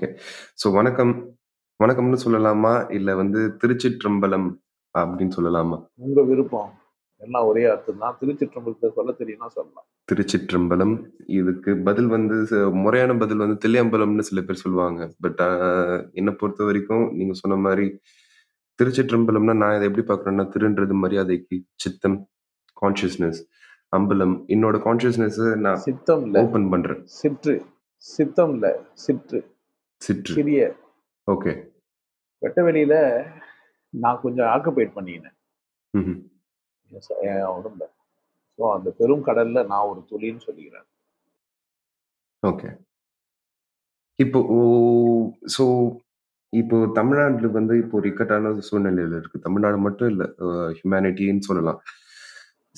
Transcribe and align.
Okay 0.00 0.08
so 0.54 0.66
வணக்கம் 0.72 1.12
வணக்கம்னு 1.80 2.18
சொல்லலாமா 2.24 2.70
இல்ல 2.90 3.14
வந்து 3.14 3.40
திருச்சிற்றம்பலம் 3.60 4.46
அப்படின்னு 4.94 5.34
சொல்லலாமா 5.34 5.76
உங்க 5.98 6.22
விருப்பம் 6.22 6.68
எல்லாம் 7.20 7.46
ஒரே 7.46 7.62
அர்த்தம் 7.64 7.98
தான் 7.98 8.14
திருச்சிற்றம்பலத்தை 8.20 8.90
சொல்ல 8.90 9.14
தெரியும்னா 9.18 9.48
சொல்லலாம் 9.56 9.86
திருச்சிற்றம்பலம் 10.08 10.94
இதுக்கு 11.38 11.74
பதில் 11.82 12.10
வந்து 12.14 12.36
முறையான 12.78 13.16
பதில் 13.16 13.42
வந்து 13.44 13.58
தில்லையம்பலம்னு 13.64 14.28
சில 14.30 14.42
பேர் 14.42 14.62
சொல்லுவாங்க 14.62 15.10
பட் 15.20 15.42
என்னை 16.14 16.34
பொறுத்த 16.36 16.62
வரைக்கும் 16.64 17.04
நீங்க 17.12 17.34
சொன்ன 17.34 17.58
மாதிரி 17.64 17.88
திருச்சிற்றம்பலம்னா 18.78 19.56
நான் 19.56 19.76
இதை 19.76 19.90
எப்படி 19.90 20.06
பாக்குறேன்னா 20.06 20.46
திருன்றது 20.54 21.02
மரியாதைக்கு 21.02 21.58
சித்தம் 21.76 22.18
கான்சியஸ்னஸ் 22.76 23.42
அம்பலம் 23.92 24.38
என்னோட 24.48 24.76
கான்சியஸ்னஸ் 24.80 25.44
நான் 25.58 25.84
சித்தம் 25.84 26.26
ஓபன் 26.38 26.70
பண்றேன் 26.70 27.04
சிற்று 27.18 27.56
சித்தம் 28.04 28.52
இல்ல 28.54 28.66
சிற்று 28.96 29.38
சிறிய 30.02 30.60
ஓகே 31.28 31.52
வெட்ட 32.42 32.58
வெளியில 32.62 32.94
நான் 33.94 34.22
கொஞ்சம் 34.22 34.48
ஆக்குபைட் 34.48 34.96
பண்ணிக்கினேன் 34.96 35.36
என் 37.28 37.48
உடம்புல 37.54 37.86
ஸோ 38.58 38.64
அந்த 38.74 38.88
பெரும் 38.98 39.26
கடல்ல 39.26 39.62
நான் 39.66 39.88
ஒரு 39.88 40.00
துளின்னு 40.10 40.46
சொல்லிக்கிறேன் 40.46 40.86
ஓகே 42.42 42.68
இப்போ 44.18 44.40
ஸோ 45.46 45.64
இப்போ 46.52 46.76
தமிழ்நாட்டில் 46.94 47.56
வந்து 47.56 47.74
இப்போ 47.78 47.94
ஒரு 47.98 48.06
இக்கட்டான 48.08 48.52
சூழ்நிலையில் 48.68 49.16
இருக்கு 49.18 49.38
தமிழ்நாடு 49.38 49.78
மட்டும் 49.78 50.10
இல்லை 50.12 50.26
ஹியூமனிட்டின்னு 50.76 51.48
சொல்லலாம் 51.48 51.80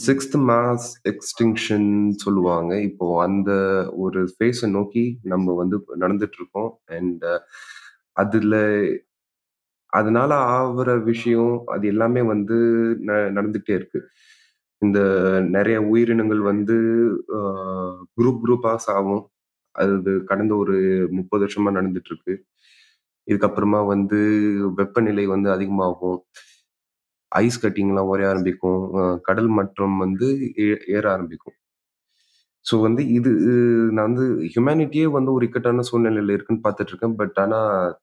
சிக்ஸ்த் 0.00 0.36
மாஸ் 0.48 0.88
எக்ஸ்டிங்ஷன் 1.08 1.88
சொல்லுவாங்க 2.16 2.72
இப்போ 2.82 3.06
அந்த 3.22 3.50
ஒரு 3.96 4.20
ஃபேஸை 4.34 4.68
நோக்கி 4.70 5.04
நம்ம 5.22 5.54
வந்து 5.54 5.76
நடந்துட்டு 5.96 6.38
இருக்கோம் 6.38 6.70
அண்ட் 6.88 7.24
அதுல 8.12 8.54
அதனால 9.92 10.30
ஆகிற 10.50 10.90
விஷயம் 11.02 11.54
அது 11.66 11.84
எல்லாமே 11.88 12.22
வந்து 12.24 12.56
நடந்துகிட்டே 13.38 13.74
இருக்கு 13.74 14.00
இந்த 14.82 14.98
நிறைய 15.48 15.78
உயிரினங்கள் 15.86 16.42
வந்து 16.42 16.76
குரூப் 18.16 18.40
குரூப்பாக 18.44 18.84
சாகும் 18.86 19.24
அது 19.74 20.12
கடந்த 20.24 20.52
ஒரு 20.56 20.76
முப்பது 21.10 21.42
வருஷமா 21.44 21.72
நடந்துட்டு 21.72 22.10
இருக்கு 22.12 22.34
இதுக்கப்புறமா 23.28 23.80
வந்து 23.86 24.20
வெப்பநிலை 24.74 25.24
வந்து 25.26 25.48
அதிகமாகும் 25.50 26.20
ஐஸ் 27.32 27.62
கட்டிங்லாம் 27.64 28.10
உரைய 28.12 28.30
ஆரம்பிக்கும். 28.32 28.82
கடல் 29.28 29.50
மற்றம் 29.58 29.96
வந்து 30.04 30.28
ஏ 30.64 30.68
ஏற 30.96 31.04
ஆரம்பிக்கும். 31.14 31.56
ஸோ 32.66 32.74
வந்து 32.86 33.02
இது 33.18 33.30
நான் 33.96 34.08
வந்து 34.08 34.24
ஹியூமனிட்டியே 34.52 35.06
வந்து 35.16 35.30
ஒரு 35.36 35.44
இக்கட்டான 35.48 35.84
சூழ்நிலையில 35.90 36.34
இருக்குன்னு 36.36 36.64
பார்த்துட்டு 36.66 36.92
இருக்கேன். 36.92 37.16
பட் 37.20 37.36
ஆனா 37.44 37.60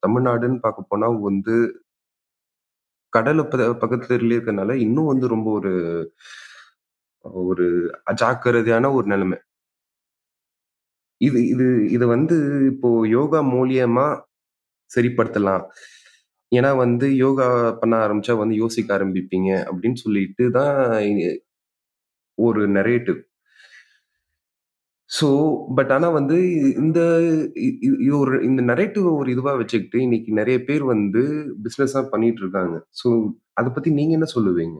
தமிழ்நாடுன்னு 0.05 0.59
பார்க்க 0.65 0.91
போனால் 0.91 1.17
வந்து 1.29 1.55
கடல் 3.13 3.41
ப 3.51 3.55
இருக்கிறதுனால 4.17 4.71
இன்னும் 4.85 5.11
வந்து 5.11 5.27
ரொம்ப 5.35 5.47
ஒரு 5.59 5.73
ஒரு 7.45 7.65
அஜாக்கிரதையான 8.11 8.91
ஒரு 8.97 9.07
நிலைமை. 9.13 9.37
இது 11.21 11.39
இது 11.53 11.65
இதை 11.95 12.05
வந்து 12.15 12.35
இப்போ 12.71 12.89
யோகா 13.17 13.39
மூலியமா 13.53 14.07
சரிப்படுத்தலாம். 14.91 15.63
ஏன்னா 16.51 16.71
வந்து 16.83 17.07
யோகா 17.23 17.47
பண்ண 17.81 17.95
ஆரம்பிச்சா 18.05 18.33
வந்து 18.41 18.55
யோசிக்க 18.63 18.89
ஆரம்பிப்பீங்க 18.97 19.49
அப்படின்னு 19.69 19.99
சொல்லிட்டு 20.05 20.45
தான் 20.59 20.77
ஒரு 22.37 22.61
நெரேட்டிவ். 22.77 23.19
ஸோ, 25.11 25.27
பட் 25.77 25.91
ஆனால் 25.95 26.15
வந்து 26.19 26.37
இந்த 26.83 26.99
ஒரு 28.21 28.33
இந்த 28.49 28.61
நரேட்டிவ் 28.71 29.07
ஒரு 29.19 29.29
இதுவா 29.35 29.53
வச்சுக்கிட்டு 29.61 29.99
இன்னைக்கு 30.07 30.31
நிறைய 30.39 30.57
பேர் 30.69 30.83
வந்து 30.93 31.21
பிசினஸா 31.65 32.01
பண்ணிட்டு 32.13 32.41
இருக்காங்க. 32.43 32.75
ஸோ, 33.01 33.09
அதை 33.59 33.69
பத்தி 33.75 33.91
நீங்க 33.99 34.13
என்ன 34.17 34.27
சொல்லுவீங்க? 34.35 34.77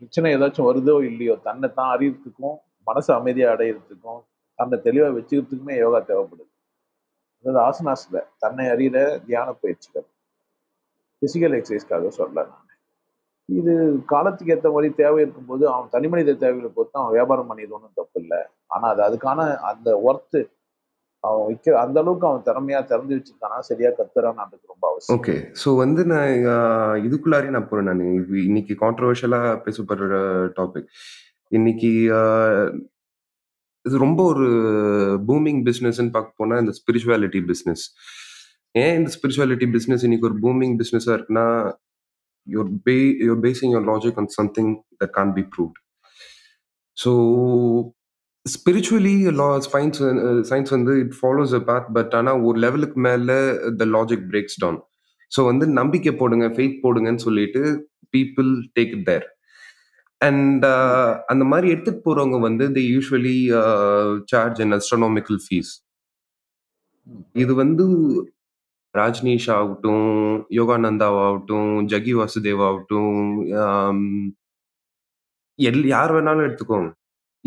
பிரச்சனை 0.02 0.30
ஏதாச்சும் 0.36 0.68
வருதோ 0.70 0.96
இல்லையோ, 1.10 1.34
தன்னை 1.48 1.68
தான் 1.78 1.92
அறியறதுக்கும், 1.96 2.56
மனசு 2.88 3.10
அமைதியாக 3.18 3.54
அடையிறதுக்கும் 3.56 4.20
தன்னை 4.58 4.76
தெளிவாக 4.86 5.14
வச்சுக்கிறதுக்குமே 5.18 5.76
யோகா 5.84 6.00
தேவைப்படுது. 6.10 6.50
அதாவது 7.46 7.58
ஆசனாஸ்ல 7.66 8.20
தன்னை 8.38 8.64
அறிகிற 8.66 8.98
தியான 9.26 9.48
பயிற்சிகள் 9.60 10.06
ஃபிசிக்கல் 11.22 11.56
எக்ஸசைஸ்க்காக 11.58 12.08
சொல்ல 12.16 12.44
நான் 12.44 12.62
இது 13.48 13.72
காலத்துக்கு 14.06 14.52
ஏற்ற 14.52 14.68
மாதிரி 14.70 14.88
தேவை 14.94 15.20
இருக்கும்போது 15.22 15.64
அவன் 15.70 15.92
தனி 15.92 16.06
மனித 16.08 16.34
தேவைகளை 16.34 16.70
பொறுத்து 16.70 17.00
அவன் 17.00 17.14
வியாபாரம் 17.14 17.50
பண்ணியது 17.50 17.92
தப்பு 17.94 18.20
இல்லை 18.22 18.40
ஆனால் 18.66 18.92
அது 18.92 19.02
அதுக்கான 19.02 19.44
அந்த 19.62 19.90
ஒர்த்து 20.02 20.40
அவன் 21.24 21.46
விற்க 21.46 21.76
அந்த 21.80 21.96
அளவுக்கு 22.00 22.26
அவன் 22.28 22.46
திறமையா 22.48 22.80
திறந்து 22.86 23.16
வச்சிருக்கானா 23.16 23.58
சரியா 23.60 23.90
கத்துறான்னு 23.90 24.58
ரொம்ப 24.72 24.84
அவசியம் 24.90 25.18
ஓகே 25.18 25.36
ஸோ 25.54 25.68
வந்து 25.76 26.02
நான் 26.04 26.32
இதுக்குள்ளாரே 27.04 27.54
நான் 27.56 27.70
போறேன் 27.70 27.88
நான் 27.90 28.04
இன்னைக்கு 28.44 28.76
கான்ட்ரவர்ஷியலா 28.82 29.40
பேசப்படுற 29.66 30.18
டாபிக் 30.58 30.90
இன்னைக்கு 31.52 31.92
இது 33.86 33.96
ரொம்ப 33.98 34.20
ஒரு 34.24 34.46
பூமிங் 35.26 35.60
பிஸ்னஸ்ன்னு 35.66 36.10
பார்க்க 36.10 36.40
போனால் 36.40 36.60
இந்த 36.60 36.72
ஸ்பிரிச்சுவாலிட்டி 36.78 37.40
பிஸ்னஸ் 37.50 37.84
ஏன் 38.74 38.94
இந்த 38.96 39.10
ஸ்பிரிச்சுவாலிட்டி 39.16 39.66
பிஸ்னஸ் 39.70 40.04
இன்னைக்கு 40.04 40.28
ஒரு 40.30 40.38
பூமிங் 40.40 40.74
பிஸ்னஸாக 40.78 41.16
இருக்குன்னா 41.18 41.46
your 42.46 42.70
pay 42.84 42.96
your 43.20 43.40
basing 43.40 43.72
your 43.72 43.86
logic 43.92 44.18
on 44.18 44.30
something 44.36 44.72
that 44.98 45.08
can 45.10 45.32
be 45.32 45.44
proved 45.54 45.78
so 46.96 47.12
spiritually 48.46 49.14
law 49.38 49.48
science 49.66 50.00
science 50.50 50.72
வந்து 50.72 50.92
it 50.98 51.14
follows 51.20 51.54
a 51.54 51.62
path 51.70 51.88
but 51.92 52.12
ஆனால் 52.14 52.42
ஒரு 52.42 52.58
லெவலுக்கு 52.58 53.00
மேலே 53.00 53.38
the 53.76 53.86
logic 53.96 54.26
breaks 54.30 54.58
down 54.60 54.78
so 55.32 55.42
வந்து 55.44 55.66
நம்பிக்கை 55.72 56.12
போடுங்க 56.14 56.48
ஃபெய்த் 56.48 56.82
போடுங்கன்னு 56.84 57.24
சொல்லிட்டு 57.24 57.62
people 58.14 58.50
take 58.78 58.92
it 58.92 59.06
there 59.06 59.26
and 60.20 60.62
uh, 60.66 61.10
அந்த 61.26 61.44
மாதிரி 61.44 61.66
எடுத்துட்டு 61.72 62.00
போறவங்க 62.04 62.38
வந்து 62.40 62.64
the 62.72 62.84
usually 62.92 63.36
charge 64.30 64.60
and 64.62 64.76
astronomical 64.76 65.40
fees 65.44 65.72
இது 67.34 67.52
வந்து 67.54 67.84
ராஜ்னீஷ் 68.94 69.48
ஆகட்டும் 69.56 70.08
யோகானந்தாவாகட்டும் 70.58 71.70
ஜகி 71.86 72.14
ஆகட்டும் 72.64 73.20
um, 73.64 74.00
எல் 75.58 75.84
யார் 75.86 76.12
வேணாலும் 76.14 76.46
எடுத்துக்கோங்க 76.46 76.90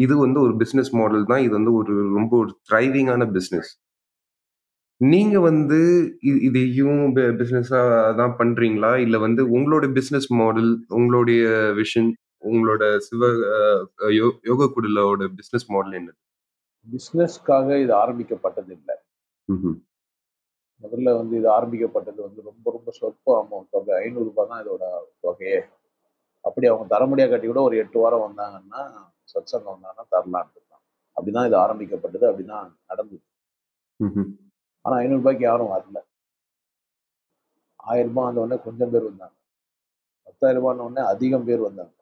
இது 0.00 0.13
வந்து 0.17 0.39
ஒரு 0.41 0.53
பிஸ்னஸ் 0.57 0.91
மாடல் 0.93 1.25
தான் 1.25 1.43
இது 1.45 1.53
வந்து 1.55 1.71
ஒரு 1.73 1.93
ரொம்ப 2.15 2.33
ஒரு 2.37 2.51
ட்ரைவிங்கான 2.69 3.23
பிஸ்னஸ் 3.33 3.71
நீங்க 5.01 5.35
வந்து 5.41 5.79
இதையும் 6.47 7.01
பிஸ்னஸா 7.39 7.81
தான் 8.15 8.33
பண்றீங்களா 8.39 8.91
இல்ல 8.99 9.17
வந்து 9.17 9.41
உங்களுடைய 9.49 9.89
பிஸ்னஸ் 9.93 10.29
மாடல் 10.39 10.71
உங்களுடைய 10.91 11.43
விஷன் 11.77 12.09
உங்களோட 12.43 12.83
சிவ 12.99 13.27
யோக 14.45 14.67
குடிலோட 14.67 15.27
பிசினஸ் 15.33 15.67
மாடல் 15.69 15.97
என்னது 15.99 16.19
பிஸ்னஸ்க்காக 16.87 17.77
இது 17.81 17.93
ஆரம்பிக்கப்பட்டது 17.95 18.71
இல்லை 18.75 18.95
முதல்ல 20.83 21.13
வந்து 21.17 21.33
இது 21.37 21.47
ஆரம்பிக்கப்பட்டது 21.49 22.19
வந்து 22.21 22.41
ரொம்ப 22.45 22.65
ரொம்ப 22.71 22.89
சொற்ப 22.99 23.33
அமௌண்ட் 23.39 23.71
தொகை 23.71 23.93
ஐநூறுரூபா 24.03 24.43
தான் 24.45 24.61
இதோட 24.63 24.83
தொகையே 25.21 25.59
அப்படி 26.45 26.65
அவங்க 26.67 26.85
தர 26.87 27.03
முடியாது 27.05 27.31
கட்டி 27.31 27.47
கூட 27.47 27.61
ஒரு 27.61 27.75
எட்டு 27.77 27.97
வாரம் 27.99 28.25
வந்தாங்கன்னா 28.27 28.81
சத் 29.27 29.55
வந்தாங்கன்னா 29.65 30.05
தரலான் 30.13 30.51
இருக்கான் 30.51 30.83
அப்படிதான் 31.17 31.47
இது 31.47 31.57
ஆரம்பிக்கப்பட்டது 31.57 32.25
அப்படிதான் 32.29 32.69
நடந்தது 32.85 33.25
ஆனா 34.85 34.95
ஐநூறுரூபாய்க்கு 35.01 35.45
யாரும் 35.45 35.73
வரல 35.73 35.99
ஆயிரம் 37.79 38.09
ரூபாய் 38.09 38.27
வந்த 38.27 38.41
உடனே 38.41 38.57
கொஞ்சம் 38.63 38.91
பேர் 38.93 39.09
வந்தாங்க 39.09 39.35
பத்தாயிரம் 40.27 40.61
ரூபான்னு 40.61 40.85
உடனே 40.85 41.03
அதிகம் 41.05 41.47
பேர் 41.47 41.67
வந்தாங்க 41.67 41.93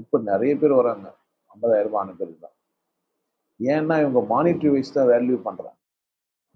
இப்போ 0.00 0.16
நிறைய 0.24 0.52
பேர் 0.56 0.72
வராங்க 0.72 1.06
ஐம்பதாயிரம் 1.50 1.88
ரூபாய் 1.88 2.04
அனுப்புறது 2.04 2.36
தான் 2.38 2.54
ஏன்னா 3.60 3.94
இவங்க 3.98 4.20
மானிட்டரி 4.30 4.70
வைஸ் 4.74 4.96
தான் 4.96 5.10
வேல்யூ 5.10 5.36
பண்ணுறாங்க 5.44 5.80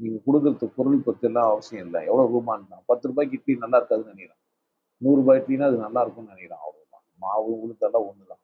நீங்கள் 0.00 0.24
கொடுக்குறது 0.26 0.68
பொருள் 0.76 0.98
எல்லாம் 1.22 1.50
அவசியம் 1.50 1.84
இல்லை 1.86 2.00
எவ்வளோ 2.08 2.26
ரூபான்னு 2.28 2.82
பத்து 2.86 3.08
ரூபாய்க்கு 3.08 3.38
இட்லி 3.38 3.56
நல்லா 3.58 3.78
இருக்காதுன்னு 3.80 4.12
நினைக்கிறேன் 4.12 5.16
ரூபாய் 5.18 5.40
இட்லினா 5.40 5.68
அது 5.70 5.78
நல்லா 5.78 6.02
இருக்கும்னு 6.02 6.32
நினைக்கிறேன் 6.32 6.62
அவ்வளோதான் 6.62 7.04
மாவு 7.20 7.50
உளுத்தெல்லாம் 7.62 8.06
ஒன்று 8.08 8.26
தான் 8.26 8.42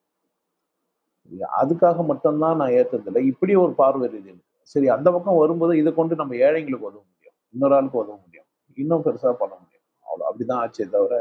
அதுக்காக 1.58 2.02
மட்டும்தான் 2.02 2.58
நான் 2.60 2.74
ஏற்றதில்லை 2.78 3.22
இப்படி 3.30 3.52
ஒரு 3.56 3.72
பார்வை 3.74 4.08
இது 4.10 4.34
சரி 4.74 4.88
அந்த 4.88 5.08
பக்கம் 5.10 5.40
வரும்போது 5.40 5.72
இதை 5.76 5.90
கொண்டு 5.92 6.14
நம்ம 6.14 6.36
ஏழைங்களுக்கு 6.46 6.88
உதவ 6.88 7.02
முடியும் 7.02 7.36
இன்னொரு 7.54 7.74
ஆளுக்கு 7.74 7.98
உதவ 7.98 8.16
முடியும் 8.16 8.48
இன்னும் 8.78 9.04
பெருசாக 9.06 9.34
பண்ண 9.40 9.54
முடியும் 9.54 9.84
அவ்வளோ 10.06 10.24
அப்படிதான் 10.28 10.62
ஆச்சே 10.62 10.86
தவிர 10.94 11.14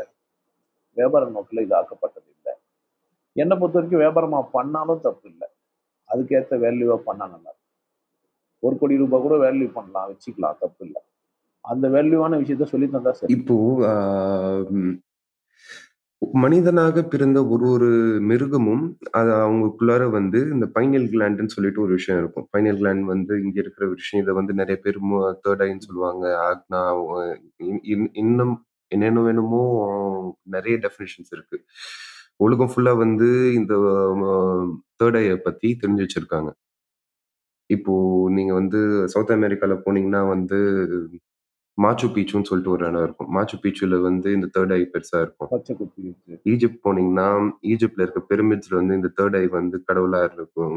வியாபார 0.98 1.30
நோக்கில் 1.30 1.64
இது 1.64 1.76
ஆக்கப்பட்டது 1.76 2.30
என்னை 3.36 3.56
பொறுத்த 3.56 3.78
வரைக்கும் 3.78 4.04
வியாபாரமாக 4.04 4.52
பண்ணாலும் 4.54 5.04
தப்பு 5.04 5.28
இல்லை 5.30 5.48
அதுக்கேற்ற 6.10 6.58
வேல்யூவாக 6.58 7.02
பண்ணால் 7.06 7.34
நல்லா 7.34 7.52
ஒரு 8.64 8.76
கோடி 8.76 8.98
ரூபாய் 8.98 9.24
கூட 9.24 9.38
வேல்யூ 9.38 9.70
பண்ணலாம் 9.72 10.10
வச்சுக்கலாம் 10.10 10.60
தப்பு 10.60 10.84
இல்லை 10.86 11.02
அந்த 11.66 11.86
வேல்யூவான 11.90 12.38
விஷயத்த 12.40 12.68
சொல்லி 12.70 12.88
தந்தா 12.88 13.14
சார் 13.14 13.34
இப்போ 13.34 13.56
மனிதனாக 16.42 17.02
பிறந்த 17.04 17.40
ஒரு 17.48 17.66
ஒரு 17.68 17.90
மிருகமும் 18.22 18.84
அது 19.12 19.32
அவங்களுக்குள்ளார 19.38 20.04
வந்து 20.10 20.40
இந்த 20.54 20.66
பைனல் 20.76 21.08
கிளாண்ட்னு 21.10 21.54
சொல்லிட்டு 21.56 21.82
ஒரு 21.82 21.94
விஷயம் 21.94 22.20
இருக்கும் 22.20 22.46
பைனல் 22.54 22.80
கிளாண்ட் 22.80 23.04
வந்து 23.06 23.34
இங்க 23.42 23.58
இருக்கிற 23.62 23.88
விஷயம் 23.88 24.24
இதை 24.24 24.34
வந்து 24.34 24.54
நிறைய 24.54 24.78
பேர் 24.78 25.00
தேர்ட் 25.44 25.64
ஐன்னு 25.64 25.88
சொல்லுவாங்க 25.88 26.26
ஆக்னா 26.46 26.82
இன்னும் 28.18 28.56
என்னென்ன 28.92 29.22
வேணுமோ 29.22 29.62
நிறைய 30.48 30.76
டெஃபினேஷன்ஸ் 30.78 31.34
இருக்கு 31.34 31.60
உலகம் 32.40 32.72
ஃபுல்லாக 32.72 33.02
வந்து 33.04 33.28
இந்த 33.56 33.74
தேர்ட் 35.00 35.18
ஐயை 35.18 35.36
பற்றி 35.40 35.68
தெரிஞ்சு 35.82 36.06
வச்சுருக்காங்க 36.06 36.52
இப்போ 37.70 37.94
நீங்கள் 38.30 38.58
வந்து 38.60 38.80
சவுத் 39.14 39.36
அமெரிக்காவில் 39.36 39.84
போனீங்கன்னா 39.86 40.22
வந்து 40.28 40.60
மாச்சு 41.78 42.08
பீச்சுன்னு 42.08 42.48
சொல்லிட்டு 42.50 42.74
ஒரு 42.74 42.84
இடம் 42.84 43.04
இருக்கும் 43.04 43.30
மாச்சு 43.32 43.56
பீச்சுல 43.62 43.96
வந்து 44.02 44.30
இந்த 44.32 44.48
தேர்ட் 44.56 44.74
ஐ 44.74 44.82
பெருசா 44.86 45.20
இருக்கும் 45.22 45.52
ஈஜிப்ட் 46.46 46.84
போனீங்கன்னா 46.84 47.28
ஈஜிப்ட்ல 47.66 48.06
இருக்க 48.06 48.22
பெருமிட்ஸ்ல 48.30 48.76
வந்து 48.82 48.98
இந்த 49.00 49.10
தேர்ட் 49.18 49.38
ஐ 49.38 49.46
வந்து 49.52 49.80
கடவுளா 49.88 50.20
இருக்கும் 50.30 50.77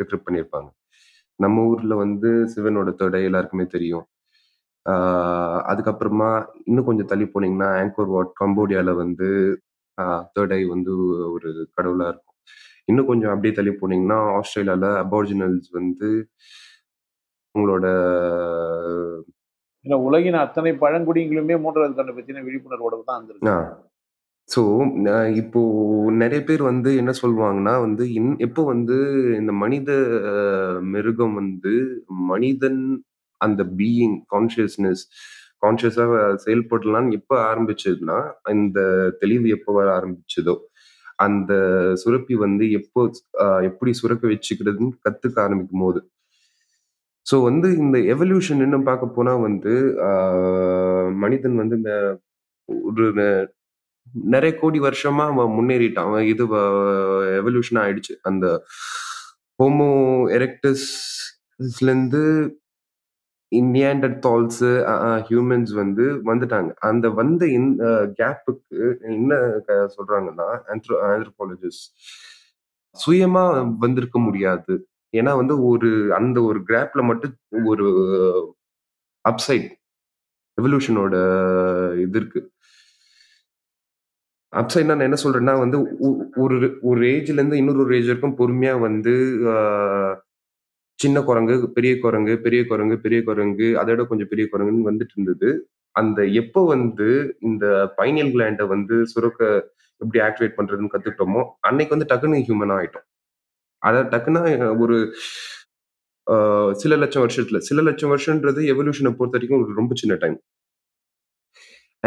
டிக்ரிப் 0.00 0.26
பண்ணியிருப்பாங்க 0.26 0.70
நம்ம 1.40 1.66
ஊர்ல 1.66 1.94
வந்து 1.96 2.30
சிவனோட 2.54 2.90
தேர்ட் 2.98 3.16
ஐ 3.16 3.22
எல்லாருக்குமே 3.24 3.66
தெரியும் 3.66 4.06
அதுக்கப்புறமா 5.66 6.30
இன்னும் 6.64 6.86
கொஞ்சம் 6.86 7.10
தள்ளி 7.10 7.26
போனீங்கன்னா 7.26 7.68
ஆங்கோர் 7.76 8.10
வாட் 8.10 8.32
கம்போடியால 8.40 8.90
வந்து 8.94 9.28
தேர்ட் 10.34 10.54
ஐ 10.54 10.62
வந்து 10.66 10.92
ஒரு 11.26 11.50
கடவுளா 11.76 12.06
இருக்கும் 12.08 12.38
இன்னும் 12.84 13.06
கொஞ்சம் 13.06 13.32
அப்படியே 13.32 13.54
தள்ளி 13.54 13.72
போனீங்கன்னா 13.74 14.18
ஆஸ்திரேலியால 14.32 14.86
அபோரிஜினல்ஸ் 15.02 15.68
வந்து 15.72 16.10
உங்களோட 17.54 17.86
உலகின் 20.04 20.42
அத்தனை 20.42 20.72
பழங்குடிகளுமே 20.82 21.54
மூன்றாவது 21.58 21.96
கண்ணை 21.96 22.12
பத்தின 22.12 22.42
விழிப்புணர்வோட 22.42 22.98
தான் 23.02 23.18
இருந்திருக்கு 23.18 23.80
ஸோ 24.48 24.62
இப்போ 25.34 25.60
நிறைய 26.12 26.40
பேர் 26.44 26.62
வந்து 26.62 26.90
என்ன 26.96 27.12
சொல்லுவாங்கன்னா 27.20 27.74
வந்து 27.80 28.04
இன் 28.12 28.32
எப்போ 28.38 28.62
வந்து 28.64 28.96
இந்த 29.38 29.52
மனித 29.54 29.90
மிருகம் 30.92 31.34
வந்து 31.34 31.74
மனிதன் 32.30 32.80
அந்த 33.40 33.62
பீயிங் 33.78 34.16
கான்சியஸ்னஸ் 34.28 35.02
கான்சியஸாக 35.62 36.14
செயல்படலான்னு 36.36 37.16
எப்போ 37.16 37.36
ஆரம்பிச்சதுன்னா 37.44 38.18
இந்த 38.54 38.80
தெளிவு 39.18 39.48
எப்போ 39.48 39.72
வர 39.72 39.88
ஆரம்பிச்சதோ 39.98 40.54
அந்த 41.18 41.52
சுரப்பி 41.94 42.34
வந்து 42.36 42.64
எப்போ 42.70 43.00
எப்படி 43.62 43.90
சுரக்க 43.92 44.24
வச்சுக்கிறதுன்னு 44.26 44.98
கற்றுக்க 45.00 45.38
ஆரம்பிக்கும் 45.42 45.84
போது 45.84 46.00
ஸோ 47.26 47.36
வந்து 47.42 47.68
இந்த 47.76 47.96
எவல்யூஷன் 48.14 48.62
இன்னும் 48.62 48.82
பார்க்க 48.82 49.16
போனால் 49.16 49.40
வந்து 49.40 49.72
மனிதன் 51.18 51.56
வந்து 51.56 51.76
ஒரு 52.84 53.06
நிறைய 54.28 54.52
கோடி 54.58 54.78
வருஷமாக 54.78 55.32
அவன் 55.32 55.54
முன்னேறிட்டான் 55.58 56.08
அவன் 56.08 56.26
இது 56.26 56.44
எவல்யூஷன் 57.40 57.80
ஆயிடுச்சு 57.82 58.14
அந்த 58.22 58.46
ஹோமோ 59.58 59.90
எரெக்டஸ்லேருந்து 60.36 62.22
இண்டியாண்டட் 63.52 64.16
தால்ஸு 64.26 64.70
ஹியூமன்ஸ் 65.28 65.72
வந்து 65.72 66.04
வந்துட்டாங்க 66.24 66.70
அந்த 66.80 67.08
வந்த 67.10 67.46
இந்த 67.46 67.84
கேப்புக்கு 68.12 68.78
என்ன 69.02 69.34
சொல்றாங்கன்னா 69.96 70.48
ஆந்த்ரோ 70.68 70.96
ஆந்த்ரோபாலஜிஸ்ட் 71.08 71.86
சுயமா 72.96 73.44
வந்திருக்க 73.78 74.18
முடியாது 74.18 74.74
ஏன்னா 75.16 75.32
வந்து 75.36 75.54
ஒரு 75.64 75.90
அந்த 76.12 76.38
ஒரு 76.42 76.58
கிராப்ல 76.68 77.02
மட்டும் 77.02 77.34
ஒரு 77.66 77.86
அப்சைட் 79.24 79.68
ரெவல்யூஷனோட 80.58 81.14
இது 81.96 82.18
இருக்கு 82.18 82.40
அப்சைட் 84.52 84.84
நான் 84.84 85.08
என்ன 85.10 85.18
சொல்றேன்னா 85.24 85.54
வந்து 85.58 85.78
ஒரு 86.36 86.56
ஒரு 86.82 87.00
ஏஜ்ல 87.06 87.32
இருந்து 87.32 87.56
இன்னொரு 87.56 87.96
ஏஜ் 87.96 88.06
வரைக்கும் 88.06 88.38
பொறுமையா 88.38 88.74
வந்து 88.80 89.14
சின்ன 91.02 91.18
குரங்கு 91.22 91.54
பெரிய 91.68 91.92
குரங்கு 91.98 92.34
பெரிய 92.38 92.62
குரங்கு 92.64 92.96
பெரிய 92.98 93.20
குரங்கு 93.22 93.68
அதை 93.78 93.90
விட 93.92 94.04
கொஞ்சம் 94.04 94.30
பெரிய 94.30 94.46
குரங்குன்னு 94.48 94.88
வந்துட்டு 94.88 95.14
இருந்தது 95.16 95.48
அந்த 95.96 96.20
எப்போ 96.32 96.60
வந்து 96.66 97.08
இந்த 97.42 97.64
பைனியல் 97.98 98.32
கிளாண்டை 98.34 98.66
வந்து 98.66 98.96
சுரக்க 99.06 99.40
எப்படி 100.00 100.20
ஆக்டிவேட் 100.22 100.58
பண்றதுன்னு 100.58 100.92
கத்துக்கிட்டோமோ 100.92 101.42
அன்னைக்கு 101.60 101.94
வந்து 101.94 102.10
டக்குன்னு 102.12 102.44
ஹியூமன் 102.46 102.74
ஆயிட்டோம் 102.76 103.06
அதாவது 103.82 104.08
டக்குன்னா 104.10 104.42
ஒரு 104.78 104.96
சில 106.76 106.96
லட்சம் 106.96 107.24
வருஷத்துல 107.24 107.60
சில 107.60 107.82
லட்சம் 107.82 108.12
வருஷன்றது 108.12 108.60
எவல்யூஷனை 108.72 109.12
பொறுத்த 109.12 109.36
வரைக்கும் 109.36 109.62
ஒரு 109.62 109.72
ரொம்ப 109.74 109.94
சின்ன 109.94 110.14
டைம் 110.14 110.38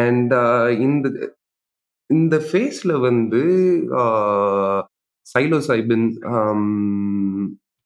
அண்ட் 0.00 0.33
இந்த 0.79 1.07
இந்த 2.09 2.35
ஃபேஸ்ல 2.47 2.93
வந்து 2.99 3.41
சைலோசைபின் 5.27 6.07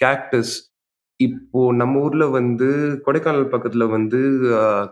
கேக்டஸ் 0.00 0.56
இப்போ 1.20 1.62
நம்ம 1.76 2.02
ஊர்ல 2.02 2.26
வந்து 2.32 2.68
கொடைக்கானல் 3.06 3.52
பக்கத்துல 3.54 3.86
வந்து 3.90 4.20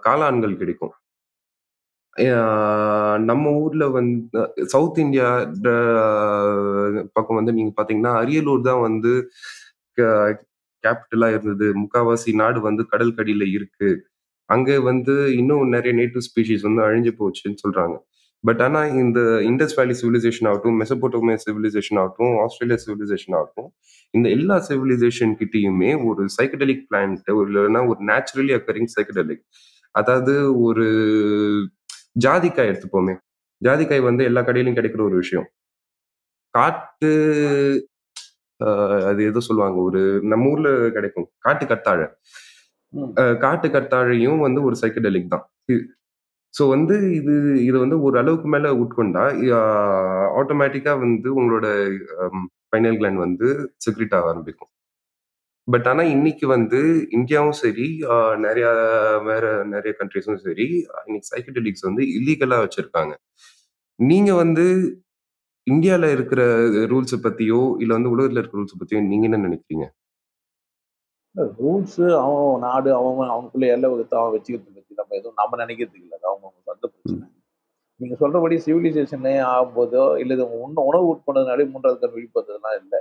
காளான்கள் 0.05 0.59
கிடைக்கும். 0.59 0.93
நம்ம 3.29 3.51
ஊர்ல 3.61 3.85
வந்து 3.89 4.41
சவுத் 4.65 4.99
இந்தியா 4.99 5.27
பக்கம் 7.15 7.39
வந்து 7.39 7.53
நீங்க 7.53 7.71
பாத்தீங்கன்னா, 7.77 8.13
அரியலூர் 8.21 8.61
தான் 8.61 8.81
வந்து 8.81 9.11
கேபிட்டலா 10.83 11.29
இருந்தது. 11.35 11.67
முக்காவாசி 11.81 12.31
நாடு 12.35 12.59
வந்து 12.61 12.83
கடியில 12.91 13.45
இருக்கு. 13.57 13.89
அங்க 14.49 14.71
வந்து 14.83 15.15
இன்னும் 15.39 15.65
நிறைய 15.69 15.93
நேட்டிவ் 16.01 16.27
ஸ்பீஷிஸ் 16.29 16.67
வந்து 16.69 16.83
அழிஞ்சு 16.87 17.13
போச்சுன்னு 17.19 17.61
சொல்றாங்க. 17.65 17.95
பட் 18.43 18.61
ஆனால் 18.61 18.89
இந்த 18.93 19.19
இண்டஸ் 19.43 19.75
வேலி 19.77 19.95
சிவிலைசேஷன் 20.01 20.47
ஆகட்டும் 20.49 20.77
மெசபோட்டோமியா 20.81 21.37
சிவிலைசேஷன் 21.45 21.99
ஆகட்டும் 22.01 22.35
ஆஸ்திரேலியா 22.43 22.79
சிவிலைசேஷன் 22.83 23.35
ஆகட்டும் 23.35 23.69
இந்த 24.13 24.27
எல்லா 24.29 24.57
சிவிலைசேஷன் 24.67 25.33
கிட்டேயுமே 25.41 25.89
ஒரு 26.03 26.23
சைக்கடலிக் 26.37 26.85
பிளான்ட் 26.89 27.31
ஒரு 27.31 27.47
இல்லைன்னா 27.49 27.81
ஒரு 27.87 27.99
நேச்சுரலி 28.09 28.53
அக்கரிங் 28.53 28.91
சைக்கடலிக் 28.95 29.43
அதாவது 29.95 30.33
ஒரு 30.61 30.85
ஜாதிக்காய் 32.19 32.71
எடுத்துப்போமே 32.71 33.15
ஜாதிக்காய் 33.61 34.07
வந்து 34.07 34.23
எல்லா 34.23 34.41
கடையிலும் 34.41 34.77
கிடைக்கிற 34.77 35.01
ஒரு 35.01 35.17
விஷயம் 35.17 35.47
காட்டு 36.53 37.11
அது 39.07 39.21
எதோ 39.23 39.41
சொல்லுவாங்க 39.41 39.77
ஒரு 39.81 40.01
நம்ம 40.23 40.49
ஊர்ல 40.49 40.69
கிடைக்கும் 40.89 41.27
காட்டு 41.39 41.65
கத்தாழை 41.65 42.07
காட்டு 43.39 43.67
கத்தாழையும் 43.67 44.39
வந்து 44.39 44.59
ஒரு 44.63 44.75
சைக்கடலிக் 44.81 45.33
தான் 45.33 45.45
ஸோ 46.53 46.63
வந்து 46.67 46.95
இது 47.11 47.33
இதை 47.65 47.77
வந்து 47.79 47.97
ஒரு 48.01 48.15
அளவுக்கு 48.19 48.47
மேலே 48.47 48.69
உட்கொண்டா 48.77 49.23
ஆட்டோமேட்டிக்காக 50.39 50.97
வந்து 50.99 51.29
உங்களோட 51.35 51.67
ஃபைனல் 52.67 52.97
கிளாண்ட் 52.99 53.19
வந்து 53.19 53.47
செக்ரிட் 53.85 54.15
ஆக 54.15 54.27
ஆரம்பிக்கும் 54.27 54.71
பட் 55.67 55.87
ஆனால் 55.87 56.11
இன்னைக்கு 56.11 56.45
வந்து 56.47 56.79
இந்தியாவும் 57.11 57.57
சரி 57.57 57.87
நிறையா 58.37 58.69
வேற 59.25 59.45
நிறைய 59.65 59.91
கண்ட்ரிஸும் 59.97 60.43
சரி 60.43 60.67
இன்னைக்கு 61.07 61.29
சைக்கடெலிக்ஸ் 61.31 61.87
வந்து 61.87 62.03
இல்லீகலாக 62.13 62.63
வச்சுருக்காங்க 62.65 63.15
நீங்கள் 63.99 64.39
வந்து 64.39 64.65
இந்தியாவில் 65.67 66.13
இருக்கிற 66.13 66.41
ரூல்ஸை 66.91 67.17
பற்றியோ 67.19 67.61
இல்லை 67.79 67.93
வந்து 67.95 68.11
உலகத்தில் 68.11 68.39
இருக்கிற 68.39 68.59
ரூல்ஸை 68.59 68.77
பற்றியோ 68.77 69.01
நீங்கள் 69.05 69.29
என்ன 69.29 69.43
நினைக்கிறீங்க 69.47 69.87
ரூல்ஸு 71.57 72.05
அவன் 72.21 72.61
நாடு 72.61 72.89
அவன் 72.93 73.33
அவனுக்குள்ளே 73.33 73.67
எல்லாம் 73.69 73.93
வகுத்து 73.93 74.19
அவன் 74.19 74.35
வச்சுக்கிட்டு 74.35 74.76
நம்ம 74.97 75.15
எதுவும் 75.15 75.37
நம்ம 75.37 75.57
நினைக்கிறதுக்கு 75.57 76.05
இல்லை 76.05 76.17
அவங்க 76.21 76.45
அவங்க 76.45 76.61
சொந்த 76.63 76.85
பிரச்சனை 76.87 77.25
நீங்க 77.99 78.15
சொல்றபடி 78.19 78.55
சிவிலைசேஷனே 78.65 79.35
ஆகும்போதோ 79.51 80.03
இல்லை 80.17 80.35
உங்க 80.39 80.57
உண்ண 80.65 80.81
உணவு 80.81 81.05
உட்பொண்டதுனாலே 81.13 81.65
மூன்றாவது 81.71 82.01
கண் 82.01 82.15
விழிப்பதெல்லாம் 82.15 82.77
இல்லை 82.81 82.99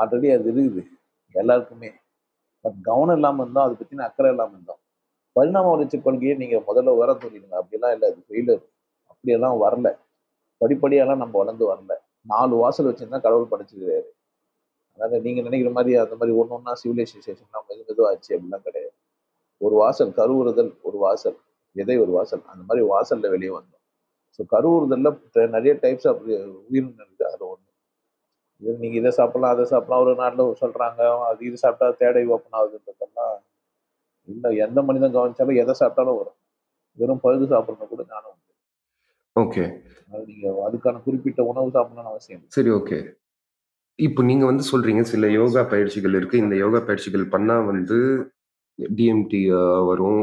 ஆல்ரெடி 0.00 0.30
அது 0.30 0.48
இருக்குது 0.48 0.82
எல்லாருக்குமே 1.34 1.90
பட் 2.64 2.80
கவனம் 2.82 3.16
இல்லாமல் 3.16 3.44
இருந்தோம் 3.44 3.66
அதை 3.66 3.74
பற்றின 3.76 4.04
அக்கறை 4.04 4.30
இல்லாமல் 4.30 4.56
இருந்தோம் 4.56 4.80
பரிணாம 5.36 5.70
வளர்ச்சி 5.70 5.96
கொள்கையை 5.98 6.34
நீங்கள் 6.36 6.66
முதல்ல 6.68 6.96
வர 6.96 7.10
சொல்லிடுங்க 7.14 7.56
அப்படிலாம் 7.60 7.94
இல்லை 7.94 8.06
அது 8.10 8.20
ஃபெயிலர் 8.28 8.62
அப்படியெல்லாம் 9.10 9.56
வரல 9.58 9.88
படிப்படியெல்லாம் 10.60 11.22
நம்ம 11.22 11.34
வளர்ந்து 11.38 11.64
வரல 11.66 11.94
நாலு 12.26 12.54
வாசல் 12.56 12.88
வச்சுருந்தா 12.88 13.18
கடவுள் 13.18 13.50
படைச்சிருக்காரு 13.50 14.08
அதனால் 14.98 15.22
நீங்கள் 15.22 15.46
நினைக்கிற 15.48 15.70
மாதிரி 15.70 15.96
அந்த 15.96 16.14
மாதிரி 16.16 16.34
ஒன்று 16.36 16.56
ஒன்றா 16.56 16.74
நம்ம 17.52 17.64
மெது 17.70 17.82
மெதுவாச்சு 17.82 18.30
அப்படிலாம் 18.36 18.66
கிடையாது 18.66 18.94
ஒரு 19.60 19.74
வாசல் 19.74 20.12
கருவுறுதல் 20.12 20.72
ஒரு 20.82 20.98
வாசல் 20.98 21.36
எதை 21.76 21.96
ஒரு 21.96 22.12
வாசல் 22.12 22.42
அந்த 22.46 22.62
மாதிரி 22.62 22.82
வாசலில் 22.86 23.32
வெளியே 23.34 23.52
வந்தோம் 23.52 23.82
ஸோ 24.38 24.42
கருவுறுதலில் 24.50 25.54
நிறைய 25.56 25.72
டைப்ஸ் 25.82 26.08
ஆஃப் 26.08 26.22
உயிரினம் 26.64 27.00
இருக்குது 27.00 27.28
அது 27.30 27.44
ஒன்று 27.46 27.64
இது 28.62 28.74
நீங்கள் 28.76 29.00
இதை 29.00 29.10
சாப்பிட்லாம் 29.12 29.54
அதை 29.54 29.64
சாப்பிட்லாம் 29.66 30.02
ஒரு 30.04 30.14
நாட்டில் 30.14 30.60
சொல்கிறாங்க 30.62 31.00
அது 31.26 31.40
இது 31.44 31.56
சாப்பிட்டா 31.56 31.88
தேடை 32.00 32.24
ஓப்பன் 32.28 32.56
ஆகுதுன்றதெல்லாம் 32.60 33.36
இல்லை 34.28 34.50
எந்த 34.58 34.78
மனிதன் 34.82 35.14
கவனிச்சாலும் 35.16 35.60
எதை 35.62 35.74
சாப்பிட்டாலும் 35.74 36.18
வரும் 36.18 36.38
வெறும் 36.98 37.22
பழுது 37.24 37.46
சாப்பிட்றது 37.46 37.90
கூட 37.90 38.04
ஞானம் 38.08 38.32
உண்டு 38.32 38.52
ஓகே 39.36 39.64
அது 40.10 40.22
நீங்கள் 40.26 40.58
அதுக்கான 40.66 41.00
குறிப்பிட்ட 41.04 41.40
உணவு 41.44 41.70
சாப்பிடணும்னு 41.70 42.12
அவசியம் 42.12 42.44
சரி 42.56 42.70
ஓகே 42.70 42.98
இப்போ 43.98 44.20
நீங்கள் 44.22 44.50
வந்து 44.50 44.64
சொல்கிறீங்க 44.70 45.02
சில 45.06 45.26
யோகா 45.32 45.60
பயிற்சிகள் 45.68 46.16
இருக்குது 46.16 46.42
இந்த 46.44 46.54
யோகா 46.56 46.80
பயிற்சிகள் 46.88 47.30
பண்ணால் 47.30 47.68
வந்து 47.68 47.98
டிஎம்டி 48.78 49.40
வரும் 49.88 50.22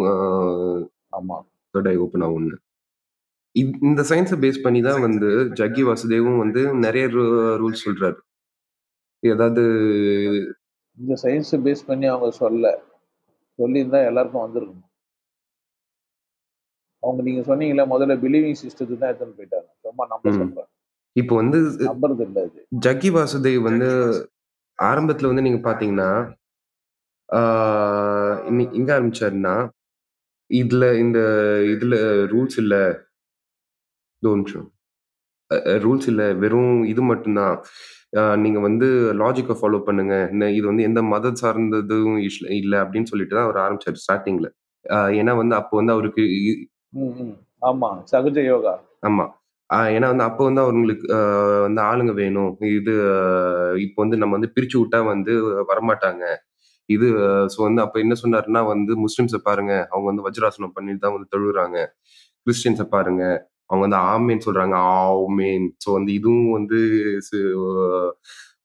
ஆமா 1.13 1.37
தேர்ட் 1.73 1.89
ஐ 1.89 1.95
ஓப்பன் 1.97 2.25
ஆகும் 2.25 2.51
இந்த 3.83 4.01
சயின்ஸை 4.09 4.37
பேஸ் 4.39 4.63
பண்ணி 4.63 4.79
தான் 4.81 5.01
வந்து 5.01 5.29
ஜக்கி 5.59 5.83
வாசுதேவும் 5.83 6.39
வந்து 6.39 6.61
நிறைய 6.77 7.05
ரூல்ஸ் 7.59 7.85
சொல்றாரு 7.85 8.17
ஏதாவது 9.23 9.63
இந்த 10.97 11.13
சயின்ஸை 11.23 11.59
பேஸ் 11.65 11.85
பண்ணி 11.85 12.07
அவங்க 12.07 12.29
சொல்ல 12.39 12.71
சொல்லியிருந்தா 13.59 14.01
எல்லாருக்கும் 14.09 14.45
வந்துருக்கும் 14.45 14.89
அவங்க 17.03 17.21
நீங்க 17.23 17.41
சொன்னீங்களா 17.47 17.85
முதல்ல 17.85 18.15
பிலீவிங் 18.19 18.59
சிஸ்டத்துக்கு 18.59 18.97
தான் 18.97 19.11
எடுத்துன்னு 19.11 19.37
போயிட்டாங்க 19.39 19.67
ரொம்ப 19.83 20.05
நம்ப 20.05 20.31
சொல்றேன் 20.37 20.69
இப்போ 21.15 21.33
வந்து 21.35 21.57
நம்புறது 21.87 22.23
இல்லை 22.27 22.43
இது 22.43 22.61
ஜக்கி 22.85 23.09
வாசுதேவ் 23.09 23.67
வந்து 23.67 23.89
ஆரம்பத்துல 24.79 25.29
வந்து 25.31 25.45
நீங்க 25.47 25.59
பாத்தீங்கன்னா 25.65 26.09
இன்னைக்கு 28.49 28.77
எங்க 28.79 28.91
ஆரம்பிச்சாருன்னா 28.95 29.55
இதுல 30.49 30.85
இந்த 30.99 31.19
இதுல 31.73 31.95
ரூல்ஸ் 32.25 32.57
இல்ல 32.59 32.75
தோன்றும் 34.23 34.69
ரூல்ஸ் 35.81 36.07
இல்ல 36.07 36.23
வெறும் 36.33 36.77
இது 36.83 37.01
மட்டும்தான் 37.01 37.55
நீங்க 38.35 38.59
வந்து 38.59 38.87
லாஜிக்கை 39.21 39.55
ஃபாலோ 39.59 39.79
பண்ணுங்க 39.85 40.15
இது 40.55 40.65
வந்து 40.67 40.83
எந்த 40.83 41.01
மத 41.03 41.31
சார்ந்ததும் 41.41 42.17
இல்ல 42.57 42.73
அப்படின்னு 42.83 43.11
சொல்லிட்டு 43.11 43.35
தான் 43.35 43.47
அவர் 43.47 43.63
ஆரம்பிச்சாரு 43.63 44.01
ஸ்டார்டிங்ல 44.03 44.49
ஏன்னா 45.19 45.33
வந்து 45.35 45.55
அப்போ 45.55 45.73
வந்து 45.77 45.95
அவருக்கு 45.95 46.23
ஆமா 47.61 47.89
சகஜ 48.11 48.39
யோகா 48.45 48.73
ஆமா 49.03 49.25
ஏன்னா 49.89 50.07
வந்து 50.09 50.25
அப்போ 50.25 50.41
வந்து 50.43 50.61
அவங்களுக்கு 50.61 51.05
வந்து 51.63 51.81
ஆளுங்க 51.81 52.13
வேணும் 52.13 52.51
இது 52.71 52.93
இப்போ 53.77 53.99
வந்து 54.03 54.17
நம்ம 54.17 54.35
வந்து 54.37 54.53
பிரிச்சு 54.55 54.77
விட்டா 54.79 54.99
வந்து 55.05 55.33
வரமாட்டாங்க 55.69 56.23
இது 56.89 57.07
ஸோ 57.53 57.59
வந்து 57.61 57.81
அப்போ 57.81 57.97
என்ன 57.99 58.13
சொன்னாருன்னா 58.23 58.61
வந்து 58.65 58.93
முஸ்லீம்ஸை 59.03 59.39
பாருங்க 59.43 59.73
அவங்க 59.91 60.07
வந்து 60.11 60.25
வஜ்ராசனம் 60.27 60.75
பண்ணிட்டு 60.75 61.03
தான் 61.05 61.15
வந்து 61.15 61.29
தொழுகிறாங்க 61.33 61.77
கிறிஸ்டியன்ஸை 62.47 62.87
பாருங்க 62.87 63.23
அவங்க 63.69 63.83
வந்து 63.87 63.99
ஆமேன்னு 64.11 64.45
சொல்றாங்க 64.47 64.75
ஆமேன் 65.03 65.67
ஸோ 65.85 65.89
வந்து 65.91 66.11
இதுவும் 66.13 66.51
வந்து 66.51 66.79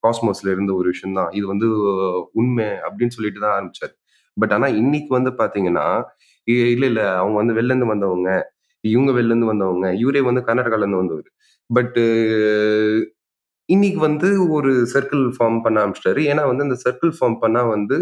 காஸ்மோஸ்ல 0.05 0.49
இருந்த 0.51 0.73
ஒரு 0.75 0.89
விஷயம் 0.89 1.17
தான் 1.19 1.31
இது 1.33 1.47
வந்து 1.47 1.69
உண்மை 2.35 2.69
அப்படின்னு 2.87 3.15
சொல்லிட்டு 3.17 3.41
தான் 3.41 3.55
ஆரம்பிச்சார் 3.57 3.95
பட் 4.37 4.53
ஆனா 4.53 4.67
இன்னைக்கு 4.81 5.11
வந்து 5.15 5.31
பாத்தீங்கன்னா 5.39 5.87
இல்ல 6.69 6.85
இல்ல 6.87 7.01
அவங்க 7.19 7.37
வந்து 7.39 7.57
வெளில 7.59 7.73
இருந்து 7.73 7.93
வந்தவங்க 7.93 8.31
இவங்க 8.85 9.11
வெளில 9.13 9.33
இருந்து 9.33 9.51
வந்தவங்க 9.53 9.87
இவரே 9.95 10.21
வந்து 10.21 10.43
கர்நாடகால 10.47 10.85
இருந்து 10.85 11.03
வந்தவர் 11.03 11.29
பட்டு 11.71 12.05
இன்னைக்கு 13.69 14.01
வந்து 14.01 14.29
ஒரு 14.51 14.71
சர்க்கிள் 14.95 15.25
ஃபார்ம் 15.35 15.59
பண்ண 15.61 15.77
ஆரம்பிச்சிட்டாரு 15.81 16.21
ஏன்னா 16.29 16.43
வந்து 16.47 16.67
அந்த 16.67 16.77
சர்க்கிள் 16.85 17.13
ஃபார்ம் 17.17 17.37
பண்ணா 17.39 17.63
வந்து 17.69 17.97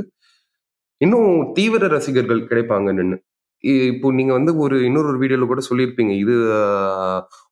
இன்னும் 1.01 1.31
தீவிர 1.53 1.89
ரசிகர்கள் 1.89 2.49
கிடைப்பாங்கன்னு 2.49 3.17
இப்போ 3.67 4.07
நீங்க 4.13 4.33
வந்து 4.33 4.53
ஒரு 4.57 4.77
இன்னொரு 4.85 5.09
ஒரு 5.09 5.19
வீடியோல 5.19 5.47
கூட 5.47 5.63
சொல்லியிருப்பீங்க 5.69 6.13
இது 6.15 6.35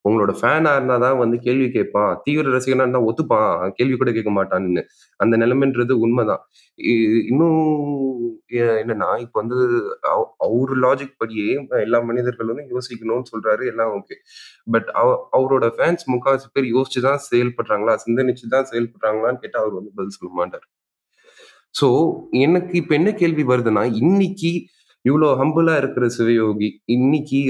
உங்களோட 0.04 0.32
ஃபேனா 0.38 0.72
இருந்தா 0.74 0.96
தான் 0.96 1.18
வந்து 1.18 1.36
கேள்வி 1.40 1.66
கேட்பான் 1.70 2.12
தீவிர 2.24 2.50
ரசிகனா 2.50 2.84
இருந்தா 2.84 3.00
ஒத்துப்பான் 3.04 3.72
கேள்வி 3.72 3.96
கூட 3.96 4.10
கேட்க 4.12 4.30
மாட்டான்னு 4.30 4.82
அந்த 5.20 5.34
நிலைமைன்றது 5.36 5.94
உண்மைதான் 5.98 6.42
இன்னும் 7.28 7.62
என்னன்னா 8.76 9.08
இப்போ 9.20 9.38
வந்து 9.42 9.58
அவர் 10.38 10.74
லாஜிக் 10.76 11.16
படியே 11.18 11.48
எல்லா 11.80 12.00
மனிதர்கள் 12.02 12.50
வந்து 12.52 12.66
யோசிக்கணும்னு 12.68 13.30
சொல்றாரு 13.32 13.64
எல்லாம் 13.66 13.92
ஓகே 13.94 14.16
பட் 14.70 14.90
அவரோட 15.32 15.66
ஃபேன்ஸ் 15.76 16.06
முக்காசி 16.10 16.48
பேர் 16.52 16.72
யோசிச்சுதான் 16.74 17.10
தான் 17.10 17.26
செயல்படுறாங்களா 17.30 17.96
சிந்தனைச்சுதான் 18.04 18.56
தான் 18.56 18.70
செயல்படுறாங்களான்னு 18.72 19.42
கேட்டா 19.42 19.60
அவர் 19.60 19.74
வந்து 19.74 19.92
பதில் 19.96 20.16
சொல்ல 20.18 20.32
மாட்டார் 20.34 20.66
ஸோ 21.74 21.88
எனக்கு 22.38 22.74
இப்போ 22.76 22.92
என்ன 22.94 23.10
கேள்வி 23.14 23.44
வருதுன்னா 23.44 23.82
இன்னைக்கு 23.96 24.52
இவ்வளோ 25.04 25.26
ஹம்புலாக 25.34 25.80
இருக்கிற 25.82 26.04
சிவயோகி 26.14 26.68
இன்னைக்கு 26.88 27.40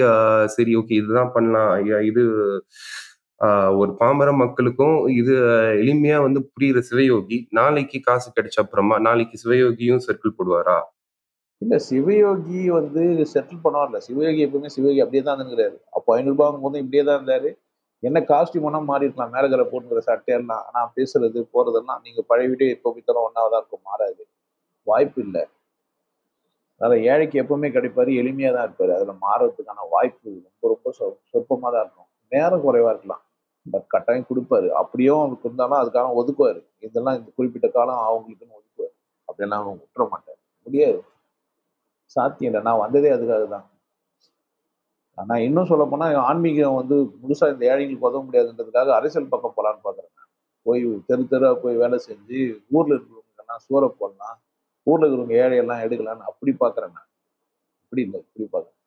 சரி 0.54 0.73
ஓகே 0.76 0.94
இதுதான் 0.94 1.35
பண்ணலாம் 1.35 2.00
இது 2.04 2.23
ஒரு 3.78 3.90
பாமர 4.00 4.28
மக்களுக்கும் 4.35 4.97
இது 5.12 5.35
எளிமையா 5.80 6.18
வந்து 6.23 6.40
புரியுற 6.49 6.80
சிவயோகி 6.88 7.38
நாளைக்கு 7.50 7.99
காசு 8.00 8.28
கிடைச்ச 8.30 8.59
அப்புறமா 8.62 8.97
நாளைக்கு 9.00 9.37
சிவயோகியும் 9.42 10.04
செட்டில் 10.06 10.37
போடுவாரா 10.37 10.78
இல்ல 11.62 11.75
சிவயோகி 11.85 12.61
வந்து 12.71 13.02
செட்டில் 13.33 13.62
பண்ணுவார்ல 13.64 13.99
சிவயோகி 14.06 14.40
எப்பவுமே 14.47 14.71
சிவயோகி 14.75 15.02
அப்படியே 15.04 15.23
தான் 15.23 15.37
இருந்துக்கிறாரு 15.37 15.76
அப்போ 15.90 16.11
ஐநூறுபா 16.16 16.47
போதும் 16.56 16.83
இப்படியே 16.83 17.04
தான் 17.04 17.18
இருந்தாரு 17.18 17.50
என்ன 18.02 18.18
காஸ்டியூம் 18.30 18.66
ஒன்றா 18.68 18.80
மாறி 18.88 19.06
இருக்கலாம் 19.06 19.33
மேலகரை 19.35 19.64
போட்டுங்கிற 19.66 20.00
சட்டையெல்லாம் 20.09 20.64
ஆனால் 20.68 20.90
பேசுறது 20.97 21.42
போறதெல்லாம் 21.54 22.02
நீங்க 22.04 22.23
பழைய 22.26 22.49
வீடியோ 22.52 22.73
இப்போ 22.75 22.94
தரம் 23.02 23.26
ஒன்றாவதா 23.28 23.61
இருக்கும் 23.61 23.87
மாறாது 23.87 24.23
வாய்ப்பு 24.87 25.21
இல்லை 25.23 25.44
அதாவது 26.85 27.04
ஏழைக்கு 27.04 27.37
எப்பவுமே 27.42 27.68
கிடைப்பாரு 27.71 28.11
எளிமையாக 28.21 28.54
தான் 28.54 28.66
இருப்பார் 28.66 28.90
அதில் 28.90 29.21
மாறுறதுக்கான 29.23 29.85
வாய்ப்பு 29.92 30.30
ரொம்ப 30.40 30.68
ரொம்ப 30.68 30.90
சொற்பமாக 31.30 31.71
தான் 31.71 31.85
இருக்கும் 31.85 32.09
நேரம் 32.33 32.64
குறைவாக 32.64 32.92
இருக்கலாம் 32.94 33.23
பட் 33.66 33.87
கட்டாயம் 33.87 34.28
கொடுப்பாரு 34.28 34.68
அப்படியும் 34.80 35.21
அவருக்கு 35.21 35.49
இருந்தாலும் 35.49 35.80
அதுக்காக 35.80 36.09
ஒதுக்குவார் 36.14 36.61
இதெல்லாம் 36.80 37.16
இந்த 37.16 37.30
குறிப்பிட்ட 37.35 37.68
காலம் 37.68 38.02
அவங்களுக்குன்னு 38.04 38.59
ஒதுக்குவார் 38.59 38.94
அப்படின்னா 39.28 39.59
அவங்க 39.61 39.80
விட்டுற 39.80 40.04
மாட்டார் 40.11 40.40
முடியாது 40.66 40.99
சாத்தியம் 42.16 42.50
இல்லை 42.50 42.62
நான் 42.62 42.83
வந்ததே 42.85 43.12
அதுக்காக 43.12 43.47
தான் 43.47 43.66
ஆனால் 45.18 45.42
இன்னும் 45.42 45.71
சொல்லப்போனால் 45.71 46.21
ஆன்மீகம் 46.28 46.78
வந்து 46.78 46.97
முழுசாக 47.21 47.54
இந்த 47.54 47.64
ஏழைகளுக்கு 47.73 48.06
உதவ 48.06 48.23
முடியாதுன்றதுக்காக 48.23 48.92
அரசியல் 48.94 49.33
பக்கம் 49.33 49.56
போகலான்னு 49.56 49.85
பார்க்குறேன் 49.85 50.12
போய் 50.66 50.83
தெரு 51.09 51.25
தெருவாக 51.25 51.56
போய் 51.56 51.76
வேலை 51.76 51.99
செஞ்சு 52.06 52.40
ஊரில் 52.71 52.94
இருக்கிறவங்க 52.94 53.59
சூற 53.66 53.87
போடலாம் 53.94 54.38
ஊரில் 54.87 55.06
இருக்கிறவங்க 55.06 55.37
ஏழையெல்லாம் 55.40 55.83
எடுக்கலான்னு 55.85 56.28
அப்படி 56.30 56.52
பார்க்குறேன் 56.61 56.94
நான் 56.94 57.09
அப்படி 57.83 58.02
இல்லை 58.02 58.18
இப்படி 58.23 58.47
பார்க்குறேன் 58.47 58.80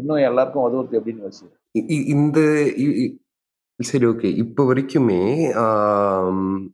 இன்னும் 0.00 0.24
எல்லாருக்கும் 0.24 0.66
உதவுறது 0.66 0.98
எப்படின்னு 0.98 1.28
வச்சு 1.28 1.46
இந்த 2.14 2.38
சரி 3.80 4.06
ஓகே 4.06 4.28
இப்போ 4.36 4.62
வரைக்குமே 4.64 5.20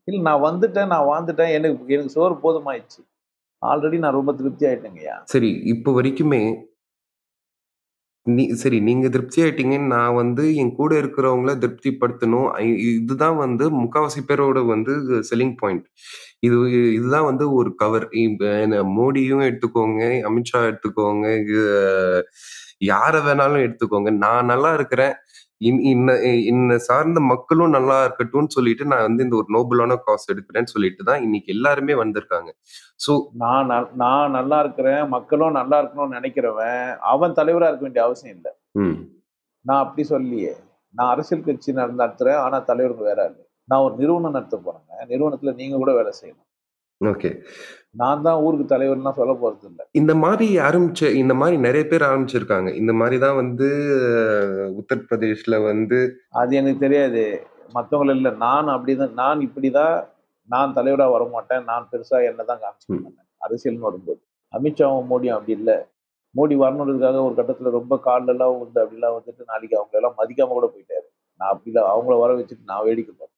இல்லை 0.04 0.20
நான் 0.22 0.44
வந்துட்டேன் 0.44 0.90
நான் 0.92 1.08
வாழ்ந்துட்டேன் 1.08 1.52
எனக்கு 1.52 1.94
எனக்கு 1.94 2.14
சோறு 2.16 2.34
போதுமாயிடுச்சு 2.42 3.00
ஆல்ரெடி 3.62 3.96
நான் 3.98 4.16
ரொம்ப 4.16 4.32
திருப்தி 4.32 4.64
ஆயிட்டேங்கய்யா 4.66 5.16
சரி 5.24 5.50
இப்போ 5.64 5.92
வரைக்குமே 5.92 6.42
நீ 8.28 8.44
சரி 8.52 8.78
நீங்க 8.80 9.06
திருப்தி 9.08 9.38
ஆயிட்டீங்கன்னு 9.42 9.92
நான் 9.92 10.14
வந்து 10.14 10.44
என் 10.56 10.72
கூட 10.74 10.92
இருக்கிறவங்கள 10.98 11.52
திருப்திப்படுத்தணும் 11.58 12.48
இதுதான் 12.98 13.36
வந்து 13.36 13.64
முக்காவாசி 13.78 14.20
பேரோட 14.28 14.60
வந்து 14.66 14.94
செல்லிங் 15.30 15.56
பாயிண்ட் 15.56 15.86
இது 16.40 16.56
இதுதான் 16.90 17.28
வந்து 17.28 17.44
ஒரு 17.52 17.70
கவர் 17.74 18.06
மோடியும் 18.96 19.46
எடுத்துக்கோங்க 19.48 20.02
அமித்ஷா 20.24 20.60
எடுத்துக்கோங்க 20.66 21.28
யாரை 22.86 23.20
வேணாலும் 23.20 23.64
எடுத்துக்கோங்க 23.64 24.10
நான் 24.16 24.50
நல்லா 24.50 24.70
இருக்கிறேன் 24.74 25.14
இன்ன 25.60 26.76
சார்ந்த 26.78 27.20
மக்களும் 27.24 27.72
நல்லா 27.72 27.96
இருக்கட்டும்னு 28.04 28.54
சொல்லிட்டு 28.56 28.84
நான் 28.84 29.04
வந்து 29.06 29.24
இந்த 29.24 29.36
ஒரு 29.36 29.48
நோபலான 29.50 29.96
காசு 30.02 30.26
எடுக்கிறேன்னு 30.32 30.72
சொல்லிட்டு 30.72 31.02
தான் 31.04 31.22
இன்னைக்கு 31.22 31.48
எல்லாருமே 31.52 31.94
வந்திருக்காங்க 31.94 32.50
ஸோ 32.98 33.14
நான் 33.36 33.72
நான் 33.96 34.30
நல்லா 34.30 34.58
இருக்கிறேன் 34.60 35.02
மக்களும் 35.08 35.58
நல்லா 35.58 35.78
இருக்கணும்னு 35.80 36.18
நினைக்கிறவன் 36.18 36.82
அவன் 37.08 37.32
தலைவராக 37.32 37.70
இருக்க 37.70 37.86
வேண்டிய 37.86 38.04
அவசியம் 38.04 38.36
இல்லை 38.36 38.52
நான் 39.64 39.82
அப்படி 39.84 40.04
சொல்லியே 40.06 40.54
நான் 40.94 41.10
அரசியல் 41.10 41.46
கட்சி 41.46 41.72
நடத்துறேன் 41.74 42.40
ஆனால் 42.40 42.64
தலைவருக்கு 42.64 43.04
வேற 43.04 43.20
இல்லை 43.24 43.44
நான் 43.68 43.84
ஒரு 43.86 43.94
நிறுவனம் 43.98 44.36
நடத்த 44.36 44.58
போறேன் 44.58 45.08
நிறுவனத்தில் 45.08 45.58
நீங்க 45.58 45.76
கூட 45.76 45.92
வேலை 45.92 46.12
செய்யணும் 46.12 46.46
ஓகே 47.00 47.30
நான் 47.98 48.22
தான் 48.22 48.40
ஊருக்கு 48.42 48.66
தலைவர்லாம் 48.66 49.18
சொல்ல 49.18 49.32
போறது 49.34 49.66
இல்லை 49.68 49.84
இந்த 49.92 50.12
மாதிரி 50.14 50.46
ஆரம்பிச்ச 50.60 51.10
இந்த 51.14 51.34
மாதிரி 51.34 51.56
நிறைய 51.58 51.84
பேர் 51.86 52.08
ஆரம்பிச்சிருக்காங்க 52.08 52.70
இந்த 52.74 52.92
மாதிரி 52.92 53.16
தான் 53.18 53.36
வந்து 53.36 53.68
உத்தரப்பிரதேஷ்ல 54.76 55.58
வந்து 55.64 55.98
அது 56.34 56.56
எனக்கு 56.56 56.80
தெரியாது 56.80 57.24
மற்றவங்களை 57.74 58.14
இல்லை 58.14 58.32
நான் 58.36 58.68
அப்படிதான் 58.68 59.14
நான் 59.14 59.40
இப்படிதான் 59.40 59.96
நான் 60.48 60.74
தலைவராக 60.74 61.26
மாட்டேன் 61.28 61.64
நான் 61.64 61.88
பெருசா 61.92 62.18
என்ன 62.24 62.44
தான் 62.44 62.62
காமிச்சிக்க 62.62 62.98
மாட்டேன் 62.98 63.26
அரசியல்னு 63.40 63.86
வரும்போது 63.88 64.20
அமித்ஷாவும் 64.52 65.08
மோடியும் 65.10 65.36
அப்படி 65.36 65.54
இல்லை 65.58 65.76
மோடி 66.34 66.54
வரணுன்றதுக்காக 66.56 67.20
ஒரு 67.24 67.34
கட்டத்தில் 67.34 67.76
ரொம்ப 67.76 67.94
காலெல்லாம் 67.98 68.56
உண்டு 68.56 68.80
அப்படிலாம் 68.82 69.16
வந்துட்டு 69.16 69.42
நாளைக்கு 69.44 69.78
அவங்களெல்லாம் 69.78 70.16
மதிக்காம 70.18 70.54
கூட 70.54 70.66
போயிட்டாரு 70.66 71.06
நான் 71.40 71.52
அப்படிலாம் 71.52 71.90
அவங்கள 71.92 72.14
வர 72.18 72.32
வச்சுட்டு 72.34 72.64
நான் 72.64 72.84
வேடிக்கை 72.84 73.12
பார்ப்பேன் 73.12 73.37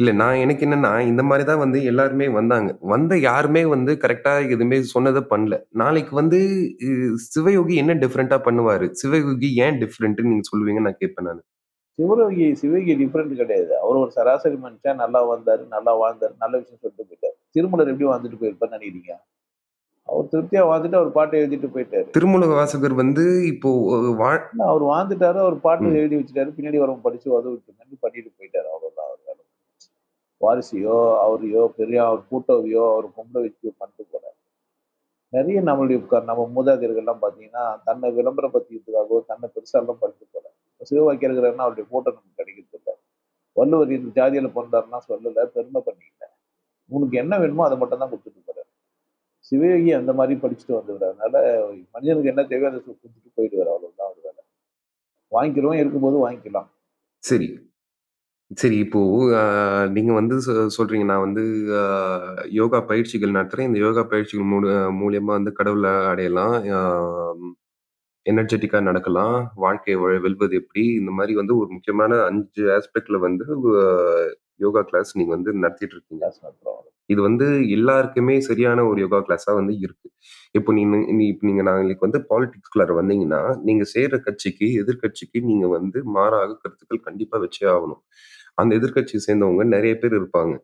இல்லை 0.00 0.12
நான் 0.20 0.40
எனக்கு 0.44 0.64
என்னன்னா 0.66 0.92
இந்த 1.10 1.22
மாதிரி 1.28 1.44
தான் 1.48 1.62
வந்து 1.62 1.78
எல்லாருமே 1.90 2.26
வந்தாங்க. 2.38 2.70
வந்த 2.92 3.12
யாருமே 3.28 3.62
வந்து 3.74 3.92
கரெக்டாக 4.04 4.46
எதுவுமே 4.54 4.76
சொன்னதை 4.94 5.22
பண்ணல. 5.32 5.56
நாளைக்கு 5.82 6.14
வந்து 6.20 6.38
சிவயோகி 7.32 7.74
என்ன 7.82 7.96
டிஃப்ரெண்ட்டாக 8.04 8.42
பண்ணுவார் 8.48 8.86
சிவயோகி 9.00 9.50
ஏன் 9.64 9.80
டிஃப்ரெண்ட்னு 9.82 10.30
நீங்கள் 10.32 10.50
சொல்லுவீங்கன்னு 10.50 10.88
நான் 10.88 11.02
கேட்பேன் 11.02 11.28
நான் 11.30 11.42
சிவயோகி 11.98 12.46
சிவயோகி 12.60 12.92
டிஃப்ரெண்ட் 13.02 13.34
கிடையாது. 13.42 13.72
அவர் 13.82 14.00
ஒரு 14.02 14.12
சராசரி 14.16 14.56
மனுஷன். 14.64 15.00
நல்லா 15.02 15.20
வந்தார் 15.32 15.62
நல்லா 15.74 15.92
வாழ்ந்தார் 16.02 16.34
நல்ல 16.44 16.54
விஷயம் 16.62 16.80
சொல்லிட்டு 16.82 17.08
போயிட்டார் 17.08 17.36
திருமலர் 17.56 17.92
எப்படி 17.92 18.08
வாழ்ந்துட்டு 18.10 18.40
போயிருப்பேன்னு 18.42 18.76
நினைக்கிறீங்க? 18.76 19.12
அவர் 20.08 20.30
திருப்தியா 20.32 20.62
வாழ்ந்துட்டு 20.68 20.98
அவர் 21.00 21.10
பாட்டை 21.16 21.40
எழுதிட்டு 21.40 21.68
போயிட்டாரு. 21.74 22.06
திருமுக 22.16 22.54
வாசகர் 22.60 22.94
வந்து 23.02 23.24
இப்போ 23.52 23.70
வா 24.20 24.30
அவர் 24.70 24.84
வாழ்ந்துட்டாரு. 24.92 25.38
அவர் 25.44 25.56
பாட்டு 25.66 25.98
எழுதி 26.00 26.18
வச்சுட்டாரு. 26.18 26.50
பின்னாடி 26.56 26.80
வரவங்க 26.82 27.06
படிச்சு 27.06 27.28
உதவிட்டு 27.36 28.00
பண்ணிட்டு 28.04 28.30
போயிட்டாரு. 28.38 28.69
வாரிசையோ 30.40 30.98
அவரையோ 31.22 31.62
பெரிய 31.76 31.98
அவர் 32.04 32.22
கூட்டவையோ 32.30 32.84
அவர் 32.92 33.06
பொம்பளை 33.16 33.40
வச்சு 33.42 33.66
பண்ணிட்டு 33.78 34.04
போகிறார் 34.04 34.36
நிறைய 35.32 35.58
நம்மளுடைய 35.60 36.20
நம்ம 36.28 36.46
மூதாதையர்கள்லாம் 36.54 37.20
பார்த்தீங்கன்னா 37.22 37.64
தன்னை 37.84 38.08
விளம்பரப்படுத்தியதுக்காகவோ 38.10 39.20
தன்னை 39.26 39.48
பெருசாலாம் 39.48 40.00
பண்ணிட்டு 40.00 40.26
போகிறார் 40.26 40.56
சிவவாக்கியா 40.80 41.28
இருக்கிறாருன்னா 41.28 41.66
அவருடைய 41.66 41.86
ஃபோட்டோ 41.90 42.10
நமக்கு 42.10 42.38
கிடைக்கிறது 42.40 42.78
இல்லை 42.78 42.94
வள்ளுவர் 43.56 43.92
இந்த 43.92 44.10
ஜாதியில் 44.18 44.54
பிறந்தாருன்னா 44.56 45.00
சொல்லலை 45.08 45.44
பெருமை 45.54 45.80
பண்ணிக்கல 45.80 46.26
உனக்கு 46.90 47.16
என்ன 47.18 47.34
வேணுமோ 47.38 47.64
அதை 47.66 47.76
மட்டும் 47.78 48.02
தான் 48.02 48.12
கொடுத்துட்டு 48.12 48.40
போகிறார் 48.40 48.68
சிவயோகி 49.44 49.90
அந்த 49.92 50.12
மாதிரி 50.12 50.34
படிச்சுட்டு 50.42 50.74
வந்து 50.78 51.06
அதனால 51.06 51.36
மனிதனுக்கு 51.94 52.32
என்ன 52.32 52.42
தேவையோ 52.44 52.70
அதை 52.70 52.80
கொடுத்துட்டு 52.80 53.60
வர 53.60 53.70
அவ்வளோதான் 53.70 54.06
அவர் 54.06 54.20
வேலை 54.20 54.42
வாங்கிக்கிறோம் 55.32 55.80
இருக்கும்போது 55.80 56.18
வாங்கிக்கலாம் 56.24 56.68
சரி 57.24 57.48
சரி 58.50 58.76
இப்போ 58.84 59.00
நீங்க 59.96 60.12
வந்து 60.18 60.36
சொ 60.46 60.52
சொல்றீங்க, 60.76 61.04
நான் 61.10 61.24
வந்து 61.26 61.42
யோகா 62.58 62.78
பயிற்சிகள் 62.88 63.36
நடத்துறேன். 63.36 63.68
இந்த 63.68 63.78
யோகா 63.84 64.02
பயிற்சிகள் 64.12 64.48
மூலியமா 65.02 65.32
வந்து 65.38 65.52
கடவுளை 65.58 65.92
அடையலாம். 66.12 66.56
எனர்ஜெட்டிக்காக 66.66 67.68
எனர்ஜெட்டிக்கா 68.26 68.80
நடக்கலாம். 68.88 69.36
வாழ்க்கையை 69.64 69.96
வெல்வது 70.26 70.54
எப்படி? 70.62 70.84
இந்த 71.00 71.12
மாதிரி 71.18 71.34
வந்து 71.40 71.54
ஒரு 71.60 71.70
முக்கியமான 71.76 72.12
அஞ்சு 72.30 72.64
ஆஸ்பெக்ட்ல 72.78 73.18
வந்து 73.26 73.46
யோகா 74.64 74.82
கிளாஸ் 74.90 75.12
நீங்க 75.18 75.32
வந்து 75.36 75.50
நடத்திட்டு 75.62 75.96
இருக்கீங்க. 75.96 76.26
இது 77.10 77.20
வந்து 77.28 77.46
எல்லாருக்குமே 77.76 78.34
சரியான 78.48 78.80
ஒரு 78.90 78.98
யோகா 79.04 79.20
கிளாஸா 79.26 79.52
வந்து 79.60 79.74
இருக்கு. 79.86 80.08
இப்போ 80.54 80.70
நீ 80.76 80.82
நீங்க 81.42 81.62
நாளைக்கு 81.68 82.06
வந்து 82.08 82.20
பாலிடிக்ஸ்குள்ளார 82.30 82.92
வந்தீங்கன்னா, 83.00 83.40
நீங்க 83.68 83.84
சேர்ற 83.94 84.16
கட்சிக்கு, 84.26 84.66
எதிர்க்கட்சிக்கு 84.82 85.40
நீங்க 85.50 85.66
வந்து 85.76 86.00
மாறாக 86.16 86.58
கருத்துக்கள் 86.62 87.06
கண்டிப்பா 87.08 87.38
வச்சே 87.44 87.66
ஆகணும். 87.74 88.02
அந்த 88.58 88.72
எதிர்கட்சி 88.74 89.18
சேர்ந்தவங்க 89.18 89.64
நிறைய 89.68 89.94
பேர் 89.94 90.14
இருப்பாங்க 90.14 90.54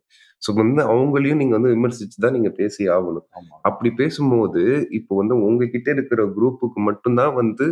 ஸோ 0.43 0.51
வந்து 0.55 0.81
அவங்களையும் 0.85 1.41
நீங்க 1.41 1.55
வந்து 1.55 1.73
விமர்சிச்சு 1.75 2.19
தான் 2.19 2.37
நீங்க 2.37 2.51
பேசி 2.53 2.83
ஆகணும் 2.89 3.27
அப்படி 3.63 3.91
பேசும்போது 3.95 4.63
இப்போ 4.91 5.13
வந்து 5.17 5.35
உங்ககிட்ட 5.43 5.89
இருக்கிற 5.91 6.23
குரூப்புக்கு 6.37 6.81
மட்டும்தான் 6.81 7.35
வந்து 7.35 7.67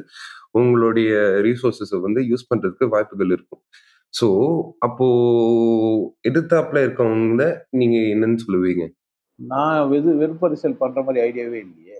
உங்களுடைய 0.53 1.11
ரிசோர்சஸ் 1.41 1.95
வந்து 2.01 2.23
யூஸ் 2.29 2.49
பண்றதுக்கு 2.49 2.87
வாய்ப்புகள் 2.87 3.35
இருக்கும் 3.35 3.63
ஸோ 4.15 4.27
அப்போ 4.79 5.07
எதிர்த்தாப்புல 6.25 6.83
இருக்கவங்க 6.85 7.45
நீங்க 7.73 7.97
என்னன்னு 8.13 8.43
சொல்லுவீங்க 8.45 8.85
நான் 9.39 9.89
வெது 9.89 10.11
அரசியல் 10.43 10.81
பண்ற 10.81 10.99
மாதிரி 11.03 11.23
ஐடியாவே 11.25 11.61
இல்லையே 11.61 11.99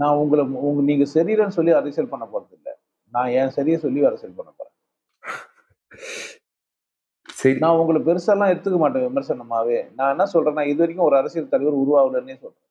நான் 0.00 0.18
உங்களை 0.18 0.42
உங்க 0.62 0.82
நீங்க 0.82 1.04
சரீரன்னு 1.14 1.56
சொல்லி 1.56 1.72
அரசியல் 1.72 2.12
பண்ண 2.12 2.24
போறது 2.26 2.54
இல்லை 2.58 2.74
நான் 3.12 3.30
என் 3.34 3.54
சரியை 3.56 3.78
சொல்லி 3.78 4.00
அரசியல் 4.04 4.38
பண்ண 4.38 4.50
போறேன் 4.50 4.74
சரி 7.38 7.58
நான் 7.58 7.80
உங்களை 7.80 8.00
பெருசாலாம் 8.06 8.52
எடுத்துக்க 8.52 8.78
மாட்டேன் 8.78 9.04
விமர்சனமாவே 9.04 9.78
நான் 9.96 10.12
என்ன 10.14 10.24
சொல்றேன்னா 10.32 10.64
இது 10.70 10.80
வரைக்கும் 10.82 11.08
ஒரு 11.08 11.16
அரசியல் 11.20 11.52
தலைவர் 11.52 11.82
உருவாகலன்னே 11.82 12.36
சொல்றேன் 12.36 12.64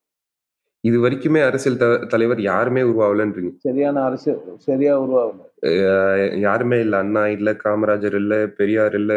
இது 0.83 0.97
வரைக்குமே 0.99 1.41
அரசியல் 1.41 1.79
தலைவர் 2.07 2.41
யாருமே 2.43 2.81
உருவாகலன்றீங்க 2.83 3.51
சரியான 3.65 4.03
அரசியல் 4.03 4.41
சரியா 4.67 4.93
உருவாகல 4.97 5.43
யாருமே 6.41 6.77
இல்ல 6.79 6.95
அண்ணா 6.97 7.23
இல்ல 7.35 7.51
காமராஜர் 7.63 8.17
இல்ல 8.21 8.35
பெரியார் 8.59 8.95
இல்ல 8.95 9.13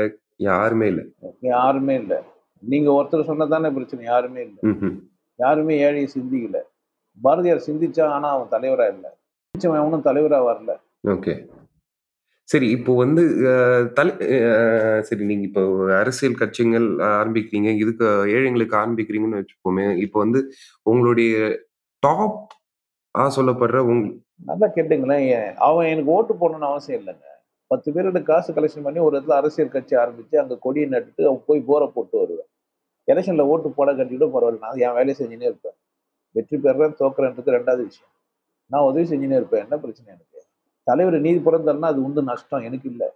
யாருமே 0.47 0.87
இல்ல 0.92 1.02
யாருமே 1.52 1.94
இல்ல 1.94 2.14
நீங்க 2.62 2.88
ஒருத்தர் 2.92 3.30
சொன்னதானே 3.30 3.70
பிரச்சனை 3.76 4.04
யாருமே 4.04 4.42
இல்ல 4.47 4.59
யாருமே 5.38 5.75
ஏழையை 5.87 6.09
சிந்திக்கல 6.09 6.61
பாரதியார் 7.18 7.66
சிந்திச்சா 7.68 8.04
ஆனா 8.09 8.28
அவன் 8.30 8.52
தலைவரா 8.54 8.87
இல்ல 8.94 9.06
அவனும் 9.78 10.06
தலைவரா 10.09 10.38
வரல 10.44 10.75
ஓகே 11.09 11.35
சரி 12.50 12.68
இப்போ 12.70 12.92
வந்து 12.94 13.23
தலை 13.94 14.12
சரி 15.00 15.25
நீங்க 15.25 15.44
இப்போ 15.47 15.62
அரசியல் 15.99 16.40
கட்சிகள் 16.40 16.88
ஆரம்பிக்கிறீங்க 17.14 17.70
இதுக்கு 17.80 18.06
ஏழைங்களுக்கு 18.35 18.76
ஆரம்பிக்கிறீங்கன்னு 18.76 19.40
வச்சுக்கோமே 19.40 19.87
இப்போ 20.04 20.18
வந்து 20.18 20.40
உங்களுடைய 20.87 21.35
டாப் 22.02 22.40
ஆ 23.14 23.25
சொல்லப்படுற 23.37 23.78
உங் 23.87 24.02
நல்லா 24.47 24.66
கேட்டுங்களேன் 24.68 25.26
அவன் 25.66 25.90
எனக்கு 25.90 26.12
ஓட்டு 26.12 26.35
போடணும்னு 26.35 26.70
அவசியம் 26.70 27.00
இல்லைங்க 27.00 27.26
பத்து 27.70 27.88
பேரோட 27.94 28.20
காசு 28.23 28.50
கலெக்ஷன் 28.52 28.87
பண்ணி 28.87 29.00
ஒரு 29.00 29.14
இடத்துல 29.14 29.37
அரசியல் 29.37 29.75
கட்சி 29.75 29.94
ஆரம்பிச்சு 29.97 30.37
அங்கே 30.38 30.56
கொடியை 30.62 30.87
நட்டுட்டு 30.88 31.28
அவன் 31.28 31.44
போய் 31.47 31.61
போரை 31.68 31.87
போட்டு 31.90 32.16
வருவேன் 32.23 32.49
எலெக்ஷன்ல 33.09 33.44
ஓட்டு 33.52 33.68
போட 33.70 33.90
கட்டிட்டு 33.92 34.28
பரவாயில்ல 34.32 34.64
நான் 34.64 34.80
என் 34.87 34.97
வேலையை 34.99 35.16
செஞ்சுன்னே 35.20 35.49
இருப்பேன் 35.50 35.76
வெற்றி 36.35 36.56
பெறேன் 36.59 36.99
தோக்குறேன்றது 37.00 37.54
ரெண்டாவது 37.56 37.85
விஷயம் 37.88 38.12
நான் 38.70 38.88
உதவி 38.88 39.06
செஞ்சுனே 39.06 39.38
இருப்பேன் 39.40 39.64
என்ன 39.64 39.76
பிரச்சனை 39.76 40.09
எனக்கு 40.12 40.29
தலைவர் 40.90 41.18
நீதி 41.20 41.40
பிறந்தாருன்னா 41.40 41.90
அது 41.92 42.00
உண்டு 42.02 42.23
நஷ்டம் 42.23 42.66
எனக்கு 42.68 42.88
இல்லை 42.90 43.09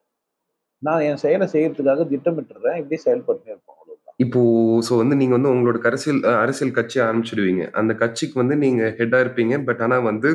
நான் 0.82 1.04
என் 1.04 1.22
செயலை 1.22 1.46
செய்யறதுக்காக 1.52 2.04
திட்டமிட்டுறேன் 2.10 2.78
இப்படி 2.80 2.98
செயல்பட்டுனே 3.04 3.52
இருப்போம் 3.54 3.80
இப்போ 4.20 4.40
ஸோ 4.88 4.92
வந்து 4.96 5.14
நீங்க 5.16 5.34
வந்து 5.34 5.52
உங்களோட 5.52 5.78
அரசியல் 5.84 6.20
அரசியல் 6.36 6.74
கட்சி 6.74 6.98
ஆரம்பிச்சிடுவீங்க 7.00 7.62
அந்த 7.72 7.92
கட்சிக்கு 7.94 8.36
வந்து 8.42 8.56
நீங்க 8.56 8.82
ஹெட்டா 8.98 9.18
இருப்பீங்க 9.20 9.54
பட் 9.64 9.80
ஆனா 9.80 9.96
வந்து 10.02 10.30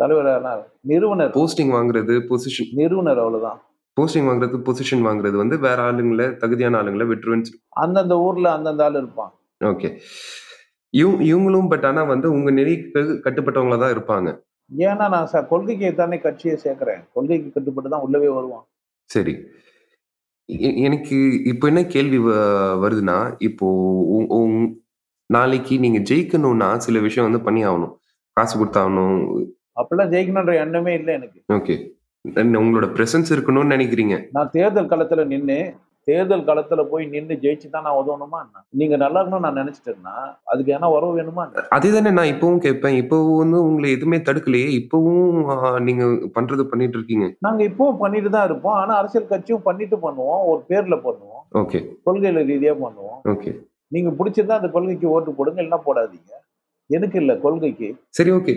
தலைவராக 0.00 0.50
நிறுவனர் 0.82 1.32
போஸ்டிங் 1.36 1.72
வாங்குறது 1.74 2.14
பொசிஷன் 2.28 2.70
நிறுவனர் 2.72 3.20
அவ்வளவுதான் 3.20 3.58
போஸ்டிங் 3.96 4.28
வாங்குறது 4.28 4.58
பொசிஷன் 4.66 5.04
வாங்குறது 5.06 5.36
வந்து 5.36 5.56
வேற 5.58 5.78
ஆளுங்களை 5.82 6.26
தகுதியான 6.38 6.78
ஆளுங்களை 6.80 7.06
விட்டுருவேன்னு 7.08 7.58
அந்தந்த 7.82 8.16
ஊர்ல 8.18 8.48
அந்தந்த 8.50 8.84
ஆள் 8.84 8.98
இருப்பான் 9.02 9.32
ஓகே 9.60 9.90
இவங்களும் 11.24 11.70
பட் 11.70 11.86
ஆனா 11.86 12.02
வந்து 12.04 12.26
உங்க 12.32 12.50
நெறிக்கு 12.50 13.00
கட்டுப்பட்டவங்களதான் 13.24 13.84
தான் 13.84 13.94
இருப்பாங்க 13.94 14.30
ஏன்னா 14.70 15.06
நான் 15.08 15.30
சார் 15.32 15.48
கொள்கைக்கு 15.48 15.88
தானே 15.94 16.18
கட்சியை 16.18 16.54
சேர்க்கிறேன் 16.56 17.02
கொள்கைக்கு 17.12 17.48
கட்டுப்பட்டு 17.48 17.88
தான் 17.88 18.06
உள்ளவே 18.06 18.28
வருவான் 18.28 18.64
சரி 19.10 19.34
எனக்கு 20.82 21.16
இப்போ 21.44 21.64
என்ன 21.68 21.82
கேள்வி 21.86 22.18
வருதுன்னா 22.80 23.18
இப்போ 23.40 23.66
நாளைக்கு 25.30 25.74
நீங்க 25.78 26.00
ஜெயிக்கணும்னா 26.02 26.68
சில 26.78 27.00
விஷயம் 27.00 27.28
வந்து 27.28 27.44
பண்ணி 27.44 27.60
ஆகணும் 27.64 27.94
காசு 28.36 28.54
கொடுத்தாகணும் 28.56 29.20
அப்படிலாம் 29.76 30.12
ஜெயிக்கணுன்ற 30.12 30.54
எண்ணமே 30.56 30.92
இல்லை 30.94 31.12
எனக்கு 31.14 31.40
ஓகே 31.54 31.76
உங்களோட 32.58 32.86
பிரசன்ஸ் 32.92 33.32
இருக்கணும்னு 33.32 33.74
நினைக்கிறீங்க 33.74 34.16
நான் 34.30 34.52
தேர்தல் 34.52 34.90
களத்துல 34.92 35.24
நின்று 35.24 35.58
தேர்தல் 36.08 36.46
களத்துல 36.46 36.80
போய் 36.88 37.04
நின்று 37.06 37.34
ஜெயிச்சு 37.42 37.68
தான் 37.68 37.84
நான் 37.86 37.98
உதவணுமா 38.00 38.40
நீங்க 38.74 38.94
நல்லா 38.96 39.20
இருக்கணும் 39.20 39.46
நான் 39.46 39.60
நினைச்சிட்டேன்னா 39.60 40.14
அதுக்கு 40.44 40.74
ஏன்னா 40.74 40.88
உறவு 40.94 41.12
வேணுமா 41.14 41.44
அதே 41.76 41.90
தானே 41.90 42.10
நான் 42.10 42.32
இப்பவும் 42.32 42.62
கேட்பேன் 42.64 42.98
இப்பவும் 43.00 43.40
வந்து 43.40 43.60
உங்களை 43.64 43.90
எதுவுமே 43.92 44.18
தடுக்கலையே 44.26 44.68
இப்பவும் 44.80 45.38
நீங்க 45.82 46.04
பண்றது 46.36 46.64
பண்ணிட்டு 46.66 46.98
இருக்கீங்க 46.98 47.28
நாங்க 47.40 47.62
இப்பவும் 47.64 48.00
பண்ணிட்டு 48.00 48.30
தான் 48.30 48.48
இருப்போம் 48.48 48.78
ஆனா 48.80 48.94
அரசியல் 48.96 49.30
கட்சியும் 49.30 49.66
பண்ணிட்டு 49.66 49.98
பண்ணுவோம் 49.98 50.44
ஒரு 50.50 50.62
பேர்ல 50.70 50.98
பண்ணுவோம் 51.02 51.42
ஓகே 51.56 51.80
கொள்கையில 52.06 52.46
ரீதியா 52.48 52.74
பண்ணுவோம் 52.78 53.20
ஓகே 53.32 53.52
நீங்க 53.92 54.10
பிடிச்சிருந்தா 54.18 54.60
அந்த 54.60 54.70
கொள்கைக்கு 54.70 55.08
ஓட்டு 55.08 55.32
போடுங்க 55.32 55.60
இல்லைன்னா 55.60 55.82
போடாதீங்க 55.84 56.32
எனக்கு 56.90 57.16
இல்ல 57.20 57.32
கொள்கைக்கு 57.38 57.88
சரி 58.10 58.32
ஓகே 58.32 58.54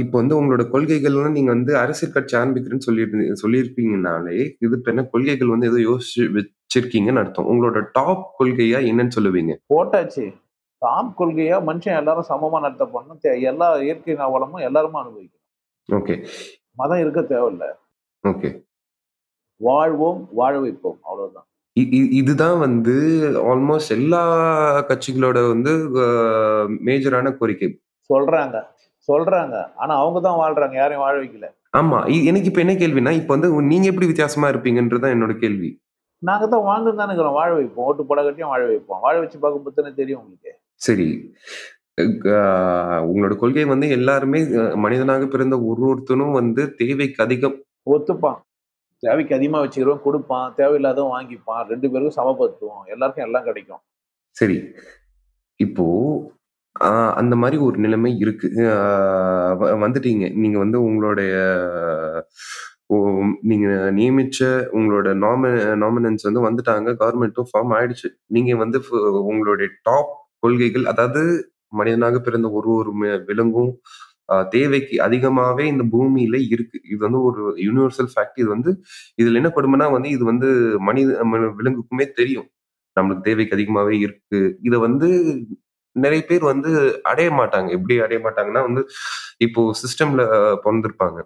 இப்போ 0.00 0.14
வந்து 0.18 0.36
உங்களோட 0.38 0.64
கொள்கைகள்லாம் 0.70 1.36
நீங்க 1.36 1.50
வந்து 1.50 1.72
அரசியல் 1.78 2.12
கட்சி 2.12 2.34
ஆரம்பிக்கிறேன்னு 2.36 2.86
சொல்லி 2.86 3.04
சொல்லியிருப்பீங்கனாலே 3.42 4.36
இது 4.58 4.78
என்ன 4.86 5.04
கொள்கைகள் 5.06 5.52
வந்து 5.54 5.70
ஏதோ 5.70 5.78
யோசிச்சு 5.82 6.24
வச்சிருக்கீங்கன்னு 6.36 7.22
அர்த்தம் 7.22 7.48
உங்களோட 7.50 7.80
டாப் 7.92 8.26
கொள்கையா 8.38 8.80
என்னன்னு 8.86 9.16
சொல்லுவீங்க 9.16 9.54
போட்டாச்சு 9.72 10.26
டாப் 10.82 11.14
கொள்கையா 11.18 11.56
மனுஷன் 11.62 11.98
எல்லாரும் 12.00 12.30
சமமா 12.30 12.60
நடத்த 12.60 12.86
பண்ணணும் 12.92 13.42
எல்லா 13.44 13.70
இயற்கை 13.82 14.16
நாவலமும் 14.16 14.66
எல்லாருமே 14.66 15.00
அனுபவிக்கணும் 15.00 15.42
ஓகே 15.88 16.16
மதம் 16.74 17.02
இருக்க 17.02 17.20
தேவையில்லை 17.24 17.70
ஓகே 18.24 18.50
வாழ்வோம் 19.60 20.20
வாழ 20.32 20.54
வைப்போம் 20.58 20.98
அவ்வளவுதான் 21.02 21.48
இதுதான் 22.12 22.58
வந்து 22.58 22.94
ஆல்மோஸ்ட் 23.48 23.94
எல்லா 23.96 24.22
கட்சிகளோட 24.88 25.38
வந்து 25.48 25.72
மேஜரான 26.80 27.32
கோரிக்கை 27.36 27.68
சொல்றாங்க 28.10 28.56
சொல்றாங்க 29.08 29.56
ஆனா 29.76 29.92
அவங்க 29.96 30.18
தான் 30.20 30.40
வாழ்றாங்க 30.40 30.74
யாரையும் 30.74 31.04
வாழ 31.04 31.14
வைக்கல 31.18 31.48
ஆமா 31.74 31.98
எனக்கு 32.22 32.50
இப்ப 32.50 32.60
என்ன 32.60 32.74
கேள்வினா 32.74 33.12
இப்ப 33.12 33.32
வந்து 33.36 33.48
நீங்க 33.66 33.86
எப்படி 33.86 34.06
வித்தியாசமா 34.06 34.48
இருப்பீங்கன்றதான் 34.48 35.14
என்னோட 35.14 35.34
கேள்வி 35.38 35.70
நாங்க 36.22 36.44
தான் 36.46 36.64
வாழ்ந்து 36.64 36.92
தானே 36.94 37.14
வாழ 37.32 37.48
வைப்போம் 37.54 37.86
ஓட்டு 37.86 38.02
போட 38.04 38.20
கட்டியும் 38.22 38.52
வாழ 38.52 38.62
வைப்போம் 38.66 39.00
வாழ 39.00 39.14
வச்சு 39.18 39.38
பார்க்க 39.38 39.80
தானே 39.80 39.92
தெரியும் 39.94 40.20
உங்களுக்கு 40.20 40.52
சரி 40.80 41.08
உங்களோட 43.08 43.34
கொள்கை 43.36 43.64
வந்து 43.64 43.88
எல்லாருமே 43.88 44.40
மனிதனாக 44.76 45.26
பிறந்த 45.26 45.56
ஒரு 45.62 45.82
ஒருத்தனும் 45.86 46.32
வந்து 46.32 46.62
தேவைக்கு 46.76 47.20
அதிகம் 47.22 47.56
ஒத்துப்பான் 47.90 48.40
தேவைக்கு 49.02 49.32
அதிகமா 49.34 49.58
வச்சுக்கிறோம் 49.62 50.02
கொடுப்பான் 50.02 50.54
தேவையில்லாதவன் 50.56 51.14
வாங்கிப்பான் 51.14 51.62
ரெண்டு 51.66 51.86
பேருக்கும் 51.90 52.18
சமப்படுத்துவோம் 52.18 52.84
எல்லாருக்கும் 52.86 53.26
எல்லாம் 53.26 53.44
கிடைக்கும் 53.44 53.82
சரி 54.36 54.56
இப்போ 55.60 55.84
அந்த 57.20 57.34
மாதிரி 57.36 57.56
ஒரு 57.66 57.76
நிலைமை 57.78 58.12
இருக்கு. 58.18 58.48
வந்துட்டீங்க. 59.84 60.24
நீங்க 60.42 60.58
வந்து 60.58 60.78
உங்களுடைய 60.82 61.32
நீங்க 63.42 63.68
நியமிச்ச 63.98 64.40
உங்களோட 64.78 65.08
நாம 65.24 65.50
நாமினன்ஸ் 65.82 66.26
வந்து 66.28 66.42
வந்துட்டாங்க. 66.48 66.88
கவர்மெண்ட்டும் 67.02 67.48
ஃபார்ம் 67.50 67.72
ஆயிடுச்சு. 67.76 68.08
நீங்க 68.28 68.52
வந்து 68.56 68.78
ஃபு 68.86 68.96
உங்களுடைய 69.30 69.68
டாப் 69.82 70.12
கொள்கைகள் 70.42 70.86
அதாவது 70.86 71.22
மனிதனாக 71.72 72.16
பிறந்த 72.20 72.48
ஒரு 72.50 72.68
ஒரு 72.80 72.90
விலங்கும் 73.30 73.72
தேவைக்கு 74.52 74.96
அதிகமாவே 75.06 75.64
இந்த 75.72 75.84
பூமியில 75.94 76.36
இருக்கு. 76.54 76.78
இது 76.92 77.00
வந்து 77.06 77.20
ஒரு 77.28 77.42
யூனிவர்சல் 77.66 78.10
ஃபேக்ட். 78.14 78.38
இது 78.42 78.48
வந்து 78.56 78.70
இதுல 79.22 79.40
என்ன 79.42 79.52
கொடுமைன்னா 79.58 79.88
வந்து 79.96 80.10
இது 80.16 80.24
வந்து 80.32 80.48
மனித 80.88 81.10
ம 81.24 81.40
விலங்குக்குமே 81.60 82.06
தெரியும். 82.20 82.48
நம்மளுக்கு 82.96 83.26
தேவைக்கு 83.28 83.56
அதிகமாவே 83.58 83.96
இருக்கு. 84.06 84.40
இதை 84.68 84.78
வந்து 84.88 85.08
நிறைய 85.96 86.22
பேர் 86.22 86.44
வந்து 86.44 86.70
அடைய 87.04 87.30
மாட்டாங்க 87.32 87.68
எப்படி 87.72 87.94
அடைய 88.00 88.20
மாட்டாங்கன்னா 88.22 88.62
வந்து 88.62 88.82
இப்போ 89.40 89.62
சிஸ்டம்ல 89.82 90.24
பிறந்திருப்பாங்க 90.64 91.20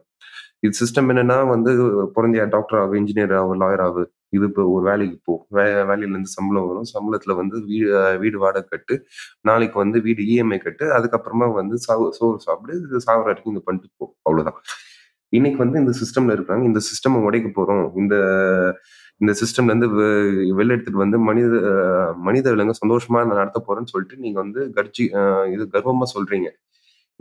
இது 0.62 0.72
சிஸ்டம் 0.74 1.10
என்னன்னா 1.12 1.36
வந்து 1.46 1.72
பிறந்த 2.14 2.46
டாக்டர் 2.48 2.78
ஆகு 2.78 2.94
இன்ஜினியர் 2.96 3.34
ஆகு 3.40 3.54
லாயர் 3.58 3.82
ஆகு 3.84 4.04
இது 4.32 4.44
இப்போ 4.48 4.62
ஒரு 4.72 4.84
வேலைக்கு 4.84 5.16
போ 5.26 5.34
வே 5.56 5.64
இருந்து 5.98 6.30
சம்பளம் 6.32 6.66
வரும் 6.66 6.88
சம்பளத்துல 6.90 7.34
வந்து 7.36 7.56
வீடு 7.68 7.90
வீடு 8.22 8.38
வாடகை 8.38 8.66
கட்டு 8.66 8.94
நாளைக்கு 9.42 9.76
வந்து 9.78 10.00
வீடு 10.00 10.22
இஎம்ஐ 10.26 10.58
e 10.58 10.60
கட்டு 10.60 10.86
அதுக்கப்புறமா 10.96 11.46
வந்து 11.54 11.76
சாவு 11.86 12.06
சோறு 12.18 12.38
சாப்பிடு 12.46 13.00
சாவர 13.06 13.24
வரைக்கும் 13.24 13.54
இது 13.54 13.62
பண்ணிட்டு 13.64 13.90
போ 13.96 14.06
அவ்வளோதான் 14.20 14.58
இன்னைக்கு 15.32 15.58
வந்து 15.58 15.78
இந்த 15.78 15.92
சிஸ்டம்ல 15.98 16.34
இருக்கிறாங்க 16.36 16.64
இந்த 16.64 16.80
சிஸ்டம் 16.84 17.16
உடைக்க 17.24 17.48
போறோம் 17.50 17.84
இந்த 17.96 18.16
இந்த 19.20 19.32
சிஸ்டம்ல 19.32 19.72
இருந்து 19.72 19.88
வெளில 20.58 20.74
எடுத்துட்டு 20.74 21.02
வந்து 21.02 21.18
மனித 21.28 21.60
மனித 22.26 22.46
விலங்கு 22.50 22.80
சந்தோஷமா 22.80 23.20
நான் 23.22 23.40
நடத்த 23.40 23.60
போறேன்னு 23.60 23.92
சொல்லிட்டு 23.92 24.16
நீங்க 24.18 24.38
வந்து 24.40 24.62
கட்சி 24.76 25.04
இது 25.52 25.64
கர்வமா 25.72 26.06
சொல்றீங்க 26.14 26.50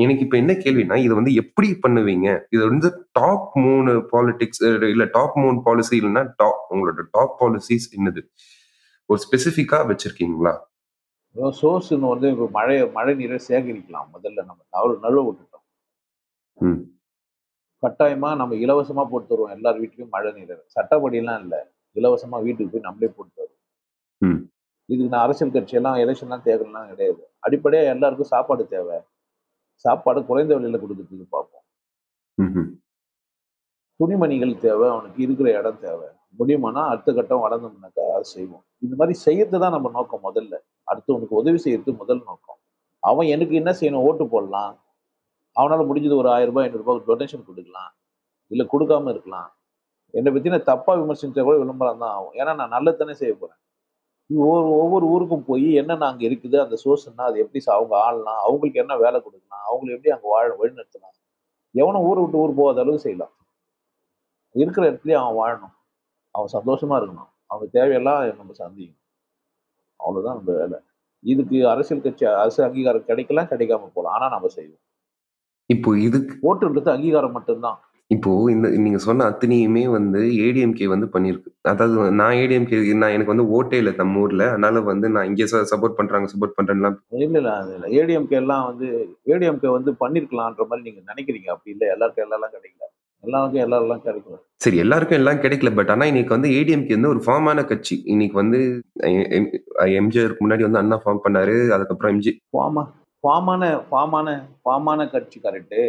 எனக்கு 0.00 0.24
இப்ப 0.26 0.36
என்ன 0.38 0.54
கேள்வினா 0.56 0.96
இதை 0.98 1.14
வந்து 1.16 1.32
எப்படி 1.34 1.70
பண்ணுவீங்க 1.84 2.28
இது 2.50 2.64
வந்து 2.66 2.90
டாப் 3.12 3.54
மூணு 3.58 3.92
பாலிடிக்ஸ் 4.12 4.64
இல்ல 4.90 5.06
டாப் 5.14 5.38
மூணு 5.38 5.58
பாலிசி 5.62 5.94
இல்லைன்னா 6.00 6.24
டாப் 6.36 6.66
உங்களோட 6.74 7.04
டாப் 7.12 7.36
பாலிசிஸ் 7.40 7.88
என்னது 7.98 8.24
ஒரு 9.10 9.20
ஸ்பெசிஃபிக்கா 9.26 9.80
வச்சிருக்கீங்களா 9.90 10.54
சோர்ஸ் 11.56 11.90
வந்து 12.06 12.28
இப்போ 12.34 12.46
மழை 12.54 12.76
மழை 12.94 13.14
நீரை 13.16 13.40
சேகரிக்கலாம் 13.48 14.12
முதல்ல 14.14 14.46
நம்ம 14.48 14.62
தவறு 14.70 14.94
நழுவ 15.04 15.24
விட்டுட்டோம் 15.28 15.66
கட்டாயமா 17.84 18.30
நம்ம 18.36 18.56
இலவசமா 18.64 19.04
போட்டு 19.10 19.28
தருவோம் 19.28 19.56
எல்லார் 19.56 19.82
வீட்லயும் 19.82 20.14
மழை 20.16 20.30
நீர் 20.38 20.56
சட்டப்படியெல்லாம் 20.76 21.42
இல்லை 21.44 21.60
இலவசமாக 21.98 22.42
வீட்டுக்கு 22.44 22.74
போய் 22.74 22.88
நம்மளே 22.88 23.10
போட்டு 23.10 23.44
இதுக்கு 24.90 25.14
நான் 25.14 25.24
அரசியல் 25.24 25.54
கட்சியெல்லாம் 25.54 26.02
எலெக்ஷன்லாம் 26.04 26.44
தேவைலாம் 26.44 26.90
கிடையாது 26.90 27.22
அடிப்படையாக 27.40 27.94
எல்லாருக்கும் 27.94 28.32
சாப்பாடு 28.34 28.64
தேவை 28.68 28.98
சாப்பாடு 29.86 30.20
குறைந்த 30.30 30.52
விலையில் 30.56 30.82
கொடுத்துட்டு 30.82 31.28
பார்ப்போம் 31.30 31.66
துணிமணிகள் 34.00 34.54
தேவை 34.60 34.88
அவனுக்கு 34.88 35.20
இருக்கிற 35.22 35.50
இடம் 35.60 35.82
தேவை 35.82 36.08
முடியுமானா 36.40 36.82
அடுத்த 36.86 37.12
கட்டம் 37.14 37.44
வளர்ந்தோம்னாக்கா 37.46 38.04
அது 38.16 38.26
செய்வோம் 38.32 38.64
இந்த 38.82 38.94
மாதிரி 38.96 39.14
செய்யறது 39.20 39.60
தான் 39.60 39.76
நம்ம 39.76 39.90
நோக்கம் 39.90 40.26
முதல்ல 40.26 40.56
அடுத்தவனுக்கு 40.88 41.36
உதவி 41.36 41.60
செய்யறது 41.60 41.94
முதல் 41.94 42.22
நோக்கம் 42.24 42.60
அவன் 43.04 43.28
எனக்கு 43.28 43.54
என்ன 43.56 43.72
செய்யணும் 43.72 44.06
ஓட்டு 44.08 44.26
போடலாம் 44.28 44.76
அவனால் 45.56 45.88
முடிஞ்சது 45.88 46.16
ஒரு 46.16 46.30
ஆயிரம் 46.30 46.52
ரூபாய் 46.52 46.68
ஐநூறுரூபா 46.68 46.96
டொனேஷன் 47.08 47.48
கொடுக்கலாம் 47.48 47.92
இல்லை 48.52 48.66
கொடுக்காம 48.72 49.10
இருக்கலாம் 49.10 49.50
என்னை 50.14 50.30
பற்றி 50.32 50.50
நான் 50.50 50.70
தப்பாக 50.70 51.00
விமர்சிச்சா 51.00 51.42
கூட 51.42 51.56
விளம்பரம் 51.58 52.04
தான் 52.04 52.14
ஆகும் 52.14 52.36
ஏன்னா 52.40 52.52
நான் 52.56 52.74
நல்லது 52.76 52.98
தானே 52.98 53.16
செய்ய 53.16 53.34
போகிறேன் 53.34 53.60
ஒவ்வொரு 54.30 54.70
ஒவ்வொரு 54.78 55.06
ஊருக்கும் 55.08 55.46
போய் 55.46 55.68
என்னென்ன 55.74 56.08
அங்கே 56.08 56.26
இருக்குது 56.28 56.58
அந்த 56.64 56.76
சோர்ஸ்னா 56.82 57.26
அது 57.26 57.38
எப்படி 57.40 57.60
அவங்க 57.76 57.94
ஆளலாம் 58.00 58.42
அவங்களுக்கு 58.44 58.82
என்ன 58.84 58.96
வேலை 58.98 59.18
கொடுக்கலாம் 59.20 59.66
அவங்களை 59.68 59.92
எப்படி 59.96 60.12
அங்கே 60.12 60.28
வாழ 60.28 60.48
வழிநடத்தலாம் 60.56 61.16
எவனும் 61.76 62.06
ஊரை 62.08 62.20
விட்டு 62.24 62.38
ஊர் 62.38 62.58
போகாத 62.60 62.82
அளவுக்கு 62.82 63.06
செய்யலாம் 63.06 63.34
இருக்கிற 64.56 64.84
இடத்துலயும் 64.90 65.22
அவன் 65.22 65.38
வாழணும் 65.40 65.76
அவன் 66.36 66.54
சந்தோஷமாக 66.58 67.00
இருக்கணும் 67.00 67.30
அவனுக்கு 67.46 67.76
தேவையெல்லாம் 67.78 68.20
நம்ம 68.38 68.52
சந்திக்கணும் 68.60 69.04
அவ்வளோதான் 70.00 70.38
நம்ம 70.40 70.52
வேலை 70.54 70.78
இதுக்கு 71.24 71.58
அரசியல் 71.68 72.04
கட்சி 72.04 72.26
அரசு 72.36 72.60
அங்கீகாரம் 72.64 73.08
கிடைக்கலாம் 73.08 73.50
கிடைக்காம 73.50 73.90
போகலாம் 73.90 74.16
ஆனால் 74.16 74.34
நம்ம 74.36 74.50
செய்வோம் 74.56 74.84
இப்போ 75.70 75.92
இதுக்கு 76.00 76.34
ஓட்டுன்றது 76.44 76.90
அங்கீகாரம் 76.92 77.36
மட்டும்தான் 77.38 77.80
இப்போ 78.12 78.32
இந்த 78.52 78.68
நீங்க 78.84 79.00
சொன்ன 79.06 79.26
அத்தனையுமே 79.30 79.82
வந்து 79.94 80.20
ஏடிஎம்கே 80.44 80.86
வந்து 80.92 81.08
பண்ணியிருக்கு 81.16 81.50
அதாவது 81.66 82.12
நான் 82.20 82.36
ஏடிஎம்கே 82.42 82.78
நான் 82.94 83.14
எனக்கு 83.16 83.34
வந்து 83.34 83.48
ஓட்டே 83.58 83.80
இல்லை 83.82 83.94
நம்ம 83.98 84.22
ஊர்ல 84.22 84.44
அதனால 84.52 84.82
வந்து 84.86 85.08
நான் 85.16 85.28
இங்கே 85.30 85.48
சப்போர்ட் 85.72 85.98
பண்றாங்க 85.98 86.30
சப்போர்ட் 86.34 86.58
பண்றேன்லாம் 86.58 86.96
இல்லை 87.16 87.40
இல்லை 87.42 87.56
இல்லை 87.74 87.90
ஏடிஎம்கே 87.98 88.38
எல்லாம் 88.42 88.64
வந்து 88.70 88.88
ஏடிஎம்கே 89.34 89.72
வந்து 89.76 89.94
பண்ணிருக்கலாம்ன்ற 90.04 90.66
மாதிரி 90.70 90.86
நீங்க 90.88 91.04
நினைக்கிறீங்க 91.12 91.50
அப்படி 91.54 91.74
இல்லை 91.76 91.90
எல்லாருக்கும் 91.96 92.28
எல்லாம் 92.30 92.56
கிடைக்கல 92.56 92.86
எல்லாருக்கும் 93.24 93.64
எல்லாம் 93.66 94.02
கிடைக்கல 94.02 94.38
சரி 94.62 94.78
எல்லாருக்கும் 94.78 95.20
எல்லாம் 95.20 95.42
கிடைக்கல 95.42 95.70
பட் 95.76 95.94
ஆனால் 95.94 96.10
இன்னைக்கு 96.12 96.36
வந்து 96.36 96.50
ஏடிஎம்கே 96.58 96.98
வந்து 96.98 97.14
ஒரு 97.14 97.22
ஃபார்மான 97.26 97.66
கட்சி 97.66 97.96
இன்னைக்கு 98.06 98.38
வந்து 98.38 98.60
எம்ஜிஆருக்கு 99.98 100.44
முன்னாடி 100.46 100.64
வந்து 100.64 100.84
அண்ணா 100.84 101.00
ஃபார்ம் 101.04 101.24
பண்ணாரு 101.26 101.56
அதுக்கப்புறம் 101.74 102.14
எம்ஜி 102.16 102.34
ஃபார்மா 102.54 102.84
ஃபார்மான 103.24 103.70
ஃபார்மான 103.90 104.30
ஃபார்மான 104.62 105.10
கட்சி 105.10 105.38
கரெக்டு 105.40 105.82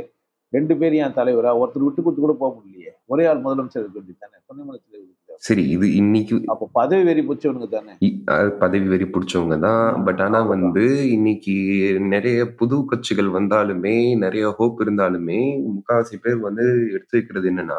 ரெண்டு 0.52 0.74
பேர் 0.76 0.98
என் 0.98 1.16
தலைவரா 1.16 1.50
ஒருத்தர் 1.58 1.84
விட்டு 1.84 2.02
கொடுத்து 2.02 2.22
கூட 2.22 2.34
போக 2.36 2.50
முடியலையே 2.54 2.92
ஒரே 3.06 3.24
ஆள் 3.30 3.44
முதலமைச்சர் 3.44 3.84
இருக்க 3.84 4.14
தானே 4.16 4.36
துணைமலை 4.46 4.78
தலைவர் 4.78 5.16
சரி 5.42 5.62
இது 5.72 5.86
இன்னைக்கு 5.94 6.36
அப்போ 6.52 6.64
பதவி 6.78 7.02
வெறி 7.02 7.22
பிடிச்சவனுங்க 7.22 7.68
தானே 7.68 7.92
பதவி 8.62 8.86
வெறி 8.88 9.06
பிடிச்சவங்க 9.08 9.56
தான் 9.58 9.84
பட் 10.06 10.20
ஆனா 10.20 10.38
வந்து 10.46 10.84
இன்னைக்கு 11.08 11.54
நிறைய 12.06 12.38
புது 12.58 12.76
கட்சிகள் 12.84 13.30
வந்தாலுமே 13.36 13.94
நிறைய 14.16 14.50
ஹோப் 14.58 14.82
இருந்தாலுமே 14.84 15.38
முக்காவாசி 15.68 16.18
பேர் 16.18 16.40
வந்து 16.40 16.66
எடுத்து 16.88 17.16
வைக்கிறது 17.16 17.48
என்னன்னா 17.52 17.78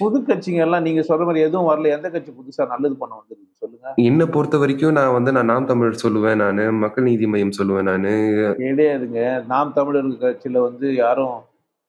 புது 0.00 0.20
கட்சிங்க 0.24 0.66
எல்லாம் 0.66 0.86
நீங்க 0.86 1.04
சொல்ற 1.08 1.24
மாதிரி 1.24 1.46
எதுவும் 1.46 1.70
வரல 1.70 1.94
எந்த 1.96 2.10
கட்சி 2.10 2.32
புதுசா 2.32 2.66
நல்லது 2.72 2.96
பண்ண 2.96 3.14
வந்து 3.20 3.40
சொல்லுங்க 3.62 3.94
என்ன 4.04 4.24
பொறுத்த 4.28 4.58
வரைக்கும் 4.58 4.98
நான் 4.98 5.16
வந்து 5.16 5.34
நான் 5.36 5.52
நாம் 5.52 5.70
தமிழர் 5.70 6.04
சொல்லுவேன் 6.04 6.40
நான் 6.42 6.62
மக்கள் 6.78 7.08
நீதி 7.10 7.28
மையம் 7.28 7.58
சொல்லுவேன் 7.58 7.90
நான் 7.90 8.12
கிடையாதுங்க 8.62 9.24
நாம் 9.46 9.74
தமிழர் 9.74 10.14
கட்சியில 10.22 10.62
வந்து 10.62 10.88
யாரும் 10.96 11.36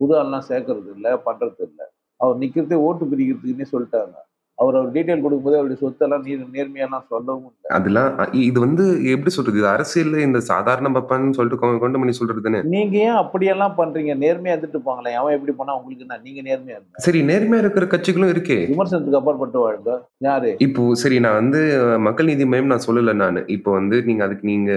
புது 0.01 0.13
ஆள்லாம் 0.19 0.47
சேர்க்கறது 0.47 0.89
இல்லை 0.95 1.12
பண்ணுறது 1.25 1.63
இல்லை 1.67 1.86
அவர் 2.19 2.39
நிற்கிறதே 2.41 2.78
ஓட்டு 2.86 3.06
பிரிக்கிறதுக்குன்னே 3.06 3.67
சொல்லிட்டாங்க 3.73 4.17
அவர் 4.58 4.75
அவர் 4.75 4.91
டீட்டெயில் 4.95 5.23
கொடுக்கும்போது 5.23 5.58
அவருடைய 5.58 5.78
சொத்தெல்லாம் 5.80 6.21
நீர் 6.25 6.43
நேர்மையெல்லாம் 6.54 7.06
சொல்லவும் 7.10 7.47
இல்லை 7.47 7.71
அதெல்லாம் 7.75 8.12
இது 8.41 8.60
வந்து 8.63 8.84
எப்படி 9.13 9.32
சொல்றது 9.34 9.60
இது 9.60 9.67
அரசியல் 9.71 10.13
இந்த 10.19 10.39
சாதாரண 10.47 10.89
பப்பான்னு 10.91 11.36
சொல்லிட்டு 11.38 11.82
கொண்டு 11.82 11.99
பண்ணி 11.99 12.13
சொல்றதுன்னு 12.15 12.62
நீங்க 12.73 12.95
ஏன் 13.08 13.19
அப்படியெல்லாம் 13.21 13.75
பண்றீங்க 13.78 14.15
நேர்மையா 14.21 14.56
இருந்துட்டு 14.56 14.82
போங்களேன் 14.88 15.17
அவன் 15.19 15.36
எப்படி 15.38 15.56
பண்ணா 15.56 15.78
உங்களுக்கு 15.80 16.10
நான் 16.12 16.25
நீங்க 16.28 16.41
நேர்மையா 16.47 16.78
இருங்க 16.78 17.06
சரி 17.06 17.21
நேர்மையா 17.30 17.62
இருக்கிற 17.62 17.88
கட்சிகளும் 17.88 18.34
இருக்கே 18.34 18.60
விமர்சனத்துக்கு 18.69 19.21
அப்பாற்பட்டு 19.21 19.65
வாழ்ந்த 19.65 19.99
யாரு 20.23 20.51
இப்போ 20.65 20.86
சரி 21.04 21.19
நான் 21.19 21.39
வந்து 21.41 21.62
மக்கள் 22.08 22.32
நீதி 22.32 22.47
மையம் 22.51 22.73
நான் 22.73 22.88
சொல்லல 22.88 23.19
நான் 23.23 23.45
இப்போ 23.51 23.71
வந்து 23.73 23.99
நீங்க 24.08 24.23
அதுக்கு 24.28 24.51
நீங்க 24.54 24.73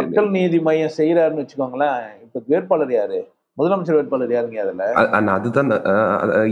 மக்கள் 0.00 0.34
நீதி 0.36 0.60
மையம் 0.68 0.98
செய்யறாருன்னு 0.98 1.44
வச்சுக்கோங்களேன் 1.44 2.02
இப்ப 2.24 2.42
வேட்பாளர் 2.48 2.98
யாரு 2.98 3.20
முதலமைச்சர் 3.58 3.96
வேட்பாளர் 3.96 4.34
யாருங்க 4.34 4.62
அதுல 4.62 5.32
அதுதான் 5.34 5.70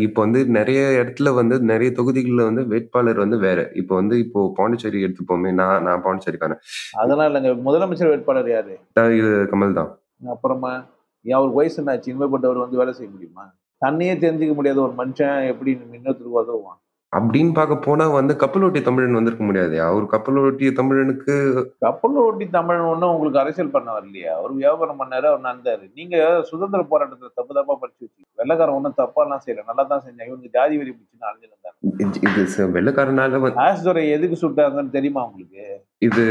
இப்போ 0.05 0.21
வந்து 0.25 0.41
நிறைய 0.59 0.81
இடத்துல 0.99 1.31
வந்து 1.35 1.57
நிறைய 1.71 1.91
தொகுதிகளில் 1.97 2.49
வந்து 2.49 2.63
வேட்பாளர் 2.67 3.23
வந்து 3.23 3.39
வேற 3.41 3.61
இப்போ 3.81 3.95
வந்து 3.95 4.17
இப்போ 4.25 4.43
பாண்டிச்சேரி 4.59 5.01
எடுத்துப்போமே 5.03 5.53
நான் 5.53 5.83
நான் 5.83 6.05
பாண்டிச்சேரிக்காரன் 6.05 6.63
அதெல்லாம் 7.01 7.29
இல்லைங்க 7.31 7.53
முதலமைச்சர் 7.67 8.13
வேட்பாளர் 8.13 8.53
யாரு 8.53 8.77
கமல் 9.53 9.79
தான் 9.81 9.91
அப்புறமா 10.29 10.73
அவர் 11.25 11.51
வயசு 11.55 11.79
என்னாச்சு 11.81 12.11
இனிமேப்பட்டவர் 12.11 12.65
வந்து 12.65 12.81
வேலை 12.81 12.95
செய்ய 12.95 13.11
முடியுமா 13.11 13.45
தன்னையே 13.83 14.15
தெரிஞ்சுக்க 14.17 14.55
முடியாத 14.55 14.81
ஒரு 14.81 14.95
மனுஷன் 14.99 15.49
எப்படி 15.49 15.71
மின்னத்துக்கு 15.85 16.39
உதவுவான் 16.39 16.81
அப்படின்னு 17.13 17.53
பார்க்க 17.57 17.75
போனா 17.79 18.05
வந்து 18.11 18.35
கப்பலோட்டி 18.43 18.81
தமிழன் 18.83 19.17
வந்திருக்க 19.17 19.45
முடியாது 19.45 19.77
அவர் 19.87 20.05
கப்பலோட்டி 20.13 20.67
தமிழனுக்கு 20.79 21.35
கப்பலோட்டி 21.83 22.45
தமிழன் 22.55 22.89
ஒன்றும் 22.93 23.13
உங்களுக்கு 23.13 23.41
அரசியல் 23.41 23.75
பண்ண 23.75 23.89
வரலையா 23.93 24.31
அவர் 24.37 24.53
வியாபாரம் 24.55 25.01
பண்ணாரு 25.01 25.27
அவர் 25.31 25.45
நடந்தாரு 25.45 25.85
நீங்க 25.95 26.17
சுதந்திர 26.51 26.83
போராட்டத்தை 26.85 27.29
தப்பு 27.33 27.53
தப்பா 27.53 27.75
படிச்சு 27.83 28.03
வச்சு 28.05 28.23
வெள்ளக்காரன் 28.39 28.79
ஒன்றும் 28.79 28.99
தப்பாலாம் 29.03 29.43
செய்யல 29.43 29.67
நல்லா 29.69 29.85
தான் 29.85 30.05
செஞ்சாங்க 30.05 30.31
இவனுக்கு 30.31 30.57
ஜாதி 30.57 30.79
வரி 30.79 30.93
பிடிச்சுன்னு 30.93 31.29
அழிஞ்சிருந்தாங்க 31.29 32.41
இது 32.47 32.69
வெள்ளக்காரனால 32.71 33.53
ஆசுதுரை 33.67 34.07
எதுக்கு 34.15 34.39
சுட்டாங்கன்னு 34.39 34.97
தெரியுமா 34.97 35.27
உங்களுக்கு 35.29 35.67
இது 36.03 36.25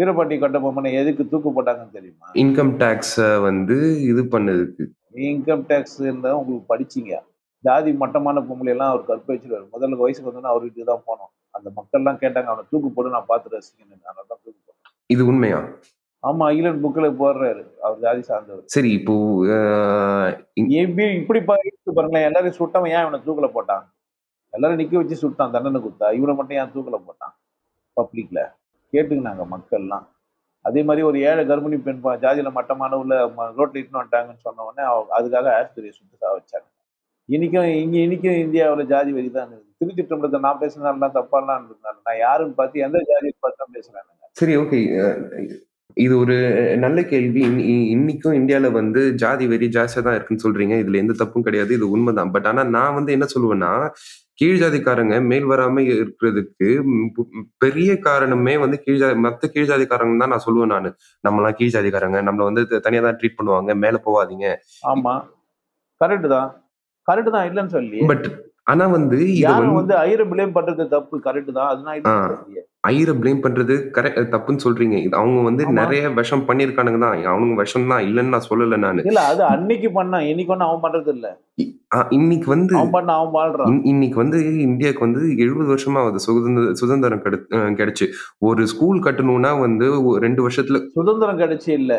வீரபாட்டி 0.00 0.38
கட்ட 0.38 0.58
பொம்மனை 0.60 0.92
எதுக்கு 0.98 1.24
தூக்கு 1.26 1.52
போட்டாங்கன்னு 1.52 1.98
தெரியுமா 1.98 2.28
இன்கம் 2.42 2.74
டேக்ஸ 2.78 3.30
வந்து 3.48 3.78
இது 4.10 4.24
பண்ணதுக்கு 4.34 4.84
இன்கம் 5.28 5.66
டேக்ஸ் 5.68 5.98
உங்களுக்கு 6.34 6.70
படிச்சீங்க 6.70 7.14
ஜாதி 7.64 7.90
மட்டமான 8.00 8.42
பொம்பளையெல்லாம் 8.42 8.90
அவர் 8.90 9.08
கற்பு 9.08 9.32
வச்சிருவார் 9.32 9.66
முதல்ல 9.74 10.00
வயசுக்கு 10.00 10.28
வந்தோன்னா 10.28 10.52
அவர் 10.52 10.64
வீட்டுக்கு 10.64 10.90
தான் 10.90 11.06
போனோம் 11.06 11.30
அந்த 11.54 11.68
மக்கள்லாம் 11.78 12.20
கேட்டாங்க 12.20 12.50
அவனை 12.50 12.64
தூக்கு 12.70 12.88
போட்டு 12.88 13.14
நான் 13.14 13.30
பார்த்து 13.30 13.54
ரசிக்கணும் 13.54 14.02
அதனால 14.02 14.26
தான் 14.26 14.42
தூக்கு 14.42 14.60
போட்டேன் 14.60 14.94
இது 15.10 15.22
உண்மையா 15.24 15.60
ஆமா 16.22 16.44
அகிலன் 16.48 16.80
புக்கில் 16.82 17.16
போடுறாரு 17.18 17.62
அவர் 17.80 17.98
ஜாதி 18.00 18.22
சார்ந்தவர் 18.28 18.72
சரி 18.74 18.90
இப்போ 18.98 19.14
எப்படி 20.78 21.04
இப்படி 21.18 21.40
பாருங்களேன் 21.48 22.26
எல்லாரும் 22.28 22.58
சுட்டவன் 22.58 22.94
ஏன் 22.94 23.04
இவனை 23.04 23.20
தூக்கில 23.20 23.48
போட்டான் 23.50 23.84
எல்லாரும் 24.52 24.80
நிக்க 24.80 24.96
வச்சு 24.96 25.16
சுட்டான் 25.16 25.54
தண்டனை 25.54 25.80
கொடுத்தா 25.80 26.08
இவனை 26.18 26.34
மட்டும் 26.34 26.58
ஏன் 26.60 26.72
தூக்கில 26.74 26.98
போட்டான் 27.00 27.34
பப்ளிக்ல 27.96 28.40
கேட்டுக்கினாங்க 28.92 29.44
மக்கள்லாம் 29.46 30.06
அதே 30.64 30.80
மாதிரி 30.82 31.02
ஒரு 31.02 31.18
ஏழை 31.22 31.42
கர்ப்பிணி 31.44 31.76
பெண் 31.80 32.02
ஜாதியில 32.22 32.50
மட்டமான 32.52 32.98
உள்ள 32.98 33.14
ரோட்ல 33.58 33.78
இட்டுன்னு 33.78 34.00
வந்துட்டாங்கன்னு 34.00 34.46
சொன்ன 34.46 34.64
உடனே 34.64 34.84
அதுக்காக 35.18 35.46
ஆஸ்திரியை 35.58 35.92
சுட்டு 35.92 36.16
சாக 36.16 36.32
வச்சாங்க 36.34 36.66
இன்றைக்கும் 37.28 37.70
இங்கே 37.78 38.02
இன்னைக்கும் 38.04 38.42
இந்தியாவில் 38.42 38.90
ஜாதி 38.90 39.10
வரி 39.14 39.30
தான் 39.30 39.50
திருச்சிற்றம்பலத்தை 39.80 40.38
நான் 40.40 40.60
பேசினாலாம் 40.60 41.16
தப்பாலாம் 41.16 41.64
நான் 42.04 42.20
யாருன்னு 42.20 42.54
பார்த்து 42.54 42.84
எந்த 42.86 43.00
ஜாதியை 43.08 43.34
பார்த்து 43.36 43.62
தான் 43.62 43.74
பேசுகிறேன் 43.74 44.06
சரி 44.36 44.54
ஓகே 44.56 44.78
இது 45.96 46.14
ஒரு 46.18 46.36
நல்ல 46.76 46.98
கேள்வி 47.04 47.42
இன்னைக்கும் 47.92 48.36
இந்தியாவில் 48.38 48.76
வந்து 48.76 49.00
ஜாதி 49.22 49.44
வெறி 49.46 49.68
ஜாஸ்தியாக 49.68 50.04
தான் 50.04 50.16
இருக்குன்னு 50.16 50.44
சொல்றீங்க 50.44 50.74
இதுல 50.82 50.98
எந்த 50.98 51.14
தப்பும் 51.18 51.46
கிடையாது 51.46 51.72
இது 51.74 51.86
உண்மைதான் 51.88 52.32
பட் 52.34 52.46
ஆனால் 52.46 52.70
நான் 52.70 52.96
வந்து 52.98 53.14
என்ன 53.16 53.26
சொல்லுவேன்னா 53.32 53.72
கீழ் 54.38 54.60
ஜாதிக்காரங்க 54.60 55.16
மேல் 55.24 55.46
வராம 55.46 55.82
இருக்கிறதுக்கு 55.94 56.68
பெரிய 57.58 57.90
காரணமே 58.00 58.54
வந்து 58.58 58.78
கீழ் 58.84 59.00
ஜாதி 59.00 59.18
மற்ற 59.24 59.50
கீழ் 59.50 59.70
ஜாதிக்காரங்க 59.70 60.16
தான் 60.16 60.32
நான் 60.34 60.46
சொல்லுவேன் 60.46 60.72
நான் 60.74 60.88
நம்மளாம் 61.24 61.58
கீழ் 61.58 61.74
ஜாதிக்காரங்க 61.74 62.20
நம்மள 62.22 62.46
வந்து 62.50 62.80
தனியாக 62.80 63.06
தான் 63.06 63.18
ட்ரீட் 63.20 63.38
பண்ணுவாங்க 63.40 63.74
மேலே 63.78 64.00
போவாதீங்க 64.06 64.48
ஆமா 64.86 65.14
கரெக்ட் 66.00 66.28
தான் 66.30 66.48
கரெக்ட் 67.08 67.34
தான் 67.36 67.48
இல்லைன்னு 67.48 67.74
சொல்லி 67.76 68.00
பட் 68.10 68.28
ஆனா 68.70 68.84
வந்து 68.90 69.18
யாரும் 69.42 69.76
வந்து 69.76 69.94
ஐயரை 70.00 70.24
பிளேம் 70.30 70.56
பண்றது 70.56 70.84
தப்பு 70.88 71.16
கரெக்ட் 71.26 71.52
தான் 71.52 71.70
அதனால 71.70 72.16
ஐயரை 72.88 73.12
பிளேம் 73.18 73.40
பண்றது 73.44 73.74
கரெக்ட் 73.96 74.32
தப்புன்னு 74.32 74.64
சொல்றீங்க 74.64 74.96
இது 74.98 75.14
அவங்க 75.20 75.40
வந்து 75.42 75.62
நிறைய 75.78 76.02
விஷம் 76.18 76.44
பண்ணிருக்கானுங்க 76.48 77.00
தான் 77.00 77.24
அவனுங்க 77.26 77.56
விஷம் 77.60 77.88
தான் 77.92 78.04
இல்லைன்னு 78.08 78.34
நான் 78.34 78.46
சொல்லல 78.48 78.78
நானு 78.84 79.04
இல்ல 79.04 79.22
அது 79.30 79.42
அன்னைக்கு 79.46 79.88
பண்ணான் 79.96 80.26
இன்னைக்கு 80.28 80.54
ஒண்ணு 80.54 80.68
அவன் 80.68 80.84
பண்றது 80.84 81.12
இல்ல 81.16 81.28
இன்னைக்கு 82.18 82.48
வந்து 82.54 82.76
அவன் 82.76 82.94
பண்ண 82.96 83.16
அவன் 83.18 83.34
வாழ்றான் 83.38 83.80
இன்னைக்கு 83.92 84.18
வந்து 84.22 84.40
இந்தியாவுக்கு 84.68 85.06
வந்து 85.06 85.22
எழுபது 85.38 85.68
வருஷமா 85.68 86.02
ஆகுது 86.02 86.24
சுதந்திர 86.26 86.76
சுதந்திரம் 86.80 87.26
கிடைச்சு 87.76 88.08
ஒரு 88.42 88.64
ஸ்கூல் 88.66 89.04
கட்டணும்னா 89.04 89.52
வந்து 89.58 89.88
ரெண்டு 90.26 90.42
வருஷத்துல 90.46 90.80
சுதந்திரம் 90.94 91.42
கிடைச்சு 91.42 91.70
இல்ல 91.80 91.94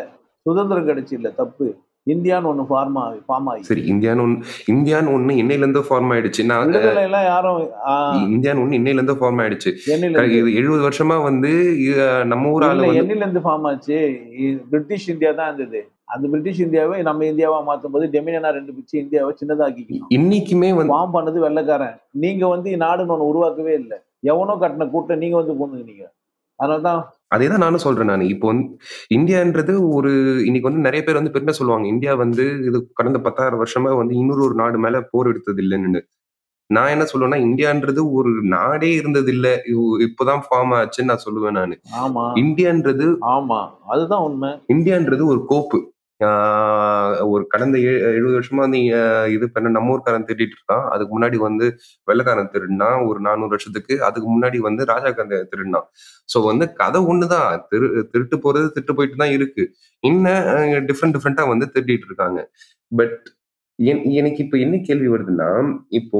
சுதந்திரம் 0.46 0.90
கிடைச்சு 0.90 1.14
இல்ல 1.18 1.30
தப்பு 1.36 1.68
இந்தியான்னு 2.10 2.50
ஒன்று 2.50 2.64
ஃபார்ம் 2.70 2.98
ஆகி 3.02 3.20
ஃபார்ம் 3.26 3.48
ஆகி 3.52 3.62
சரி 3.68 3.84
இந்தியான்னு 3.92 4.24
ஒன்று 4.24 4.40
இந்தியான்னு 4.72 5.14
ஒன்று 5.14 5.38
இன்னையிலேருந்து 5.42 5.82
ஃபார்ம் 5.86 6.12
ஆயிடுச்சு 6.12 6.44
நான் 6.48 6.74
எல்லாம் 7.02 7.26
யாரும் 7.26 7.60
இந்தியான்னு 8.30 8.62
ஒன்று 8.64 8.80
இன்னையிலேருந்து 8.80 9.18
ஃபார்ம் 9.20 9.40
ஆயிடுச்சு 9.42 9.72
இது 10.30 10.50
எழுபது 10.58 10.82
வருஷமா 10.82 11.18
வந்து 11.22 11.52
நம்ம 12.32 12.52
ஊர் 12.52 12.66
ஆளு 12.66 12.90
எண்ணிலேருந்து 13.00 13.44
ஃபார்ம் 13.46 13.66
ஆச்சு 13.70 13.98
பிரிட்டிஷ் 14.70 15.08
இந்தியா 15.14 15.32
தான் 15.32 15.50
இருந்தது 15.50 15.82
அந்த 16.12 16.24
பிரிட்டிஷ் 16.28 16.62
இந்தியாவை 16.64 16.96
நம்ம 17.02 17.26
இந்தியாவா 17.26 17.58
மாற்றும் 17.66 17.92
போது 17.94 18.06
டெமினா 18.14 18.50
ரெண்டு 18.56 18.72
பிச்சு 18.76 18.94
இந்தியாவை 18.98 19.32
சின்னதாக்கி 19.40 19.84
இன்னைக்குமே 20.16 20.70
வந்து 20.72 20.92
ஃபார்ம் 20.92 21.14
பண்ணது 21.16 21.40
வெள்ளக்காரன் 21.44 21.98
நீங்க 22.24 22.44
வந்து 22.48 22.70
நாடுன்னு 22.82 23.14
ஒன்று 23.14 23.30
உருவாக்கவே 23.30 23.74
இல்லை 23.80 23.98
எவனோ 24.30 24.56
கட்டின 24.56 24.88
கூட்டம் 24.90 25.22
நீங்க 25.22 25.36
வந்து 25.36 25.54
பூந்துக்கினீங்க 25.60 26.06
அதனால 26.58 26.80
தான் 26.88 27.00
அதே 27.30 27.46
தான் 27.48 27.64
நானும் 27.64 27.84
சொல்றேன் 27.84 28.10
நான் 28.10 28.30
இப்போ 28.30 28.46
வந்து 28.46 28.64
இந்தியான்றது 29.08 29.72
ஒரு 29.90 30.12
இன்னைக்கு 30.44 30.68
வந்து 30.68 30.86
நிறைய 30.86 31.02
பேர் 31.04 31.20
வந்து 31.20 31.34
பெருமை 31.34 31.52
சொல்லுவாங்க 31.52 31.86
இந்தியா 31.86 32.14
வந்து 32.14 32.44
இது 32.60 32.78
கடந்த 32.94 33.20
பத்தாயிரம் 33.20 33.62
வருஷமா 33.62 33.92
வந்து 33.96 34.14
இன்னொரு 34.14 34.42
ஒரு 34.42 34.54
நாடு 34.54 34.78
மேல 34.78 35.02
போர் 35.10 35.30
எடுத்தது 35.30 35.62
இல்லைன்னு 35.62 36.02
நான் 36.70 36.90
என்ன 36.90 37.04
சொல்லுவேன்னா 37.04 37.38
இந்தியான்றது 37.40 38.00
ஒரு 38.12 38.32
நாடே 38.48 38.90
இருந்தது 38.92 39.30
இல்லை 39.32 39.52
இப்போதான் 40.00 40.42
ஃபார்ம் 40.44 40.74
ஆச்சுன்னு 40.74 41.10
நான் 41.10 41.24
சொல்லுவேன் 41.24 41.58
நான் 41.58 42.36
இந்தியான்றது 42.36 43.06
ஆமா 43.30 43.60
அதுதான் 43.86 44.22
உண்மை 44.22 44.50
இந்தியான்றது 44.66 45.24
ஒரு 45.26 45.40
கோப்பு 45.44 45.80
ஒரு 47.30 47.44
கடந்த 47.46 47.76
எழுபது 48.10 48.34
வருஷமா 48.34 48.64
நீ 48.66 48.80
இது 49.30 49.46
பண்ண 49.48 49.70
நம்ம 49.70 49.92
ஊர்க்காரன் 49.92 50.26
திருடிட்டு 50.28 50.56
இருக்கான் 50.58 50.84
அதுக்கு 50.90 51.12
முன்னாடி 51.14 51.38
வந்து 51.38 51.66
வெள்ளக்காரன் 52.08 52.52
திருடினா 52.52 52.88
ஒரு 53.06 53.20
நானூறு 53.20 53.50
வருஷத்துக்கு 53.50 53.96
அதுக்கு 54.02 54.28
முன்னாடி 54.28 54.60
வந்து 54.60 54.84
ராஜாக்காரன் 54.84 55.50
திருடினான் 55.52 55.88
ஸோ 56.28 56.40
வந்து 56.42 56.66
கதை 56.74 57.02
ஒண்ணுதான் 57.06 57.50
திரு 57.68 57.88
திருட்டு 58.12 58.38
போறது 58.38 58.68
திருட்டு 58.68 58.94
போயிட்டு 58.94 59.18
தான் 59.18 59.34
இருக்கு 59.34 59.64
இன்னும் 60.02 60.88
டிஃப்ரெண்ட் 60.88 61.16
டிஃப்ரெண்டா 61.16 61.46
வந்து 61.48 61.68
திருடிட்டு 61.74 62.08
இருக்காங்க 62.10 62.40
பட் 62.92 63.20
எனக்கு 64.14 64.40
இப்போ 64.44 64.56
என்ன 64.58 64.76
கேள்வி 64.80 65.08
வருதுன்னா 65.08 65.50
இப்போ 65.92 66.18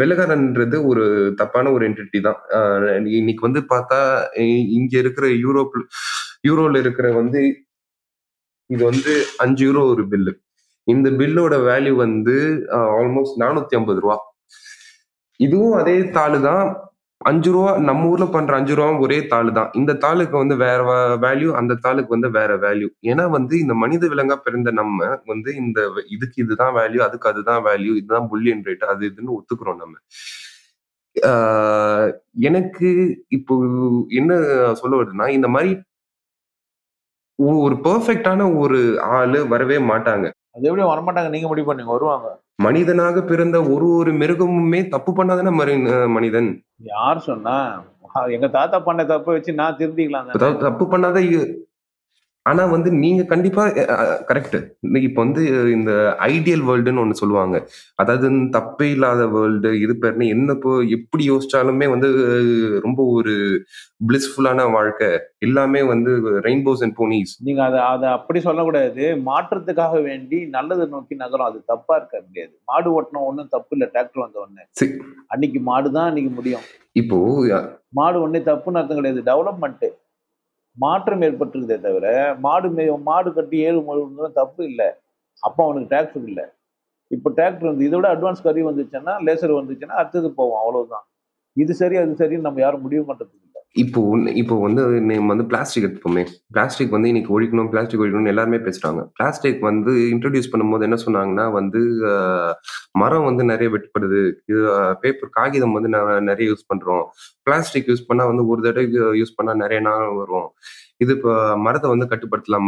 வெள்ளக்காரன்றது 0.00 0.76
ஒரு 0.84 1.04
தப்பான 1.38 1.70
ஒரு 1.70 1.84
என்டிட்டி 1.84 2.18
தான் 2.20 2.40
இன்னைக்கு 3.18 3.42
வந்து 3.46 3.60
பார்த்தா 3.70 3.98
இங்க 4.76 4.94
இருக்கிற 4.98 5.26
யூரோப் 5.36 5.76
யூரோல 6.44 6.78
இருக்கிற 6.78 7.06
வந்து 7.12 7.40
இது 8.70 8.82
வந்து 8.84 9.12
அஞ்சு 9.38 9.62
யூரோ 9.66 9.82
ஒரு 9.90 10.04
பில்லு 10.08 10.32
இந்த 10.86 11.08
பில்லோட 11.18 11.54
வேல்யூ 11.68 11.94
வந்து 11.98 12.34
ஆல்மோஸ்ட் 12.96 13.40
நானூத்தி 13.42 13.76
ஐம்பது 13.78 14.02
ரூபா 14.04 14.16
இதுவும் 15.40 15.74
அதே 15.80 15.96
தாள் 16.10 16.36
தான் 16.40 16.66
அஞ்சு 17.20 17.50
ரூபா 17.50 17.70
நம்ம 17.86 18.08
ஊர்ல 18.08 18.26
பண்ற 18.26 18.52
அஞ்சு 18.58 18.74
ரூபா 18.74 18.90
ஒரே 19.04 19.16
தாள் 19.30 19.48
தான் 19.52 19.70
இந்த 19.74 19.92
தாளுக்கு 20.02 20.36
வந்து 20.38 20.56
வேற 20.56 20.82
வேல்யூ 21.24 21.48
அந்த 21.60 21.78
தாளுக்கு 21.84 22.14
வந்து 22.14 22.28
வேற 22.30 22.52
வேல்யூ 22.64 22.88
ஏன்னா 23.04 23.24
வந்து 23.30 23.54
இந்த 23.58 23.74
மனித 23.74 24.08
விலங்கா 24.08 24.36
பிறந்த 24.44 24.72
நம்ம 24.72 25.08
வந்து 25.26 25.52
இந்த 25.62 25.80
இதுக்கு 26.08 26.38
இதுதான் 26.44 26.76
வேல்யூ 26.78 27.02
அதுக்கு 27.06 27.30
அதுதான் 27.32 27.62
வேல்யூ 27.66 27.94
இதுதான் 27.94 28.28
புல்லியன் 28.28 28.64
ரேட் 28.68 28.86
அது 28.92 29.04
இதுன்னு 29.10 29.36
ஒத்துக்கிறோம் 29.38 29.80
நம்ம 29.82 29.96
எனக்கு 32.42 32.88
இப்போ 33.30 33.54
என்ன 34.18 34.32
சொல்ல 34.74 34.94
வருதுன்னா 34.96 35.28
இந்த 35.30 35.48
மாதிரி 35.48 35.70
ஒரு 37.38 37.74
பெர்ஃபெக்டான 37.84 38.46
ஒரு 38.58 38.78
ஆளு 39.16 39.40
வரவே 39.48 39.76
மாட்டாங்க 39.90 40.26
அது 40.54 40.68
எப்படி 40.68 40.84
வரமாட்டாங்க 40.84 41.30
நீங்க 41.30 41.48
முடிவு 41.48 41.68
பண்ணி 41.68 41.84
வருவாங்க 41.88 42.28
மனிதனாக 42.62 43.20
பிறந்த 43.22 43.56
ஒரு 43.64 43.88
ஒரு 43.98 44.12
மிருகமுமே 44.12 44.80
தப்பு 44.88 45.10
பண்ணாதானே 45.12 45.52
மனிதன் 46.08 46.50
யார் 46.88 47.20
சொன்னா 47.20 47.56
எங்க 48.30 48.48
தாத்தா 48.48 48.78
பண்ண 48.80 49.00
தப்பு 49.04 49.30
வச்சு 49.32 49.52
நான் 49.54 49.78
திருந்திக்கலாம் 49.78 50.62
தப்பு 50.64 50.84
பண்ணாத 50.86 51.20
ஆனா 52.48 52.62
வந்து 52.68 52.90
நீங்க 52.98 53.22
கண்டிப்பா 53.24 53.62
கரெக்ட் 54.28 54.56
இப்போ 55.00 55.20
வந்து 55.22 55.42
இந்த 55.72 55.92
ஐடியல் 56.28 56.64
வேர்ல்டுன்னு 56.68 57.02
ஒண்ணு 57.02 57.20
சொல்லுவாங்க 57.20 57.56
அதாவது 57.96 58.28
தப்பே 58.56 58.88
இல்லாத 58.94 59.22
வேர்ல்டு 59.28 59.72
இது 59.80 59.94
பேர்னு 59.98 60.28
என்ன 60.28 60.54
இப்போ 60.54 60.72
எப்படி 60.96 61.24
யோசிச்சாலுமே 61.28 61.88
வந்து 61.88 62.10
ரொம்ப 62.80 63.00
ஒரு 63.12 63.34
பிளிஸ்ஃபுல்லான 64.06 64.66
வாழ்க்கை 64.70 65.10
எல்லாமே 65.40 65.80
வந்து 65.86 66.10
ரெயின்போஸ் 66.44 66.82
அண்ட் 66.84 66.96
போனிஸ் 66.96 67.34
நீங்க 67.46 67.62
அதை 67.64 67.80
அதை 67.88 68.08
அப்படி 68.10 68.40
சொல்லக்கூடாது 68.40 69.06
மாற்றத்துக்காக 69.28 70.00
வேண்டி 70.02 70.40
நல்லது 70.50 70.86
நோக்கி 70.88 71.16
நகரும் 71.16 71.48
அது 71.48 71.60
தப்பா 71.66 71.94
இருக்க 71.96 72.16
முடியாது 72.26 72.54
மாடு 72.64 72.90
ஓட்டணும் 72.94 73.28
ஒன்றும் 73.28 73.52
தப்பு 73.52 73.74
இல்லை 73.76 73.88
டிராக்டர் 73.92 74.24
வந்த 74.24 74.38
ஒன்று 74.38 74.90
அன்னைக்கு 75.28 75.62
மாடு 75.62 75.90
தான் 75.90 76.10
அன்னைக்கு 76.10 76.32
முடியும் 76.32 76.66
இப்போ 76.96 77.18
மாடு 77.94 78.18
ஒன்னே 78.20 78.40
தப்புன்னு 78.46 78.80
அர்த்தம் 78.80 79.00
கிடையாது 79.00 79.22
டெவலப்மெண்ட் 79.28 79.86
மாற்றம் 80.78 81.22
ஏற்பட்டிருக்கதே 81.22 81.78
தவிர 81.84 82.06
மாடு 82.40 82.68
மே 82.70 82.84
மாடு 83.06 83.30
கட்டி 83.32 83.58
ஏழு 83.68 83.80
மொழிங்கிறது 83.86 84.32
தப்பு 84.32 84.62
இல்லை 84.70 84.88
அப்போ 85.42 85.60
அவனுக்கு 85.64 85.90
டிராக்டர் 85.92 86.24
இல்லை 86.24 86.46
இப்போ 87.10 87.28
டிராக்டர் 87.30 87.70
வந்து 87.70 87.84
இதை 87.84 87.96
விட 87.98 88.08
அட்வான்ஸ் 88.08 88.42
கறி 88.42 88.62
வந்துச்சுன்னா 88.66 89.12
லேசர் 89.26 89.58
வந்துச்சுன்னா 89.58 89.98
அடுத்தது 90.00 90.28
போவோம் 90.38 90.60
அவ்வளோதான் 90.62 91.04
இது 91.56 91.72
சரி 91.74 91.96
அது 91.96 92.18
சரின்னு 92.20 92.46
நம்ம 92.46 92.60
யாரும் 92.60 92.84
முடிவு 92.86 93.04
பண்ணுறதுக்கு 93.08 93.47
இப்போ 93.76 94.00
இப்போ 94.40 94.54
வந்து 94.62 94.82
நம்ம 95.00 95.28
வந்து 95.32 95.44
பிளாஸ்டிக் 95.50 95.84
எடுத்துப்போமே 95.86 96.22
பிளாஸ்டிக் 96.52 96.94
வந்து 96.94 97.08
இன்னைக்கு 97.08 97.30
ஒழிக்கணும் 97.34 97.68
பிளாஸ்டிக் 97.72 98.02
ஒழிக்கணும்னு 98.02 98.32
எல்லாருமே 98.32 98.58
பேசுறாங்க 98.64 99.00
பிளாஸ்டிக் 99.16 99.60
வந்து 99.62 99.92
இன்ட்ரடியூஸ் 100.12 100.50
பண்ணும்போது 100.52 100.86
என்ன 100.88 100.96
சொன்னாங்கன்னா 101.04 101.44
வந்து 101.52 101.80
மரம் 102.98 103.26
வந்து 103.28 103.44
நிறைய 103.44 103.68
வெட்டுப்படுது 103.70 104.20
இது 104.44 104.62
பேப்பர் 105.02 105.34
காகிதம் 105.36 105.76
வந்து 105.76 105.90
நிறைய 106.28 106.46
யூஸ் 106.48 106.68
பண்றோம் 106.70 107.04
பிளாஸ்டிக் 107.46 107.90
யூஸ் 107.90 108.08
பண்ணா 108.08 108.26
வந்து 108.26 108.44
ஒரு 108.48 108.62
தடவை 108.66 109.04
யூஸ் 109.20 109.36
பண்ணா 109.38 109.54
நிறைய 109.64 109.80
நாள் 109.80 110.16
வரும் 110.18 110.48
இது 111.00 111.12
இப்போ 111.14 111.32
மரத்தை 111.58 111.88
வந்து 111.90 112.10
கட்டுப்படுத்தலாம் 112.10 112.66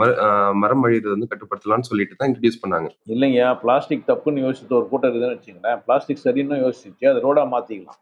மரம் 0.56 0.84
அழியிறது 0.84 1.14
வந்து 1.16 1.30
கட்டுப்படுத்தலாம்னு 1.30 1.90
சொல்லிட்டு 1.90 2.16
தான் 2.16 2.30
இன்ட்ரடியூஸ் 2.30 2.62
பண்ணாங்க 2.62 2.90
இல்லைங்க 3.08 3.48
பிளாஸ்டிக் 3.62 4.06
தப்புன்னு 4.08 4.44
யோசிச்சுட்டு 4.46 4.78
ஒரு 4.78 4.88
கூட்டம் 4.88 5.08
இருக்குதுன்னு 5.08 5.34
வச்சுக்கோங்களேன் 5.34 5.82
பிளாஸ்டிக் 5.86 6.24
சரின்னு 6.24 6.62
யோசிச்சு 6.62 7.10
அதை 7.10 7.18
ரோடா 7.20 7.44
மாத்திக்கலாம் 7.52 8.00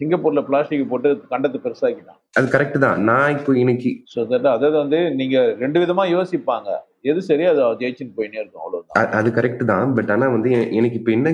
சிங்கப்பூர்ல 0.00 0.40
பிளாஸ்டிக் 0.46 0.90
போட்டு 0.90 1.10
கண்டத்தை 1.30 1.58
பெருசாக்கிட்டான் 1.60 2.18
அது 2.34 2.48
கரெக்ட் 2.48 2.78
தான் 2.78 2.98
நான் 3.04 3.34
இப்போ 3.36 3.52
இன்னைக்கு 3.56 3.92
ஸோ 4.12 4.18
அதாவது 4.48 4.76
வந்து 4.76 4.98
நீங்க 5.14 5.38
ரெண்டு 5.60 5.80
விதமா 5.82 6.04
யோசிப்பாங்க 6.10 6.70
எது 7.04 7.20
சரி 7.22 7.44
அது 7.44 7.62
ஜெயிச்சுன்னு 7.80 8.16
போயினே 8.16 8.38
இருக்கும் 8.40 8.62
அவ்வளவுதான் 8.62 9.14
அது 9.18 9.28
கரெக்ட் 9.30 9.64
தான் 9.64 9.94
பட் 9.94 10.10
ஆனா 10.10 10.26
வந்து 10.30 10.50
எனக்கு 10.78 10.98
இப்போ 11.00 11.12
என்ன 11.12 11.32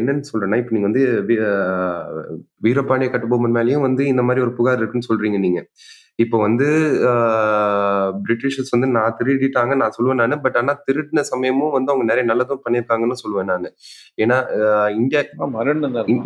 என்னன்னு 0.00 0.30
சொல்றேன்னா 0.30 0.60
இப்போ 0.60 0.74
நீங்க 0.74 0.88
வந்து 0.88 1.04
வீரபாண்டிய 2.62 3.10
கட்டுபொம்மன் 3.10 3.56
மேலேயும் 3.56 3.86
வந்து 3.86 4.04
இந்த 4.06 4.22
மாதிரி 4.22 4.44
ஒரு 4.44 4.52
புகார் 4.52 4.80
இருக்குன்னு 4.80 5.10
சொல்றீங்க 5.10 5.38
நீங்க 5.38 5.62
இப்போ 6.18 6.36
வந்து 6.38 6.66
பிரிட்டிஷர்ஸ் 8.20 8.74
வந்து 8.74 8.88
நான் 8.88 9.16
திருடிட்டாங்க 9.18 9.74
நான் 9.74 9.94
சொல்லுவேன் 9.96 10.20
நான் 10.22 10.42
பட் 10.42 10.58
ஆனால் 10.60 10.80
திருடின 10.84 11.24
சமயமும் 11.30 11.74
வந்து 11.74 11.92
அவங்க 11.92 12.06
நிறைய 12.10 12.24
நல்லதும் 12.28 12.64
பண்ணியிருக்காங்கன்னு 12.64 13.22
சொல்லுவேன் 13.22 13.50
நான் 13.52 13.68
ஏன்னா 14.18 14.38
இந்தியா 14.94 15.22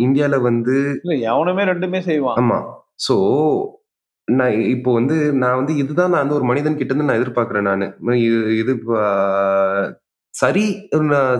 இந்தியாவில் 0.07 0.39
வந்து 0.41 0.77
எவனுமே 1.29 1.65
ரெண்டுமே 1.65 2.03
செய்வான் 2.03 2.41
ஆமா 2.41 2.59
ஸோ 3.07 3.17
நான் 4.29 4.57
இப்போ 4.67 4.91
வந்து 4.93 5.17
நான் 5.35 5.59
வந்து 5.59 5.75
இதுதான் 5.77 6.13
நான் 6.13 6.25
வந்து 6.25 6.39
ஒரு 6.39 6.47
மனிதன் 6.47 6.79
கிட்ட 6.79 6.93
இருந்து 6.93 7.09
நான் 7.09 7.21
எதிர்பார்க்கிறேன் 7.21 7.69
நான் 7.69 8.19
இது 8.59 8.73
சரி 10.35 10.65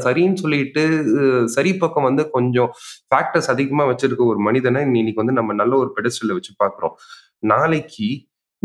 சரின்னு 0.05 0.41
சொல்லிட்டு 0.43 0.83
சரி 1.55 1.73
பக்கம் 1.77 2.07
வந்து 2.07 2.23
கொஞ்சம் 2.31 2.71
ஃபேக்டர்ஸ் 3.09 3.51
அதிகமா 3.51 3.85
வச்சிருக்க 3.87 4.23
ஒரு 4.25 4.41
மனிதனை 4.41 4.81
இன்னைக்கு 4.93 5.23
வந்து 5.23 5.39
நம்ம 5.39 5.55
நல்ல 5.55 5.75
ஒரு 5.77 5.91
பெடஸ்டில் 5.97 6.37
வச்சு 6.37 6.53
பாக்குறோம் 6.63 6.95
நாளைக்கு 7.45 8.09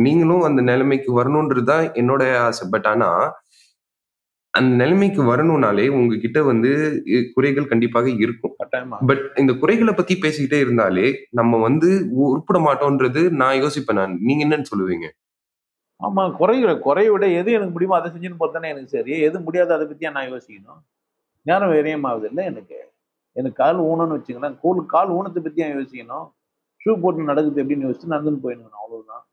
நீங்களும் 0.00 0.43
அந்த 0.43 0.61
நிலைமைக்கு 0.61 1.11
வரணுன்றது 1.13 1.63
தான் 1.63 1.85
என்னோட 1.93 2.23
ஆசை 2.39 2.65
பட் 2.69 2.87
ஆனா 2.87 3.09
அந்த 4.53 4.71
நிலைமைக்கு 4.75 5.21
வரணும்னாலே 5.23 5.85
உங்ககிட்ட 5.89 6.39
வந்து 6.43 6.71
குறைகள் 7.35 7.69
கண்டிப்பாக 7.71 8.07
இருக்கும் 8.23 8.55
பட் 9.09 9.23
இந்த 9.37 9.53
குறைகளை 9.53 9.93
பத்தி 9.93 10.15
பேசிக்கிட்டே 10.15 10.59
இருந்தாலே 10.59 11.07
நம்ம 11.31 11.59
வந்து 11.59 11.89
உருப்பிட 12.25 12.59
மாட்டோம்ன்றது 12.59 13.23
நான் 13.41 13.59
யோசிப்பேன் 13.61 13.99
நான் 14.01 14.15
நீங்க 14.21 14.43
என்னன்னு 14.45 14.71
சொல்லுவீங்க 14.71 15.07
ஆமா 16.01 16.23
குறைகளை 16.31 16.73
குறைய 16.79 17.09
விட 17.11 17.25
எது 17.33 17.49
எனக்கு 17.51 17.73
முடியுமோ 17.73 17.97
அதை 17.97 18.07
செஞ்சுன்னு 18.11 18.39
பார்த்தோன்னே 18.39 18.71
எனக்கு 18.71 18.95
சரி 18.95 19.13
எது 19.21 19.37
முடியாது 19.39 19.71
அதை 19.73 19.85
பத்தியா 19.85 20.09
நான் 20.11 20.31
யோசிக்கணும் 20.31 20.81
நேரம் 21.45 21.73
வேறையும் 21.73 22.07
ஆகுது 22.09 22.27
இல்லை 22.29 22.43
எனக்கு 22.45 22.77
எனக்கு 23.35 23.57
கால் 23.57 23.79
ஊனம்னு 23.85 24.17
வச்சுக்கலாம் 24.17 24.57
கோல் 24.63 24.81
கால் 24.85 25.13
ஊனத்தை 25.13 25.41
பத்தி 25.41 25.61
யோசிக்கணும் 25.67 26.25
ஷூ 26.81 26.93
போட்டு 26.99 27.29
நடக்குது 27.31 27.61
எப்படின்னு 27.61 27.87
யோசிச்சு 27.87 28.13
நடந்துன்னு 28.13 28.43
போயிடணும் 28.45 28.81
அவ்வளவுதான் 28.81 29.23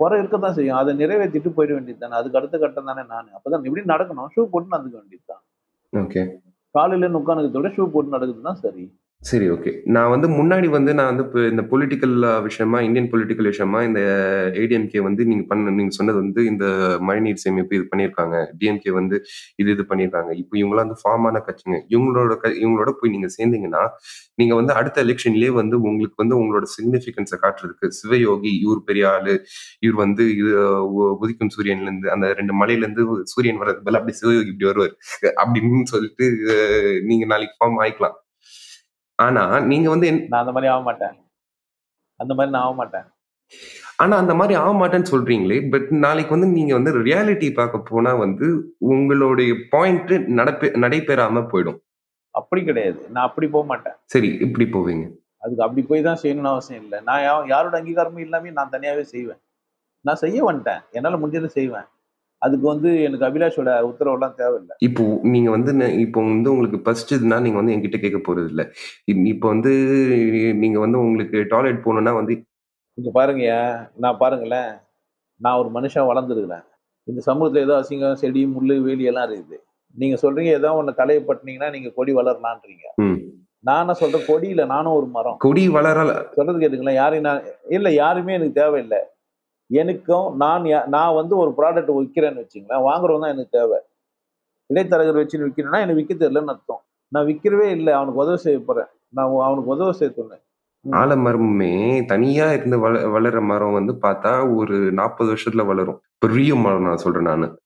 குறை 0.00 0.16
இருக்க 0.18 0.36
தான் 0.36 0.54
செய்யும் 0.54 0.78
அதை 0.78 0.92
நிறைவேற்றிட்டு 0.94 1.50
போயிட 1.56 1.72
வேண்டியது 1.72 2.00
தானே 2.00 2.16
அதுக்கு 2.16 2.38
அடுத்த 2.38 2.56
கட்டம் 2.58 2.88
தானே 2.90 3.02
நான் 3.04 3.28
அப்பதான் 3.36 3.66
இப்படி 3.66 3.84
நடக்கணும் 3.86 4.30
ஷூ 4.34 4.42
போட்டு 4.46 4.74
நடந்துக்க 4.74 4.96
வேண்டியது 5.00 5.24
தான் 5.26 5.42
காலையில 6.74 7.10
உட்காந்துக்கிறத 7.20 7.60
விட 7.60 7.70
ஷூ 7.76 7.84
போட்டு 7.90 8.14
நடக்குதுன்னா 8.16 8.54
சரி 8.62 8.84
சரி 9.24 9.46
ஓகே. 9.50 9.70
நான் 9.94 10.10
வந்து 10.12 10.28
முன்னாடி 10.30 10.68
வந்து 10.74 10.90
நான் 10.94 11.08
வந்து 11.10 11.22
இப்போ 11.26 11.40
இந்த 11.50 11.62
பொலிட்டிக்கல் 11.70 12.14
விஷயமா, 12.46 12.78
இந்தியன் 12.86 13.08
பொலிட்டிக்கல் 13.12 13.48
விஷயமா 13.50 13.78
இந்த 13.82 14.00
ஏடிஎம்கே 14.62 15.00
வந்து 15.00 15.22
நீங்க 15.30 15.44
பண்ண 15.50 15.72
நீங்க 15.78 15.92
சொன்னது 15.98 16.18
வந்து 16.20 16.40
இந்த 16.44 16.64
மழைநீர் 17.00 17.40
சேமிப்பு 17.44 17.76
இது 17.78 17.86
பண்ணியிருக்காங்க. 17.92 18.36
டிஎம்கே 18.58 18.92
வந்து 18.98 19.16
இது 19.58 19.70
இது 19.76 19.84
பண்ணியிருக்காங்க. 19.90 20.30
இப்போ 20.42 20.54
இவங்களாம் 20.62 20.84
வந்து 20.86 20.98
ஃபார்ம் 21.02 21.26
ஆன 21.28 21.42
கட்சிங்க. 21.46 21.78
இவங்களோட 21.94 22.34
க 22.42 22.50
இவங்களோட 22.60 22.92
போய் 22.98 23.14
நீங்க 23.14 23.30
சேர்ந்தீங்கன்னா, 23.36 23.82
நீங்க 24.34 24.54
வந்து 24.54 24.74
அடுத்த 24.80 25.04
எலெக்ஷன்லயே 25.06 25.52
வந்து 25.60 25.78
உங்களுக்கு 25.82 26.20
வந்து 26.22 26.36
உங்களோட 26.40 26.68
சிக்னிஃபிகன்ஸை 26.76 27.38
காட்டுறதுக்கு 27.44 27.88
சிவயோகி, 28.00 28.52
இவர் 28.64 28.82
பெரிய 28.84 29.06
ஆளு, 29.14 29.36
இவர் 29.80 29.98
வந்து 30.04 30.26
இது 30.34 30.52
உ 30.92 31.00
உதிக்கும் 31.18 31.54
சூரியன்லேருந்து 31.56 32.10
அந்த 32.16 32.26
ரெண்டு 32.40 32.54
மலையிலேருந்து 32.62 33.04
சூரியன் 33.34 33.60
வர்றதுக்கு 33.62 33.86
பதிலா 33.88 34.02
அப்படி 34.02 34.16
சிவயோகி 34.22 34.52
இப்படி 34.54 34.70
வருவாரு. 34.72 34.94
அப்படின்னு 35.42 35.84
சொல்லிட்டு 35.94 36.26
நீங்க 37.06 37.24
நாளைக்கு 37.32 37.58
ஃபார்ம் 37.60 37.80
ஆயிக்கலாம். 37.84 38.16
ஆனா 39.18 39.42
நீங்க 39.64 39.88
வந்து 39.90 40.08
நான் 40.24 40.42
அந்த 40.42 40.52
மாதிரி 40.52 40.70
ஆக 40.72 40.82
மாட்டேன் 40.82 41.14
அந்த 42.20 42.32
மாதிரி 42.34 42.52
நான் 42.52 42.66
ஆக 42.66 42.74
மாட்டேன் 42.74 43.06
ஆனா 43.98 44.14
அந்த 44.16 44.34
மாதிரி 44.34 44.54
ஆக 44.56 44.70
மாட்டேன்னு 44.74 45.10
சொல்றீங்களே 45.10 45.58
பட் 45.68 45.88
நாளைக்கு 46.04 46.34
வந்து 46.34 46.48
நீங்க 46.50 46.72
வந்து 46.74 46.92
ரியாலிட்டி 47.00 47.48
பார்க்க 47.52 47.90
போனா 47.90 48.12
வந்து 48.16 48.46
உங்களுடைய 48.88 49.52
பாயிண்ட் 49.70 50.14
நடப்பு 50.38 50.68
நடைபெறாம 50.84 51.44
போயிடும் 51.52 51.78
அப்படி 52.34 52.60
கிடையாது 52.64 52.98
நான் 53.10 53.26
அப்படி 53.26 53.46
போக 53.48 53.64
மாட்டேன் 53.64 53.96
சரி 54.06 54.30
இப்படி 54.46 54.66
போவீங்க 54.68 55.04
அதுக்கு 55.42 55.64
அப்படி 55.64 55.82
போய் 55.82 56.06
தான் 56.08 56.20
செய்யணும்னு 56.22 56.52
அவசியம் 56.52 56.84
இல்லை 56.84 56.98
நான் 57.02 57.24
யாரோட 57.48 57.74
அங்கீகாரமும் 57.80 58.24
இல்லாமே 58.26 58.52
நான் 58.52 58.72
தனியாகவே 58.72 59.04
செய்வேன் 59.06 59.40
நான் 60.04 60.22
செய்ய 60.22 60.38
வந்துட்டேன் 60.44 60.82
என்னால் 60.92 61.20
முடிஞ்சதை 61.20 61.50
செய்வேன் 61.52 61.86
அதுக்கு 62.44 62.66
வந்து 62.70 62.90
எனக்கு 63.02 63.26
அபிலாஷோட 63.28 63.70
உத்தரவுலாம் 63.88 64.36
தேவையில்லை 64.38 64.74
இப்போ 64.86 65.04
நீங்க 65.34 65.50
வந்து 65.50 65.72
இப்போ 65.98 66.20
வந்து 66.26 66.52
உங்களுக்கு 66.54 66.80
ஃபர்ஸ்ட் 66.84 67.14
இதுனா 67.16 67.38
நீங்க 67.40 67.58
வந்து 67.60 67.74
என்கிட்ட 67.74 68.00
கேட்க 68.00 68.20
போறது 68.20 68.48
இல்லை 68.52 68.66
இப்போ 69.26 69.46
வந்து 69.48 69.72
நீங்க 70.62 70.78
வந்து 70.78 70.98
உங்களுக்கு 71.00 71.40
டாய்லெட் 71.52 71.84
போகணும்னா 71.84 72.14
வந்து 72.14 72.36
இங்க 72.98 73.10
பாருங்க 73.10 73.46
நான் 73.98 74.20
பாருங்களேன் 74.20 74.72
நான் 75.40 75.60
ஒரு 75.60 75.70
மனுஷன் 75.70 76.10
வளர்ந்துருக்கிறேன் 76.10 76.66
இந்த 77.08 77.20
சமூகத்துல 77.20 77.64
ஏதோ 77.64 77.76
அசிங்கம் 77.76 78.20
செடி 78.20 78.42
முள்ளு 78.52 78.74
வேலி 78.84 79.04
எல்லாம் 79.04 79.26
இருக்குது 79.28 79.58
நீங்க 79.96 80.16
சொல்றீங்க 80.22 80.52
ஏதோ 80.52 80.70
ஒன்று 80.74 80.92
கலையை 80.94 81.22
பட்டினீங்கன்னா 81.22 81.70
நீங்க 81.70 81.88
கொடி 81.96 82.12
வளரலான்றீங்க 82.14 82.86
நானா 83.64 83.92
சொல்ற 83.94 84.18
கொடியில 84.24 84.62
நானும் 84.66 84.96
ஒரு 84.96 85.06
மரம் 85.08 85.36
கொடி 85.38 85.64
வளரல 85.74 86.12
சொல்றது 86.32 86.58
கேட்டுக்கலாம் 86.58 87.00
யாரையும் 87.00 87.28
நான் 87.28 87.44
இல்ல 87.68 87.90
யாருமே 87.94 88.34
எனக்கு 88.34 88.60
தேவையில்லை 88.60 89.00
எனக்கும் 89.70 90.26
நான் 90.36 90.64
நான் 90.88 91.16
வந்து 91.16 91.34
ஒரு 91.36 91.50
ப்ராடக்ட் 91.58 91.92
விற்கிறேன்னு 91.94 92.42
வச்சுங்களேன் 92.42 92.86
வாங்குறவங்க 92.86 93.24
தான் 93.24 93.34
எனக்கு 93.34 93.56
தேவை 93.56 93.78
இடைத்தரகர் 94.70 95.20
வச்சுன்னு 95.20 95.46
விற்கணும்னா 95.46 95.80
எனக்கு 95.80 96.00
விற்க 96.00 96.14
தெரியலன்னு 96.14 96.54
அர்த்தம் 96.54 96.82
நான் 97.12 97.26
விற்கிறவே 97.26 97.68
இல்லை 97.70 97.92
அவனுக்கு 97.94 98.22
உதவி 98.22 98.40
செய்ய 98.44 98.60
போறேன் 98.60 98.90
நான் 99.10 99.32
அவனுக்கு 99.42 99.74
உதவி 99.74 99.94
செய்ய 99.94 100.12
சொன்னேன் 100.12 100.42
ஆலமரமே 100.84 101.74
தனியா 102.08 102.46
இருந்து 102.52 102.78
வள 102.78 102.94
வளர 103.08 103.40
மரம் 103.42 103.76
வந்து 103.76 103.92
பார்த்தா 104.02 104.32
ஒரு 104.54 104.76
நாற்பது 104.92 105.28
வருஷத்துல 105.32 105.64
வளரும் 105.66 106.00
பெரிய 106.18 106.50
மரம் 106.56 106.88
நான் 106.88 107.04
சொல்றேன் 107.04 107.30
நான் 107.30 107.46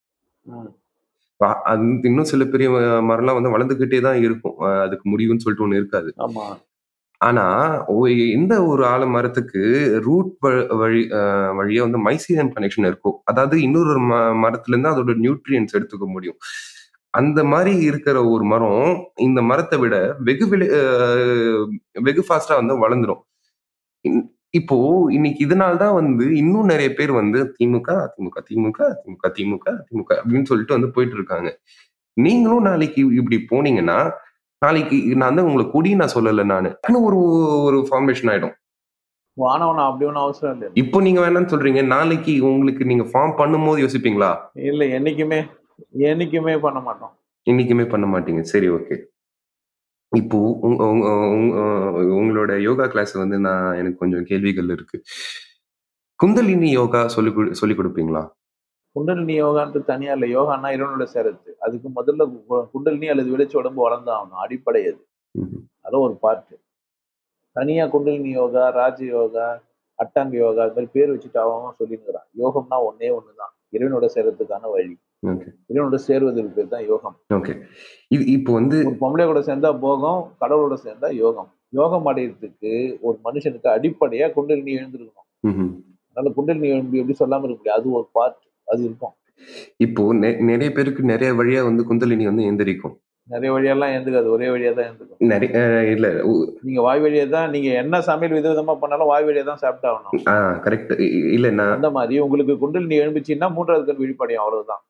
இன்னும் 2.04 2.30
சில 2.30 2.44
பெரிய 2.44 2.68
மரம்லாம் 3.08 3.38
வந்து 3.38 3.54
வளர்ந்துகிட்டே 3.54 4.00
தான் 4.00 4.20
இருக்கும் 4.22 4.56
அதுக்கு 4.78 5.06
முடிவுன்னு 5.08 5.44
சொல்லிட்டு 5.44 5.66
ஒண்ணு 5.66 5.80
இருக்காது 5.80 6.10
ஆனா 7.20 7.44
இந்த 8.32 8.54
ஒரு 8.64 8.82
ஆல 8.86 9.04
மரத்துக்கு 9.10 9.62
ரூட் 10.04 10.32
வ 10.42 10.48
வழி 10.78 11.00
அ 11.12 11.22
வழியா 11.58 11.80
வந்து 11.86 12.00
மைசீரியன் 12.04 12.52
கனெக்ஷன் 12.56 12.86
இருக்கும். 12.86 13.16
அதாவது 13.24 13.56
இன்னொரு 13.62 13.94
ம 14.02 14.12
இருந்து 14.66 14.90
அதோட 14.90 15.14
நியூட்ரியன்ஸ் 15.24 15.76
எடுத்துக்க 15.78 16.06
முடியும். 16.08 16.38
அந்த 17.14 17.40
மாதிரி 17.44 17.72
இருக்கிற 17.84 18.18
ஒரு 18.28 18.44
மரம், 18.44 18.84
இந்த 19.20 19.40
மரத்தை 19.42 19.78
விட 19.78 19.96
வெகு 20.20 20.46
விலை 20.48 20.68
வெகு 22.02 22.22
ஃபாஸ்டா 22.28 22.56
வந்து 22.60 22.76
வளர்ந்துடும் 22.84 23.22
இன் 24.04 24.22
இப்போ 24.54 24.76
இன்னைக்கு 25.10 25.40
இதனால்தான் 25.46 25.94
வந்து 25.94 26.26
இன்னும் 26.36 26.70
நிறைய 26.72 26.90
பேர் 26.94 27.12
வந்து 27.14 27.40
திமுக, 27.54 27.88
அதிமுக, 28.06 28.38
திமுக, 28.48 28.78
அதிமுக, 28.92 29.26
திமுக, 29.36 29.66
திமுக 29.88 30.10
அப்படின்னு 30.20 30.50
சொல்லிட்டு 30.50 30.76
வந்து 30.76 30.90
போயிட்டு 30.96 31.16
இருக்காங்க. 31.18 31.50
நீங்களும் 32.16 32.66
நாளைக்கு 32.68 33.00
இப்படி 33.20 33.38
போனீங்கன்னா 33.52 33.98
நாளைக்கு 34.62 34.96
நான் 35.14 35.28
வந்து 35.28 35.44
உங்களுக்கு 35.44 35.74
குடி 35.74 35.90
நான் 35.94 36.14
சொல்லலை 36.14 36.44
நான் 36.46 36.68
ஒரு 37.02 37.18
ஒரு 37.60 37.78
ஃபார்மேஷன் 37.88 38.30
ஆயிடும் 38.30 38.54
வானவனா 39.36 39.82
அப்படி 39.88 40.04
ஒன்றும் 40.06 40.24
அவசரம் 40.24 40.54
இல்லை 40.54 40.68
இப்போ 40.76 40.98
நீங்க 41.00 41.20
வேணாம்னு 41.20 41.52
சொல்றீங்க 41.52 41.82
நாளைக்கு 41.86 42.32
உங்களுக்கு 42.48 42.84
நீங்க 42.84 43.04
ஃபார்ம் 43.10 43.34
பண்ணும்போது 43.38 43.82
யோசிப்பீங்களா 43.84 44.30
இல்ல 44.62 44.84
என்னைக்குமே 44.96 45.38
என்னைக்குமே 46.06 46.54
பண்ண 46.58 46.80
மாட்டோம் 46.80 47.12
என்னைக்குமே 47.46 47.84
பண்ண 47.84 48.06
மாட்டீங்க 48.06 48.42
சரி 48.44 48.68
ஓகே 48.68 48.96
இப்போ 50.12 50.38
உங்களோட 52.16 52.52
யோகா 52.60 52.86
கிளாஸ் 52.86 53.14
வந்து 53.16 53.38
நான் 53.38 53.68
எனக்கு 53.74 53.98
கொஞ்சம் 53.98 54.24
கேள்விகள் 54.24 54.74
இருக்கு 54.76 54.98
குந்தலினி 56.20 56.70
யோகா 56.72 57.00
சொல்லி 57.08 57.32
சொல்லி 57.52 57.74
கொடுப்பீங்களா 57.74 58.22
குண்டலினி 58.98 59.34
யோகான்றது 59.36 59.86
தனியா 59.90 60.12
இல்லை 60.16 60.28
யோகான்னா 60.30 60.68
இறைவனோட 60.74 61.04
சேரத்து 61.12 61.50
அதுக்கு 61.64 61.88
முதல்ல 61.98 62.22
குண்டலினி 62.72 63.08
அல்லது 63.12 63.28
வெளிச்ச 63.34 63.54
உடம்பு 63.56 63.80
வளர்ந்தாகணும் 63.84 64.40
அடிப்படை 64.44 64.82
அது 64.86 65.02
அதோ 65.84 65.98
ஒரு 66.06 66.14
பார்ட்டு 66.22 66.54
தனியா 67.56 67.84
குண்டலினி 67.92 68.32
யோகா 68.32 68.64
ராஜ 68.76 68.98
யோகா 69.10 69.46
அட்டாங்க 69.98 70.34
யோகா 70.38 70.62
அது 70.64 70.74
மாதிரி 70.74 70.90
பேர் 70.94 71.12
வச்சுட்டு 71.12 71.38
அவன் 71.42 71.76
சொல்லிங்கிறான் 71.78 72.26
யோகம்னா 72.42 72.78
ஒன்னே 72.88 73.10
ஒண்ணுதான் 73.16 73.52
இறைவனோட 73.72 74.06
சேரத்துக்கான 74.14 74.68
வழி 74.74 74.94
இறைவனோட 75.68 75.98
சேருவதற்கு 76.04 76.56
பேர் 76.58 76.72
தான் 76.74 76.84
யோகம் 76.88 77.16
இது 78.10 78.22
இப்போ 78.34 78.50
வந்து 78.58 78.76
ஒரு 78.84 78.98
பொம்பளை 79.00 79.26
கூட 79.26 79.40
சேர்ந்தா 79.48 79.72
போகம் 79.84 80.20
கடவுளோட 80.42 80.76
சேர்ந்தா 80.84 81.10
யோகம் 81.22 81.50
யோகம் 81.72 82.08
அடையிறதுக்கு 82.10 82.72
ஒரு 83.02 83.16
மனுஷனுக்கு 83.24 83.68
அடிப்படையா 83.76 84.28
குண்டலினி 84.36 84.74
எழுந்திருக்கணும் 84.78 85.26
அதனால 86.08 86.30
குண்டலினி 86.36 86.68
எழும்பி 86.68 87.00
எப்படி 87.00 87.16
சொல்லாம 87.18 87.44
இருக்க 87.44 87.58
முடியாது 87.58 87.78
அது 87.78 87.96
ஒரு 87.98 88.06
பார்ட் 88.14 88.38
அது 88.68 88.82
இருக்கும் 88.84 89.14
இப்போ 89.76 90.02
நிறைய 90.42 90.68
பேருக்கு 90.72 91.02
நிறைய 91.04 91.30
வழியா 91.34 91.60
வந்து 91.64 91.82
குந்தலினி 91.84 92.24
வந்து 92.24 92.44
எந்திரிக்கும் 92.44 92.96
நிறைய 93.28 93.50
வழியெல்லாம் 93.54 93.92
ஏந்துக்காது 93.94 94.28
ஒரே 94.34 94.46
வழியா 94.52 94.70
தான் 94.72 94.86
ஏந்துக்கும் 94.88 95.30
நிறைய 95.32 95.62
இல்ல 95.90 96.06
நீங்க 96.62 96.80
வாய் 96.80 97.02
வழியா 97.04 97.24
தான் 97.28 97.50
நீங்க 97.50 97.68
என்ன 97.74 98.00
சமையல் 98.00 98.36
வித 98.36 98.46
விதமா 98.48 98.74
பண்ணாலும் 98.74 99.10
வாய் 99.10 99.26
வழியா 99.26 99.44
தான் 99.44 99.60
சாப்பிட்டு 99.62 100.28
ஆ 100.28 100.36
கரெக்ட் 100.66 100.92
இல்ல 101.32 101.50
நான் 101.58 101.74
அந்த 101.74 101.90
மாதிரி 101.90 102.18
உங்களுக்கு 102.18 102.56
குண்டல் 102.58 102.88
நீ 102.90 102.96
எழுந்துச்சுன்னா 102.98 103.48
மூன்றாவது 103.56 103.86
கண் 103.88 104.00
விழிப்படையும் 104.00 104.44
அவ்வளவுதான் 104.44 104.82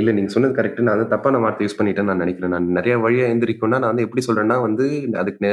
இல்ல 0.00 0.12
நீங்க 0.12 0.32
சொன்னது 0.34 0.58
கரெக்ட் 0.58 0.82
நான் 0.82 0.96
வந்து 0.96 1.12
தப்பான 1.12 1.42
வார்த்தை 1.44 1.66
யூஸ் 1.66 1.78
பண்ணிட்டேன் 1.78 2.10
நான் 2.10 2.24
நினைக்கிறேன் 2.24 2.54
நான் 2.56 2.74
நிறைய 2.78 2.96
வழியா 2.98 3.28
எழுந்திரிக்கும்னா 3.28 3.80
நான் 3.80 3.92
வந்து 3.92 4.06
எப்படி 4.06 4.24
சொல்றேன்னா 4.24 4.58
வந்து 4.62 4.88
அதுக்கு 5.16 5.52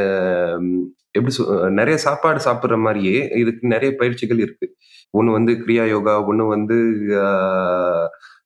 எப்படி 1.15 1.34
நிறைய 1.74 1.95
சாப்பாடு 2.00 2.39
சாப்பிடுற 2.39 2.76
மாதிரியே 2.80 3.17
இதுக்கு 3.39 3.74
நிறைய 3.74 3.91
பயிற்சிகள் 3.93 4.43
இருக்கு 4.43 4.67
ஒன்று 5.13 5.32
வந்து 5.32 5.54
கிரியா 5.62 5.86
யோகா 5.88 6.13
ஒன்று 6.24 6.43
வந்து 6.50 6.78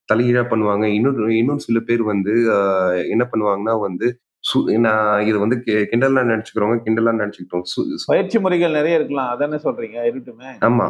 தலையீழா 0.09 0.43
பண்ணுவாங்க 0.49 0.85
இன்னொரு 0.95 1.31
இன்னொரு 1.37 1.61
சில 1.61 1.79
பேர் 1.81 2.03
வந்து 2.03 2.33
என்ன 3.09 3.23
பண்ணுவாங்கன்னா 3.31 3.75
வந்து 3.79 4.07
சு 4.43 4.57
நான் 4.77 5.21
இது 5.25 5.37
வந்து 5.39 5.55
கிண்டல்லாம் 5.85 6.27
நினைச்சுக்கிறவங்க 6.27 6.83
கிண்டல்லாம் 6.83 7.21
நினச்சிக்கிட்டோம் 7.21 7.63
பயிற்சி 8.11 8.37
முறைகள் 8.39 8.77
நிறைய 8.77 8.99
இருக்கலாம் 8.99 9.29
அதானே 9.29 9.59
சொல்றீங்க 9.63 9.97
இருக்குமே 10.03 10.51
ஆமா 10.67 10.85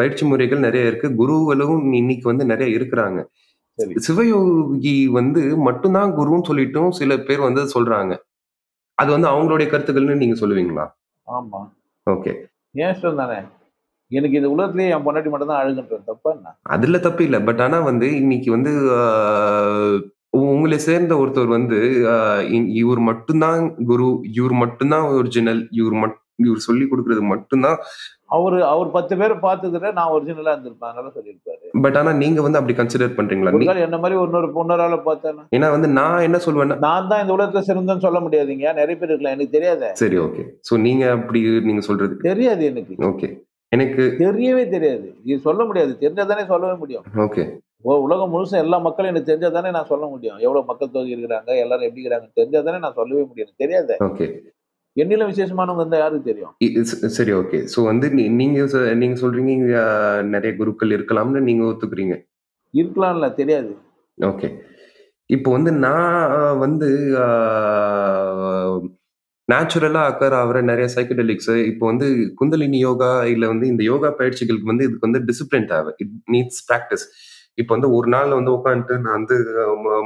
பயிற்சி 0.00 0.24
முறைகள் 0.24 0.66
நிறைய 0.66 0.90
இருக்கு 0.90 1.10
குருவலும் 1.14 1.82
இன்னைக்கு 1.94 2.26
வந்து 2.30 2.46
நிறைய 2.52 2.76
இருக்கிறாங்க 2.76 3.22
சிவயோகி 3.98 4.94
வந்து 5.12 5.42
மட்டும்தான் 5.60 6.14
குருன்னு 6.14 6.48
சொல்லிட்டும் 6.50 6.92
சில 6.92 7.16
பேர் 7.22 7.46
வந்து 7.46 7.62
சொல்றாங்க 7.74 8.14
அது 8.98 9.10
வந்து 9.12 9.28
அவங்களுடைய 9.28 9.66
கருத்துக்கள்னு 9.70 10.22
நீங்க 10.22 10.36
சொல்லுவீங்களா 10.40 10.86
ஆமா 11.28 11.60
ஓகே 12.06 12.32
ஏன் 12.78 13.00
சொன்னானே 13.02 13.38
எனக்கு 14.14 14.38
இந்த 14.38 14.50
உலகத்துலயே 14.50 14.90
என் 14.90 15.04
பொண்டாட்டி 15.04 15.30
மட்டும் 15.30 15.52
தான் 15.52 15.62
அழுகுன்றது 15.62 16.10
தப்பா 16.10 16.32
என்ன 16.32 16.56
அதுல 16.74 17.00
தப்பு 17.00 17.24
இல்லை 17.24 17.40
பட் 17.44 17.60
ஆனா 17.60 17.78
வந்து 17.82 18.08
இன்னைக்கு 18.16 18.50
வந்து 18.50 18.72
உங்களை 20.44 20.76
சேர்ந்த 20.80 21.14
ஒருத்தர் 21.16 21.50
வந்து 21.50 21.78
இவர் 22.74 23.00
மட்டும்தான் 23.04 23.62
குரு 23.86 24.08
இவர் 24.32 24.54
மட்டும்தான் 24.56 25.06
ஒரிஜினல் 25.12 25.62
இவர் 25.72 25.98
மட் 26.00 26.18
இவர் 26.42 26.64
சொல்லி 26.64 26.84
கொடுக்கறது 26.86 27.22
மட்டும்தான் 27.26 27.78
அவரு 28.34 28.58
அவர் 28.64 28.88
பத்து 28.90 29.14
பேர் 29.16 29.34
பார்த்ததுல 29.42 29.90
நான் 29.92 30.12
ஒரிஜினலா 30.12 30.52
இருந்திருப்பேன் 30.54 30.90
அதனால 30.90 31.10
சொல்லியிருப்பாரு 31.14 31.82
பட் 31.84 31.96
ஆனா 31.96 32.10
நீங்க 32.14 32.40
வந்து 32.42 32.58
அப்படி 32.60 32.74
கன்சிடர் 32.76 33.16
பண்றீங்களா 33.16 33.52
நீங்கள் 33.54 33.84
என்ன 33.86 33.98
மாதிரி 33.98 34.18
ஒன்னொரு 34.20 34.48
பொண்ணரால 34.54 34.96
பார்த்தேன் 35.02 35.40
ஏன்னா 35.54 35.68
வந்து 35.70 35.88
நான் 35.92 36.24
என்ன 36.24 36.38
சொல்வேன் 36.38 36.74
நான் 36.86 37.10
தான் 37.10 37.22
இந்த 37.24 37.34
உலகத்துல 37.36 37.64
சிறந்தேன்னு 37.68 38.06
சொல்ல 38.06 38.20
முடியாதுங்க 38.20 38.72
நிறைய 38.80 38.96
பேர் 38.96 39.12
இருக்கலாம் 39.12 39.36
எனக்கு 39.36 39.56
தெரியாத 39.56 39.92
சரி 40.02 40.18
ஓகே 40.18 40.44
சோ 40.68 40.80
நீங்க 40.80 41.04
அப்படி 41.12 41.42
நீங்க 41.64 41.84
சொல்றது 41.88 42.16
தெரியாது 42.24 42.64
எனக்கு 42.70 42.96
ஓகே 43.10 43.30
எனக்கு 43.74 44.02
தெரியவே 44.18 44.64
தெரியாது 44.68 45.06
இது 45.24 45.38
சொல்ல 45.40 45.62
முடியாது 45.64 46.24
தானே 46.24 46.44
சொல்லவே 46.46 46.76
முடியும் 46.76 47.06
ஓகே 47.26 47.44
உலகம் 48.04 48.32
முழுசும் 48.32 48.62
எல்லா 48.62 48.76
மக்களும் 48.80 49.12
எனக்கு 49.12 49.54
தானே 49.56 49.70
நான் 49.70 49.90
சொல்ல 49.92 50.04
முடியும் 50.06 50.38
எவ்வளவு 50.38 50.68
மக்கள் 50.68 50.94
தொகை 50.94 51.14
இருக்கிறாங்க 51.14 51.52
எல்லாரும் 51.62 51.88
எப்படி 51.88 52.02
இருக்கிறாங்க 52.02 52.66
தானே 52.68 52.82
நான் 52.84 52.98
சொல்லவே 53.00 53.24
முடியும் 53.24 53.56
தெரியாது 53.56 53.96
ஓகே 54.08 54.28
என்னிலும் 54.96 55.30
விசேஷமானவங்க 55.30 55.82
இருந்தால் 55.82 56.02
யாருக்கு 56.02 56.30
தெரியும் 56.30 57.14
சரி 57.16 57.32
ஓகே 57.32 57.58
ஸோ 57.72 57.78
வந்து 57.84 58.06
நீங்க 58.18 58.60
நீங்க 58.94 59.16
சொல்றீங்க 59.22 59.52
இங்க 59.52 59.78
நிறைய 60.34 60.52
குருக்கள் 60.56 60.94
இருக்கலாம்னு 60.96 61.42
நீங்க 61.42 61.64
ஒத்துக்கிறீங்க 61.64 62.16
இருக்கலாம்ல 62.74 63.28
தெரியாது 63.34 63.72
ஓகே 64.18 64.48
இப்போ 65.30 65.48
வந்து 65.50 65.70
நான் 65.78 66.58
வந்து 66.58 66.88
நேச்சுரலா 69.48 70.02
அக்கர் 70.10 70.34
ஆகிற 70.34 70.58
நிறைய 70.62 70.86
சைக்கடெலிக்ஸ் 70.92 71.50
இப்போ 71.62 71.84
வந்து 71.86 72.06
குந்தலினி 72.38 72.78
யோகா 72.80 73.10
இல்ல 73.32 73.44
வந்து 73.46 73.66
இந்த 73.66 73.82
யோகா 73.82 74.08
பயிற்சிகளுக்கு 74.20 74.70
வந்து 74.70 74.84
இதுக்கு 74.84 75.06
வந்து 75.06 75.20
டிசிப்ளின் 75.26 75.68
தேவை 75.72 75.90
இட் 76.02 76.14
நீட்ஸ் 76.34 76.60
ப்ராக்டிஸ் 76.68 77.04
இப்போ 77.58 77.72
வந்து 77.74 77.88
ஒரு 77.96 78.08
நாள் 78.08 78.30
வந்து 78.30 78.52
உட்காந்துட்டு 78.54 78.94
நான் 78.98 79.16
வந்து 79.18 79.36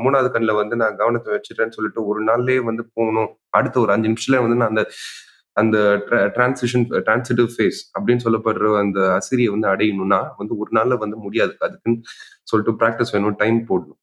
மூணாவது 0.03 0.31
கண்ணில் 0.31 0.59
வந்து 0.59 0.75
நான் 0.77 0.97
கவனத்தை 0.97 1.31
வச்சிட்டேன்னு 1.35 1.77
சொல்லிட்டு 1.77 2.03
ஒரு 2.07 2.23
நாள்லயே 2.23 2.63
வந்து 2.65 2.83
போகணும் 2.95 3.31
அடுத்த 3.51 3.79
ஒரு 3.81 3.93
அஞ்சு 3.95 4.11
நிமிஷத்துல 4.11 4.41
வந்து 4.43 4.59
நான் 4.59 4.71
அந்த 4.71 4.85
அந்த 5.57 5.77
டிரான்சிஷன் 6.35 6.85
டிரான்சிட்டிவ் 6.99 7.49
ஃபேஸ் 7.55 7.81
அப்படின்னு 7.95 8.25
சொல்லப்படுற 8.27 8.75
அந்த 8.83 9.01
அசிரியை 9.15 9.51
வந்து 9.51 9.69
அடையணும்னா 9.69 10.21
வந்து 10.39 10.55
ஒரு 10.59 10.71
நாள்ல 10.77 10.99
வந்து 10.99 11.17
முடியாது 11.25 11.55
அதுக்குன்னு 11.63 12.03
சொல்லிட்டு 12.45 12.75
ப்ராக்டிஸ் 12.81 13.15
வேணும் 13.15 13.41
டைம் 13.41 13.59
போடணும் 13.71 14.01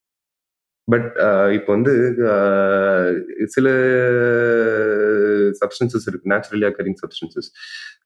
பட் 0.88 1.08
uh, 1.20 1.45
இப்போ 1.49 1.70
வந்து 1.76 1.93
uh, 2.32 3.06
சில 3.45 3.68
சப்ஸ்டன்சஸ் 5.62 6.06
இருக்கு 6.10 6.32
நேச்சுரலி 6.34 6.66
அக்கரிங் 6.70 6.99
சப்ஸ்டன்சஸ் 7.01 7.49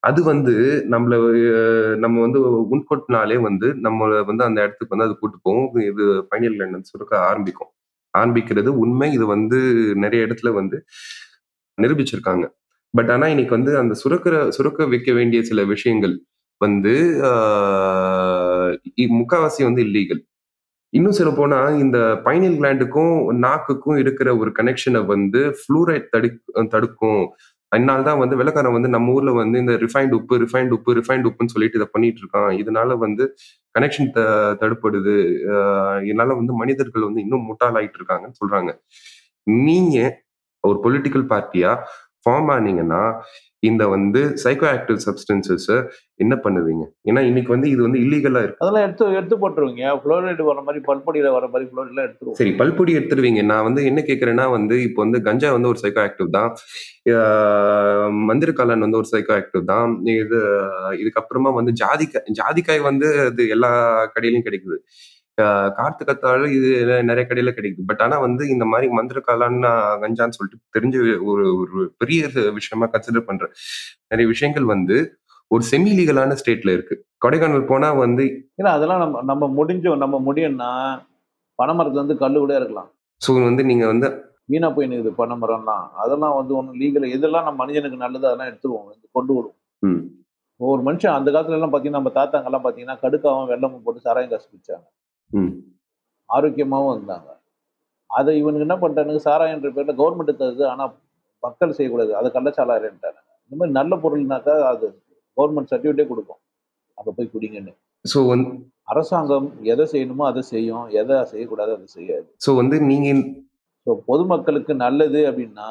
அது 0.00 0.20
வந்து 0.22 0.54
நம்மள 0.88 1.16
uh, 1.50 1.90
நம்ம 1.96 2.16
வந்து 2.20 2.40
உன்கொட்டினாலே 2.74 3.36
வந்து 3.40 3.68
நம்மளை 3.82 4.20
வந்து 4.24 4.44
அந்த 4.44 4.58
இடத்துக்கு 4.60 4.94
வந்து 4.96 5.08
அது 5.08 5.16
கூட்டு 5.18 5.38
போவோம் 5.42 5.76
இது 5.80 6.06
பைனல் 6.32 6.56
லைன் 6.56 6.88
சுருக்க 6.92 7.14
ஆரம்பிக்கும் 7.20 7.72
ஆரம்பிக்கிறது 8.14 8.70
உண்மை 8.76 9.10
இது 9.12 9.26
வந்து 9.26 9.58
நிறைய 9.96 10.26
இடத்துல 10.26 10.52
வந்து 10.52 10.78
நிரூபிச்சிருக்காங்க 11.78 12.46
பட் 12.94 13.10
ஆனா 13.10 13.26
இன்னைக்கு 13.26 13.54
வந்து 13.56 13.72
அந்த 13.78 13.94
சுரக்கிற 14.02 14.36
சுரக்க 14.48 14.86
வைக்க 14.86 15.10
வேண்டிய 15.12 15.40
சில 15.42 15.60
விஷயங்கள் 15.64 16.16
வந்து 16.60 16.94
முக்காவாசி 19.14 19.62
வந்து 19.64 19.82
இல்லீகல் 19.82 20.22
இன்னும் 20.92 21.16
சொல்ல 21.18 21.32
போனா 21.32 21.58
இந்த 21.76 21.98
பைனல் 22.24 22.56
கிளாண்டுக்கும் 22.56 23.16
நாக்குக்கும் 23.38 23.98
இருக்கிற 23.98 24.28
ஒரு 24.36 24.50
கனெக்ஷனை 24.56 25.00
வந்து 25.06 25.40
ஃப்ளூரைட் 25.58 26.06
தடு 26.10 26.28
தடுக்கும் 26.68 27.22
அதனால 27.72 28.02
தான் 28.02 28.20
வந்து 28.20 28.36
விளக்காரன் 28.36 28.76
வந்து 28.76 28.88
நம்ம 28.88 29.12
ஊர்ல 29.12 29.32
வந்து 29.34 29.56
இந்த 29.58 29.74
ரிஃபைண்ட் 29.76 30.14
உப்பு 30.14 30.36
ரிஃபைண்ட் 30.38 30.72
உப்பு 30.72 30.94
ரிஃபைண்ட் 30.94 31.26
உப்புன்னு 31.26 31.52
சொல்லிட்டு 31.52 31.78
இதை 31.78 31.88
பண்ணிட்டு 31.90 32.20
இருக்கான் 32.22 32.50
இதனால 32.58 32.96
வந்து 32.96 33.24
கனெக்ஷன் 33.74 34.10
த 34.10 34.22
தடுப்படுது 34.62 35.14
இதனால 36.04 36.36
வந்து 36.36 36.54
மனிதர்கள் 36.54 37.06
வந்து 37.08 37.22
இன்னும் 37.22 37.46
முட்டாளாயிட்டு 37.50 38.00
இருக்காங்கன்னு 38.00 38.40
சொல்றாங்க 38.40 38.72
நீங்க 39.64 39.98
ஒரு 40.64 40.78
பொலிட்டிக்கல் 40.84 41.26
பார்ட்டியா 41.30 41.70
ஃபார்ம் 42.22 42.50
ஆனீங்கன்னா 42.50 43.02
இந்த 43.62 43.84
வந்து 43.88 44.20
சைக்கோ 44.42 44.66
ஆக்டிவ் 44.68 44.98
சப்ஸ்டன்சஸ் 45.04 45.66
என்ன 46.20 46.34
பண்ணுவீங்க 46.44 46.84
ஏன்னா 47.08 47.20
இன்னைக்கு 47.22 47.50
வந்து 47.54 47.68
இது 47.70 47.80
வந்து 47.86 48.00
இல்லீகலா 48.04 48.40
இருக்கு 48.44 48.62
அதெல்லாம் 48.62 48.84
எடுத்து 48.86 49.04
எடுத்து 49.16 49.36
போட்டுருவீங்க 49.38 49.92
புளோரைடு 50.02 50.44
வர 50.48 50.60
மாதிரி 50.60 50.80
பல்பொடியில 50.86 51.32
வர 51.36 51.46
மாதிரி 51.46 51.66
புளோரைட்லாம் 51.70 52.06
எடுத்துருவோம் 52.06 52.38
சரி 52.40 52.52
பல்பொடி 52.60 52.94
எடுத்துருவீங்க 52.98 53.42
நான் 53.42 53.66
வந்து 53.68 53.82
என்ன 53.84 54.02
கேட்கறேன்னா 54.02 54.46
வந்து 54.50 54.78
இப்போ 54.86 55.02
வந்து 55.04 55.20
கஞ்சா 55.22 55.50
வந்து 55.52 55.70
ஒரு 55.72 55.82
சைக்கோ 55.84 56.02
ஆக்டிவ் 56.04 56.30
தான் 56.30 56.50
மந்திர 58.26 58.50
காலன் 58.52 58.84
வந்து 58.86 59.00
ஒரு 59.00 59.10
சைக்கோ 59.12 59.34
ஆக்டிவ் 59.36 59.64
தான் 59.64 59.92
இது 60.16 60.40
இதுக்கப்புறமா 61.00 61.52
வந்து 61.52 61.74
ஜாதிக்காய் 61.80 62.36
ஜாதிக்காய் 62.40 62.82
வந்து 62.82 63.08
அது 63.26 63.44
எல்லா 63.48 63.72
கடையிலையும் 64.14 64.46
கிடைக்குது 64.46 64.78
கார்த்து 65.76 66.02
கத்தாலும் 66.04 66.52
இது 66.56 66.68
நிறைய 67.02 67.24
கடையில 67.26 67.50
கிடைக்குது 67.50 67.88
பட் 67.88 68.02
ஆனா 68.02 68.16
வந்து 68.18 68.42
இந்த 68.48 68.64
மாதிரி 68.64 68.86
மந்திர 68.92 69.20
காலான்னு 69.20 69.70
கஞ்சான்னு 70.02 70.36
சொல்லிட்டு 70.38 70.58
தெரிஞ்ச 70.76 70.96
ஒரு 71.32 71.44
ஒரு 71.54 71.84
பெரிய 71.98 72.28
விஷயமா 72.52 72.88
கன்சிடர் 72.94 73.28
பண்ற 73.28 73.46
நிறைய 74.08 74.26
விஷயங்கள் 74.26 74.66
வந்து 74.66 74.98
ஒரு 75.50 75.62
செமி 75.70 75.92
லீகலான 75.92 76.34
ஸ்டேட்ல 76.40 76.72
இருக்கு 76.72 76.96
கொடைக்கானல் 77.22 77.70
போனா 77.70 77.88
வந்து 77.96 78.24
ஏன்னா 78.58 78.72
அதெல்லாம் 78.72 79.02
நம்ம 79.04 79.22
நம்ம 79.24 79.44
முடிஞ்சோம் 79.56 80.02
நம்ம 80.04 80.18
முடியும்னா 80.26 80.70
பனைமரத்துல 81.58 82.02
வந்து 82.04 82.16
கல்லு 82.16 82.38
கூட 82.38 82.54
இருக்கலாம் 82.56 82.90
ஸோ 83.20 83.30
வந்து 83.42 83.64
நீங்க 83.64 83.86
வந்து 83.86 84.08
வீணா 84.48 84.68
போய் 84.70 84.88
நிற்குது 84.90 85.18
பனைமரம்லாம் 85.18 85.84
அதெல்லாம் 86.02 86.36
வந்து 86.36 86.52
ஒன்றும் 86.58 86.78
லீகல் 86.80 87.12
இதெல்லாம் 87.12 87.44
நம்ம 87.44 87.58
மனிதனுக்கு 87.62 88.04
நல்லது 88.04 88.26
அதெல்லாம் 88.28 88.50
எடுத்துருவோம் 88.50 88.86
கொண்டு 89.10 89.32
விடுவோம் 89.34 89.98
ஒரு 90.60 90.80
மனுஷன் 90.82 91.16
அந்த 91.18 91.28
காலத்துல 91.30 91.58
எல்லாம் 91.58 91.72
பாத்தீங்கன்னா 91.72 92.00
நம்ம 92.00 92.12
தாத்தாங்கெல்லாம் 92.16 92.64
பாத்தீங்கன்னா 92.64 92.96
கடுக்காவும் 93.04 93.50
வெள்ளமும் 93.50 93.84
போட்டு 93.84 94.06
சாராயம் 94.06 94.32
காசு 94.32 94.46
குடிச்சாங்க 94.48 94.86
ஆரோக்கியமாகவும் 96.28 96.94
இருந்தாங்க 96.96 97.28
அதை 98.10 98.32
இவனுக்கு 98.38 98.66
என்ன 98.66 98.76
பண்ணிட்டானுங்க 98.76 99.22
சாராயன்ற 99.26 99.68
பேர்ல 99.70 99.94
கவர்மெண்ட் 99.94 100.40
தருது 100.40 100.64
ஆனால் 100.66 100.92
மக்கள் 101.42 101.76
செய்யக்கூடாது 101.76 102.12
அதை 102.14 102.28
கள்ளச்சாலாருன்ட்டானுங்க 102.30 103.28
இந்த 103.44 103.56
மாதிரி 103.56 103.72
நல்ல 103.72 103.96
பொருள்னாக்கா 103.96 104.54
அது 104.70 104.88
கவர்மெண்ட் 105.36 105.70
சர்டிஃபிகேட்டே 105.72 106.06
கொடுக்கும் 106.08 106.40
அங்கே 106.98 107.12
போய் 107.16 107.32
குடிங்கன்னு 107.34 107.72
ஸோ 108.04 108.18
வந்து 108.26 108.50
அரசாங்கம் 108.84 109.48
எதை 109.64 109.84
செய்யணுமோ 109.92 110.24
அதை 110.26 110.42
செய்யும் 110.44 110.86
எதை 110.92 111.16
செய்யக்கூடாது 111.24 111.72
அதை 111.72 111.88
செய்யாது 111.88 112.28
ஸோ 112.40 112.50
வந்து 112.54 112.76
நீங்கள் 112.82 113.22
ஸோ 113.86 113.92
பொதுமக்களுக்கு 114.06 114.72
நல்லது 114.76 115.20
அப்படின்னா 115.28 115.68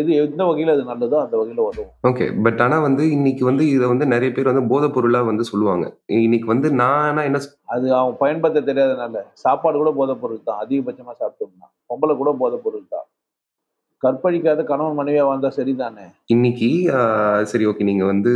எது 0.00 0.10
எந்த 0.18 0.42
வகையில் 0.44 0.72
அது 0.72 0.82
நல்லதோ 0.84 1.18
அந்த 1.20 1.34
வகையில் 1.36 1.62
உதவும் 1.62 1.92
ஓகே 2.08 2.26
பட் 2.44 2.60
ஆனால் 2.60 2.84
வந்து 2.86 3.04
இன்னைக்கு 3.10 3.44
வந்து 3.44 3.64
இதை 3.68 3.86
வந்து 3.88 4.06
நிறைய 4.06 4.30
பேர் 4.32 4.50
வந்து 4.50 4.64
போதைப் 4.68 4.94
பொருளாக 4.96 5.30
வந்து 5.30 5.44
சொல்லுவாங்க 5.50 5.86
இன்னைக்கு 6.20 6.48
வந்து 6.48 6.70
நான் 6.80 7.24
என்ன 7.24 7.40
அது 7.68 7.86
அவங்க 7.98 8.16
பயன்படுத்த 8.20 8.66
தெரியாதனால 8.68 9.22
சாப்பாடு 9.36 9.78
கூட 9.78 9.92
போதைப் 9.92 10.20
பொருள் 10.20 10.48
தான் 10.48 10.60
அதிகபட்சமாக 10.60 11.16
சாப்பிட்டோம்னா 11.16 11.70
பொம்பளை 11.90 12.16
கூட 12.16 12.32
போதைப் 12.38 12.66
பொருள் 12.66 12.84
தான் 12.88 13.06
கற்பழிக்காத 14.02 14.60
கணவன் 14.64 14.98
மனைவியா 14.98 15.22
வந்தா 15.26 15.48
சரிதானே 15.54 16.04
இன்னைக்கு 16.26 16.68
சரி 17.44 17.64
ஓகே 17.64 17.88
நீங்க 17.88 18.04
வந்து 18.04 18.32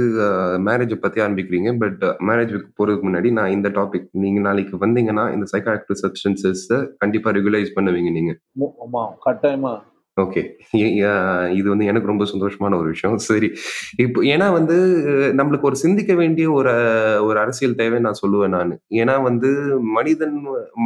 மேரேஜை 0.65 0.97
பத்தி 0.99 1.19
ஆரம்பிக்கிறீங்க 1.21 1.71
பட் 1.79 2.03
மேரேஜ் 2.29 2.55
போறதுக்கு 2.79 3.07
முன்னாடி 3.07 3.31
நான் 3.33 3.55
இந்த 3.55 3.71
டாபிக் 3.77 4.09
நீங்க 4.25 4.41
நாளைக்கு 4.41 4.83
வந்தீங்கன்னா 4.83 5.27
இந்த 5.35 5.63
ஆக்டிவ் 5.75 6.03
சப்ஸ்டன்சஸ் 6.03 6.67
கண்டிப்பா 6.99 7.31
ரெகுலைஸ் 7.31 7.77
பண்ணுவீங்க 7.77 8.13
நீங்க 8.13 8.35
ஆமாம் 8.83 9.13
கட்டாயமா 9.25 9.75
ஓகே 10.17 10.41
இது 11.53 11.67
வந்து 11.69 11.85
எனக்கு 11.85 12.11
ரொம்ப 12.11 12.25
சந்தோஷமான 12.33 12.79
ஒரு 12.79 12.89
விஷயம் 12.89 13.15
சரி 13.27 13.49
இப்போ 13.99 14.21
ஏன்னா 14.33 14.47
வந்து 14.53 14.77
நம்மளுக்கு 15.39 15.69
ஒரு 15.71 15.77
சிந்திக்க 15.77 16.13
வேண்டிய 16.15 16.47
ஒரு 16.53 16.73
ஒரு 17.21 17.39
அரசியல் 17.39 17.79
தேவைன்னு 17.79 18.07
நான் 18.07 18.21
சொல்லுவேன் 18.21 18.55
நான் 18.57 18.75
ஏன்னா 18.99 19.15
வந்து 19.23 19.51
மனிதன் 19.97 20.37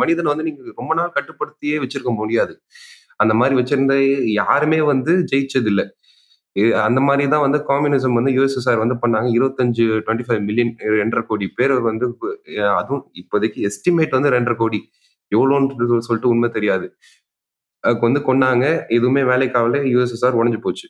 மனிதன் 0.00 0.30
வந்து 0.32 0.46
நீங்க 0.48 0.74
ரொம்ப 0.78 0.94
நாள் 0.94 1.14
கட்டுப்படுத்தியே 1.16 1.78
வச்சிருக்க 1.84 2.12
முடியாது 2.14 2.54
அந்த 3.20 3.34
மாதிரி 3.34 3.54
வச்சிருந்த 3.54 3.96
யாருமே 4.32 4.80
வந்து 4.84 5.12
ஜெயிச்சது 5.24 5.70
இல்லை 5.72 5.86
அந்த 6.82 7.00
மாதிரி 7.00 7.24
தான் 7.28 7.44
வந்து 7.44 7.58
காம்யூனிசம் 7.64 8.18
வந்து 8.18 8.32
யூஎஸ்எஸ்ஆர் 8.36 8.82
வந்து 8.82 8.96
பண்ணாங்க 9.00 9.28
இருபத்தஞ்சு 9.36 9.84
டுவெண்ட்டி 9.96 10.26
ஃபைவ் 10.26 10.42
மில்லியன் 10.42 10.72
ரெண்டரை 10.94 11.22
கோடி 11.24 11.46
பேர் 11.58 11.74
வந்து 11.88 12.06
அதுவும் 12.76 13.04
இப்போதைக்கு 13.14 13.60
எஸ்டிமேட் 13.68 14.16
வந்து 14.16 14.30
ரெண்டரை 14.30 14.56
கோடி 14.56 14.80
எவ்வளோன்றது 15.32 16.04
சொல்லிட்டு 16.06 16.32
உண்மை 16.32 16.48
தெரியாது 16.50 16.86
வந்து 18.00 18.20
கொண்டாங்க 18.26 18.64
எதுவுமே 18.90 19.22
வேலைக்காவல 19.30 19.80
யூஎஸ்எஸ்ஆர் 19.90 20.38
உடஞ்சு 20.40 20.60
போச்சு 20.62 20.86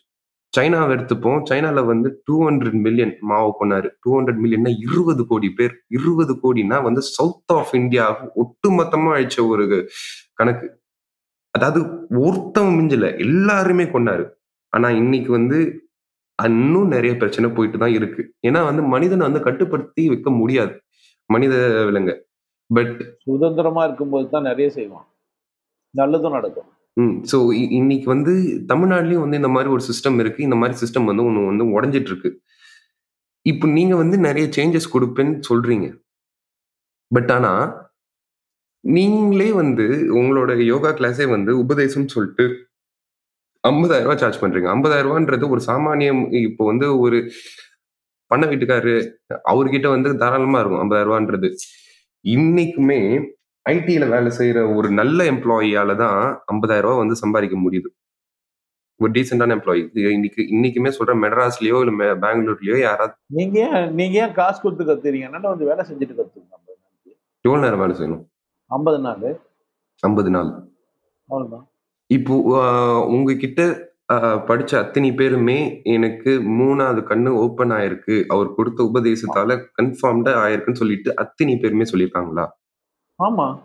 சைனாவை 0.53 0.91
எடுத்துப்போம் 0.95 1.39
சைனால 1.49 1.79
வந்து 1.85 2.09
டூ 2.27 2.35
ஹண்ட்ரட் 2.43 2.77
மில்லியன் 2.85 3.13
மாவு 3.23 3.49
கொண்டாரு 3.59 3.87
டூ 4.03 4.11
ஹண்ட்ரட் 4.15 4.39
மில்லியன்னா 4.43 4.71
இருபது 4.85 5.23
கோடி 5.25 5.49
பேர் 5.57 5.73
இருபது 5.89 6.33
கோடினா 6.43 6.77
வந்து 6.83 7.01
சவுத் 7.09 7.53
ஆஃப் 7.53 7.73
இந்தியா 7.75 8.05
ஒட்டுமொத்தமா 8.35 9.11
அழிச்ச 9.15 9.45
ஒரு 9.47 9.65
கணக்கு 10.33 10.67
அதாவது 11.55 11.81
ஒருத்தவங்க 12.21 12.77
மிஞ்சல 12.77 13.07
எல்லாருமே 13.17 13.85
கொண்டாரு 13.87 14.25
ஆனா 14.73 14.87
இன்னைக்கு 14.97 15.31
வந்து 15.31 15.59
இன்னும் 16.39 16.91
நிறைய 16.91 17.13
பிரச்சனை 17.17 17.47
போயிட்டு 17.49 17.77
தான் 17.77 17.95
இருக்கு 17.99 18.23
ஏன்னா 18.47 18.59
வந்து 18.65 18.81
மனிதனை 18.87 19.23
வந்து 19.25 19.41
கட்டுப்படுத்தி 19.41 20.03
வைக்க 20.07 20.29
முடியாது 20.31 20.73
மனித 21.29 21.53
விலங்க 21.87 22.11
பட் 22.69 22.97
சுதந்திரமா 23.23 23.83
இருக்கும்போது 23.87 24.27
தான் 24.29 24.47
நிறைய 24.49 24.67
செய்வான் 24.69 25.07
நல்லதும் 25.93 26.35
நடக்கும் 26.35 26.69
ம். 26.97 27.15
ஸோ 27.31 27.37
இ 27.53 27.63
இன்னைக்கு 27.79 28.07
வந்து 28.11 28.33
தமிழ்நாட்டிலயும் 28.69 29.23
வந்து 29.25 29.39
இந்த 29.41 29.49
மாதிரி 29.55 29.69
ஒரு 29.69 29.83
சிஸ்டம் 29.89 30.19
இருக்கு. 30.19 30.41
இந்த 30.43 30.57
மாதிரி 30.57 30.75
சிஸ்டம் 30.81 31.09
வந்து 31.09 31.25
ஒன்று 31.27 31.51
வந்து 31.51 31.65
உடஞ்சிட்டு 31.75 32.11
இருக்கு. 32.11 32.29
இப்போ 33.45 33.65
நீங்க 33.69 33.95
வந்து 33.95 34.17
நிறைய 34.19 34.45
சேஞ்சஸ் 34.57 34.93
கொடுப்பேன்னு 34.93 35.35
சொல்றீங்க. 35.49 35.87
பட் 37.11 37.31
ஆனா, 37.31 37.51
நீங்களே 38.83 39.49
வந்து 39.53 39.85
உங்களோட 40.17 40.51
யோகா 40.65 40.91
கிளாஸே 40.93 41.27
வந்து 41.29 41.51
உபதேசம்னு 41.63 42.13
சொல்லிட்டு 42.15 42.45
ஐம்பதாயிரம் 43.63 44.07
ரூபாய் 44.07 44.21
சார்ஜ் 44.21 44.41
பண்றீங்க. 44.41 44.67
ஐம்பதாயிரம் 44.75 45.07
ரூபான்றது 45.07 45.45
ஒரு 45.49 45.61
சாமானியம் 45.67 46.21
இப்போ 46.41 46.63
வந்து 46.65 46.87
ஒரு 46.99 47.17
பண்ண 48.31 48.43
வீட்டுக்காரு 48.47 48.93
அவர்கிட்ட 49.51 49.87
வந்து 49.89 50.09
தாராளமா 50.21 50.59
இருக்கும் 50.61 50.83
ஐம்பதாயிரம் 50.83 51.11
ரூபான்றது 51.11 51.49
இன்னைக்குமே 52.25 53.01
ஐடியில 53.67 54.05
வேலை 54.07 54.29
செய்யற 54.37 54.59
ஒரு 54.75 54.89
நல்ல 54.91 55.19
எம்ப்ளாயியால 55.31 55.95
தான் 55.95 56.19
ஐம்பதாயிரம் 56.47 56.85
ரூபாய் 56.85 57.01
வந்து 57.01 57.15
சம்பாதிக்க 57.15 57.57
முடியுது 57.57 57.89
ஒரு 58.99 59.11
டீசெண்டான 59.11 59.55
எம்ப்ளாயி 59.55 59.81
இன்னைக்கு 60.11 60.41
இன்னைக்குமே 60.53 60.91
சொல்கிறேன் 60.91 61.21
மெட்ராஸ்லயோ 61.23 61.79
இல்லை 61.83 62.07
பெங்களூர்லையோ 62.23 62.77
யாராவது 62.79 63.15
நீங்கள் 63.37 63.63
ஏன் 63.67 63.89
நீங்க 63.95 64.17
ஏன் 64.23 64.33
காசு 64.33 64.59
கொடுத்து 64.59 64.85
கத்துறீங்க 64.85 65.29
நல்லா 65.29 65.51
வந்து 65.53 65.69
வேலை 65.69 65.83
செஞ்சுட்டு 65.83 66.17
கத்துக்கணும் 66.17 66.63
எவ்வளோ 67.45 67.61
நேரம் 67.61 67.83
வேலை 67.83 67.95
செய்யணும் 67.95 68.23
ஐம்பது 68.71 68.99
நாள் 68.99 69.27
ஐம்பது 70.03 70.29
நாள் 70.29 70.49
அவ்வளோதான் 71.29 71.65
இப்போ 72.09 72.33
உங்ககிட்ட 73.07 73.61
படிச்ச 74.47 74.73
அத்தனை 74.75 75.09
பேருமே 75.11 75.57
எனக்கு 75.93 76.31
மூணாவது 76.57 77.01
கண்ணு 77.03 77.31
ஓப்பன் 77.39 77.73
ஆயிருக்கு 77.73 78.15
அவர் 78.29 78.49
கொடுத்த 78.53 78.79
உபதேசத்தால 78.83 79.57
கன்ஃபார்ம்டா 79.77 80.33
ஆயிருக்குன்னு 80.43 80.81
சொல்லிட்டு 80.81 81.09
அத்தனை 81.15 81.55
பேருமே 81.55 81.87
சொல்லியிருக்காங்களா 81.89 82.45
ஆமாம் 83.19 83.55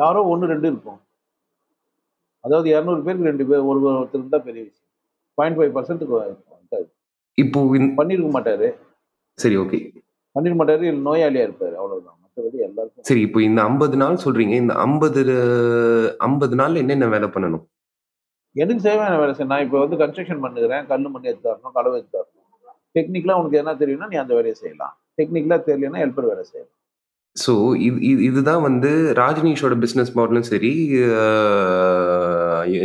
யாரோ 0.00 0.20
ஒன்று 0.28 0.52
ரெண்டு 0.52 0.68
இருக்கும் 0.68 1.00
அதாவது 2.44 2.68
இரநூறு 2.72 3.00
பேருக்கு 3.02 3.30
ரெண்டு 3.30 3.44
பேர் 3.48 3.68
ஒரு 3.70 3.80
ஒருத்தர் 3.90 4.20
இருந்தால் 4.20 4.46
பெரிய 4.46 4.62
விஷயம் 4.62 4.88
பாயிண்ட் 5.38 5.58
ஃபைவ் 5.58 5.74
பர்சன்ட்டுக்கு 5.76 6.80
இப்போ 7.38 7.60
பண்ணியிருக்க 7.98 8.30
மாட்டாரு 8.30 8.68
சரி 9.38 9.56
ஓகே 9.56 9.78
பண்ணிட 10.36 10.54
மாட்டாரு 10.54 10.92
நோயாளியா 11.06 11.44
இருப்பாரு 11.46 11.74
அவ்வளவுதான் 11.74 12.18
மற்றபடி 12.22 12.58
எல்லாருக்கும் 12.66 13.08
சரி 13.08 13.22
இப்போ 13.22 13.40
இந்த 13.40 13.60
ஐம்பது 13.62 13.96
நாள் 13.96 14.22
சொல்றீங்க 14.24 14.54
இந்த 14.54 14.74
ஐம்பது 14.82 15.22
ஐம்பது 16.20 16.54
நாள்ல 16.60 16.82
என்னென்ன 16.84 17.08
வேலை 17.08 17.28
பண்ணணும் 17.28 17.64
எனக்கு 18.56 18.82
தேவையான 18.82 19.18
வேலை 19.18 19.34
சார் 19.34 19.50
நான் 19.52 19.64
இப்போ 19.66 19.78
வந்து 19.78 19.98
கன்ஸ்ட்ரக்ஷன் 20.00 20.44
பண்ணுகிறேன் 20.44 20.86
கல் 20.86 21.06
மண்ணி 21.06 21.30
எடுத்து 21.30 21.48
தரணும் 21.48 21.76
கடவை 21.76 21.96
எடுத்து 21.98 22.16
தரணும் 22.16 22.38
டெக்னிக்கலாக 22.94 23.40
உனக்கு 23.40 23.60
என்ன 23.60 23.72
தெரியும்னா 23.74 24.08
நீ 24.08 24.16
அந்த 24.16 24.32
வேலையை 24.34 24.56
செய்யலாம் 24.58 24.94
டெக்னிக்கலாக 25.18 25.60
தெரியலன்னா 25.68 26.02
ஹெல்ப்பர் 26.02 26.30
வேலை 26.30 26.44
செய்யலாம் 26.44 26.78
ஸோ 27.36 27.52
இது 27.78 27.98
இது 28.02 28.20
இதுதான் 28.22 28.62
வந்து 28.62 28.90
ராஜினீஷோட 29.14 29.74
பிஸ்னஸ் 29.76 30.12
மாடலும் 30.16 30.48
சரி 30.48 30.72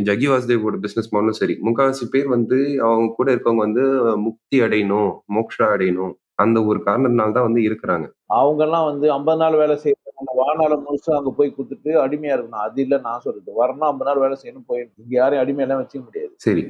ஜகி 0.06 0.28
வாசுதேவோட 0.28 0.78
பிஸ்னஸ் 0.84 1.12
மாடலும் 1.12 1.40
சரி 1.40 1.56
முக்கால்வாசி 1.66 2.06
பேர் 2.10 2.28
வந்து 2.28 2.60
அவங்க 2.86 3.10
கூட 3.16 3.28
இருக்கவங்க 3.32 3.64
வந்து 3.64 3.86
முக்தி 4.24 4.60
அடையணும் 4.62 5.12
மோக்ஷா 5.36 5.68
அடையணும் 5.74 6.16
அந்த 6.36 6.58
ஒரு 6.66 6.80
காரணத்தினால்தான் 6.82 7.38
தான் 7.38 7.48
வந்து 7.48 7.62
இருக்கிறாங்க 7.68 8.08
அவங்கெல்லாம் 8.38 8.88
வந்து 8.88 9.08
ஐம்பது 9.12 9.42
நாள் 9.44 9.56
வேலை 9.56 9.76
செய்ய 9.78 9.96
வாழ்நாள் 10.40 10.84
முழுசு 10.84 11.10
அங்கே 11.16 11.32
போய் 11.38 11.54
கொடுத்துட்டு 11.54 11.92
அடிமையா 12.04 12.36
இருக்கணும் 12.36 12.64
அது 12.64 12.80
இல்லை 12.82 12.98
நான் 13.00 13.24
சொல்றது 13.24 13.52
வரணும் 13.58 13.88
ஐம்பது 13.88 14.10
நாள் 14.10 14.22
வேலை 14.22 14.36
செய்யணும் 14.42 14.68
போயிடும் 14.68 14.96
இங்க 14.98 15.14
யாரையும் 15.18 15.44
அடிமையெல்லாம் 15.44 15.82
வச்சுக்க 15.82 16.04
முடியாது 16.04 16.34
சரி 16.40 16.64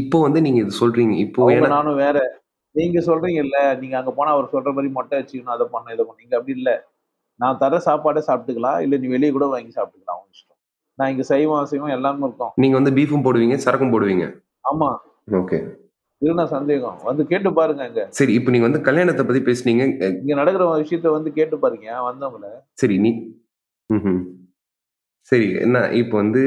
இப்போ 0.00 0.20
வந்து 0.20 0.40
நீங்க 0.40 0.60
இது 0.60 0.80
சொல்றீங்க 0.82 1.16
இப்போ 1.18 1.48
நானும் 1.68 2.02
வேற 2.04 2.18
நீங்க 2.74 3.00
சொல்றீங்க 3.00 3.40
இல்ல 3.42 3.58
நீங்க 3.74 3.96
அங்க 3.96 4.12
போனா 4.12 4.34
அவர் 4.34 4.52
சொல்ற 4.52 4.70
மாதிரி 4.72 4.90
மொட்டை 4.92 5.18
வச்சுக்கணும் 5.18 5.56
அதை 5.56 5.66
பண்ண 5.70 5.94
இதை 5.94 6.04
பண்ண 6.04 6.38
அப்படி 6.38 6.56
இல்லை 6.56 6.74
நான் 7.40 7.58
தர 7.58 7.78
சாப்பாடே 7.86 8.20
சாப்பிட்டுக்கலாம் 8.26 8.78
இல்லை 8.78 8.98
நீ 8.98 9.08
வெளியே 9.08 9.32
கூட 9.32 9.46
வாங்கி 9.46 9.72
சாப்பிட்டுக்கலாம் 9.72 10.16
அவங்க 10.16 10.30
இஷ்டம் 10.32 10.60
நான் 10.98 11.10
இங்கே 11.12 11.26
சைவம் 11.30 11.60
அசைவம் 11.60 11.94
எல்லாமே 11.96 12.24
இருக்கும் 12.26 12.52
நீங்கள் 12.62 12.80
வந்து 12.80 12.94
பீஃபும் 12.98 13.26
போடுவீங்க 13.26 13.58
சரக்கும் 13.64 13.94
போடுவீங்க 13.94 14.26
ஆமாம் 14.64 14.96
ஓகே 15.40 15.58
இதுனா 16.22 16.44
சந்தேகம் 16.48 17.00
வந்து 17.02 17.22
கேட்டு 17.26 17.50
பாருங்க 17.52 17.82
அங்க 17.86 18.02
சரி 18.18 18.34
இப்போ 18.36 18.50
நீங்க 18.52 18.66
வந்து 18.66 18.80
கல்யாணத்தை 18.82 19.24
பத்தி 19.24 19.42
பேசுனீங்க 19.44 19.84
இங்க 20.14 20.34
நடக்கிற 20.34 20.68
விஷயத்த 20.74 21.12
வந்து 21.16 21.30
கேட்டு 21.34 21.56
பாருங்க 21.58 21.88
வந்தவங்கள 22.06 22.48
சரி 22.74 22.96
நீ 22.98 23.12
சரி 25.32 25.46
என்ன 25.56 25.78
இப்போ 25.92 26.16
வந்து 26.16 26.42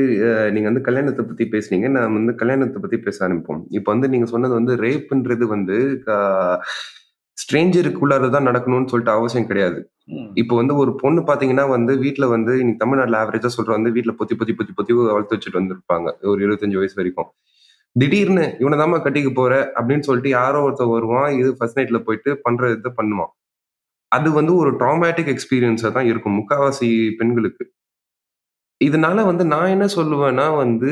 நீங்க 0.52 0.68
வந்து 0.68 0.84
கல்யாணத்தை 0.84 1.24
பத்தி 1.24 1.46
பேசுனீங்க 1.46 1.88
நான் 1.88 2.14
வந்து 2.14 2.34
கல்யாணத்தை 2.36 2.80
பத்தி 2.82 2.98
பேச 2.98 3.18
ஆரம்பிப்போம் 3.26 3.64
இப்போ 3.78 3.90
வந்து 3.92 4.08
நீங்க 4.10 4.28
சொன்னது 4.28 4.54
வந்து 4.54 4.74
ரேப்புன்றது 4.84 5.46
வந்து 5.48 5.78
ஸ்ட்ரேஞ்சருக்குள்ளார 7.40 8.30
தான் 8.30 8.48
நடக்கணும்னு 8.48 8.92
சொல்லிட்டு 8.92 9.14
அவசியம் 9.14 9.48
கிடையாது 9.48 9.80
இப்போ 10.42 10.54
வந்து 10.56 10.74
ஒரு 10.76 10.92
பொண்ணு 10.96 11.22
பாத்தீங்கன்னா 11.22 11.66
வந்து 11.70 11.94
வீட்டுல 11.98 12.28
வந்து 12.28 12.54
இன்னைக்கு 12.60 12.84
தமிழ்நாட்டுல 12.84 13.20
ஆவரேஜா 13.20 13.50
சொல்ற 13.56 13.72
வந்து 13.72 13.94
வீட்டுல 13.96 14.14
பொத்தி 14.20 14.36
பொத்தி 14.36 14.54
பொத்தி 14.54 14.74
பொத்தி 14.74 14.94
வளர்த்து 15.10 15.36
வச்சுட்டு 15.36 15.60
வந்திருப்பாங்க 15.60 16.10
ஒரு 16.24 16.40
இருபத்தஞ்சு 16.42 16.80
வயசு 16.80 16.98
வரைக்கும் 16.98 17.30
திடீர்னு 17.96 18.46
இவனை 18.60 18.78
கட்டிக்கு 18.78 19.04
கட்டிக்க 19.04 19.30
போற 19.32 19.54
அப்படின்னு 19.78 20.08
சொல்லிட்டு 20.08 20.32
யாரோ 20.32 20.60
ஒருத்தர் 20.62 20.94
வருவான் 20.94 21.30
இது 21.38 21.50
ஃபர்ஸ்ட் 21.58 21.80
நைட்ல 21.80 22.00
போயிட்டு 22.04 22.32
பண்ற 22.44 22.70
இதை 22.72 22.92
பண்ணுவான் 22.98 23.32
அது 24.12 24.30
வந்து 24.32 24.54
ஒரு 24.56 24.72
ட்ராமேட்டிக் 24.78 25.32
எக்ஸ்பீரியன்ஸா 25.34 25.90
தான் 25.92 26.10
இருக்கும் 26.12 26.38
முக்காவாசி 26.38 26.90
பெண்களுக்கு 27.20 27.66
இதனால 28.82 29.24
வந்து 29.26 29.44
நான் 29.46 29.72
என்ன 29.72 29.86
சொல்லுவேன்னா 29.96 30.46
வந்து 30.56 30.92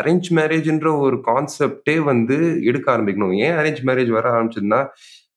அரேஞ்ச் 0.00 0.28
மேரேஜ்ன்ற 0.36 0.90
ஒரு 0.98 1.16
கான்செப்டே 1.26 1.96
வந்து 2.04 2.36
எடுக்க 2.62 2.86
ஆரம்பிக்கணும் 2.92 3.34
ஏன் 3.40 3.56
அரேஞ்ச் 3.56 3.82
மேரேஜ் 3.84 4.10
வர 4.10 4.26
ஆரம்பிச்சதுன்னா 4.32 4.80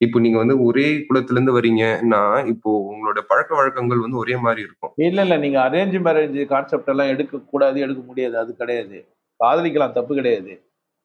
இப்போ 0.04 0.18
நீங்க 0.20 0.38
வந்து 0.38 0.56
ஒரே 0.60 0.86
குளத்துல 1.06 1.36
இருந்து 1.36 1.56
வரீங்கன்னா 1.56 2.22
இப்போ 2.52 2.70
உங்களோட 2.88 3.20
பழக்க 3.28 3.50
வழக்கங்கள் 3.54 4.04
வந்து 4.04 4.20
ஒரே 4.22 4.36
மாதிரி 4.44 4.62
இருக்கும் 4.66 4.92
இல்ல 5.06 5.18
இல்ல 5.26 5.36
நீங்க 5.36 5.58
அரேஞ்ச் 5.66 5.98
மேரேஜ் 6.06 6.38
கான்செப்ட் 6.48 6.92
எல்லாம் 6.92 7.12
எடுக்க 7.14 7.42
கூடாது 7.52 7.78
எடுக்க 7.80 8.02
முடியாது 8.02 8.36
அது 8.38 8.52
கிடையாது 8.54 8.98
காதலிக்கலாம் 9.40 9.96
தப்பு 9.96 10.14
கிடையாது 10.14 10.52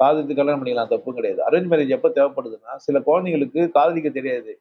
காதலித்து 0.00 0.34
கல்யாணம் 0.34 0.62
பண்ணிக்கலாம் 0.62 0.92
தப்பு 0.92 1.12
கிடையாது 1.14 1.40
அரேஞ்ச் 1.48 1.70
மேரேஜ் 1.72 1.96
எப்போ 1.98 2.12
தேவைப்படுதுன்னா 2.18 2.76
சில 2.88 2.98
குழந்தைங்களுக்கு 3.08 3.62
காதலிக்க 3.78 4.12
தெரியாது 4.12 4.52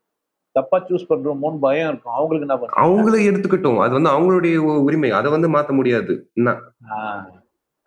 தப்பா 0.57 0.79
சூஸ் 0.87 1.09
பண்றோமோனு 1.11 1.59
பயம் 1.59 1.91
இருக்கும் 1.91 2.17
அவங்களுக்கு 2.17 2.47
என்ன 2.49 2.57
பண்ணும் 2.59 2.81
அவங்களே 2.85 3.27
எடுத்துக்கிட்டோம் 3.31 3.83
அது 3.85 3.93
வந்து 3.99 4.13
அவங்களுடைய 4.15 4.57
உரிமை 4.87 5.11
அதை 5.19 5.31
வந்து 5.31 5.51
மாத்த 5.55 5.73
முடியாது 5.73 6.15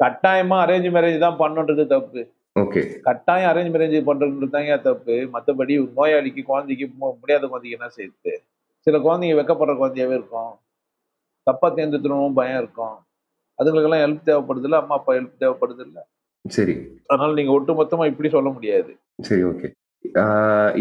கட்டாயமா 0.00 0.57
அரேஞ்ச் 0.63 0.89
மேரேஜ் 0.93 1.25
தான் 1.25 1.39
பண்ணுன்றது 1.41 1.83
தப்பு 1.87 2.21
ஓகே 2.55 2.81
கட்டாயம் 3.01 3.49
அரேஞ்ச் 3.51 3.73
மேரேஜ் 3.73 4.07
பண்றதுன்றதாங்க 4.07 4.75
தப்பு 4.81 5.15
மற்றபடி 5.33 5.75
நோயாளிக்கு 5.97 6.41
குழந்தைக்கு 6.43 6.85
முடியாத 7.13 7.43
குழந்தைக்கு 7.47 7.77
என்ன 7.77 7.89
செய்யுது 7.89 8.33
சில 8.87 8.97
குழந்தைங்க 8.99 9.37
வெக்கப்படுற 9.39 9.75
குழந்தையாவே 9.75 10.15
இருக்கும் 10.15 10.53
தப்பா 11.47 11.67
தேர்ந்தெடுத்துடும் 11.69 12.33
பயம் 12.33 12.61
இருக்கும் 12.61 12.97
அதுங்களுக்கெல்லாம் 13.59 14.03
ஹெல்ப் 14.03 14.27
தேவைப்படுது 14.27 14.67
இல்ல 14.69 14.77
அம்மா 14.77 14.95
அப்பா 14.95 15.13
ஹெல்ப் 15.13 15.39
தேவைப்படுது 15.39 15.83
இல்ல 15.85 15.99
சரி 16.45 16.75
அதனால 17.07 17.31
நீங்க 17.33 17.51
ஒட்டு 17.51 17.73
மொத்தமா 17.73 18.05
இப்படி 18.05 18.29
சொல்ல 18.29 18.49
முடியாது 18.49 18.91
சரி 19.21 19.43
ஓகே 19.43 19.67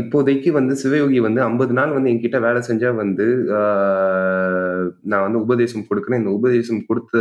இப்போதைக்கு 0.00 0.50
வந்து 0.50 0.74
சிவயோகி 0.82 1.18
வந்து 1.18 1.40
ஐம்பது 1.42 1.72
நாள் 1.72 1.92
வந்து 1.92 2.10
என்கிட்ட 2.10 2.38
வேலை 2.38 2.60
செஞ்சா 2.68 2.90
வந்து 2.94 3.26
நான் 5.04 5.24
வந்து 5.26 5.38
உபதேசம் 5.38 5.86
கொடுக்குறேன் 5.88 6.20
இந்த 6.20 6.32
உபதேசம் 6.32 6.80
கொடுத்த 6.86 7.20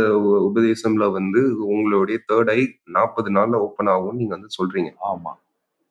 உபதேசம்ல 0.48 1.06
வந்து 1.12 1.42
உங்களுடைய 1.68 2.18
தேர்ட் 2.26 2.50
ஐ 2.50 2.60
நாற்பது 2.88 3.30
நாள்ல 3.30 3.60
ஓப்பன் 3.60 3.86
ஆகும் 3.86 4.16
நீங்க 4.16 4.32
வந்து 4.34 4.56
சொல்றீங்க 4.58 4.92
ஆமா 5.08 5.32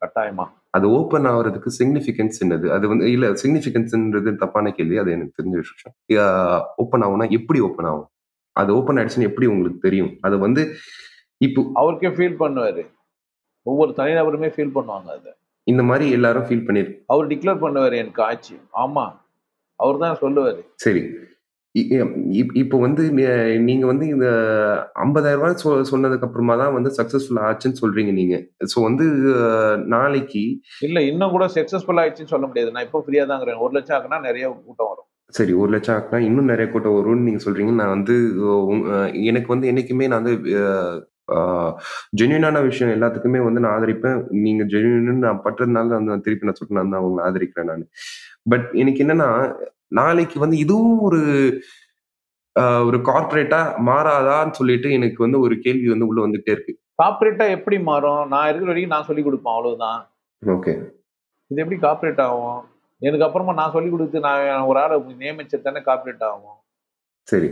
கட்டாயமா 0.02 0.46
அது 0.72 0.88
ஓப்பன் 0.92 1.28
ஆகுறதுக்கு 1.30 1.70
சிக்னிபிகன்ஸ் 1.78 2.40
என்னது 2.44 2.68
அது 2.70 2.86
வந்து 2.88 3.06
இல்ல 3.12 3.28
சிக்னிஃபிகன்ஸ்ன்றது 3.42 4.32
தப்பான 4.36 4.72
கேள்வி 4.72 4.98
அது 4.98 5.12
எனக்கு 5.12 5.38
தெரிஞ்ச 5.40 5.58
விஷயம் 5.58 5.96
ஓப்பன் 6.78 7.06
ஆகும்னா 7.08 7.28
எப்படி 7.32 7.60
ஓப்பன் 7.60 7.90
ஆகும் 7.90 8.10
அது 8.56 8.72
ஓப்பன் 8.74 8.98
ஆயிடுச்சுன்னு 8.98 9.30
எப்படி 9.30 9.48
உங்களுக்கு 9.48 9.80
தெரியும் 9.80 10.14
அது 10.22 10.38
வந்து 10.38 10.64
இப்போ 11.42 11.62
அவருக்கே 11.76 12.12
ஃபீல் 12.16 12.40
பண்ணுவாரு 12.40 12.84
ஒவ்வொரு 13.66 13.92
தனிநபருமே 13.98 14.50
ஃபீல் 14.50 14.76
பண்ணுவாங்க 14.76 15.10
அதை 15.16 15.32
இந்த 15.70 15.84
மாதிரி 15.84 16.06
எல்லாரும் 16.12 16.46
ஃபீல் 16.48 16.68
பண்ணிருக்கு 16.68 16.96
அவர் 17.08 17.32
டிக்ளேர் 17.32 17.64
பண்ணுவார் 17.64 17.96
எனக்கு 17.96 18.22
ஆட்சி 18.24 18.56
ஆமா 18.84 19.06
அவர் 19.80 19.98
தான் 19.98 20.22
சொல்லுவார் 20.22 20.62
சரி 20.78 21.04
இப்போ 22.62 22.78
வந்து 22.78 23.04
நீங்க 23.60 23.84
வந்து 23.86 24.06
இந்த 24.06 24.28
ஐம்பதாயிரம் 24.96 25.42
ரூபாய் 25.42 25.60
சொ 25.62 25.72
சொன்னதுக்கு 25.92 26.26
அப்புறமா 26.28 26.54
தான் 26.56 26.74
வந்து 26.74 26.92
சக்சஸ்ஃபுல் 26.98 27.42
ஆச்சுன்னு 27.42 27.82
சொல்றீங்க 27.82 28.12
நீங்க 28.12 28.38
ஸோ 28.66 28.78
வந்து 28.84 29.06
நாளைக்கு 29.88 30.44
இல்ல 30.82 31.02
இன்னும் 31.02 31.36
கூட 31.36 31.48
சக்சஸ்ஃபுல் 31.58 32.02
ஆயிடுச்சுன்னு 32.02 32.34
சொல்ல 32.34 32.48
முடியாது 32.48 32.74
நான் 32.74 32.88
இப்போ 32.88 33.02
ஃப்ரீயா 33.06 33.26
தான் 33.26 33.46
ஒரு 33.60 33.74
லட்சம் 33.74 33.98
ஆகுனா 34.00 34.20
நிறைய 34.20 34.48
கூட்டம் 34.60 34.92
வரும் 34.92 35.08
சரி 35.34 35.54
ஒரு 35.54 35.72
லட்சம் 35.72 35.96
ஆகுனா 35.96 36.20
இன்னும் 36.22 36.52
நிறைய 36.52 36.68
கூட்டம் 36.70 36.98
வரும்னு 36.98 37.28
நீங்க 37.28 37.42
சொல்றீங்க 37.44 37.74
நான் 37.74 37.96
வந்து 37.96 38.16
எனக்கு 39.24 39.50
வந்து 39.54 39.70
என்னைக்குமே 39.72 40.08
நான் 40.08 40.22
வந்து 40.22 40.36
ஜென்யூனான 42.14 42.62
விஷயம் 42.64 42.94
எல்லாத்துக்குமே 42.96 43.42
வந்து 43.44 43.64
நான் 43.64 43.76
ஆதரிப்பேன் 43.78 44.20
நீங்க 44.38 44.64
ஜென்யூன் 44.66 45.26
நான் 45.26 45.44
பட்டதுனால 45.44 46.00
நான் 46.04 46.26
திருப்பி 46.26 46.48
நான் 46.48 46.58
சொல்லிட்டு 46.58 46.80
நான் 46.80 47.02
அவங்களை 47.02 47.24
ஆதரிக்கிறேன் 47.26 47.70
நான் 47.72 47.86
பட் 48.50 48.68
எனக்கு 48.76 49.04
என்னன்னா 49.06 49.30
நாளைக்கு 49.92 50.38
வந்து 50.40 50.58
இதுவும் 50.58 51.02
ஒரு 51.02 51.22
ஒரு 52.86 52.98
கார்பரேட்டா 53.08 53.60
மாறாதான்னு 53.86 54.58
சொல்லிட்டு 54.58 54.90
எனக்கு 54.92 55.20
வந்து 55.24 55.38
ஒரு 55.40 55.56
கேள்வி 55.60 55.88
வந்து 55.90 56.08
உள்ள 56.08 56.20
வந்துட்டே 56.22 56.54
இருக்கு 56.54 56.74
கார்பரேட்டா 57.02 57.46
எப்படி 57.50 57.78
மாறும் 57.84 58.24
நான் 58.28 58.50
இருக்கிற 58.50 58.72
வரைக்கும் 58.72 58.96
நான் 58.96 59.08
சொல்லி 59.08 59.24
கொடுப்பேன் 59.24 59.56
அவ்வளவுதான் 59.56 60.02
ஓகே 60.44 60.74
இது 61.52 61.62
எப்படி 61.62 61.80
கார்பரேட் 61.80 62.22
ஆகும் 62.22 62.62
எனக்கு 63.02 63.26
அப்புறமா 63.26 63.54
நான் 63.54 63.74
சொல்லி 63.74 63.90
கொடுத்து 63.90 64.20
நான் 64.20 64.68
ஒரு 64.68 64.80
ஆளை 64.80 64.98
நியமிச்சது 65.22 65.62
தானே 65.62 65.82
கார்பரேட் 65.82 66.26
ஆகும் 66.30 66.58
சரி 67.28 67.50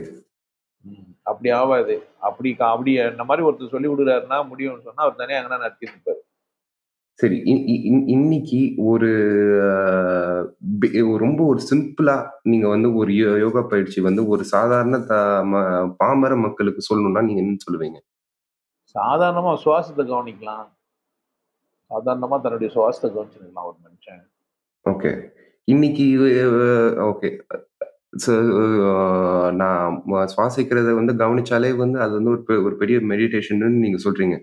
அப்படி 1.24 1.50
ஆகாது 1.52 1.96
அப்படி 2.20 2.50
அப்படி 2.66 2.92
என்ன 3.04 3.24
மாதிரி 3.24 3.46
ஒருத்தர் 3.46 3.74
சொல்லி 3.76 3.90
விடுறாருன்னா 3.90 4.40
முடியும்னு 4.50 4.88
சொன்னா 4.88 5.06
அவர் 5.06 5.22
தனியாக 5.22 5.42
அங்கே 5.42 5.58
நடத்தி 5.58 5.88
இருப்பாரு 5.88 6.22
சரி 7.20 7.38
இன்னைக்கு 8.08 8.60
ஒரு 8.84 9.10
ரொம்ப 11.18 11.40
ஒரு 11.44 11.62
சிம்பிளா 11.70 12.16
நீங்க 12.44 12.68
வந்து 12.68 12.90
ஒரு 12.94 13.12
யோகா 13.40 13.62
பயிற்சி 13.66 14.00
வந்து 14.02 14.24
ஒரு 14.28 14.44
சாதாரண 14.46 14.98
பாமர 16.00 16.36
மக்களுக்கு 16.38 16.84
சொல்லணும்னா 16.90 17.24
நீங்க 17.24 17.42
என்ன 17.42 17.64
சொல்லுவீங்க 17.66 18.00
சாதாரணமா 18.96 19.54
சுவாசத்தை 19.64 20.04
கவனிக்கலாம் 20.06 20.70
சாதாரணமா 21.92 22.38
தன்னுடைய 22.38 22.70
சுவாசத்தை 22.74 23.10
கவனிச்சிருக்கலாம் 23.10 23.70
ஒரு 23.70 23.78
மனுஷன் 23.86 24.24
ஓகே 24.86 25.12
இன்னைக்கு 25.68 26.06
ஓகே 27.08 27.30
Uh, 28.26 29.52
நான் 29.52 30.04
சுவாசிக்கிறத 30.10 30.94
வந்து 30.94 31.14
கவனிச்சாலே 31.14 31.76
வந்து 31.76 32.02
அது 32.02 32.12
வந்து 32.14 32.30
ஒரு 32.30 32.44
பெ 32.48 32.64
ஒரு 32.64 32.76
பெரிய 32.76 32.98
மெடிடேஷன் 32.98 33.70
நீங்க 33.84 34.10
சொல்றீங்க. 34.10 34.36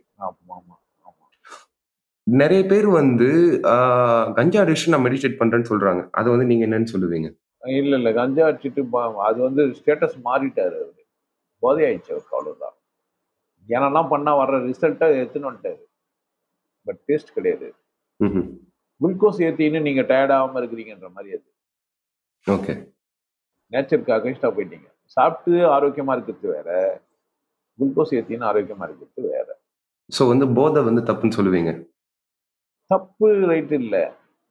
நிறைய 2.22 2.64
பேர் 2.64 2.86
வந்து 2.88 3.60
கஞ்சா 4.34 4.62
அடிச்சு 4.62 4.88
நான் 4.88 5.04
மெடிடேட் 5.04 5.40
பண்றேன்னு 5.40 5.70
சொல்றாங்க. 5.70 6.08
அதை 6.10 6.30
வந்து 6.30 6.46
நீங்க 6.46 6.66
என்னன்னு 6.66 6.86
சொல்லுவீங்க? 6.92 7.28
இல்ல, 7.68 7.96
இல்ல. 7.96 8.12
கஞ்சா 8.12 8.48
அடிச்சுட்டு 8.48 9.12
அது 9.16 9.40
வந்து 9.40 9.64
ஸ்டேட்டஸ் 9.66 10.16
மாறிட்டாரு 10.24 10.74
அவரு. 10.82 11.04
போதை 11.58 11.84
ஆயிடுச்சு 11.84 12.18
அவ்வளவுதான் 12.30 12.74
அவ்வளோதான். 13.68 14.08
பண்ணா 14.08 14.38
வர்ற 14.38 14.52
ரிசல்ட்ட 14.52 15.04
எடுத்துன்னு 15.22 15.50
வந்துட்டாரு. 15.50 15.82
பட் 16.84 16.98
டேஸ்ட் 17.08 17.34
கிடையாது. 17.34 17.74
குளுக்கோஸ் 18.24 19.40
ஏத்தின்னு 19.46 19.80
நீங்க 19.80 20.02
டயர்ட் 20.02 20.34
ஆகாம 20.38 20.58
இருக்கிறீங்கன்ற 20.62 21.12
மாதிரி 21.12 21.38
அது. 21.38 21.46
ஓகே. 22.50 22.92
நேச்சருக்காக 23.72 24.16
அகைன்ஸ்டாக 24.18 24.52
போயிட்டீங்க 24.52 24.88
சாப்பிட்டு 25.16 25.54
ஆரோக்கியமாக 25.68 26.16
இருக்கிறது 26.16 26.48
வேற 26.50 26.70
குளுக்கோஸ் 27.78 28.14
ஏற்றின்னு 28.14 28.48
ஆரோக்கியமாக 28.50 28.88
இருக்கிறது 28.90 29.28
வேற 29.30 29.48
ஸோ 30.10 30.22
வந்து 30.28 30.46
போதை 30.54 30.80
வந்து 30.82 31.02
தப்புன்னு 31.02 31.38
சொல்லுவீங்க 31.38 31.72
தப்பு 32.90 33.28
ரைட்டு 33.50 33.76
இல்லை 33.80 34.02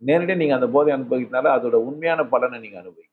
நேரடியாக 0.02 0.40
நீங்கள் 0.40 0.58
அந்த 0.58 0.68
போதை 0.68 0.92
அனுபவிக்கிறதுனால 0.94 1.50
அதோட 1.56 1.78
உண்மையான 1.86 2.22
பலனை 2.26 2.58
நீங்கள் 2.60 2.82
அனுபவிக்கல 2.82 3.10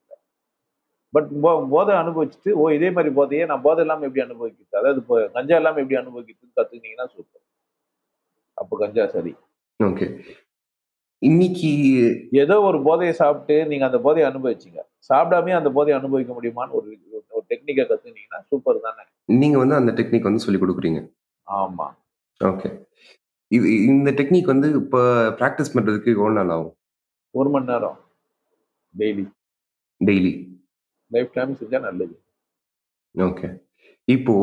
பட் 1.14 1.28
போ 1.42 1.50
போதை 1.70 1.94
அனுபவிச்சுட்டு 1.96 2.50
ஓ 2.56 2.64
இதே 2.70 2.88
மாதிரி 2.90 3.10
போதையே 3.14 3.44
நான் 3.46 3.62
போதை 3.62 3.82
இல்லாமல் 3.84 4.08
எப்படி 4.08 4.24
அனுபவிக்கிறது 4.24 4.78
அதாவது 4.80 5.00
இப்போ 5.02 5.16
கஞ்சா 5.28 5.56
இல்லாமல் 5.56 5.82
எப்படி 5.82 5.98
அனுபவிக்கிறதுன்னு 6.00 6.56
கற்றுக்கினீங்கன்னா 6.56 7.06
சூப்பர் 7.14 7.44
அப்போ 8.58 8.76
கஞ்சா 8.76 9.04
சரி 9.08 9.32
ஓகே 9.80 10.08
இன்னைக்கு 11.22 11.70
ஏதோ 12.42 12.54
ஒரு 12.62 12.78
போதையை 12.82 13.14
சாப்பிட்டு 13.14 13.56
நீங்க 13.70 13.84
அந்த 13.86 13.98
போதையை 13.98 14.26
அனுபவிச்சீங்க 14.28 14.80
சாப்பிடாமே 15.08 15.52
அந்த 15.52 15.70
போதையை 15.70 15.96
அனுபவிக்க 15.98 16.32
முடியுமான்னு 16.34 16.76
ஒரு 16.78 16.88
ஒரு 17.32 17.44
டெக்னிக்கை 17.50 17.84
கத்துனீங்கன்னா 17.84 18.40
சூப்பர் 18.48 18.84
தானே 18.86 19.04
நீங்க 19.34 19.56
வந்து 19.58 19.76
அந்த 19.76 19.92
டெக்னிக் 19.92 20.28
வந்து 20.28 20.44
சொல்லி 20.46 20.60
கொடுக்குறீங்க 20.60 21.00
ஆமா 21.46 21.88
ஓகே 22.40 22.70
இது 23.50 23.68
இந்த 23.86 24.10
டெக்னிக் 24.12 24.52
வந்து 24.52 24.68
இப்போ 24.80 25.00
ப்ராக்டிஸ் 25.38 25.74
பண்றதுக்கு 25.74 26.14
எவ்வளோ 26.14 26.34
நாள் 26.38 26.54
ஆகும் 26.56 26.76
ஒரு 27.34 27.50
மணி 27.50 27.70
நேரம் 27.72 27.98
டெய்லி 28.94 29.24
டெய்லி 30.00 30.32
லைஃப் 31.10 31.34
டைம் 31.34 31.58
செஞ்சா 31.60 31.80
நல்லது 31.80 32.16
ஓகே 33.14 33.48
இப்போ 34.12 34.34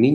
நீ 0.00 0.08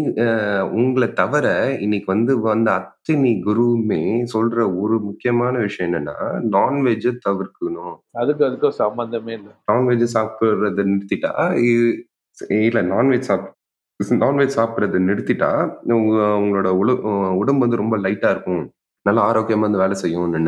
உங்களை 0.79 1.07
தவிர 1.19 1.47
இன்னைக்கு 1.85 2.07
வந்து 2.13 2.33
வந்த 2.45 2.69
அத்தனை 2.79 3.31
குருவுமே 3.47 4.01
சொல்ற 4.33 4.57
ஒரு 4.81 4.95
முக்கியமான 5.07 5.53
விஷயம் 5.65 5.91
என்னன்னா, 5.91 6.15
நான்வெஜ் 6.55 7.07
தவிர்க்கணும். 7.25 7.95
அதுக்கு 8.21 8.43
அதுக்கும் 8.47 8.77
சம்மந்தமே 8.81 9.33
இல்லை 9.37 9.53
நான்வெஜ் 9.71 10.05
சாப்பிடுறத 10.15 10.85
நிறுத்திட்டா, 10.91 11.33
இல்ல 12.67 12.81
நான்வெஜ் 12.93 13.27
சாப் 13.29 13.45
நான்வெஜ் 14.23 14.55
சாப்பிட்றத 14.59 15.01
நிறுத்திட்டா, 15.09 15.51
உங்களோட 16.39 16.69
உடம்பு 17.41 17.63
வந்து 17.65 17.81
ரொம்ப 17.83 17.97
லைட்டா 18.05 18.29
இருக்கும். 18.35 18.63
நல்லா 19.05 19.23
ஆரோக்கியமா 19.31 19.65
வந்து 19.67 19.81
வேலை 19.83 19.95
செய்யும் 20.03 20.37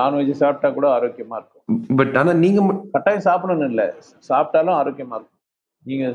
நான்வெஜ் 0.02 0.40
சாப்பிட்டா 0.42 0.70
கூட 0.76 0.86
ஆரோக்கியமா 0.96 1.36
இருக்கும். 1.40 1.64
பட் 2.00 2.14
ஆனா 2.22 2.32
நீங்க 2.44 2.60
கட்டாயம் 2.94 3.26
சாப்பிடணும் 3.26 3.68
இல்ல. 3.72 3.82
சாப்பிட்டாலும் 4.30 4.78
ஆரோக்கியமா 4.80 5.16
இருக்கும். 5.18 5.34
நீங்க 5.86 6.06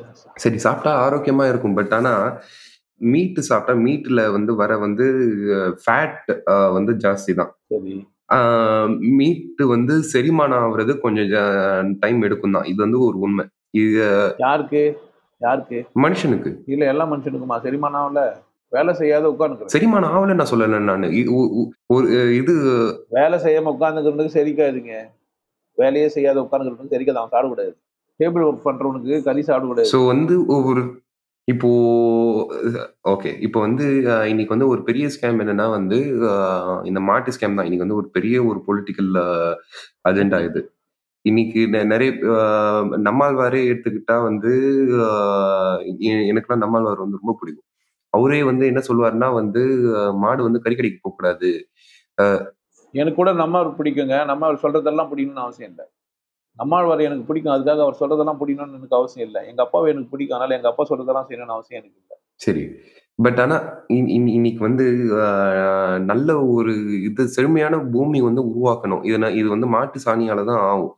சரி 0.35 0.57
சாப்பிட்டா 0.57 0.91
ஆரோக்கியமா 1.03 1.45
இருக்கும் 1.49 1.75
பட் 1.75 1.93
ஆனா 1.93 2.13
மீட் 3.01 3.39
சாப்பிட்டா 3.49 3.73
மீட்ல 3.83 4.21
வந்து 4.31 4.51
வர 4.55 4.71
வந்து 4.77 5.05
ஃபேட் 5.81 6.29
வந்து 6.75 6.91
ஜாஸ்தி 7.03 7.33
தான் 7.33 7.51
சரி 7.71 7.95
மீட்டு 9.17 9.63
வந்து 9.67 9.95
செரிமானம் 10.11 10.61
ஆகுறது 10.61 10.93
கொஞ்சம் 10.99 11.89
டைம் 11.99 12.21
எடுக்கும் 12.21 12.55
தான் 12.57 12.69
இது 12.71 12.79
வந்து 12.81 12.99
ஒரு 13.07 13.17
உண்மை 13.25 13.45
இது 13.77 14.05
யாருக்கு 14.39 14.83
யாருக்கு 15.41 15.79
மனுஷனுக்கு 16.03 16.51
இல்ல 16.67 16.83
எல்லா 16.85 17.05
மனுஷனுக்குமா 17.05 17.57
செரிமானம் 17.63 18.01
ஆகல 18.01 18.21
வேலை 18.71 18.93
செய்யாத 18.93 19.25
உட்காந்து 19.33 19.73
செரிமானம் 19.73 20.13
ஆகல 20.13 20.35
நான் 20.35 20.51
சொல்லல 20.51 20.79
நான் 20.83 21.09
ஒரு 21.89 22.05
இது 22.39 22.53
வேலை 23.17 23.39
செய்யாம 23.39 23.73
உட்காந்துக்கிறதுக்கு 23.75 24.37
செரிக்காதுங்க 24.37 24.95
வேலையே 25.77 26.07
செய்யாத 26.15 26.37
உட்காந்துக்கிறதுக்கு 26.41 26.95
செரிக்காது 26.95 27.19
அவன் 27.19 27.33
சாப்பிடக்கூடாது 27.33 27.73
டேபிள் 28.23 28.45
ஒர்க் 28.45 28.67
பண்றவனுக்கு 28.67 29.15
கறி 29.23 29.43
சாப்பிட 29.43 29.87
ஸோ 29.93 29.99
வந்து 30.07 30.35
ஒவ்வொரு 30.55 30.83
இப்போ 31.47 31.69
ஓகே 33.05 33.31
இப்போ 33.45 33.59
வந்து 33.59 33.85
இன்னைக்கு 34.29 34.53
வந்து 34.53 34.67
ஒரு 34.67 34.81
பெரிய 34.83 35.05
ஸ்கேம் 35.07 35.41
என்னன்னா 35.41 35.65
வந்து 35.69 35.97
இந்த 36.83 36.99
மாட்டு 37.03 37.33
ஸ்கேம் 37.35 37.57
தான் 37.57 37.67
இன்னைக்கு 37.67 37.85
வந்து 37.85 37.99
ஒரு 38.01 38.07
பெரிய 38.09 38.35
ஒரு 38.43 38.59
பொலிட்டிக்கல் 38.67 39.11
அஜெண்டா 40.09 40.39
இது 40.41 40.61
இன்னைக்கு 41.25 41.61
நிறைய 41.91 42.11
நம்மாழ்வாரே 43.03 43.61
எடுத்துக்கிட்டா 43.65 44.15
வந்து 44.23 44.53
எனக்குலாம் 46.29 46.63
நம்மாழ்வார் 46.63 47.03
வந்து 47.03 47.21
ரொம்ப 47.21 47.35
பிடிக்கும் 47.39 47.69
அவரே 48.13 48.39
வந்து 48.43 48.63
என்ன 48.65 48.81
சொல்லுவாருன்னா 48.87 49.29
வந்து 49.33 49.61
மாடு 50.15 50.41
வந்து 50.43 50.63
கறிக்கடிக்கு 50.63 50.99
போகக்கூடாது 50.99 51.51
எனக்கு 52.93 53.17
கூட 53.17 53.31
நம்மார் 53.33 53.77
பிடிக்குங்க 53.77 54.17
நம்ம 54.25 54.53
சொல்றதெல்லாம் 54.63 55.09
பிடிக்கணும்னு 55.11 55.45
அவசியம் 55.45 55.71
இல்லை 55.71 55.85
நம்மாழ்வார் 56.59 57.05
எனக்கு 57.05 57.27
பிடிக்கும் 57.27 57.53
அதுக்காக 57.53 57.83
அவர் 57.83 57.99
சொல்றதெல்லாம் 57.99 58.39
பிடிக்கணும்னு 58.39 58.79
எனக்கு 58.79 58.99
அவசியம் 58.99 59.27
இல்லை 59.27 59.41
எங்க 59.49 59.61
அப்பாவை 59.61 59.87
எனக்கு 59.93 60.11
பிடிக்கும் 60.11 60.37
அதனால 60.37 60.55
எங்க 60.55 60.69
அப்பா 60.71 60.83
சொல்றதெல்லாம் 60.89 61.27
செய்யணும்னு 61.27 61.55
அவசியம் 61.55 61.81
எனக்கு 61.81 62.01
இல்லை 62.01 62.17
சரி 62.41 62.63
பட் 63.19 63.39
ஆனா 63.39 63.57
இன்னைக்கு 64.35 64.61
வந்து 64.61 64.85
நல்ல 66.05 66.29
ஒரு 66.53 66.73
இது 67.03 67.23
செழுமையான 67.35 67.79
பூமி 67.91 68.19
வந்து 68.21 68.41
உருவாக்கணும் 68.49 69.03
இது 69.03 69.17
இது 69.33 69.47
வந்து 69.49 69.67
மாட்டு 69.67 69.99
சாணியால 70.05 70.45
தான் 70.45 70.61
ஆகும் 70.69 70.93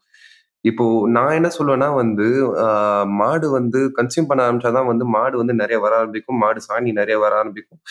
இப்போ 0.65 0.85
நான் 1.07 1.35
என்ன 1.35 1.49
சொல்லுவேன்னா 1.55 1.89
வந்து 1.93 2.27
மாடு 3.15 3.47
வந்து 3.49 3.79
கன்சியூம் 3.97 4.29
பண்ண 4.29 4.45
ஆரம்பிச்சாதான் 4.45 4.89
வந்து 4.91 5.05
மாடு 5.15 5.35
வந்து 5.41 5.55
நிறைய 5.59 5.79
வர 5.79 5.93
ஆரம்பிக்கும் 5.95 6.39
மாடு 6.43 6.61
சாணி 6.67 6.91
நிறைய 6.91 7.17
வர 7.17 7.33
ஆரம்பிக்கும் 7.35 7.81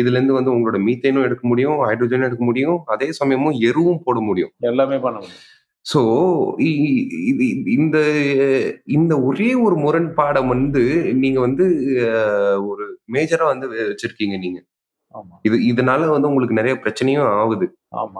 இதுல 0.00 0.16
இருந்து 0.16 0.36
வந்து 0.36 0.52
உங்களோட 0.52 0.78
மீத்தேனும் 0.84 1.24
எடுக்க 1.24 1.44
முடியும் 1.48 1.80
ஹைட்ரஜனும் 1.82 2.28
எடுக்க 2.28 2.44
முடியும் 2.44 2.78
அதே 2.88 3.08
சமயமும் 3.12 3.56
எருவும் 3.62 4.02
போட 4.04 4.20
முடியும் 4.20 4.52
எல்லாமே 4.68 4.98
பண்ண 4.98 5.16
முடியும் 5.18 5.42
ஸோ 5.86 6.00
இது 7.30 7.44
இந்த 7.76 7.98
இந்த 8.88 9.12
ஒரே 9.22 9.48
ஒரு 9.62 9.76
முரண்பாடம் 9.76 10.50
வந்து 10.52 10.82
நீங்க 11.22 11.38
வந்து 11.40 11.64
ஒரு 12.68 12.84
மேஜரா 13.12 13.46
வந்து 13.46 13.68
வச்சிருக்கீங்க 13.72 14.36
நீங்க 14.38 14.60
இது 15.44 15.56
இதனால 15.64 16.06
வந்து 16.08 16.28
உங்களுக்கு 16.28 16.58
நிறைய 16.58 16.74
பிரச்சனையும் 16.76 17.26
ஆகுது 17.34 17.66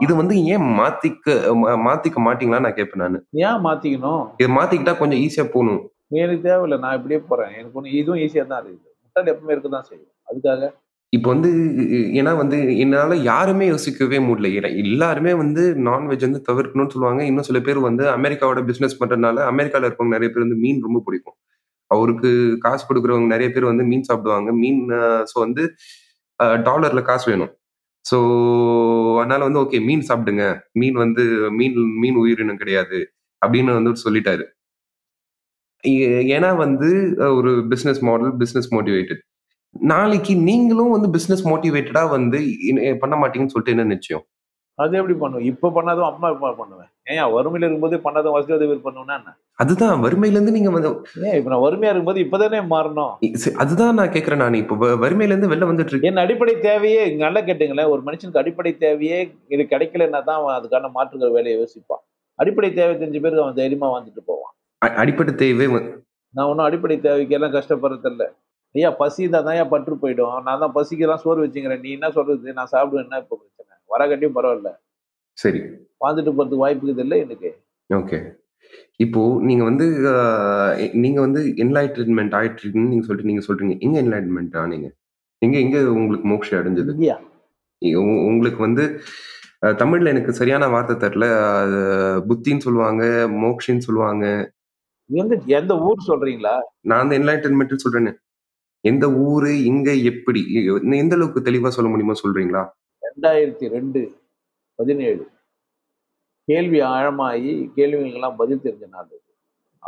இது 0.03 0.12
வந்து 0.14 0.35
ஏன் 0.47 0.66
மாத்திக்க 0.74 1.37
மாத்திக்க 1.85 2.20
மாட்டீங்களான்னு 2.20 2.66
நான் 2.66 2.78
கேட்பேன் 2.78 3.05
நான் 3.05 3.22
ஏன் 3.43 3.62
மாத்திக்கணும் 3.66 4.24
இதை 4.37 4.51
மாத்திக்கிட்டா 4.59 4.95
கொஞ்சம் 4.99 5.22
ஈஸியா 5.22 5.47
போகணும் 5.49 5.83
எனக்கு 6.16 6.43
தேவையில்லை 6.43 6.78
நான் 6.78 6.97
இப்படியே 6.99 7.20
போறேன் 7.28 7.53
எனக்கு 7.59 7.78
ஒன்று 7.80 7.99
இதுவும் 7.99 8.22
ஈஸியா 8.24 8.45
தான் 8.47 8.62
இருக்குது 8.62 8.93
முட்டாள் 9.03 9.33
எப்பவுமே 9.33 9.55
இருக்க 9.55 9.70
தான் 9.70 9.89
செய்யும் 9.89 10.11
அதுக்காக 10.28 10.68
இப்போ 11.12 11.28
வந்து 11.33 11.49
ஏன்னா 12.18 12.33
வந்து 12.37 12.59
என்னால் 12.83 13.14
யாருமே 13.22 13.64
யோசிக்கவே 13.66 14.18
முடியல 14.26 14.51
ஏன்னா 14.53 14.68
எல்லாருமே 14.83 15.33
வந்து 15.35 15.62
நான்வெஜ் 15.89 16.24
வந்து 16.26 16.41
தவிர்க்கணும்னு 16.47 16.93
சொல்லுவாங்க 16.95 17.22
இன்னும் 17.24 17.47
சில 17.49 17.59
பேர் 17.61 17.80
வந்து 17.80 18.05
அமெரிக்காவோட 18.14 18.61
பிஸ்னஸ் 18.68 18.97
பண்ணுறதுனால 19.01 19.43
அமெரிக்காவில் 19.47 19.87
இருக்கவங்க 19.89 20.16
நிறைய 20.16 20.30
பேர் 20.30 20.45
வந்து 20.47 20.59
மீன் 20.61 20.78
ரொம்ப 20.83 21.01
பிடிக்கும் 21.01 21.37
அவருக்கு 21.91 22.30
காசு 22.59 22.85
கொடுக்குறவங்க 22.89 23.28
நிறைய 23.35 23.49
பேர் 23.51 23.70
வந்து 23.70 23.85
மீன் 23.85 24.09
சாப்பிடுவாங்க 24.09 24.53
மீன் 24.61 24.80
ஸோ 25.30 25.37
வந்து 25.39 25.64
டாலரில் 26.64 27.03
காசு 27.03 27.26
வேணும் 27.30 27.53
ஸோ 28.05 28.18
அதனால 29.18 29.41
வந்து 29.45 29.61
ஓகே 29.61 29.80
மீன் 29.80 30.07
சாப்பிடுங்க 30.09 30.47
மீன் 30.74 30.97
வந்து 30.97 31.24
மீன் 31.59 31.76
மீன் 32.03 32.20
உயிரினம் 32.22 32.61
கிடையாது 32.62 33.01
அப்படின்னு 33.43 33.76
வந்து 33.78 34.03
சொல்லிட்டாரு 34.05 34.47
ஏன்னா 36.33 36.51
வந்து 36.57 36.89
ஒரு 37.37 37.53
பிஸ்னஸ் 37.70 38.03
மாடல் 38.03 38.33
பிஸ்னஸ் 38.39 38.70
மோட்டிவேட்டட் 38.72 39.22
நாளைக்கு 39.76 40.33
நீங்களும் 40.43 40.95
வந்து 40.95 41.09
பிசினஸ் 41.11 41.47
மோட்டிவேட்டடா 41.47 42.03
வந்து 42.11 42.41
பண்ண 43.01 43.14
மாட்டீங்கன்னு 43.16 43.55
சொல்லிட்டு 43.55 43.74
என்ன 43.76 43.91
நிச்சயம் 43.93 44.24
அது 44.78 44.99
எப்படி 44.99 45.14
பண்ணுவோம் 45.14 45.47
இப்ப 45.47 45.70
பண்ணாதோ 45.74 46.03
அம்மா 46.05 46.28
இப்ப 46.30 46.53
பண்ணுவேன் 46.59 46.91
ஏன் 47.12 47.33
வறுமையில 47.33 47.64
இருக்கும்போது 47.64 47.97
பண்ணாதும் 48.05 48.37
வசதி 48.37 48.66
பண்ணுவேன்னா 48.85 49.16
என்ன 49.16 49.33
அதுதான் 49.59 50.03
வறுமையில 50.05 50.37
இருந்து 50.37 50.55
நீங்க 50.55 50.70
வந்து 50.70 50.91
ஏன் 51.26 51.37
இப்ப 51.39 51.51
நான் 51.51 51.64
வறுமையா 51.64 51.91
இருக்கும்போது 51.91 52.22
இப்பதானே 52.24 52.61
மாறணும் 52.70 53.12
அதுதான் 53.57 53.99
நான் 53.99 54.12
கேக்குறேன் 54.12 54.43
நான் 54.43 54.61
இப்ப 54.62 54.93
வறுமையில 54.97 55.33
இருந்து 55.33 55.53
வெளில 55.53 55.68
வந்துட்டு 55.70 55.93
இருக்கேன் 55.93 56.12
என் 56.12 56.24
அடிப்படை 56.24 56.55
தேவையே 56.61 57.03
நல்லா 57.16 57.41
கேட்டுங்களேன் 57.41 57.93
ஒரு 57.95 58.03
மனுஷனுக்கு 58.03 58.43
அடிப்படை 58.43 58.72
தேவையே 58.76 59.18
இது 59.49 59.66
கிடைக்கலன்னா 59.74 60.22
தான் 60.22 60.49
அதுக்கான 60.57 60.93
மாற்றுகள் 60.95 61.37
வேலையை 61.37 61.57
யோசிப்பான் 61.59 62.05
அடிப்படை 62.39 62.70
தேவை 62.72 62.95
தெரிஞ்ச 62.95 63.18
பேருக்கு 63.20 63.45
அவன் 63.45 63.61
தைரியமா 63.61 63.91
வந்துட்டு 63.93 64.24
போவான் 64.24 64.55
அடிப்படை 64.99 65.35
தேவை 65.35 65.83
நான் 66.35 66.49
ஒன்றும் 66.49 66.66
அடிப்படை 66.66 66.97
தேவைக்கு 67.01 67.37
எல்லாம் 67.37 68.11
இல்லை 68.12 68.28
ஐயா 68.74 68.91
பசி 68.99 69.20
இருந்தால் 69.22 69.47
தான் 69.47 69.59
ஏன் 69.61 69.72
பற்று 69.72 69.97
போயிடும் 69.97 70.37
நான் 70.41 70.61
தான் 70.61 70.74
தான் 71.07 71.22
சோறு 71.24 71.45
வச்சுக்கிறேன் 71.45 71.83
நீ 71.83 71.91
என்ன 71.93 72.11
சொல்றது 72.11 72.59
நான் 72.59 72.72
சாப்பிடுவேன் 72.74 73.07
என்ன 73.07 73.20
இப்போ 73.22 73.37
பிரச்சனை 73.37 73.74
வர 73.91 74.07
கட்டியும் 74.07 74.37
பரவாயில்ல 74.37 74.70
சரி 75.39 75.61
வாழ்ந்துட்டு 76.01 76.33
போறதுக்கு 76.33 76.62
வாய்ப்புக்கு 76.62 77.05
இல்லை 77.07 77.18
எனக்கு 77.18 77.51
ஓகே 77.91 78.20
இப்போ 79.01 79.20
நீங்க 79.41 79.62
வந்து 79.64 79.87
நீங்க 81.03 81.18
வந்து 81.20 81.41
என்லைட்மெண்ட் 81.57 82.35
ஆயிட்டு 82.35 82.62
இருக்குன்னு 82.62 82.93
நீங்க 82.93 83.05
சொல்லிட்டு 83.07 83.30
நீங்க 83.30 83.45
சொல்றீங்க 83.47 83.74
எங்க 83.78 83.97
என்லைட்மெண்ட் 83.99 84.57
ஆனீங்க 84.57 84.89
எங்க 85.43 85.57
எங்க 85.59 85.78
உங்களுக்கு 85.93 86.26
மோக்ஷ 86.28 86.51
அடைஞ்சது 86.61 86.95
உங்களுக்கு 88.28 88.61
வந்து 88.61 88.85
தமிழ்ல 89.80 90.12
எனக்கு 90.12 90.33
சரியான 90.33 90.64
வார்த்தை 90.68 90.95
தெரியல 90.97 91.26
புத்தின்னு 92.28 92.64
சொல்லுவாங்க 92.64 93.05
மோக்ஷின்னு 93.43 93.87
சொல்லுவாங்க 93.87 94.26
எந்த 95.57 95.72
ஊர் 95.87 96.09
சொல்றீங்களா 96.09 96.55
நான் 96.83 97.03
அந்த 97.05 97.14
என்லைட்டன்மெண்ட் 97.18 97.85
சொல்றேன்னு 97.85 98.12
எந்த 98.85 99.07
ஊரு 99.24 99.51
இங்க 99.64 99.91
எப்படி 100.05 100.41
எந்த 100.97 101.14
அளவுக்கு 101.14 101.41
தெளிவா 101.41 101.70
சொல்ல 101.70 101.91
முடியுமா 101.91 102.16
சொல்றீங்களா 102.18 102.62
ரெண்டாயிரத்தி 103.03 103.66
ரெண்டு 103.68 104.01
பதினேழு 104.78 105.24
கேள்வி 106.49 106.80
ஆழமாகி 106.91 107.53
கேள்விகளுக்கெல்லாம் 107.76 108.39
பதில் 108.39 108.64
தெரிஞ்ச 108.64 108.87
நாள் 108.89 109.11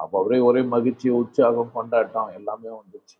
அப்போ 0.00 0.16
ஒரே 0.20 0.38
ஒரே 0.40 0.62
மகிழ்ச்சி 0.68 1.08
உற்சாகம் 1.12 1.74
கொண்டாட்டம் 1.74 2.30
எல்லாமே 2.34 2.70
வந்துச்சு 2.70 3.16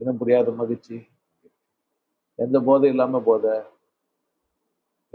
இன்னும் 0.00 0.20
புரியாத 0.20 0.50
மகிழ்ச்சி 0.52 0.96
எந்த 2.38 2.58
போதை 2.60 2.88
இல்லாமல் 2.90 3.24
போதை 3.24 3.54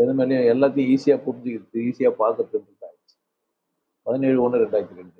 எது 0.00 0.13
மேலேயும் 0.13 0.49
எல்லாத்தையும் 0.51 0.91
ஈஸியாக 0.93 1.19
புரிஞ்சுக்கிறது 1.25 1.85
ஈஸியாக 1.85 2.13
பார்க்கறதுன்றது 2.19 2.85
ஆயிடுச்சு 2.87 3.15
பதினேழு 4.05 4.37
ஒன்று 4.41 4.61
ரெண்டாயிரத்தி 4.63 4.99
ரெண்டு 5.01 5.19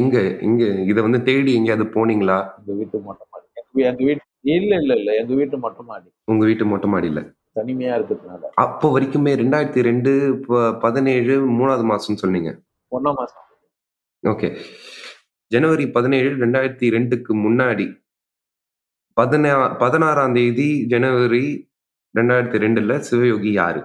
எங்க 0.00 0.16
எங்க 0.40 0.64
இத 0.84 0.98
வந்து 1.02 1.20
தேடி 1.22 1.52
எங்கேயாவது 1.54 1.86
போனீங்களா 1.94 2.38
எங்க 2.58 2.74
வீட்டு 2.74 2.98
மொட்டை 3.04 3.24
மாடி 3.26 3.46
எங்க 3.84 4.02
வீட்டு 4.04 4.24
இல்ல 4.52 4.72
இல்ல 4.76 4.92
இல்ல 4.94 5.10
எங்க 5.14 5.32
வீட்டு 5.34 5.58
மொட்டை 5.58 5.84
மாடி 5.84 6.08
உங்க 6.24 6.44
வீட்டு 6.44 6.66
மொட்டை 6.66 7.00
இல்ல 7.02 7.22
தனிமையா 7.54 7.94
இருக்கிறதுனால 7.98 8.50
அப்போ 8.56 8.86
வரைக்குமே 8.92 9.32
ரெண்டாயிரத்தி 9.34 9.80
ரெண்டு 9.82 10.12
பதினேழு 10.80 11.34
மூணாவது 11.52 11.84
மாசம் 11.84 12.20
சொன்னீங்க 12.22 12.52
ஒன்னாம் 12.92 13.18
மாசம் 13.18 13.48
ஓகே 14.24 14.48
ஜனவரி 15.50 15.84
பதினேழு 15.90 16.30
ரெண்டாயிரத்தி 16.34 16.86
ரெண்டுக்கு 16.90 17.32
முன்னாடி 17.36 17.86
பதினா 19.16 19.54
பதினாறாம் 19.78 20.34
தேதி 20.34 20.68
ஜனவரி 20.86 21.44
ரெண்டாயிரத்தி 22.14 22.58
ரெண்டுல 22.58 22.94
சிவயோகி 23.00 23.50
யாரு 23.52 23.80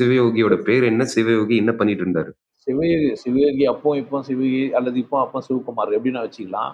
சிவயோகியோட 0.00 0.54
பேர் 0.62 0.84
என்ன 0.84 1.02
சிவயோகி 1.14 1.56
என்ன 1.56 1.72
பண்ணிட்டு 1.72 2.04
இருந்தாரு 2.04 2.30
சிவகி 2.66 2.94
சிவகி 3.16 3.64
அப்போ 3.66 3.90
இப்போ 3.96 4.18
சிவகி 4.22 4.62
அல்லது 4.76 4.98
இப்போ 4.98 5.16
அப்போ 5.20 5.38
சிவகுமார் 5.46 5.96
எப்படின்னு 5.96 6.24
வச்சுக்கலாம் 6.24 6.72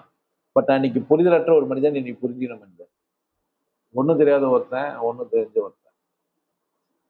பட் 0.55 0.69
அன்னைக்கு 0.69 0.99
புரிதலற்ற 1.09 1.51
ஒரு 1.55 1.65
மனிதன் 1.65 1.91
இன்னைக்கு 1.93 2.23
புரிஞ்சிக்கணும் 2.23 2.63
மனிதன் 2.63 2.91
ஒன்றும் 3.95 4.19
தெரியாத 4.21 4.45
ஒருத்தன் 4.49 4.91
ஒன்றும் 5.01 5.31
தெரிஞ்ச 5.33 5.55
ஒருத்தன் 5.57 5.81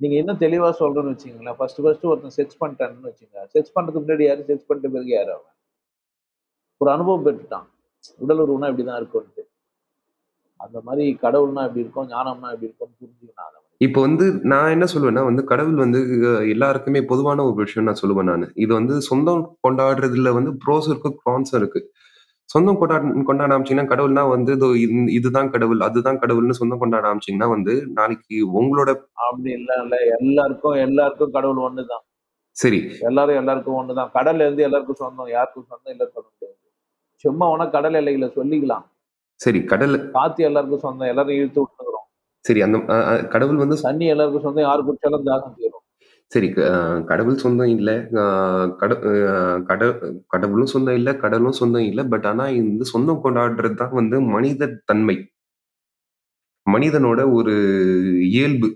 நீங்கள் 0.02 0.20
என்ன 0.20 0.32
தெளிவாக 0.42 0.74
சொல்கிறேன்னு 0.80 1.14
வச்சுக்கீங்களா 1.14 1.54
ஃபஸ்ட்டு 1.58 1.84
ஃபஸ்ட்டு 1.84 2.10
ஒருத்தன் 2.12 2.36
செக்ஸ் 2.38 2.60
பண்ணிட்டான்னு 2.62 3.10
வச்சுங்க 3.10 3.46
செக்ஸ் 3.54 3.74
பண்ணுறதுக்கு 3.76 4.04
முன்னாடி 4.04 4.26
யாரும் 4.28 4.50
செக்ஸ் 4.50 4.68
பண்ணிட்டு 4.68 4.94
பிறகு 4.96 5.14
யார் 5.14 5.32
அவன் 5.32 5.52
ஒரு 6.82 6.90
அனுபவம் 6.92 7.26
பெற்றுட்டான் 7.26 7.68
உடல் 8.20 8.44
உருவனா 8.46 8.70
இப்படி 8.72 8.86
தான் 8.86 9.02
இருக்கும்ட்டு 9.02 9.44
அந்த 10.60 10.78
மாதிரி 10.82 11.06
கடவுள்னா 11.24 11.64
இப்படி 11.68 11.84
இருக்கும் 11.84 12.10
ஞானம்னா 12.10 12.50
இப்படி 12.54 12.70
இருக்கும்னு 12.70 13.00
புரிஞ்சுக்கணும் 13.00 13.63
இப்போ 13.84 14.00
வந்து 14.02 14.26
நான் 14.44 14.72
என்ன 14.72 14.86
சொல்லுவேன்னா 14.92 15.24
வந்து 15.26 15.44
கடவுள் 15.44 15.84
வந்து 15.84 16.00
எல்லாருக்குமே 16.50 17.02
பொதுவான 17.08 17.44
ஒரு 17.44 17.58
விஷயம் 17.60 17.88
நான் 17.88 18.02
சொல்லுவேன் 18.02 18.30
நான் 18.32 18.46
இது 18.56 18.72
வந்து 18.74 18.96
சொந்தம் 19.08 19.44
கொண்டாடுறதுல 19.64 20.32
வந்து 20.34 20.52
ப்ரோஸ் 20.64 20.90
இருக்கு 20.90 21.12
க்ரான்ஸ் 21.22 21.54
இருக்கு 21.56 21.82
சொந்தம் 22.50 22.80
கொண்டாட 22.80 23.04
கொண்டாட 23.24 23.52
ஆமிச்சிங்கன்னா 23.54 23.92
கடவுள்னா 23.92 24.24
வந்து 24.30 24.54
இதுதான் 25.12 25.50
கடவுள் 25.50 25.80
அதுதான் 25.82 26.20
கடவுள்னு 26.20 26.60
சொந்தம் 26.60 26.82
கொண்டாட 26.82 27.06
ஆமிச்சிங்கன்னா 27.12 27.50
வந்து 27.50 27.74
நாளைக்கு 27.94 28.38
உங்களோட 28.54 28.92
அப்படி 29.26 29.52
இல்லை 29.52 30.00
எல்லாருக்கும் 30.18 30.80
எல்லாருக்கும் 30.84 31.34
கடவுள் 31.34 31.62
ஒண்ணுதான் 31.64 32.04
சரி 32.58 32.80
எல்லாரும் 33.02 33.40
எல்லாருக்கும் 33.40 33.80
ஒண்ணுதான் 33.80 34.10
கடல்ல 34.10 34.32
கடல் 34.34 34.46
இருந்து 34.46 34.66
எல்லாருக்கும் 34.66 35.02
சொந்தம் 35.02 35.32
யாருக்கும் 35.32 35.70
சொந்தம் 35.70 35.94
இல்லை 35.94 36.08
சொல்ல 36.08 36.28
முடியாது 36.28 36.60
சும்மா 37.26 37.46
உனக்கு 37.50 37.76
கடல் 37.78 38.00
எல்லைகளை 38.00 38.30
சொல்லிக்கலாம் 38.36 38.86
சரி 39.40 39.60
கடல் 39.66 39.98
காத்து 40.12 40.44
எல்லாருக்கும் 40.44 40.84
சொந்தம் 40.84 41.12
எல்லாரும் 41.12 41.38
இழுத்து 41.38 41.62
விட்டு 41.62 41.93
சரி 42.46 42.62
அந்த 42.62 42.78
கடவுள் 43.28 43.64
வந்து 43.64 43.78
தண்ணி 43.82 44.06
எல்லாருக்கும் 44.06 44.46
சொந்தம் 44.46 44.68
யாரு 44.68 44.82
குடிச்சாலும் 44.82 45.28
தாகம் 45.28 45.58
தீரும் 45.58 45.84
சரி 46.32 46.48
கடவுள் 47.06 47.36
சொந்தம் 47.36 47.72
இல்லை 47.74 47.96
கட 48.78 48.92
கட 49.66 49.82
கடவுளும் 50.28 50.72
சொந்தம் 50.74 50.98
இல்லை 51.00 51.14
கடலும் 51.16 51.60
சொந்தம் 51.60 51.88
இல்லை 51.90 52.04
பட் 52.06 52.26
ஆனா 52.26 52.46
இந்த 52.62 52.84
சொந்தம் 52.84 53.24
கொண்டாடுறது 53.24 53.76
தான் 53.76 53.94
வந்து 53.94 54.20
மனித 54.28 54.72
தன்மை 54.86 55.18
மனிதனோட 56.68 57.22
ஒரு 57.34 57.54
இயல்பு 58.30 58.68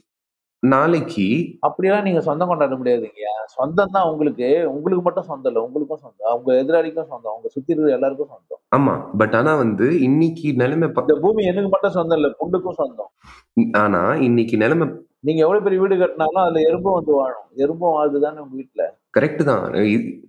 நாளைக்கு 0.68 1.26
அப்படியெல்லாம் 1.60 2.06
நீங்க 2.06 2.22
சொந்தம் 2.22 2.50
கொண்டாட 2.50 2.76
முடியாதுங்க 2.76 3.26
சொந்தம் 3.54 3.94
தான் 3.96 4.08
உங்களுக்கு 4.10 4.48
உங்களுக்கு 4.72 5.04
மட்டும் 5.04 5.28
சொந்தம் 5.28 5.52
இல்லை 5.52 5.64
உங்களுக்கும் 5.64 6.04
சொந்தம் 6.04 6.30
அவங்க 6.32 6.50
எதிராளிக்கும் 6.60 7.10
சொந்தம் 7.10 7.34
அவங்க 7.34 7.50
சுத்தி 7.54 7.74
இருக்கிற 7.74 7.98
எல்லாருக்கும் 7.98 8.32
சொந்தம் 8.32 8.62
ஆமா 8.76 8.94
பட் 9.18 9.36
ஆனா 9.36 9.52
வந்து 9.56 9.88
இன்னைக்கு 10.02 10.48
நிலைமை 10.54 10.88
இந்த 11.02 11.18
பூமி 11.22 11.44
எனக்கு 11.46 11.72
மட்டும் 11.72 11.96
சொந்தம் 11.98 12.20
இல்லை 12.20 12.32
புண்ணுக்கும் 12.40 12.80
சொந்தம் 12.80 13.12
ஆனா 13.80 14.02
இன்னைக்கு 14.22 14.58
நிலைமை 14.58 14.88
நீங்க 15.22 15.42
எவ்வளவு 15.46 15.66
பெரிய 15.66 15.80
வீடு 15.82 15.96
கட்டினாலும் 15.96 16.44
அதுல 16.44 16.62
எறும்பும் 16.68 16.98
வந்து 16.98 17.14
வாழும் 17.14 17.48
எறும்பும் 17.58 17.96
வாழ்ந்துதானே 17.96 18.42
உங்க 18.44 18.56
வீட்டுல 18.56 18.84
கரெக்ட் 19.18 19.42
தான் 19.44 19.62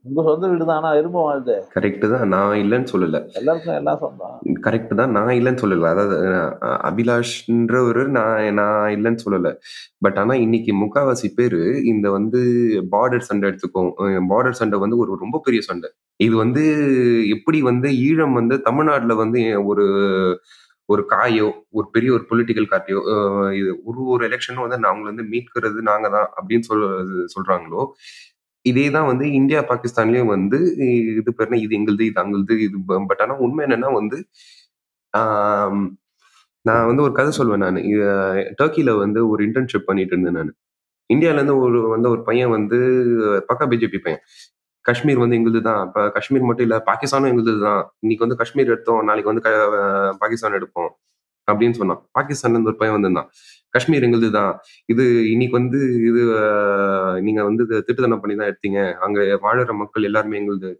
உங்க 0.06 0.20
சொந்த 0.26 0.48
வீடு 0.48 0.64
தான் 0.64 0.78
ஆனா 0.78 0.90
எறும்பு 0.98 1.54
கரெக்ட் 1.74 2.04
தான் 2.06 2.24
நான் 2.28 2.52
இல்லைன்னு 2.60 2.90
சொல்லல 2.92 3.18
எல்லாருக்கும் 3.40 3.74
எல்லாம் 3.74 3.98
சொந்தம் 3.98 4.60
கரெக்ட் 4.60 4.92
தான் 5.00 5.12
நான் 5.16 5.32
இல்லைன்னு 5.38 5.62
சொல்லல 5.62 5.88
அதாவது 5.88 6.18
அபிலாஷ்ன்றவர் 6.88 8.02
நான் 8.16 8.54
நான் 8.54 8.92
இல்லைன்னு 8.96 9.24
சொல்லல 9.24 9.50
பட் 9.98 10.18
ஆனா 10.18 10.36
இன்னைக்கு 10.44 10.74
முக்காவாசி 10.78 11.30
பேரு 11.34 11.62
இந்த 11.92 12.08
வந்து 12.10 12.40
பார்டர் 12.92 13.26
சண்டை 13.28 13.48
எடுத்துக்கோம் 13.50 13.90
பார்டர் 14.30 14.60
சண்டை 14.60 14.78
வந்து 14.78 15.00
ஒரு 15.02 15.20
ரொம்ப 15.20 15.40
பெரிய 15.46 15.62
சண்டை 15.62 15.90
இது 16.20 16.34
வந்து 16.36 16.64
எப்படி 17.34 17.60
வந்து 17.62 17.90
ஈழம் 18.06 18.38
வந்து 18.38 18.56
தமிழ்நாட்டுல 18.60 19.16
வந்து 19.16 19.42
ஒரு 19.64 19.86
ஒரு 20.88 21.02
காயோ 21.08 21.48
ஒரு 21.72 21.86
பெரிய 21.94 22.10
ஒரு 22.14 22.24
பொலிட்டிக்கல் 22.28 22.68
காட்டியோ 22.68 23.00
இது 23.58 23.70
ஒரு 23.84 24.00
ஒரு 24.12 24.22
எலெக்ஷனும் 24.28 24.64
வந்து 24.64 24.78
நாங்களை 24.84 25.08
வந்து 25.10 25.24
மீட்கிறது 25.32 25.80
நாங்க 25.88 26.06
தான் 26.08 26.28
அப்படின்னு 26.36 26.66
சொல் 26.68 26.84
சொல்றாங்களோ 27.34 27.82
இதே 28.64 28.86
தான் 28.90 29.08
வந்து 29.08 29.24
இந்தியா 29.32 29.60
பாகிஸ்தான்லயும் 29.68 30.32
வந்து 30.34 30.58
இது 31.12 31.30
பேருனா 31.30 31.58
இது 31.64 31.72
எங்களுது 31.78 32.04
இது 32.04 32.20
அங்களுது 32.22 32.54
இது 32.66 32.78
பட் 33.08 33.22
ஆனால் 33.24 33.42
உண்மை 33.44 33.62
என்னன்னா 33.66 33.90
வந்து 33.94 34.18
நான் 36.64 36.86
வந்து 36.86 37.02
ஒரு 37.02 37.12
கதை 37.12 37.32
சொல்வேன் 37.32 37.62
நான் 37.64 37.80
டர்க்கியில 38.58 38.92
வந்து 38.98 39.20
ஒரு 39.30 39.40
இன்டர்ன்ஷிப் 39.46 39.88
பண்ணிட்டு 39.88 40.14
இருந்தேன் 40.14 40.38
நான் 40.38 40.52
இந்தியால 41.10 41.38
இருந்து 41.38 41.56
ஒரு 41.58 41.78
வந்து 41.86 42.08
ஒரு 42.08 42.22
பையன் 42.22 42.54
வந்து 42.56 42.78
பக்கா 43.48 43.66
பிஜேபி 43.66 43.98
பையன் 43.98 44.22
காஷ்மீர் 44.84 45.22
வந்து 45.22 45.36
எங்களுது 45.38 45.60
தான் 45.60 45.80
இப்போ 45.86 46.02
காஷ்மீர் 46.08 46.48
மட்டும் 46.48 46.66
இல்லை 46.66 46.78
பாகிஸ்தானும் 46.88 47.30
எங்களுது 47.30 47.60
தான் 47.60 47.80
இன்னைக்கு 47.98 48.24
வந்து 48.24 48.38
காஷ்மீர் 48.40 48.72
எடுத்தோம் 48.72 49.02
நாளைக்கு 49.04 49.30
வந்து 49.30 49.44
பாகிஸ்தான் 50.18 50.58
எடுப்போம் 50.58 50.90
அப்படின்னு 51.48 51.78
சொன்னான் 51.80 52.00
பாகிஸ்தான்ல 52.12 52.56
இருந்து 52.56 52.70
ஒரு 52.72 52.80
பையன் 52.80 52.96
வந்திருந்தான் 52.96 53.28
காஷ்மீர் 53.74 54.06
எங்களுது 54.06 54.28
தான் 54.30 54.52
இது 54.88 55.04
இன்னைக்கு 55.32 55.54
வந்து 55.56 55.78
இது 56.08 56.22
நீங்க 57.20 57.40
வந்து 57.42 57.62
திட்டுத்தனம் 57.78 58.22
பண்ணி 58.22 58.36
தான் 58.36 58.50
எடுத்தீங்க 58.50 58.80
அங்க 58.98 59.18
வாழற 59.42 59.72
மக்கள் 59.74 60.08
எல்லாருமே 60.10 60.38
எங்களுது 60.40 60.70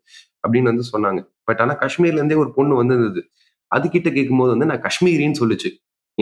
அப்படின்னு 0.45 0.73
வந்து 0.73 0.87
சொன்னாங்க 0.93 1.21
பட் 1.45 1.61
ஆனா 1.61 1.75
காஷ்மீர்ல 1.75 2.21
இருந்தே 2.21 2.39
ஒரு 2.39 2.51
பொண்ணு 2.55 2.81
வந்திருந்தது 2.81 3.23
அதுகிட்ட 3.71 4.09
கேட்கும்போது 4.11 4.53
வந்து 4.55 4.71
நான் 4.71 4.85
காஷ்மீரின்னு 4.85 5.41
சொல்லுச்சு 5.41 5.71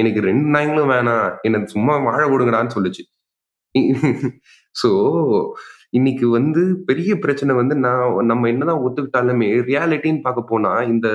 எனக்கு 0.00 0.21
ரெண்டு 0.21 0.49
நாயங்களும் 0.55 0.93
வேணாம் 0.95 1.27
என்ன 1.43 1.63
சும்மா 1.67 1.95
வாழ 2.07 2.23
விடுங்கடான்னு 2.27 2.75
சொல்லுச்சு 2.75 3.05
ஸோ 4.77 4.89
இன்னைக்கு 5.93 6.27
வந்து 6.29 6.63
பெரிய 6.87 7.13
பிரச்சனை 7.17 7.53
வந்து 7.55 7.75
நான் 7.77 8.27
நம்ம 8.27 8.49
என்னதான் 8.49 8.83
ஒத்துக்கிட்டாலுமே 8.83 9.49
ரியாலிட்டின்னு 9.69 10.25
பார்க்க 10.25 10.51
போனா 10.51 10.73
இந்த 10.87 11.09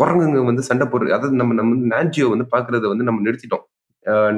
குரங்குங்க 0.00 0.42
வந்து 0.44 0.62
சண்டை 0.62 0.86
போடுறது 0.86 1.14
அதாவது 1.16 1.38
நம்ம 1.40 1.54
நம்ம 1.54 1.78
நாஞ்சியோ 1.94 2.26
வந்து 2.26 2.46
பாக்குறத 2.52 2.88
வந்து 2.88 3.06
நம்ம 3.08 3.22
நிறுத்திட்டோம் 3.22 3.64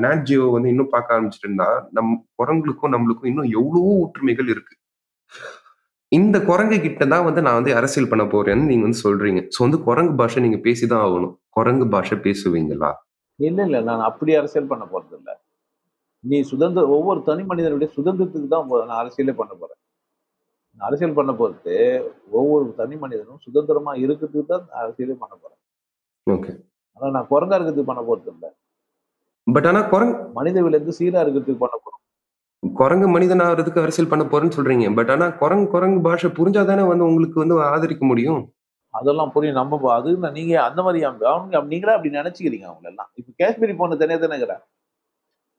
நேட் 0.00 0.24
ஜியோ 0.24 0.44
வந்து 0.50 0.68
இன்னும் 0.68 0.92
பார்க்க 0.92 1.14
ஆரம்பிச்சிட்டு 1.14 1.48
இருந்தா 1.48 1.68
நம் 1.96 2.12
குரங்குகளுக்கும் 2.34 2.94
நம்மளுக்கும் 2.94 3.30
இன்னும் 3.30 3.50
எவ்வளவோ 3.54 3.92
ஒற்றுமைகள் 4.00 4.48
இருக்கு 4.48 4.74
இந்த 6.12 6.36
குரங்கு 6.40 6.76
கிட்ட 6.80 7.04
தான் 7.06 7.26
வந்து 7.26 7.42
நான் 7.42 7.58
வந்து 7.58 7.72
அரசியல் 7.74 8.08
பண்ண 8.08 8.24
போறேன்னு 8.26 8.64
நீங்க 8.66 8.84
வந்து 8.86 9.02
சொல்றீங்க 9.02 9.40
ஸோ 9.48 9.58
வந்து 9.58 9.78
குரங்கு 9.84 10.14
பாஷை 10.14 10.40
நீங்க 10.42 10.58
பேசிதான் 10.64 11.04
ஆகணும் 11.04 11.34
குரங்கு 11.50 11.86
பாஷை 11.88 12.16
பேசுவீங்களா 12.24 12.90
இல்லை 13.38 13.64
இல்லை 13.66 13.80
நான் 13.88 14.08
அப்படி 14.08 14.32
அரசியல் 14.36 14.70
பண்ண 14.72 14.84
போறது 14.86 15.14
இல்லை 15.18 15.34
நீ 16.24 16.38
சுதந்திர 16.48 16.82
ஒவ்வொரு 16.88 17.20
தனி 17.22 17.42
மனிதனுடைய 17.50 17.88
சுதந்திரத்துக்கு 17.94 18.48
தான் 18.48 18.66
நான் 18.88 19.00
அரசியலே 19.02 19.34
பண்ண 19.34 19.52
போறேன் 19.54 19.80
நான் 20.80 20.88
அரசியல் 20.88 21.18
பண்ண 21.18 21.32
போறது 21.34 21.76
ஒவ்வொரு 22.32 22.66
தனி 22.76 22.96
மனிதனும் 22.96 23.40
சுதந்திரமா 23.46 23.92
இருக்கிறதுக்கு 24.02 24.50
தான் 24.50 24.66
அரசியலே 24.80 25.16
பண்ண 25.22 25.34
போறேன் 25.36 25.60
ஓகே 26.26 26.52
ஆனா 27.00 27.08
நான் 27.16 27.30
குரங்கா 27.30 27.56
இருக்கிறதுக்கு 27.56 27.90
பண்ண 27.90 28.02
போறது 28.02 28.30
இல்லை 28.34 28.50
பட் 29.50 29.66
ஆனா 29.66 29.80
குரங்கு 29.88 30.16
மனித 30.34 30.62
விலங்கு 30.62 30.92
சீரா 30.92 31.20
இருக்கிறதுக்கு 31.22 31.62
பண்ண 31.62 31.76
போறோம் 31.76 31.98
குரங்கு 32.62 33.06
மனிதன் 33.08 33.42
ஆகிறதுக்கு 33.44 33.82
அரசியல் 33.82 34.10
பண்ண 34.10 34.24
போறேன்னு 34.26 34.56
சொல்றீங்க 34.56 34.86
பட் 34.94 35.10
ஆனா 35.10 35.26
குரங்கு 35.38 35.68
குரங்கு 35.70 36.00
பாஷை 36.00 36.30
புரிஞ்சாதானே 36.38 36.82
வந்து 36.88 37.06
உங்களுக்கு 37.06 37.38
வந்து 37.38 37.56
ஆதரிக்க 37.68 38.04
முடியும் 38.04 38.42
அதெல்லாம் 38.94 39.32
புரியும் 39.34 39.58
நம்ம 39.58 39.92
அது 39.92 40.12
நீங்க 40.32 40.54
அந்த 40.62 40.80
மாதிரி 40.82 41.00
அவங்க 41.04 41.62
நீங்களா 41.66 41.96
அப்படி 41.96 42.12
நினைச்சுக்கிறீங்க 42.14 42.68
அவங்க 42.70 42.88
எல்லாம் 42.88 43.10
இப்ப 43.14 43.32
காஷ்மீரி 43.40 43.74
போன 43.74 43.96
தனியா 43.96 44.18
தானே 44.18 44.58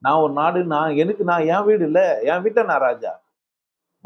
நான் 0.01 0.21
ஒரு 0.21 0.33
நாடு 0.33 0.59
நான் 0.67 0.97
எனக்கு 0.97 1.23
நான் 1.23 1.47
என் 1.47 1.65
வீடு 1.65 1.83
இல்லை 1.87 2.05
என் 2.29 2.41
வீட்டை 2.41 2.61
நான் 2.63 2.85
ராஜா 2.85 3.11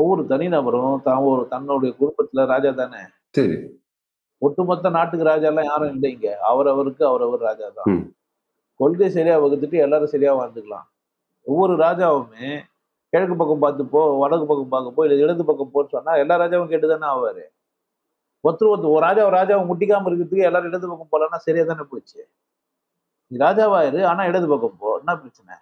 ஒவ்வொரு 0.00 0.21
தனிநபரும் 0.27 1.01
தான் 1.01 1.25
ஒரு 1.27 1.43
தன்னுடைய 1.47 1.91
குடும்பத்துல 1.99 2.45
ராஜா 2.45 2.71
தானே 2.79 3.01
சரி 3.29 3.57
ஒட்டுமொத்த 4.41 4.89
நாட்டுக்கு 4.89 5.25
ராஜா 5.25 5.47
எல்லாம் 5.47 5.69
யாரும் 5.69 5.93
இல்லைங்க 5.95 6.29
அவரவருக்கு 6.49 7.03
அவரவர் 7.05 7.41
ராஜா 7.41 7.67
தான் 7.77 7.93
கொள்கை 8.79 9.07
சரியாக 9.09 9.41
வகுத்துட்டு 9.43 9.77
எல்லாரும் 9.77 10.13
சரியாக 10.13 10.37
வாழ்ந்துக்கலாம் 10.39 10.87
ஒவ்வொரு 11.47 11.73
ராஜாவுமே 11.81 12.47
கிழக்கு 13.13 13.35
பக்கம் 13.35 13.63
பார்த்துப்போ 13.63 14.01
வடக்கு 14.21 14.45
பக்கம் 14.45 14.71
பார்க்க 14.71 14.95
போ 14.95 15.03
இல்லை 15.05 15.17
இடது 15.19 15.43
பக்கம் 15.43 15.73
போன்னு 15.73 15.93
சொன்னால் 15.93 16.21
எல்லா 16.23 16.35
ராஜாவும் 16.35 16.71
கேட்டு 16.71 16.87
தானே 16.87 17.07
ஆவார் 17.11 17.43
ஒருத்தர் 18.43 18.71
ஒரு 18.87 19.03
ராஜா 19.05 19.23
ராஜாவை 19.35 19.63
முட்டிக்காமல் 19.67 20.09
இருக்கிறதுக்கு 20.09 20.47
எல்லாரும் 20.49 20.69
இடது 20.69 20.87
பக்கம் 20.87 21.11
போகலன்னா 21.13 21.39
சரியாக 21.45 21.67
தானே 21.71 21.85
போச்சு 21.91 22.19
நீ 23.31 23.37
ராஜாவாயிரு 23.39 24.01
ஆனால் 24.09 24.27
இடது 24.27 24.49
பக்கம் 24.49 24.75
போ 24.81 24.89
என்ன 24.99 25.15
பிரச்சனை 25.15 25.55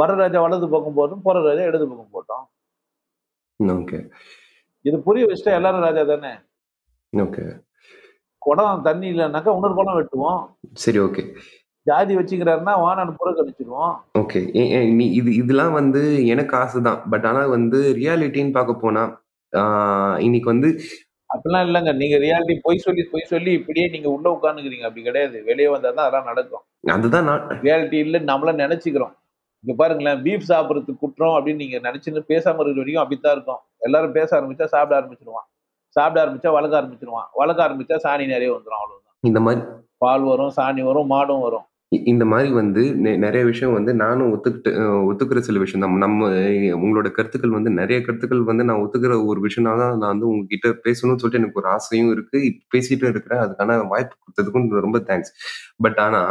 வர 0.00 0.12
ராஜா 0.14 0.38
வலது 0.44 0.68
பக்கம் 0.68 0.96
போகட்டும் 0.96 1.24
போகிற 1.26 1.42
ராஜா 1.42 1.66
இடது 1.68 1.86
பக்கம் 1.86 2.14
போட்டோம் 2.14 2.46
ஓகே 3.60 3.98
இது 4.84 4.96
புரிய 5.00 5.26
வச்சுட்டா 5.26 5.52
எல்லாரும் 5.52 5.84
ராஜா 5.86 6.02
தானே 6.04 6.32
ஓகே 7.12 7.44
குடம் 8.42 8.82
தண்ணி 8.82 9.06
இல்லைன்னாக்கா 9.12 9.54
இன்னொரு 9.54 9.74
குடம் 9.74 9.98
வெட்டுவோம் 9.98 10.40
சரி 10.76 10.98
ஓகே 10.98 11.22
ஜாதி 11.86 12.12
வச்சுக்கிறாருன்னா 12.16 12.74
வானன் 12.80 13.18
புறக்கணிச்சிருவோம் 13.18 13.94
ஓகே 14.20 14.40
நீ 14.92 15.06
இது 15.12 15.30
இதெல்லாம் 15.34 15.74
வந்து 15.74 16.02
எனக்கு 16.26 16.54
ஆசை 16.56 16.80
தான் 16.82 17.00
பட் 17.10 17.26
ஆனால் 17.26 17.48
வந்து 17.48 17.80
ரியாலிட்டின்னு 17.98 18.56
பார்க்க 18.56 18.84
போனா 18.84 19.02
இன்னைக்கு 20.18 20.48
வந்து 20.50 20.70
அப்படிலாம் 21.30 21.66
இல்லைங்க 21.66 21.92
நீங்க 21.94 22.16
ரியாலிட்டி 22.18 22.54
பொய் 22.64 22.84
சொல்லி 22.84 23.02
பொய் 23.12 23.30
சொல்லி 23.30 23.52
இப்படியே 23.52 23.86
நீங்க 23.88 24.08
உள்ள 24.10 24.26
உட்காந்துக்கிறீங்க 24.30 24.86
அப்படி 24.88 25.04
கிடையாது 25.04 25.36
வெளியே 25.46 25.68
வந்தா 25.68 25.90
தான் 25.90 26.04
அதெல்லாம் 26.04 26.30
நடக்கும் 26.30 26.64
அதுதான் 26.94 27.28
ரியாலிட்டி 27.62 27.98
இல்லை 27.98 28.20
நம்மள 28.24 28.52
நினைச்சுக்கிறோம் 28.60 29.14
இங்க 29.64 29.74
பாருங்களேன் 29.76 30.20
பீஃப் 30.22 30.50
சாப்பிட்றது 30.50 30.92
குற்றம் 30.94 31.34
அப்படின்னு 31.34 31.62
நீங்க 31.64 31.78
நினைச்சுன்னு 31.84 32.22
பேசாம 32.30 32.60
இருக்கிற 32.60 32.82
வரைக்கும் 32.82 33.02
அப்படித்தான் 33.02 33.36
இருக்கும் 33.36 33.62
எல்லாரும் 33.80 34.16
பேச 34.16 34.28
ஆரம்பிச்சா 34.38 34.66
சாப்பிட 34.72 34.94
ஆரம்பிச்சிருவான் 34.98 35.46
சாப்பிட 35.96 36.18
ஆரம்பிச்சா 36.22 36.50
வளர்க்க 36.50 36.80
ஆரம்பிச்சிருவான் 36.80 37.28
வளர்க்க 37.34 37.66
ஆரம்பிச்சா 37.66 37.96
சாணி 38.04 38.26
நிறைய 38.26 38.50
வந்துடும் 38.54 38.80
அவ்வளவுதான் 38.80 39.16
இந்த 39.24 39.40
மாதிரி 39.40 39.62
பால் 39.98 40.24
வரும் 40.24 40.52
சாணி 40.56 40.82
வரும் 40.82 41.10
மாடும் 41.12 41.44
வரும் 41.44 41.66
இந்த 42.04 42.24
மாதிரி 42.24 42.50
வந்து 42.52 42.82
நிறைய 43.18 43.42
விஷயம் 43.44 43.74
வந்து 43.74 43.92
நானும் 43.94 44.30
ஒத்துக்கிட்டு 44.34 44.70
ஒத்துக்கிற 45.04 45.38
சில 45.38 45.58
விஷயம் 45.58 45.84
நம்ம 45.84 45.98
நம்ம 45.98 46.28
உங்களோட 46.78 47.08
கருத்துக்கள் 47.10 47.50
வந்து 47.50 47.70
நிறைய 47.70 47.98
கருத்துக்கள் 48.00 48.42
வந்து 48.42 48.64
நான் 48.64 48.82
ஒத்துக்கிற 48.84 49.16
ஒரு 49.26 49.40
விஷயம்னால 49.46 49.78
தான் 49.78 49.98
நான் 49.98 50.12
வந்து 50.12 50.26
உங்ககிட்ட 50.26 50.70
பேசணும்னு 50.84 51.20
சொல்லிட்டு 51.22 51.40
எனக்கு 51.40 51.60
ஒரு 51.60 51.68
ஆசையும் 51.68 52.10
இருக்கு 52.10 52.40
பேசிட்டு 52.74 53.06
இருக்கிறேன் 53.08 53.42
அதுக்கான 53.44 53.78
வாய்ப்பு 53.88 54.16
கொடுத்ததுக்கும் 54.16 54.68
ரொம்ப 54.78 55.00
தேங்க்ஸ் 55.06 55.34
பட் 55.76 56.00
ஆனா 56.00 56.22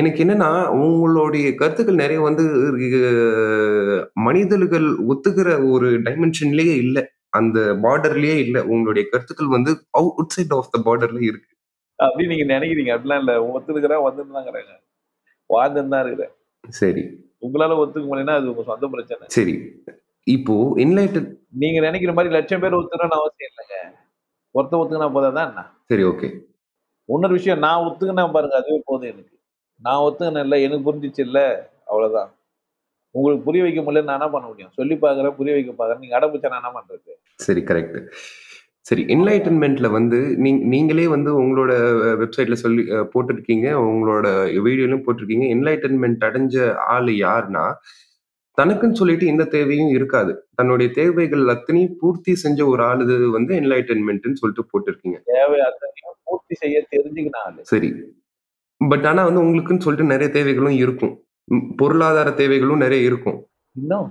எனக்கு 0.00 0.18
என்னன்னா 0.24 0.50
உங்களுடைய 0.78 1.46
கருத்துக்கள் 1.54 2.02
நிறைய 2.02 2.18
வந்து 2.20 2.44
மனிதர்கள் 4.22 4.88
ஒத்துக்கிற 5.08 5.48
ஒரு 5.70 5.88
டைமென்ஷன்லயே 6.00 6.74
இல்லை 6.76 7.02
அந்த 7.28 7.58
பார்டர்லயே 7.82 8.36
இல்லை 8.36 8.60
உங்களுடைய 8.64 9.04
கருத்துக்கள் 9.10 9.46
வந்து 9.46 9.72
அவுட் 9.90 10.32
சைட் 10.32 10.52
ஆஃப் 10.52 10.70
த 10.70 10.78
பார்டர்ல 10.84 11.20
இருக்கு 11.22 11.50
அப்படின்னு 12.00 12.32
நீங்க 12.32 12.46
நினைக்கிறீங்க 12.52 12.92
அப்படிலாம் 12.94 13.22
இல்லை 13.22 13.34
ஒத்துருக்கிறேன் 13.48 14.04
வந்துட்டு 14.06 14.36
தான் 14.36 14.44
இருக்கிறாங்க 14.46 14.76
வாழ்ந்துன்னு 15.50 15.94
தான் 15.94 16.04
இருக்கிறேன் 16.04 16.34
சரி 16.64 17.02
உங்களால 17.42 17.78
ஒத்துக்க 17.82 18.06
முடியலன்னா 18.06 18.36
அது 18.38 18.50
உங்க 18.50 18.64
சொந்த 18.64 18.88
பிரச்சனை 18.88 19.32
சரி 19.36 19.54
இப்போ 20.26 20.54
என்லைட்டட் 20.84 21.28
நீங்க 21.60 21.78
நினைக்கிற 21.80 22.12
மாதிரி 22.12 22.34
லட்சம் 22.34 22.62
பேர் 22.62 22.78
ஒத்துக்கணும்னு 22.78 23.20
அவசியம் 23.20 23.50
இல்லைங்க 23.52 23.76
ஒருத்த 24.54 24.80
ஒத்துக்கினா 24.80 25.10
போதாதான் 25.12 25.48
என்ன 25.48 25.62
சரி 25.90 26.04
ஓகே 26.04 26.28
இன்னொரு 27.08 27.36
விஷயம் 27.38 27.64
நான் 27.64 27.84
ஒத்துக்கினா 27.86 28.26
பாருங்க 28.30 28.56
அதுவே 28.60 28.80
போதும் 28.84 29.10
எனக்கு 29.10 29.34
நான் 29.82 30.02
ஒத்துக்கினேன் 30.06 30.44
இல்லை 30.44 30.58
எனக்கு 30.62 30.86
புரிஞ்சிச்சு 30.86 31.22
இல்லை 31.26 31.46
அவ்வளோதான் 31.86 32.30
உங்களுக்கு 33.14 33.46
புரிய 33.46 33.62
வைக்க 33.62 33.80
முடியல 33.80 34.02
நான் 34.02 34.18
என்ன 34.18 34.28
பண்ண 34.30 34.46
முடியும் 34.48 34.74
சொல்லி 34.74 34.96
பாக்குறேன் 34.96 35.36
புரிய 35.38 35.54
வைக்க 35.54 35.72
பாக்குறேன் 35.72 36.02
நீங்க 36.02 36.16
அடம்பிச்சா 36.18 36.52
நான் 36.52 36.62
என்ன 36.62 36.72
பண்ணுறது 36.76 37.12
சரி 37.40 37.62
கரெக்ட் 37.64 37.98
சரி 38.90 39.02
என்லைட்டன்மெண்ட்ல 39.14 39.88
வந்து 39.90 40.18
நீங்களே 40.70 41.06
வந்து 41.06 41.30
உங்களோட 41.40 41.72
வெப்சைட்ல 42.18 42.56
சொல்லி 42.62 42.82
போட்டிருக்கீங்க 43.12 43.66
உங்களோட 43.84 44.26
வீடியோலையும் 44.64 45.04
போட்டிருக்கீங்க 45.04 45.46
என்லைட்டன்மெண்ட் 45.54 46.24
அடைஞ்ச 46.28 46.64
ஆள் 46.86 47.10
யாருன்னா 47.20 47.64
தனக்குன்னு 48.58 48.98
சொல்லிட்டு 49.00 49.26
எந்த 49.26 49.44
தேவையும் 49.48 49.92
இருக்காது 49.96 50.32
தன்னுடைய 50.54 50.88
தேவைகள் 50.92 51.44
அத்தனையும் 51.48 51.94
பூர்த்தி 52.00 52.32
செஞ்ச 52.36 52.60
ஒரு 52.66 52.82
ஆள் 52.82 53.02
இது 53.04 53.16
வந்து 53.30 53.52
என்லைட்டன்மெண்ட்னு 53.54 54.40
சொல்லிட்டு 54.40 54.64
போட்டிருக்கீங்க 54.72 55.18
தேவை 55.32 55.60
அத்தனையும் 55.60 56.16
பூர்த்தி 56.24 56.56
செய்ய 56.62 56.82
தெரிஞ்சுக்கினாலும் 56.94 57.68
சரி 57.72 57.90
பட் 58.80 59.06
ஆனா 59.06 59.22
வந்து 59.24 59.44
உங்களுக்குன்னு 59.44 59.86
சொல்லிட்டு 59.86 60.12
நிறைய 60.12 60.30
தேவைகளும் 60.30 60.78
இருக்கும் 60.78 61.14
பொருளாதார 61.78 62.28
தேவைகளும் 62.34 62.82
நிறைய 62.84 63.10
இருக்கும் 63.10 63.38
இன்னும் 63.76 64.10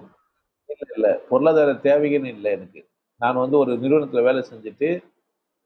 இல்ல 0.69 0.85
இல்ல 0.93 1.09
பொருளாதார 1.29 1.73
தேவைகள் 1.81 2.27
இல்லை 2.27 2.49
எனக்கு 2.51 2.81
நான் 3.21 3.41
வந்து 3.41 3.57
ஒரு 3.57 3.71
நிறுவனத்தில் 3.77 4.27
வேலை 4.27 4.41
செஞ்சுட்டு 4.43 4.89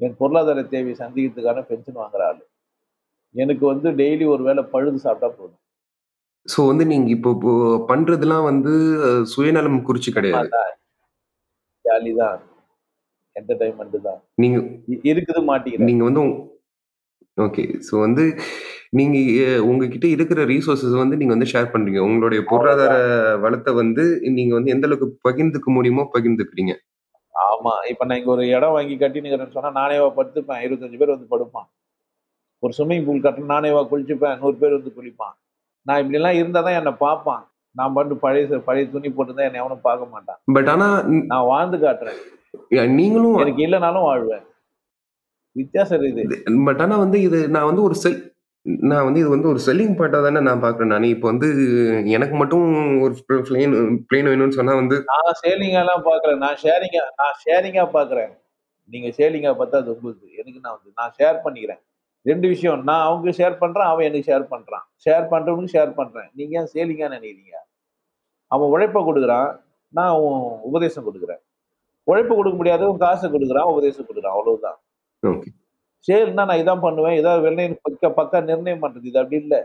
என் 0.00 0.18
பொருளாதார 0.20 0.62
தேவையை 0.68 0.96
சந்திக்கிறதுக்கான 0.96 1.64
பென்ஷன் 1.68 2.00
வாங்குற 2.02 2.24
ஆள் 2.28 2.42
எனக்கு 3.36 3.64
வந்து 3.66 3.90
டெய்லி 4.00 4.26
ஒரு 4.28 4.44
வேலை 4.44 4.64
பழுது 4.72 5.00
சாப்பிட்டா 5.00 5.30
போதும் 5.32 5.60
ஸோ 6.48 6.62
வந்து 6.68 6.86
நீங்கள் 6.86 7.14
இப்போ 7.16 7.52
பண்ணுறதுலாம் 7.90 8.48
வந்து 8.48 8.72
சுயநலம் 9.34 9.86
குறிச்சு 9.86 10.12
கிடையாது 10.12 10.50
ஜாலி 11.86 12.12
தான் 12.16 12.42
என்டர்டைன்மெண்ட் 13.36 13.98
தான் 14.02 14.20
நீங்கள் 14.38 14.66
இருக்குது 15.10 15.44
மாட்டீங்க 15.50 15.88
நீங்கள் 15.90 16.08
வந்து 16.10 16.24
ஓகே 17.38 17.64
ஸோ 17.82 17.94
வந்து 18.00 18.24
நீங்கள் 18.94 19.62
உங்ககிட்ட 19.68 20.08
இருக்கிற 20.08 20.40
ரீசோர்சஸ் 20.46 20.98
வந்து 20.98 21.18
நீங்கள் 21.18 21.36
வந்து 21.36 21.52
ஷேர் 21.52 21.72
பண்ணுறீங்க 21.72 22.02
உங்களுடைய 22.08 22.42
பொருளாதார 22.50 22.96
வளத்தை 23.38 23.72
வந்து 23.74 24.04
நீங்கள் 24.36 24.58
வந்து 24.58 24.74
எந்த 24.76 24.88
அளவுக்கு 24.88 25.08
பகிர்ந்துக்க 25.28 25.70
முடியுமோ 25.72 26.04
பகிர்ந்துக்கிறீங்க 26.14 26.76
ஆமா 27.46 27.74
இப்ப 27.92 28.06
நான் 28.06 28.20
இங்க 28.20 28.32
ஒரு 28.32 28.44
இடம் 28.48 28.76
வாங்கி 28.76 28.96
கட்டினுக்கிறேன்னு 28.96 29.56
சொன்னா 29.56 29.72
நானேவா 29.80 30.10
படுத்துப்பேன் 30.18 30.64
இருபத்தஞ்சு 30.66 31.00
பேர் 31.00 31.16
வந்து 31.16 31.32
படுப்பான் 31.32 31.68
ஒரு 32.64 32.74
ஸ்விம்மிங் 32.74 33.06
பூல் 33.06 33.24
கட்டணும் 33.24 33.54
நானேவா 33.54 33.82
குளிச்சுப்பேன் 33.90 34.40
நூறு 34.40 34.56
பேர் 34.58 34.78
வந்து 34.78 34.94
குளிப்பான் 34.98 35.36
நான் 35.86 36.02
இப்படிலாம் 36.02 36.40
இருந்தால் 36.40 36.66
தான் 36.68 36.78
என்னை 36.78 36.94
பார்ப்பான் 37.00 37.44
நான் 37.76 37.94
பண்ணு 37.94 38.16
பழைய 38.16 38.60
பழைய 38.60 38.86
துணி 38.88 39.10
போட்டுதான் 39.10 39.48
என்னை 39.48 39.62
எவனும் 39.62 39.86
பார்க்க 39.86 40.14
மாட்டான் 40.14 40.40
பட் 40.54 40.70
ஆனா 40.70 40.88
நான் 41.32 41.48
வாழ்ந்து 41.48 41.78
காட்டுறேன் 41.78 42.20
நீங்களும் 42.96 43.40
எனக்கு 43.40 43.64
இல்லைனாலும் 43.66 44.08
வாழ்வேன் 44.10 44.44
வித்தியாசம் 45.56 46.06
இது 46.12 46.24
பட் 46.68 46.82
ஆனா 46.82 46.96
வந்து 46.98 47.18
இது 47.22 47.40
நான் 47.50 47.70
வந்து 47.70 47.84
ஒரு 47.84 47.96
செல் 47.96 48.20
நான் 48.66 49.06
வந்து 49.06 49.20
இது 49.20 49.30
வந்து 49.30 49.48
ஒரு 49.48 49.60
செல்லிங் 49.66 49.96
பாயிண்டா 49.98 50.20
தானே 50.24 50.40
நான் 50.40 50.62
பார்க்குறேன் 50.62 50.92
நான் 50.94 51.04
இப்ப 51.04 51.28
வந்து 51.32 51.48
எனக்கு 52.16 52.36
மட்டும் 52.36 52.68
ஒரு 53.02 53.14
பிளேன் 53.50 53.74
பிளேன் 54.10 54.30
வேணும்னு 54.32 54.58
சொன்னா 54.60 54.76
வந்து 54.76 54.98
நான் 55.12 55.40
சேலிங்காலாம் 55.42 56.06
பார்க்கல. 56.10 56.36
நான் 56.38 56.60
ஷேரிங்கா 56.64 57.02
நான் 57.22 57.36
ஷேரிங்கா 57.44 57.86
பார்க்குறேன். 57.98 58.32
நீங்க 58.90 59.10
சேலிங்கா 59.18 59.52
பார்த்தா 59.60 59.82
அது 59.84 59.92
உங்களுக்கு. 59.96 60.28
எனக்கு 60.40 60.60
நான் 60.64 60.76
வந்து 60.78 60.92
நான் 61.00 61.14
ஷேர் 61.20 61.38
பண்ணிக்கிறேன். 61.46 61.82
ரெண்டு 62.26 62.48
விஷயம். 62.48 62.84
நான் 62.84 63.02
அவங்க 63.02 63.30
ஷேர் 63.30 63.56
பண்றேன். 63.58 63.90
அவன் 63.92 64.06
எனக்கு 64.06 64.30
ஷேர் 64.32 64.46
பண்றான். 64.54 64.86
ஷேர் 65.06 65.26
பண்றவனுக்கு 65.34 65.76
ஷேர் 65.78 65.92
பண்றேன். 66.00 66.30
நீங்க 66.34 66.60
ஏன் 66.60 66.72
சேலிங்கா 66.76 67.10
நினைக்கிறீங்க? 67.16 67.56
அவன் 68.52 68.72
உழைப்ப 68.74 69.02
கொடுக்குறான் 69.10 69.50
நான் 69.94 70.12
அவன் 70.16 70.38
உபதேசம் 70.70 71.08
கொடுக்குறேன் 71.08 71.42
உழைப்பு 72.08 72.34
கொடுக்க 72.36 72.56
முடியாதவன் 72.58 72.98
காசு 72.98 73.26
கொடுக்குறான் 73.28 73.70
உபதேசம் 73.74 74.08
கொடுக்குறான் 74.08 74.38
அவ்வளவுதான். 74.38 74.78
ஓகே. 75.24 75.50
சேல்னா 76.08 76.44
நான் 76.46 76.62
இதான் 76.62 76.84
பண்ணுவேன் 76.84 77.18
ஏதாவது 77.20 77.42
வெள்ளையின் 77.42 77.78
பக்க 77.82 78.10
பக்கா 78.18 78.40
நிர்ணயம் 78.44 78.84
பண்ணுறது 78.84 79.10
இது 79.10 79.20
அப்படி 79.22 79.38
இல்லை 79.44 79.62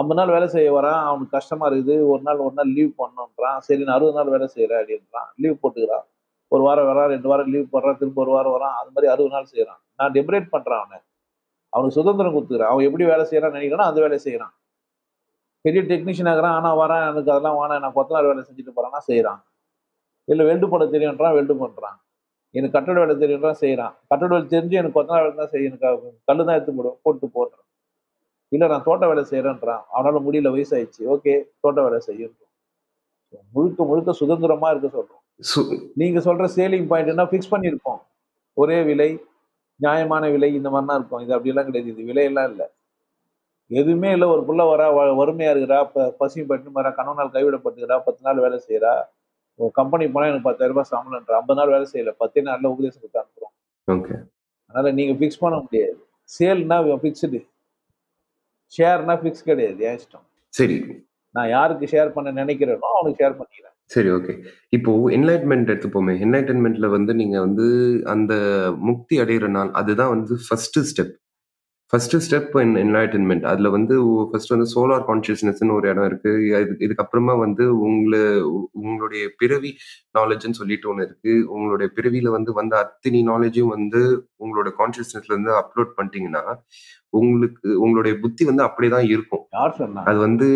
ஐம்பது 0.00 0.18
நாள் 0.18 0.32
வேலை 0.34 0.46
செய்ய 0.48 0.68
வரான் 0.72 1.02
அவனுக்கு 1.08 1.34
கஷ்டமா 1.36 1.64
இருக்குது 1.68 1.94
ஒரு 2.06 2.22
நாள் 2.22 2.38
ஒரு 2.38 2.54
நாள் 2.54 2.70
லீவ் 2.76 2.92
பண்ணுன்றான் 3.00 3.58
சரி 3.60 3.82
நான் 3.82 3.96
அறுபது 3.96 4.16
நாள் 4.18 4.32
வேலை 4.34 4.46
செய்கிறேன் 4.48 4.80
அப்படின்றான் 4.82 5.28
லீவ் 5.38 5.60
போட்டுக்கிறான் 5.62 6.06
ஒரு 6.52 6.62
வாரம் 6.62 6.88
வரான் 6.90 7.10
ரெண்டு 7.12 7.28
வாரம் 7.30 7.50
லீவ் 7.52 7.72
போடுறான் 7.72 7.98
திரும்ப 8.00 8.20
ஒரு 8.24 8.32
வாரம் 8.32 8.54
வரான் 8.56 8.74
அது 8.80 8.90
மாதிரி 8.90 9.10
அறுபது 9.12 9.34
நாள் 9.34 9.50
செய்கிறான் 9.52 9.80
நான் 9.98 10.14
டெமரேட் 10.16 10.48
பண்ணுறான் 10.52 10.82
அவனை 10.82 10.98
அவனுக்கு 11.72 11.98
சுதந்திரம் 11.98 12.34
கொடுத்துக்கிறான் 12.34 12.72
அவன் 12.72 12.86
எப்படி 12.88 13.04
வேலை 13.04 13.24
செய்கிறான்னு 13.28 13.56
நினைக்கிறானோ 13.58 13.86
அந்த 13.86 14.00
வேலை 14.00 14.18
செய்கிறான் 14.18 14.54
பெரிய 15.64 15.80
டெக்னீஷியன் 15.84 16.30
ஆகிறான் 16.30 16.56
ஆனால் 16.58 16.78
வரான் 16.80 17.04
எனக்கு 17.04 17.32
அதெல்லாம் 17.32 17.58
வானா 17.58 17.76
நான் 17.78 17.96
கொத்த 17.96 18.16
நாள் 18.16 18.30
வேலை 18.30 18.42
செஞ்சுட்டு 18.42 18.72
போறான்னா 18.72 19.00
செய்கிறான் 19.08 19.40
இல்லை 20.28 20.44
வெல்டு 20.48 20.66
பண்ண 20.68 20.84
தெரியுன்றான் 20.86 21.36
வெல்டு 21.38 21.54
பண்ணுறான் 21.60 21.98
எனக்கு 22.54 22.74
கட்டட 22.74 22.96
வேலை 22.98 23.14
தெரியும் 23.16 23.60
செய்கிறான் 23.60 23.94
கட்டட 24.10 24.30
வேலை 24.32 24.46
தெரிஞ்சு 24.48 24.78
எனக்கு 24.80 24.96
கொத்த 24.98 25.18
வேலை 25.18 25.34
தான் 25.34 25.52
செய்யும் 25.52 25.70
எனக்கு 25.70 26.12
கல் 26.28 26.44
தான் 26.44 26.56
எடுத்து 26.56 26.72
போடுவோம் 26.72 26.98
போட்டு 27.02 27.26
போடுறேன் 27.28 27.66
இல்லை 28.52 28.66
நான் 28.68 28.86
தோட்ட 28.86 29.04
வேலை 29.06 29.22
செய்கிறேன்றான் 29.24 29.82
அவனால் 29.90 30.24
முடியல 30.24 30.50
வயசாயிடுச்சு 30.50 31.02
ஓகே 31.14 31.34
தோட்ட 31.60 31.78
வேலை 31.82 32.00
செய்யணும் 32.08 32.40
முழுக்க 33.54 33.84
முழுக்க 33.84 34.12
சுதந்திரமாக 34.12 34.72
இருக்க 34.72 34.88
சொல்கிறோம் 34.90 35.20
நீங்கள் 35.96 36.24
சொல்கிற 36.26 36.46
சேலிங் 36.56 36.88
பாயிண்ட் 36.90 37.12
என்ன 37.12 37.24
ஃபிக்ஸ் 37.30 37.52
பண்ணியிருக்கோம் 37.52 38.00
ஒரே 38.56 38.78
விலை 38.82 39.10
நியாயமான 39.80 40.24
விலை 40.30 40.50
இந்த 40.54 40.68
மாதிரிலாம் 40.70 40.98
இருக்கும் 40.98 41.22
இது 41.22 41.34
அப்படிலாம் 41.36 41.68
கிடையாது 41.68 41.90
இது 41.92 42.08
விலையெல்லாம் 42.10 42.48
இல்லை 42.50 42.66
எதுவுமே 43.70 44.08
இல்லை 44.12 44.26
ஒரு 44.28 44.42
பிள்ளை 44.44 44.64
வரா 44.66 44.86
வறுமையாக 45.20 45.52
இருக்கிறா 45.52 45.78
ப 45.92 46.06
பசியும் 46.18 46.50
பட்டு 46.50 46.76
வரா 46.78 46.90
கணவனால் 46.90 47.34
கைவிடப்பட்டுக்கிறா 47.34 47.96
பத்து 48.06 48.22
நாள் 48.26 48.42
வேலை 48.44 48.58
செய்கிறா 48.60 48.92
கம்பெனிக்கு 49.70 49.78
கம்பெனி 49.78 50.12
போனால் 50.12 50.30
எனக்கு 50.30 50.48
பத்தாயிரம் 50.48 50.74
ரூபாய் 50.74 50.90
சம்பளம்ன்ற 50.90 51.34
ஐம்பது 51.36 51.58
நாள் 51.58 51.72
வேலை 51.74 51.86
செய்யல 51.92 52.12
பத்து 52.18 52.42
நாளில் 52.42 52.70
உபதேசம் 52.70 53.02
கொடுத்து 53.02 53.22
அனுப்புறோம் 53.22 53.54
ஓகே 53.88 54.16
அதனால 54.70 54.92
நீங்கள் 54.92 55.18
ஃபிக்ஸ் 55.18 55.42
பண்ண 55.42 55.56
முடியாது 55.58 55.98
சேல்னா 56.30 56.78
ஃபிக்ஸ்டு 56.98 57.40
ஷேர்னா 58.72 59.14
ஃபிக்ஸ் 59.14 59.44
கிடையாது 59.44 59.80
என் 59.84 59.98
இஷ்டம் 60.00 60.26
சரி 60.54 60.76
நான் 61.34 61.48
யாருக்கு 61.48 61.86
ஷேர் 61.86 62.14
பண்ண 62.14 62.30
நினைக்கிறேனோ 62.38 62.88
அவனுக்கு 62.92 63.20
ஷேர் 63.22 63.36
பண்ணிக்கிறேன் 63.36 63.74
சரி 63.90 64.10
ஓகே 64.10 64.32
இப்போ 64.72 64.90
என்லைட்மெண்ட் 65.10 65.70
எடுத்துப்போமே 65.70 66.14
என்லைட்மெண்ட்ல 66.18 66.88
வந்து 66.88 67.12
நீங்க 67.14 67.36
வந்து 67.40 67.66
அந்த 68.06 68.32
முக்தி 68.80 69.16
அடைகிற 69.22 69.48
நாள் 69.48 69.70
அதுதான் 69.72 70.12
வந்து 70.14 70.34
first 70.44 70.78
step 70.90 71.14
first 71.92 72.14
step 72.16 72.54
in 72.60 72.70
enlightenment 72.76 73.42
அதுல 73.48 73.70
வந்து 73.70 73.94
ஃபர்ஸ்ட் 74.28 74.52
வந்து 74.52 74.66
சோலார் 74.70 75.02
கான்சியஸ்னஸ்னு 75.08 75.74
ஒரு 75.74 75.86
இடம் 75.90 76.06
இருக்கு 76.06 76.30
இது 76.54 76.74
இதுக்கப்புறமா 76.84 77.34
வந்து 77.38 77.64
உங்களை 77.80 78.20
உங்களுடைய 78.82 79.24
பிறவி 79.36 79.70
நாலேஜ்னு 80.16 80.58
சொல்லிட்டு 80.60 80.88
ஒன்று 80.88 81.06
இருக்கு 81.06 81.32
உங்களுடைய 81.50 81.88
பிறவியில 81.96 82.30
வந்து 82.30 82.52
வந்த 82.52 82.76
அத்தனை 82.78 83.20
நாலேஜும் 83.28 83.74
வந்து 83.74 84.00
உங்களோட 84.40 84.70
கான்சியஸ்னஸ்ல 84.78 85.34
இருந்து 85.34 85.52
அப்லோட் 85.58 85.92
பண்ணிட்டீங்கன்னா 85.98 86.42
உங்களுக்கு 87.12 87.68
உங்களுடைய 87.78 88.14
புத்தி 88.20 88.42
வந்து 88.44 88.64
அப்படிதான் 88.64 89.08
இருக்கும் 89.08 89.44
அது 90.04 90.18
வந்து 90.18 90.48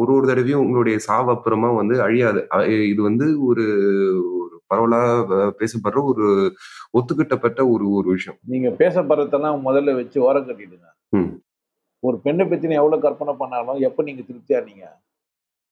ஒரு 0.00 0.10
ஒரு 0.12 0.26
தடவையும் 0.26 0.64
உங்களுடைய 0.64 0.98
சாவு 1.04 1.30
அப்புறமா 1.32 1.70
வந்து 1.74 1.96
அழியாது 2.02 2.42
இது 2.86 3.00
வந்து 3.02 3.28
ஒரு 3.42 3.66
பரவலா 4.70 5.00
பேசப்படுற 5.60 6.02
ஒரு 6.04 6.26
ஒத்துக்கிட்டப்பட்ட 6.94 7.60
ஒரு 7.70 7.86
ஒரு 7.90 8.08
விஷயம் 8.10 8.38
நீங்க 8.44 8.70
பேசப்படுறதெல்லாம் 8.80 9.66
முதல்ல 9.66 9.94
வச்சு 9.94 10.18
ஓரம் 10.20 10.48
கட்டிடுங்க 10.48 10.88
ஒரு 12.02 12.16
பெண்ணை 12.24 12.44
பத்தி 12.44 12.74
எவ்வளவு 12.74 13.04
கற்பனை 13.04 13.34
பண்ணாலும் 13.34 13.84
எப்ப 13.88 14.02
நீங்க 14.02 14.22
திருப்தியா 14.22 14.60
நீங்க 14.64 14.84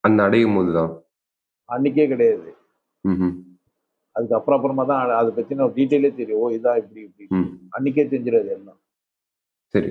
அந்த 0.04 0.20
அடையும் 0.22 0.56
போதுதான் 0.56 0.92
அன்னைக்கே 1.68 2.06
கிடையாது 2.06 2.48
அதுக்கப்புறம் 4.16 4.58
அப்புறமா 4.58 4.84
தான் 4.84 5.12
அதை 5.20 5.30
பத்தின 5.36 5.64
ஒரு 5.64 5.74
டீட்டெயிலே 5.76 6.10
தெரியும் 6.14 6.40
ஓ 6.40 6.48
இதா 6.56 6.72
இப்படி 6.76 7.00
இப்படி 7.02 7.26
அன்னைக்கே 7.72 8.04
தெரிஞ்சிடாது 8.04 8.50
எல்லாம் 8.56 8.80
சரி 9.74 9.90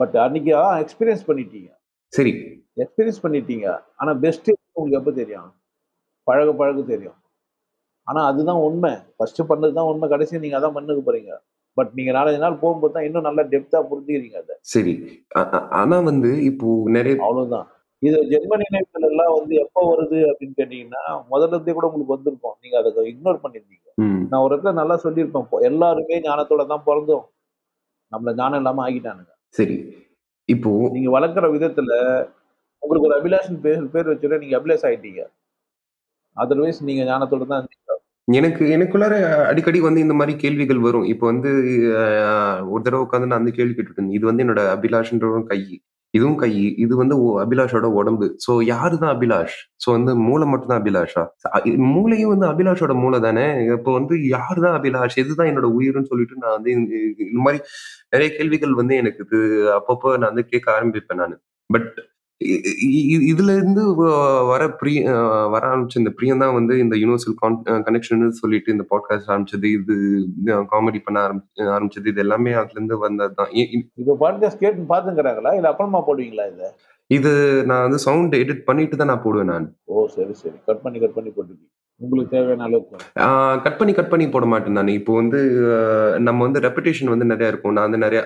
பட் 0.00 0.14
அன்னைக்கு 0.16 0.52
எக்ஸ்பீரியன்ஸ் 0.84 1.26
பண்ணிட்டீங்க 1.26 1.70
சரி 2.12 2.32
எக்ஸ்பீரியன்ஸ் 2.76 3.22
பண்ணிட்டீங்க 3.24 3.66
ஆனா 3.96 4.12
பெஸ்ட் 4.24 4.50
உங்களுக்கு 4.76 5.00
எப்ப 5.00 5.12
தெரியும் 5.12 5.50
பழக 6.26 6.50
பழக 6.52 6.82
தெரியும் 6.84 7.18
ஆனால் 8.06 8.26
அதுதான் 8.30 8.62
உண்மை 8.64 8.92
ஃபஸ்ட்டு 9.14 9.48
பண்ணது 9.50 9.72
தான் 9.72 9.90
உண்மை 9.90 10.06
கடைசியா 10.08 10.40
நீங்கள் 10.40 10.58
அதான் 10.58 10.76
பண்ணுக்கு 10.76 11.04
போகிறீங்க 11.04 11.32
பட் 11.76 11.92
நீங்க 11.94 12.10
நாலஞ்சு 12.12 12.42
நாள் 12.42 12.60
போகும்போது 12.62 12.94
தான் 12.96 13.06
இன்னும் 13.06 13.26
நல்லா 13.28 13.42
டெப்தா 13.52 13.78
புரிஞ்சுக்கிறீங்க 13.86 14.38
அதை 14.42 14.56
சரி 14.72 14.92
ஆனா 15.78 15.96
வந்து 16.02 16.30
இப்போ 16.50 16.68
நிறைய 16.96 17.14
அவ்வளவுதான் 17.22 17.66
இது 18.02 18.18
ஜெர்மனி 18.30 18.64
நேரத்துல 18.74 19.08
எல்லாம் 19.10 19.34
வந்து 19.34 19.54
எப்போ 19.62 19.82
வருது 19.90 20.18
அப்படின்னு 20.30 20.56
கேட்டீங்கன்னா 20.56 21.02
முதல்ல 21.30 21.54
இருந்தே 21.54 21.74
கூட 21.74 21.88
உங்களுக்கு 21.88 22.16
வந்திருக்கும் 22.16 22.56
நீங்க 22.62 22.76
அதை 22.80 23.04
இக்னோர் 23.10 23.42
பண்ணிருந்தீங்க 23.44 23.80
நான் 24.24 24.42
ஒரு 24.42 24.52
இடத்துல 24.52 24.74
நல்லா 24.80 24.96
சொல்லியிருப்பேன் 25.04 25.66
எல்லாருமே 25.68 26.18
ஞானத்தோட 26.24 26.64
தான் 26.66 26.86
பிறந்தோம் 26.86 27.24
நம்மள 28.12 28.32
ஞானம் 28.34 28.60
இல்லாம 28.60 28.82
ஆகிட்டானுங்க 28.84 29.32
சரி 29.54 29.76
இப்போ 30.48 30.70
நீங்க 30.94 31.10
வளர்க்குற 31.10 31.46
விதத்துல 31.52 31.92
உங்களுக்கு 32.82 33.08
ஒரு 33.08 33.16
அபிலாஷன் 33.18 33.62
பேர் 33.62 33.84
பேர் 33.88 34.10
வச்சுட்டு 34.10 34.42
நீங்க 34.42 34.56
அபிலாஷ் 34.56 34.86
ஆயிட்டீங்க 34.88 35.22
அதர்வைஸ் 36.36 36.80
நீங்க 36.82 37.02
ஞானத்தோட 37.04 37.44
தான் 37.46 37.66
எனக்கு 38.28 38.64
எனக்குள்ளார 38.74 39.14
அடிக்கடி 39.48 39.78
வந்து 39.80 40.00
இந்த 40.00 40.14
மாதிரி 40.14 40.34
கேள்விகள் 40.38 40.78
வரும் 40.80 41.08
இப்போ 41.08 41.24
வந்து 41.26 41.50
ஒரு 42.70 42.82
தடவை 42.82 43.00
உட்காந்து 43.00 43.28
நான் 43.28 43.42
வந்து 43.42 43.56
கேள்வி 43.56 43.74
கேட்டுருக்கேன் 43.74 44.14
இது 44.16 44.24
வந்து 44.26 44.44
என்னோட 44.44 44.62
அபிலாஷ்ன்றவரும் 44.70 45.48
கை 45.50 45.58
இதுவும் 46.14 46.38
கை 46.38 46.50
இது 46.76 46.94
வந்து 46.96 47.14
அபிலாஷோட 47.42 47.86
உடம்பு 47.92 48.26
ஸோ 48.44 48.52
யாரு 48.64 48.94
தான் 48.96 49.12
அபிலாஷ் 49.14 49.56
ஸோ 49.84 49.88
வந்து 49.90 50.12
மூளை 50.20 50.46
மட்டும்தான் 50.46 50.80
அபிலாஷா 50.82 51.22
மூளையும் 51.88 52.32
வந்து 52.34 52.46
அபிலாஷோட 52.50 52.94
மூளை 53.00 53.18
தானே 53.20 53.46
இப்போ 53.68 53.92
வந்து 53.92 54.16
யாரு 54.28 54.58
தான் 54.60 54.76
அபிலாஷ் 54.78 55.18
இதுதான் 55.22 55.50
என்னோட 55.52 55.70
உயிர்னு 55.76 56.10
சொல்லிட்டு 56.12 56.40
நான் 56.42 56.56
வந்து 56.56 56.72
இந்த 57.26 57.40
மாதிரி 57.40 57.60
நிறைய 58.12 58.28
கேள்விகள் 58.36 58.78
வந்து 58.80 58.96
எனக்கு 58.96 59.22
இது 59.26 59.40
அப்பப்போ 59.78 60.12
நான் 60.16 60.32
வந்து 60.32 60.46
கேட்க 60.46 60.68
ஆரம்பிப்பேன் 60.72 61.22
நான் 61.22 61.36
பட் 61.70 61.90
இதுல 63.24 63.54
இருந்து 63.56 63.82
வர 64.44 64.62
பிரிய 64.70 65.02
வர 65.48 65.62
ஆரம்பிச்ச 65.66 66.00
இந்த 66.00 66.12
பிரியம் 66.14 66.38
தான் 66.38 66.54
வந்து 66.54 66.74
இந்த 66.78 66.94
யூனிவர்சல் 66.96 67.36
கனெக்ஷன் 67.86 68.24
சொல்லிட்டு 68.40 68.72
இந்த 68.72 68.84
பாட்காஸ்ட் 68.90 69.30
ஆரம்பிச்சது 69.30 69.70
இது 69.72 69.94
காமெடி 70.72 71.00
பண்ண 71.04 71.20
ஆரம்பி 71.20 71.68
ஆரம்பிச்சது 71.68 72.12
இது 72.12 72.22
எல்லாமே 72.22 72.54
அதுல 72.54 72.78
இருந்து 72.78 72.98
வந்தது 72.98 73.34
தான் 73.34 73.52
இப்போ 73.98 74.16
பாட்காஸ்ட் 74.24 74.62
கேட்டு 74.62 74.90
பாத்துக்கிறாங்களா 74.90 75.52
இல்ல 75.54 75.70
அப்புறமா 75.70 76.02
போடுவீங்களா 76.06 76.46
இதை 76.50 76.68
இது 77.10 77.30
நான் 77.64 77.82
வந்து 77.82 78.00
சவுண்ட் 78.00 78.34
எடிட் 78.34 78.62
பண்ணிட்டு 78.64 78.96
தான் 78.96 79.10
நான் 79.12 79.24
போடுவேன் 79.24 79.50
நான் 79.50 79.66
ஓ 79.86 80.06
சரி 80.08 80.34
சரி 80.34 80.58
கட் 80.66 80.84
பண்ணி 80.84 80.98
கட் 80.98 81.16
பண்ணி 81.16 81.30
போட்டுருக்கீங்க 81.30 81.72
உங்களுக்கு 82.00 82.32
தேவையான 82.36 82.64
அளவுக்கு 82.64 83.60
கட் 83.62 83.78
பண்ணி 83.78 83.92
கட் 83.92 84.10
பண்ணி 84.12 84.26
போட 84.28 84.46
மாட்டேன் 84.46 84.76
நான் 84.78 84.96
இப்போ 84.96 85.12
வந்து 85.14 85.40
நம்ம 86.18 86.40
வந்து 86.44 86.60
ரெப்படேஷன் 86.60 87.12
வந்து 87.12 87.26
நிறைய 87.26 87.52
இருக்கும் 87.52 87.76
நான் 87.76 87.86
வந்து 87.88 88.04
நிறைய 88.06 88.22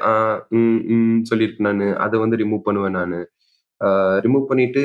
சொல்லியிருக்கேன் 1.31 1.69
நான் 1.71 1.83
அதை 1.97 2.19
வந்து 2.21 2.37
ரிமூவ் 2.37 2.63
பண்ணுவேன் 2.63 2.97
நான் 2.99 3.17
ரிமூவ் 4.21 4.49
பண்ணிட்டு 4.49 4.83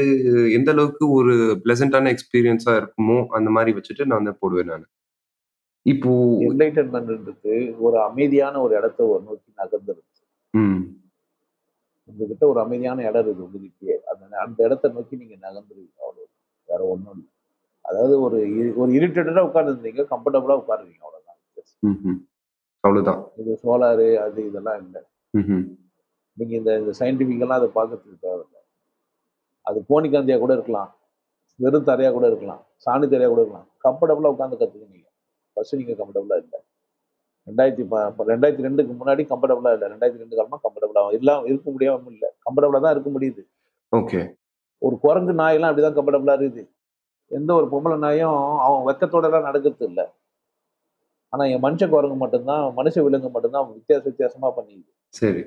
எந்த 0.54 0.70
அளவுக்கு 0.72 1.06
ஒரு 1.12 1.36
பிளசண்டான 1.64 2.12
எக்ஸ்பீரியன்ஸா 2.12 2.74
இருக்குமோ 2.76 3.18
அந்த 3.32 3.50
மாதிரி 3.50 3.72
வச்சுட்டு 3.76 4.06
நான் 4.06 4.22
வந்து 4.22 4.42
போடுவேன் 4.42 4.72
நான் 4.72 4.90
இப்போ 5.86 6.12
என்லைட்டன்மெண்ட்ன்றது 6.48 7.56
ஒரு 7.80 7.98
அமைதியான 8.02 8.60
ஒரு 8.62 8.74
இடத்த 8.76 9.00
ஒரு 9.06 9.24
நோக்கி 9.24 9.50
நகர்ந்துருச்சு 9.62 10.22
உங்ககிட்ட 12.10 12.44
ஒரு 12.48 12.60
அமைதியான 12.60 13.04
இடம் 13.04 13.22
இருக்குது 13.22 13.46
உங்ககிட்டயே 13.46 13.96
அந்த 14.12 14.24
அந்த 14.38 14.60
இடத்த 14.64 14.92
நோக்கி 14.96 15.16
நீங்க 15.16 15.36
நகர்ந்துருவீங்க 15.44 16.00
அவ்வளோ 16.04 16.26
வேற 16.70 16.82
ஒன்றும் 16.86 17.14
இல்லை 17.14 17.30
அதாவது 17.86 18.16
ஒரு 18.22 18.40
ஒரு 18.76 18.92
இரிட்டேட்டடா 18.92 19.44
உட்காந்துருந்தீங்க 19.46 20.06
கம்ஃபர்டபுளா 20.12 20.58
உட்காருவீங்க 20.62 21.04
அவ்வளவுதான் 21.04 22.20
அவ்வளவுதான் 22.84 23.22
இது 23.38 23.54
சோலாரு 23.64 24.08
அது 24.18 24.40
இதெல்லாம் 24.46 24.80
இல்லை 24.82 25.02
நீங்க 26.38 26.54
இந்த 26.56 26.72
இந்த 26.80 26.94
சயின்டிபிக்கெல்லாம் 27.00 27.60
அதை 27.60 27.70
பார்க்கறதுக்கு 27.72 28.24
தேவையில்லை 28.24 28.62
அது 29.66 29.80
கோணிக்காந்தியாக 29.90 30.42
கூட 30.42 30.54
இருக்கலாம் 30.54 30.92
வெறும் 31.60 31.88
தரையாக 31.90 32.14
கூட 32.14 32.26
இருக்கலாம் 32.28 32.62
சாணி 32.78 33.06
தரையாக 33.06 33.32
கூட 33.34 33.42
இருக்கலாம் 33.42 33.68
கம்ஃபர்டபுளாக 33.86 34.34
உட்காந்து 34.36 34.60
கற்றுக்குனீங்க 34.62 35.10
ஃபஸ்ட்டு 35.58 35.80
நீங்கள் 35.80 36.00
கம்ஃபர்டபுளாக 36.00 36.44
இல்லை 36.44 36.60
ரெண்டாயிரத்தி 37.48 37.84
ரெண்டாயிரத்தி 38.32 38.66
ரெண்டுக்கு 38.68 38.94
முன்னாடி 38.94 39.24
கம்ஃபர்டபுளாக 39.32 39.76
இல்லை 39.78 39.88
ரெண்டாயிரத்தி 39.88 40.24
ரெண்டு 40.24 40.38
காலமாக 40.38 40.62
கம்ஃபர்டபுளாக 40.66 41.18
எல்லாம் 41.20 41.44
இருக்க 41.46 41.68
முடியாமல் 41.72 42.14
இல்லை 42.14 42.30
கம்ஃபர்டபுளாக 42.46 42.82
தான் 42.86 42.96
இருக்க 42.96 43.10
முடியுது 43.10 43.44
ஓகே 43.94 44.22
ஒரு 44.82 44.96
குரங்கு 45.04 45.34
நாயெல்லாம் 45.34 45.72
அப்படி 45.72 45.86
தான் 45.86 45.98
கம்ஃபர்டபுளாக 45.98 46.38
இருக்குது 46.38 46.70
எந்த 47.32 47.52
ஒரு 47.54 47.68
பொம்பளை 47.72 47.98
நாயும் 47.98 48.38
அவன் 48.64 48.86
வெக்கத்தோடலாம் 48.88 49.48
நடக்கிறது 49.50 49.86
இல்லை 49.90 50.06
ஆனால் 51.34 51.50
என் 51.50 51.64
மனுஷ 51.64 51.84
குரங்கு 51.88 52.18
மட்டும்தான் 52.18 52.64
மனுஷ 52.74 52.96
விலங்கு 53.04 53.30
மட்டும்தான் 53.30 53.68
வித்தியாச 53.70 54.04
வித்தியாசமாக 54.04 54.52
பண்ணிது 54.58 54.90
சரி 55.14 55.44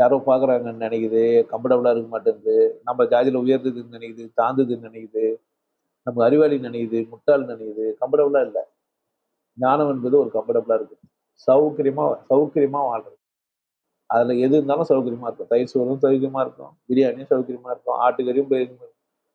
யாரோ 0.00 0.16
பார்க்குறாங்கன்னு 0.26 0.84
நினைக்குது 0.84 1.22
கம்ஃபர்டபுளாக 1.50 1.94
இருக்க 1.94 2.08
மாட்டேங்குது 2.08 2.56
நம்ம 2.84 3.04
ஜாதியில் 3.12 3.42
உயர்ந்ததுன்னு 3.42 3.96
நினைக்குது 3.96 4.24
தாழ்ந்ததுன்னு 4.40 4.88
நினைக்குது 4.88 5.24
நம்ம 6.06 6.24
அறிவாளி 6.24 6.56
நினைக்குது 6.60 7.00
முட்டாள் 7.12 7.44
நினைக்குது 7.44 7.84
கம்ஃபர்டபுளாக 8.00 8.48
இல்லை 8.48 8.64
ஞானம் 9.58 9.90
என்பது 9.90 10.16
ஒரு 10.22 10.30
கம்ஃபர்டபுளாக 10.34 10.78
இருக்குது 10.80 11.02
சௌகரியமா 11.48 12.06
சௌகரியமா 12.30 12.80
வாழ்றது 12.88 13.18
அதில் 14.10 14.40
எது 14.40 14.54
இருந்தாலும் 14.56 14.88
சௌகரியமாக 14.90 15.28
இருக்கும் 15.28 15.50
தயிர் 15.50 15.72
சோறும் 15.72 16.02
சௌகரியமாக 16.02 16.44
இருக்கும் 16.46 16.72
பிரியாணியும் 16.88 17.30
சௌகரியமாக 17.30 17.72
இருக்கும் 17.74 17.98
ஆட்டுக்கறியும் 17.98 18.50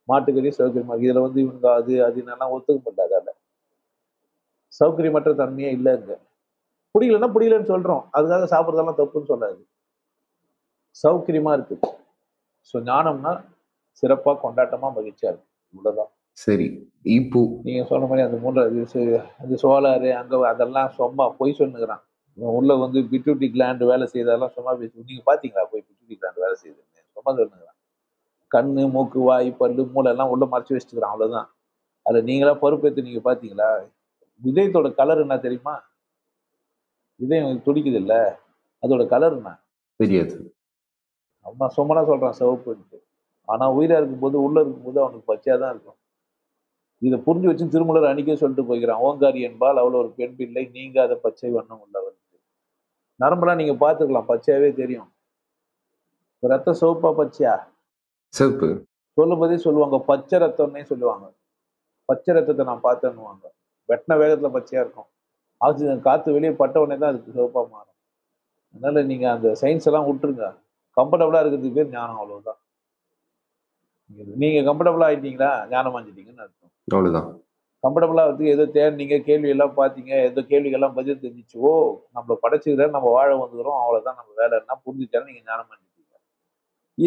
மாட்டுக்கறியும் 0.07 0.57
சௌகரியமாக 0.59 0.93
இருக்கும் 0.93 1.07
இதில் 1.07 1.25
வந்து 1.25 1.39
இவங்க 1.41 1.67
அது 1.73 1.93
அது 2.03 2.17
என்னெல்லாம் 2.21 2.53
ஒத்துக்க 2.55 2.79
மாட்டாது 2.81 3.13
அதில் 3.15 3.35
சௌகரியமற்ற 4.73 5.31
தன்மையே 5.33 5.69
இல்லை 5.69 5.93
இங்கே 5.95 6.17
பிடிக்கலன்னா 6.95 7.29
பிடிக்கலன்னு 7.33 7.71
சொல்கிறோம் 7.73 8.03
அதுக்காக 8.13 8.47
சாப்பிட்றதெல்லாம் 8.53 8.99
தப்புன்னு 8.99 9.31
சொல்லாது 9.31 9.59
சௌகரியமா 11.03 11.51
இருக்கு 11.53 11.75
ஸோ 12.69 12.77
ஞானம்னா 12.85 13.33
சிறப்பாக 14.03 14.37
கொண்டாட்டமாக 14.41 14.91
மகிழ்ச்சியாக 14.97 15.31
இருக்குது 15.31 15.49
இவ்வளோதான் 15.73 16.11
சரி 16.37 16.67
இப்போ 17.13 17.39
நீங்க 17.63 17.81
சொன்ன 17.87 18.07
மாதிரி 18.09 18.25
அந்த 18.25 18.37
மூன்றாவது 18.37 18.83
அந்த 19.39 19.55
சோலாரு 19.63 20.11
அங்க 20.19 20.35
அதெல்லாம் 20.49 20.91
சும்மா 20.97 21.25
பொய் 21.39 21.57
சொன்னுக்கிறான் 21.59 22.03
உள்ள 22.55 22.71
வந்து 22.75 22.99
பிட்யூட்டி 23.09 23.47
கிளாண்டு 23.49 23.85
வேலை 23.85 24.05
செய்யறதெல்லாம் 24.07 24.53
சும்மா 24.53 24.71
பேசி 24.79 25.07
நீங்க 25.07 25.23
பாத்தீங்களா 25.27 25.65
போய் 25.71 25.83
பிட்யூட்டி 25.87 26.15
கிளாண்டு 26.15 26.43
வேலை 26.43 26.55
செய்யுது 26.61 26.81
சும்மா 27.17 27.31
சொல்லுங்கிறான் 27.31 27.77
கண்ணு 28.51 28.83
மூக்கு 28.93 29.19
வாய் 29.21 29.49
பல்லு 29.59 29.83
மூளை 29.87 30.11
எல்லாம் 30.11 30.31
உள்ள 30.33 30.45
மறைச்சு 30.45 30.75
வச்சுக்கிறான் 30.75 31.13
அவ்வளவுதான் 31.13 31.49
அதுல 32.05 32.21
நீங்களா 32.21 32.53
பொறுப்பேற்று 32.61 33.07
நீங்க 33.07 33.21
பாத்தீங்களா 33.25 33.69
இதயத்தோட 34.41 34.89
கலர் 34.93 35.23
என்ன 35.23 35.35
தெரியுமா 35.39 35.75
இதயம் 37.19 37.65
துடிக்குது 37.65 37.99
இல்ல 38.01 38.15
அதோட 38.83 39.03
கலர் 39.07 39.35
என்ன 39.37 39.51
தெரியாது 39.99 40.35
அவன் 41.49 41.73
சுமனா 41.75 42.01
சொல்கிறான் 42.03 42.37
சிவப்புன்ட்டு 42.39 42.97
ஆனால் 43.47 43.73
உயிராக 43.75 43.99
இருக்கும்போது 43.99 44.37
உள்ளே 44.41 44.59
இருக்கும்போது 44.61 44.99
அவனுக்கு 45.03 45.29
பச்சையாக 45.29 45.59
தான் 45.61 45.73
இருக்கும் 45.73 45.97
இதை 47.01 47.17
புரிஞ்சு 47.25 47.47
வச்சு 47.49 47.73
திருமலர் 47.73 48.11
அணிக்க 48.11 48.31
சொல்லிட்டு 48.35 48.67
போய்க்கிறான் 48.69 49.03
ஓங்காரி 49.05 49.41
என்பால் 49.49 49.81
அவ்வளோ 49.81 49.99
ஒரு 49.99 50.09
பெண் 50.17 50.35
பிள்ளை 50.39 50.63
நீங்க 50.73 50.97
அதை 51.01 51.15
பச்சை 51.21 51.49
வண்ணம் 51.49 51.81
உள்ளவன் 51.83 52.17
நரம்பெல்லாம் 53.19 53.59
நீங்கள் 53.61 53.81
பார்த்துக்கலாம் 53.81 54.29
பச்சையாகவே 54.29 54.69
தெரியும் 54.73 55.09
ரத்தம் 56.43 56.79
சிவப்பா 56.81 57.09
பச்சையா 57.13 57.55
சிவப்பு 58.33 58.69
சொல்லும்போதே 59.17 59.57
சொல்லுவாங்க 59.57 59.97
பச்சை 60.05 60.37
ரத்தம்னே 60.43 60.83
சொல்லுவாங்க 60.83 61.25
பச்சை 62.09 62.33
ரத்தத்தை 62.33 62.63
நான் 62.65 62.85
பார்த்தேன்னுவாங்க 62.85 63.45
வெட்டின 63.89 64.15
வேகத்தில் 64.17 64.55
பச்சையாக 64.55 64.83
இருக்கும் 64.85 65.09
ஆக்சிஜன் 65.61 66.01
காற்று 66.01 66.35
வெளியே 66.35 66.53
பட்ட 66.53 66.75
உடனே 66.79 66.97
தான் 66.97 67.11
அதுக்கு 67.11 67.31
சிவப்பாக 67.31 67.65
மாறும் 67.67 67.97
அதனால் 68.73 69.07
நீங்கள் 69.07 69.31
அந்த 69.31 69.49
சயின்ஸ் 69.61 69.87
எல்லாம் 69.89 70.07
விட்டுருங்க 70.07 70.45
கம்ஃபர்டபுளாக 70.99 71.41
இருக்கிறதுக்கு 71.43 71.77
பேர் 71.77 71.93
ஞானம் 71.93 72.19
அவ்வளோதான் 72.21 72.59
நீங்கள் 74.35 74.65
கம்ஃபர்டபுளாக 74.65 75.09
ஆயிட்டீங்களா 75.09 75.51
ஞானம் 75.69 75.95
அஞ்சிட்டீங்கன்னு 75.95 76.43
அர்த்தம் 76.45 76.71
அவ்வளோதான் 76.87 77.29
கம்ஃபர்டபுளாக 77.83 78.29
வந்து 78.29 78.45
ஏதோ 78.47 78.63
கேள்வி 78.71 79.17
கேள்வியெல்லாம் 79.25 79.75
பார்த்தீங்க 79.75 80.11
ஏதோ 80.23 80.41
கேள்விகள்லாம் 80.49 80.95
பதில் 80.95 81.21
தெரிஞ்சிச்சு 81.21 81.57
ஓ 81.61 81.71
நம்மளை 82.15 82.87
நம்ம 82.89 83.07
வாழ 83.09 83.29
வந்துக்கிறோம் 83.35 83.77
அவ்வளோதான் 83.81 84.17
நம்ம 84.19 84.31
வேலை 84.37 84.55
என்ன 84.57 84.79
புரிஞ்சுட்டாலும் 84.85 85.29
நீங்கள் 85.29 85.47
ஞானம் 85.47 85.69
அஞ்சிட்டீங்க 85.69 86.17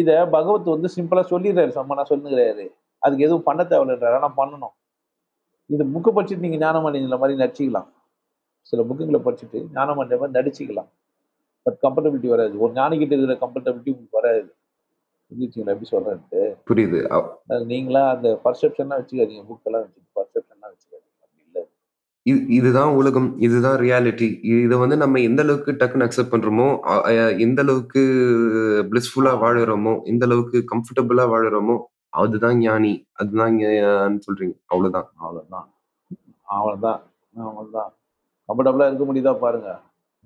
இதை 0.00 0.15
பகவத் 0.31 0.73
வந்து 0.75 0.89
சிம்பிளாக 0.95 1.27
சொல்லிடுறாரு 1.29 1.73
சம்மனா 1.75 2.05
சொல்லுங்கிறாரு 2.09 2.65
அதுக்கு 3.01 3.25
எதுவும் 3.25 3.45
பண்ண 3.45 3.61
தேவையில்லைன்றாரு 3.63 4.17
ஆனால் 4.19 4.37
பண்ணணும் 4.37 4.73
இந்த 5.69 5.83
புக்கை 5.93 6.11
படிச்சுட்டு 6.11 6.45
நீங்கள் 6.45 6.61
ஞானம் 6.61 6.87
அடைஞ்சல 6.87 7.17
மாதிரி 7.17 7.41
நடிச்சிக்கலாம் 7.41 7.89
சில 8.67 8.81
புக்குங்களை 8.81 9.19
படிச்சுட்டு 9.21 9.59
ஞானம் 9.71 9.97
பண்ணுற 9.97 10.17
மாதிரி 10.17 10.37
நடிச்சிக்கலாம் 10.39 10.89
பட் 11.65 11.77
கம்ஃபர்டபிலிட்டி 11.83 12.29
வராது 12.33 12.55
ஒரு 12.63 12.71
ஞானிக்கிட்ட 12.73 13.15
இருக்கிற 13.15 13.37
கம்ஃபர்டபிலிட்டி 13.43 13.93
உங்களுக்கு 13.93 14.19
வராது 14.19 14.43
புரிஞ்சுச்சிங்களா 15.31 15.73
எப்படி 15.75 15.89
சொல்கிறேன்ட்டு 15.91 16.41
புரியுது 16.69 16.99
நீங்களா 17.67 18.03
அந்த 18.09 18.29
பர்செப்ஷன்லாம் 18.45 19.01
வச்சுக்காதீங்க 19.01 19.45
புக்கெல்லாம் 19.49 19.83
வச்சு 19.85 20.01
பர்செப்ஷன்லாம் 20.15 20.71
வச்சுக்காதீங்க 20.73 21.11
இது 22.25 22.41
இதுதான் 22.57 22.91
உலகம் 22.95 23.29
இதுதான் 23.39 23.77
ரியாலிட்டி 23.77 24.27
இதை 24.57 24.75
வந்து 24.77 24.97
நம்ம 24.97 25.21
எந்த 25.21 25.41
அளவுக்கு 25.41 25.71
டக்குன்னு 25.73 26.05
அக்செப்ட் 26.05 26.33
பண்றோமோ 26.33 26.67
எந்த 27.39 27.59
அளவுக்கு 27.61 28.03
பிளிஸ்ஃபுல்லா 28.91 29.33
வாழறோமோ 29.41 29.93
எந்த 30.05 30.23
அளவுக்கு 30.25 30.59
கம்ஃபர்டபுளா 30.71 31.25
வாழறோமோ 31.33 31.75
அதுதான் 32.13 32.57
ஞானி 32.59 32.93
அதுதான் 33.15 33.55
சொல்றீங்க 34.25 34.55
அவ்வளோதான் 34.71 35.07
அவ்வளோதான் 35.19 35.67
அவ்வளோதான் 36.53 37.01
அவ்வளோதான் 37.47 37.91
கம்ஃபர்டபுளா 38.49 38.87
இருக்க 38.87 39.05
முடியுதா 39.05 39.33
பாருங்க 39.39 39.71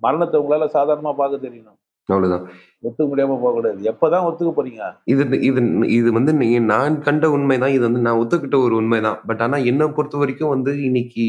மரணத்தை 0.01 0.39
உங்களால 0.39 0.69
சாதாரணமா 0.73 1.13
பார்க்க 1.15 1.45
தெரியணும் 1.45 1.77
அவ்வளவுதான் 2.09 2.43
ஒத்துக்க 2.83 3.07
முடியாம 3.07 3.37
போக 3.39 3.51
கூடாது 3.51 3.79
எப்பதான் 3.83 4.25
ஒத்துக்க 4.27 4.51
போறீங்க 4.51 4.83
இது 5.05 5.23
இது 5.41 5.61
இது 5.91 6.09
வந்து 6.11 6.33
நான் 6.67 6.95
கண்ட 6.99 7.29
உண்மைதான் 7.29 7.73
இது 7.73 7.83
வந்து 7.83 8.01
நான் 8.01 8.19
ஒத்துக்கிட்ட 8.19 8.57
ஒரு 8.59 8.75
உண்மைதான் 8.75 9.19
பட் 9.25 9.41
ஆனா 9.41 9.57
என்ன 9.63 9.89
பொறுத்த 9.89 10.17
வரைக்கும் 10.17 10.53
வந்து 10.55 10.73
இன்னைக்கு 10.81 11.25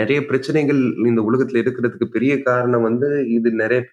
நிறைய 0.00 0.18
பிரச்சனைகள் 0.22 0.80
இந்த 1.06 1.20
உலகத்துல 1.22 1.62
இருக்கிறதுக்கு 1.62 2.08
பெரிய 2.08 2.32
காரணம் 2.42 2.86
வந்து 2.88 3.08
இது 3.28 3.50
நிறைய 3.54 3.80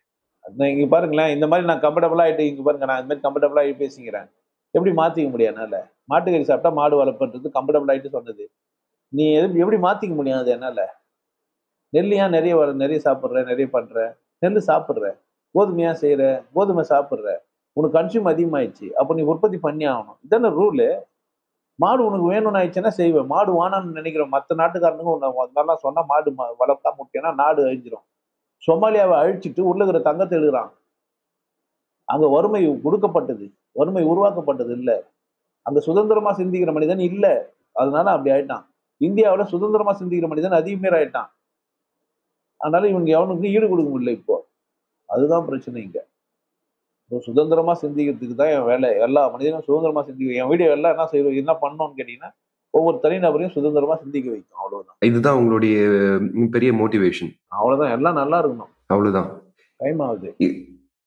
இங்க 0.71 0.87
பாருங்களேன் 0.87 1.31
இந்த 1.35 1.45
மாதிரி 1.47 1.67
நான் 1.67 1.83
கம்ஃபர்டபுளா 1.85 2.25
ஆயிட்டு 2.25 2.43
இங்க 2.45 2.63
பாருங்க 2.63 2.85
நான் 2.85 2.99
இந்த 2.99 3.09
மாதிரி 3.09 3.25
கம்ஃபர்டபுளா 3.25 3.61
ஆகி 3.61 3.73
பேசிக்கிறேன் 3.75 4.27
எப்படி 4.73 4.91
மாத்திக்க 4.93 5.29
முடியும் 5.29 5.51
என்னால 5.53 5.75
மாட்டுக்கறி 6.09 6.45
சாப்பிட்டா 6.45 6.71
மாடு 6.73 6.95
வளர்ப்புன்றது 7.01 7.49
கம்ஃபர்டபுள் 7.57 7.91
ஆயிட்டு 7.93 8.15
சொன்னது 8.17 8.45
நீ 9.13 9.25
எப்படி 9.61 9.79
மாத்திக்க 9.79 10.13
முடியாது 10.15 10.49
என்னால 10.51 10.81
நெல்லியாக 11.95 12.29
நிறைய 12.29 12.53
வர 12.55 12.69
நிறைய 12.75 12.99
சாப்பிட்ற 12.99 13.43
நிறைய 13.43 13.67
பண்ணுற 13.73 13.97
நெல் 14.41 14.61
சாப்பிட்ற 14.67 15.11
கோதுமையாக 15.55 15.95
செய்கிற 15.95 16.23
கோதுமை 16.55 16.83
சாப்பிட்ற 16.85 17.27
உனக்கு 17.77 17.97
கன்சியூம் 17.97 18.29
அதிகமாகிடுச்சு 18.31 18.87
அப்போ 18.99 19.11
நீ 19.13 19.23
உற்பத்தி 19.23 19.57
பண்ணி 19.59 19.85
ஆகணும் 19.85 20.17
இதான 20.25 20.51
ரூலு 20.57 20.87
மாடு 21.79 22.01
உனக்கு 22.03 22.27
வேணும்னு 22.31 22.59
ஆயிடுச்சுன்னா 22.59 22.91
செய்வேன் 22.97 23.29
மாடு 23.31 23.51
வானான்னு 23.55 23.97
நினைக்கிறோம் 23.99 24.33
மற்ற 24.35 24.55
நாட்டுக்காரனுங்க 24.55 25.13
உன்னை 25.15 25.29
அது 25.35 25.53
மாதிரிலாம் 25.55 25.81
சொன்னால் 25.81 26.07
மாடு 26.11 26.29
வளர்த்தா 26.61 26.91
முட்டேனா 26.99 27.31
நாடு 27.33 27.61
அழிஞ்சிரும் 27.65 28.05
சோமாலியாவை 28.63 29.15
அழிச்சிட்டு 29.21 29.61
உள்ள 29.61 29.81
இருக்கிற 29.83 30.01
தங்கத்தை 30.01 30.35
எழுதுறான் 30.37 30.71
அங்கே 32.07 32.27
வறுமை 32.27 32.61
கொடுக்கப்பட்டது 32.85 33.45
வறுமை 33.75 34.03
உருவாக்கப்பட்டது 34.03 34.71
இல்லை 34.71 34.97
அங்கே 35.65 35.81
சுதந்திரமாக 35.81 36.35
சிந்திக்கிற 36.37 36.71
மனிதன் 36.71 37.01
இல்லை 37.01 37.33
அதனால 37.75 38.05
அப்படி 38.11 38.31
ஆயிட்டான் 38.31 38.65
இந்தியாவில் 39.01 39.51
சுதந்திரமாக 39.53 39.95
சிந்திக்கிற 39.99 40.27
மனிதன் 40.27 40.59
அதிகமாரி 40.59 40.95
ஆயிட்டான் 40.97 41.29
அதனால 42.65 42.83
இவனுக்கு 42.91 43.15
எவனுக்கு 43.17 43.51
ஈடு 43.51 43.65
கொடுக்க 43.67 43.89
முடியல 43.89 44.13
இப்போ 44.19 44.35
அதுதான் 45.09 45.47
பிரச்சனை 45.47 45.79
இங்க 45.81 45.99
இப்போ 47.11 47.17
சுதந்திரமா 47.25 47.73
சிந்திக்கிறதுக்கு 47.81 48.35
தான் 48.35 48.51
என் 48.53 48.67
வேலை 48.67 48.89
எல்லா 48.99 49.23
மனிதனும் 49.33 49.65
சுதந்திரமா 49.67 50.01
சிந்திக்க 50.03 50.39
என் 50.39 50.51
வீடியோ 50.51 50.69
எல்லாம் 50.75 50.93
என்ன 50.95 51.07
செய்வோம் 51.11 51.39
என்ன 51.41 51.53
பண்ணோம்னு 51.61 51.97
கேட்டீங்கன்னா 51.97 52.31
ஒவ்வொரு 52.73 52.97
தனிநபரையும் 53.03 53.55
சுதந்திரமா 53.55 53.95
சிந்திக்க 53.95 54.27
வைக்கும் 54.31 54.61
அவ்வளவுதான் 54.61 54.97
இதுதான் 55.09 55.39
உங்களுடைய 55.39 55.75
பெரிய 56.55 56.71
மோட்டிவேஷன் 56.79 57.31
அவ்வளவுதான் 57.55 57.93
எல்லாம் 57.95 58.19
நல்லா 58.21 58.39
இருக்கணும் 58.41 58.71
அவ்வளவுதான் 58.87 59.29
டைம் 59.79 60.01
ஆகுது 60.01 60.31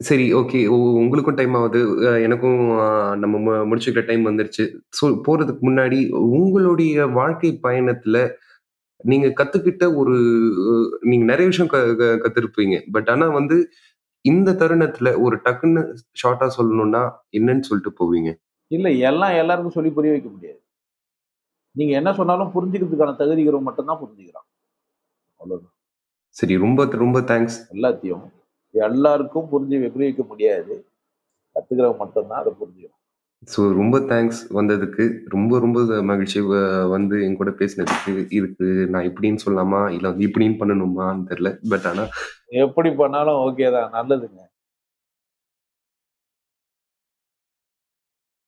சரி 0.00 0.26
ஓகே 0.34 0.58
உங்களுக்கும் 0.98 1.38
டைம் 1.38 1.54
ஆகுது 1.54 1.80
எனக்கும் 2.24 2.58
நம்ம 3.22 3.54
முடிச்சுக்கிற 3.64 4.02
டைம் 4.06 4.28
வந்துருச்சு 4.28 4.64
ஸோ 4.92 5.06
போறதுக்கு 5.26 5.62
முன்னாடி 5.68 5.98
உங்களுடைய 6.32 7.06
வாழ்க்கை 7.16 7.50
பயணத்துல 7.64 8.18
நீங்க 9.04 9.26
கத்துக்கிட்ட 9.34 9.84
ஒரு 9.96 10.14
நீங்க 11.00 11.24
நிறைய 11.24 11.46
விஷயம் 11.46 11.70
கத்துருப்பீங்க 12.22 12.76
பட் 12.92 13.10
ஆனா 13.10 13.26
வந்து 13.30 13.56
இந்த 14.24 14.50
தருணத்துல 14.52 15.08
ஒரு 15.22 15.36
டக்குன்னு 15.44 15.82
ஷார்ட்டா 16.22 16.46
சொல்லணும்னா 16.56 17.02
என்னன்னு 17.30 17.68
சொல்லிட்டு 17.68 17.92
போவீங்க 18.00 18.30
இல்ல 18.70 18.88
எல்லாம் 19.02 19.34
எல்லாருக்கும் 19.34 19.76
சொல்லி 19.76 19.90
புரிய 19.90 20.12
வைக்க 20.12 20.28
முடியாது 20.28 20.60
நீங்க 21.76 21.92
என்ன 21.96 22.10
சொன்னாலும் 22.12 22.52
புரிஞ்சுக்கிறதுக்கான 22.54 23.14
தகுதிகளை 23.14 23.60
மட்டும்தான் 23.60 24.00
புரிஞ்சுக்கிறான் 24.02 24.48
அவ்வளவுதான் 25.40 25.74
சரி 26.36 26.54
ரொம்ப 26.56 26.84
ரொம்ப 26.96 27.18
தேங்க்ஸ் 27.20 27.58
எல்லாத்தையும் 27.72 28.26
எல்லாருக்கும் 28.74 29.48
புரிஞ்சு 29.50 29.76
புரிய 29.88 30.08
வைக்க 30.08 30.24
முடியாது 30.24 30.74
கத்துக்கிறவங்க 31.56 31.98
மட்டும்தான் 31.98 32.40
அதை 32.40 32.52
புரிஞ்சுக்கிறோம் 32.52 32.97
ஸோ 33.42 33.74
ரொம்ப 33.74 33.98
தேங்க்ஸ் 33.98 34.40
வந்ததுக்கு. 34.54 35.04
ரொம்ப 35.28 35.58
ரொம்ப 35.58 36.02
மகிழ்ச்சி 36.02 36.40
வந்து 36.40 36.88
வந்து 36.90 37.16
என்கூட 37.28 37.50
பேசினதுக்கு. 37.50 38.26
இதுக்கு 38.30 38.64
நான் 38.64 39.08
இப்படின்னு 39.10 39.44
சொல்லலாமா 39.46 39.90
இல்லை 39.90 40.10
இப்படின்னு 40.10 40.60
பண்ணணுமான்னு 40.60 41.28
தெரியல. 41.30 41.52
பட் 41.68 41.86
ஆனா 41.86 42.04
எப்படி 42.46 42.90
பண்ணாலும் 42.94 43.40
ஓகே 43.46 43.70
தான். 43.72 43.90
நல்லதுங்க. 43.92 44.40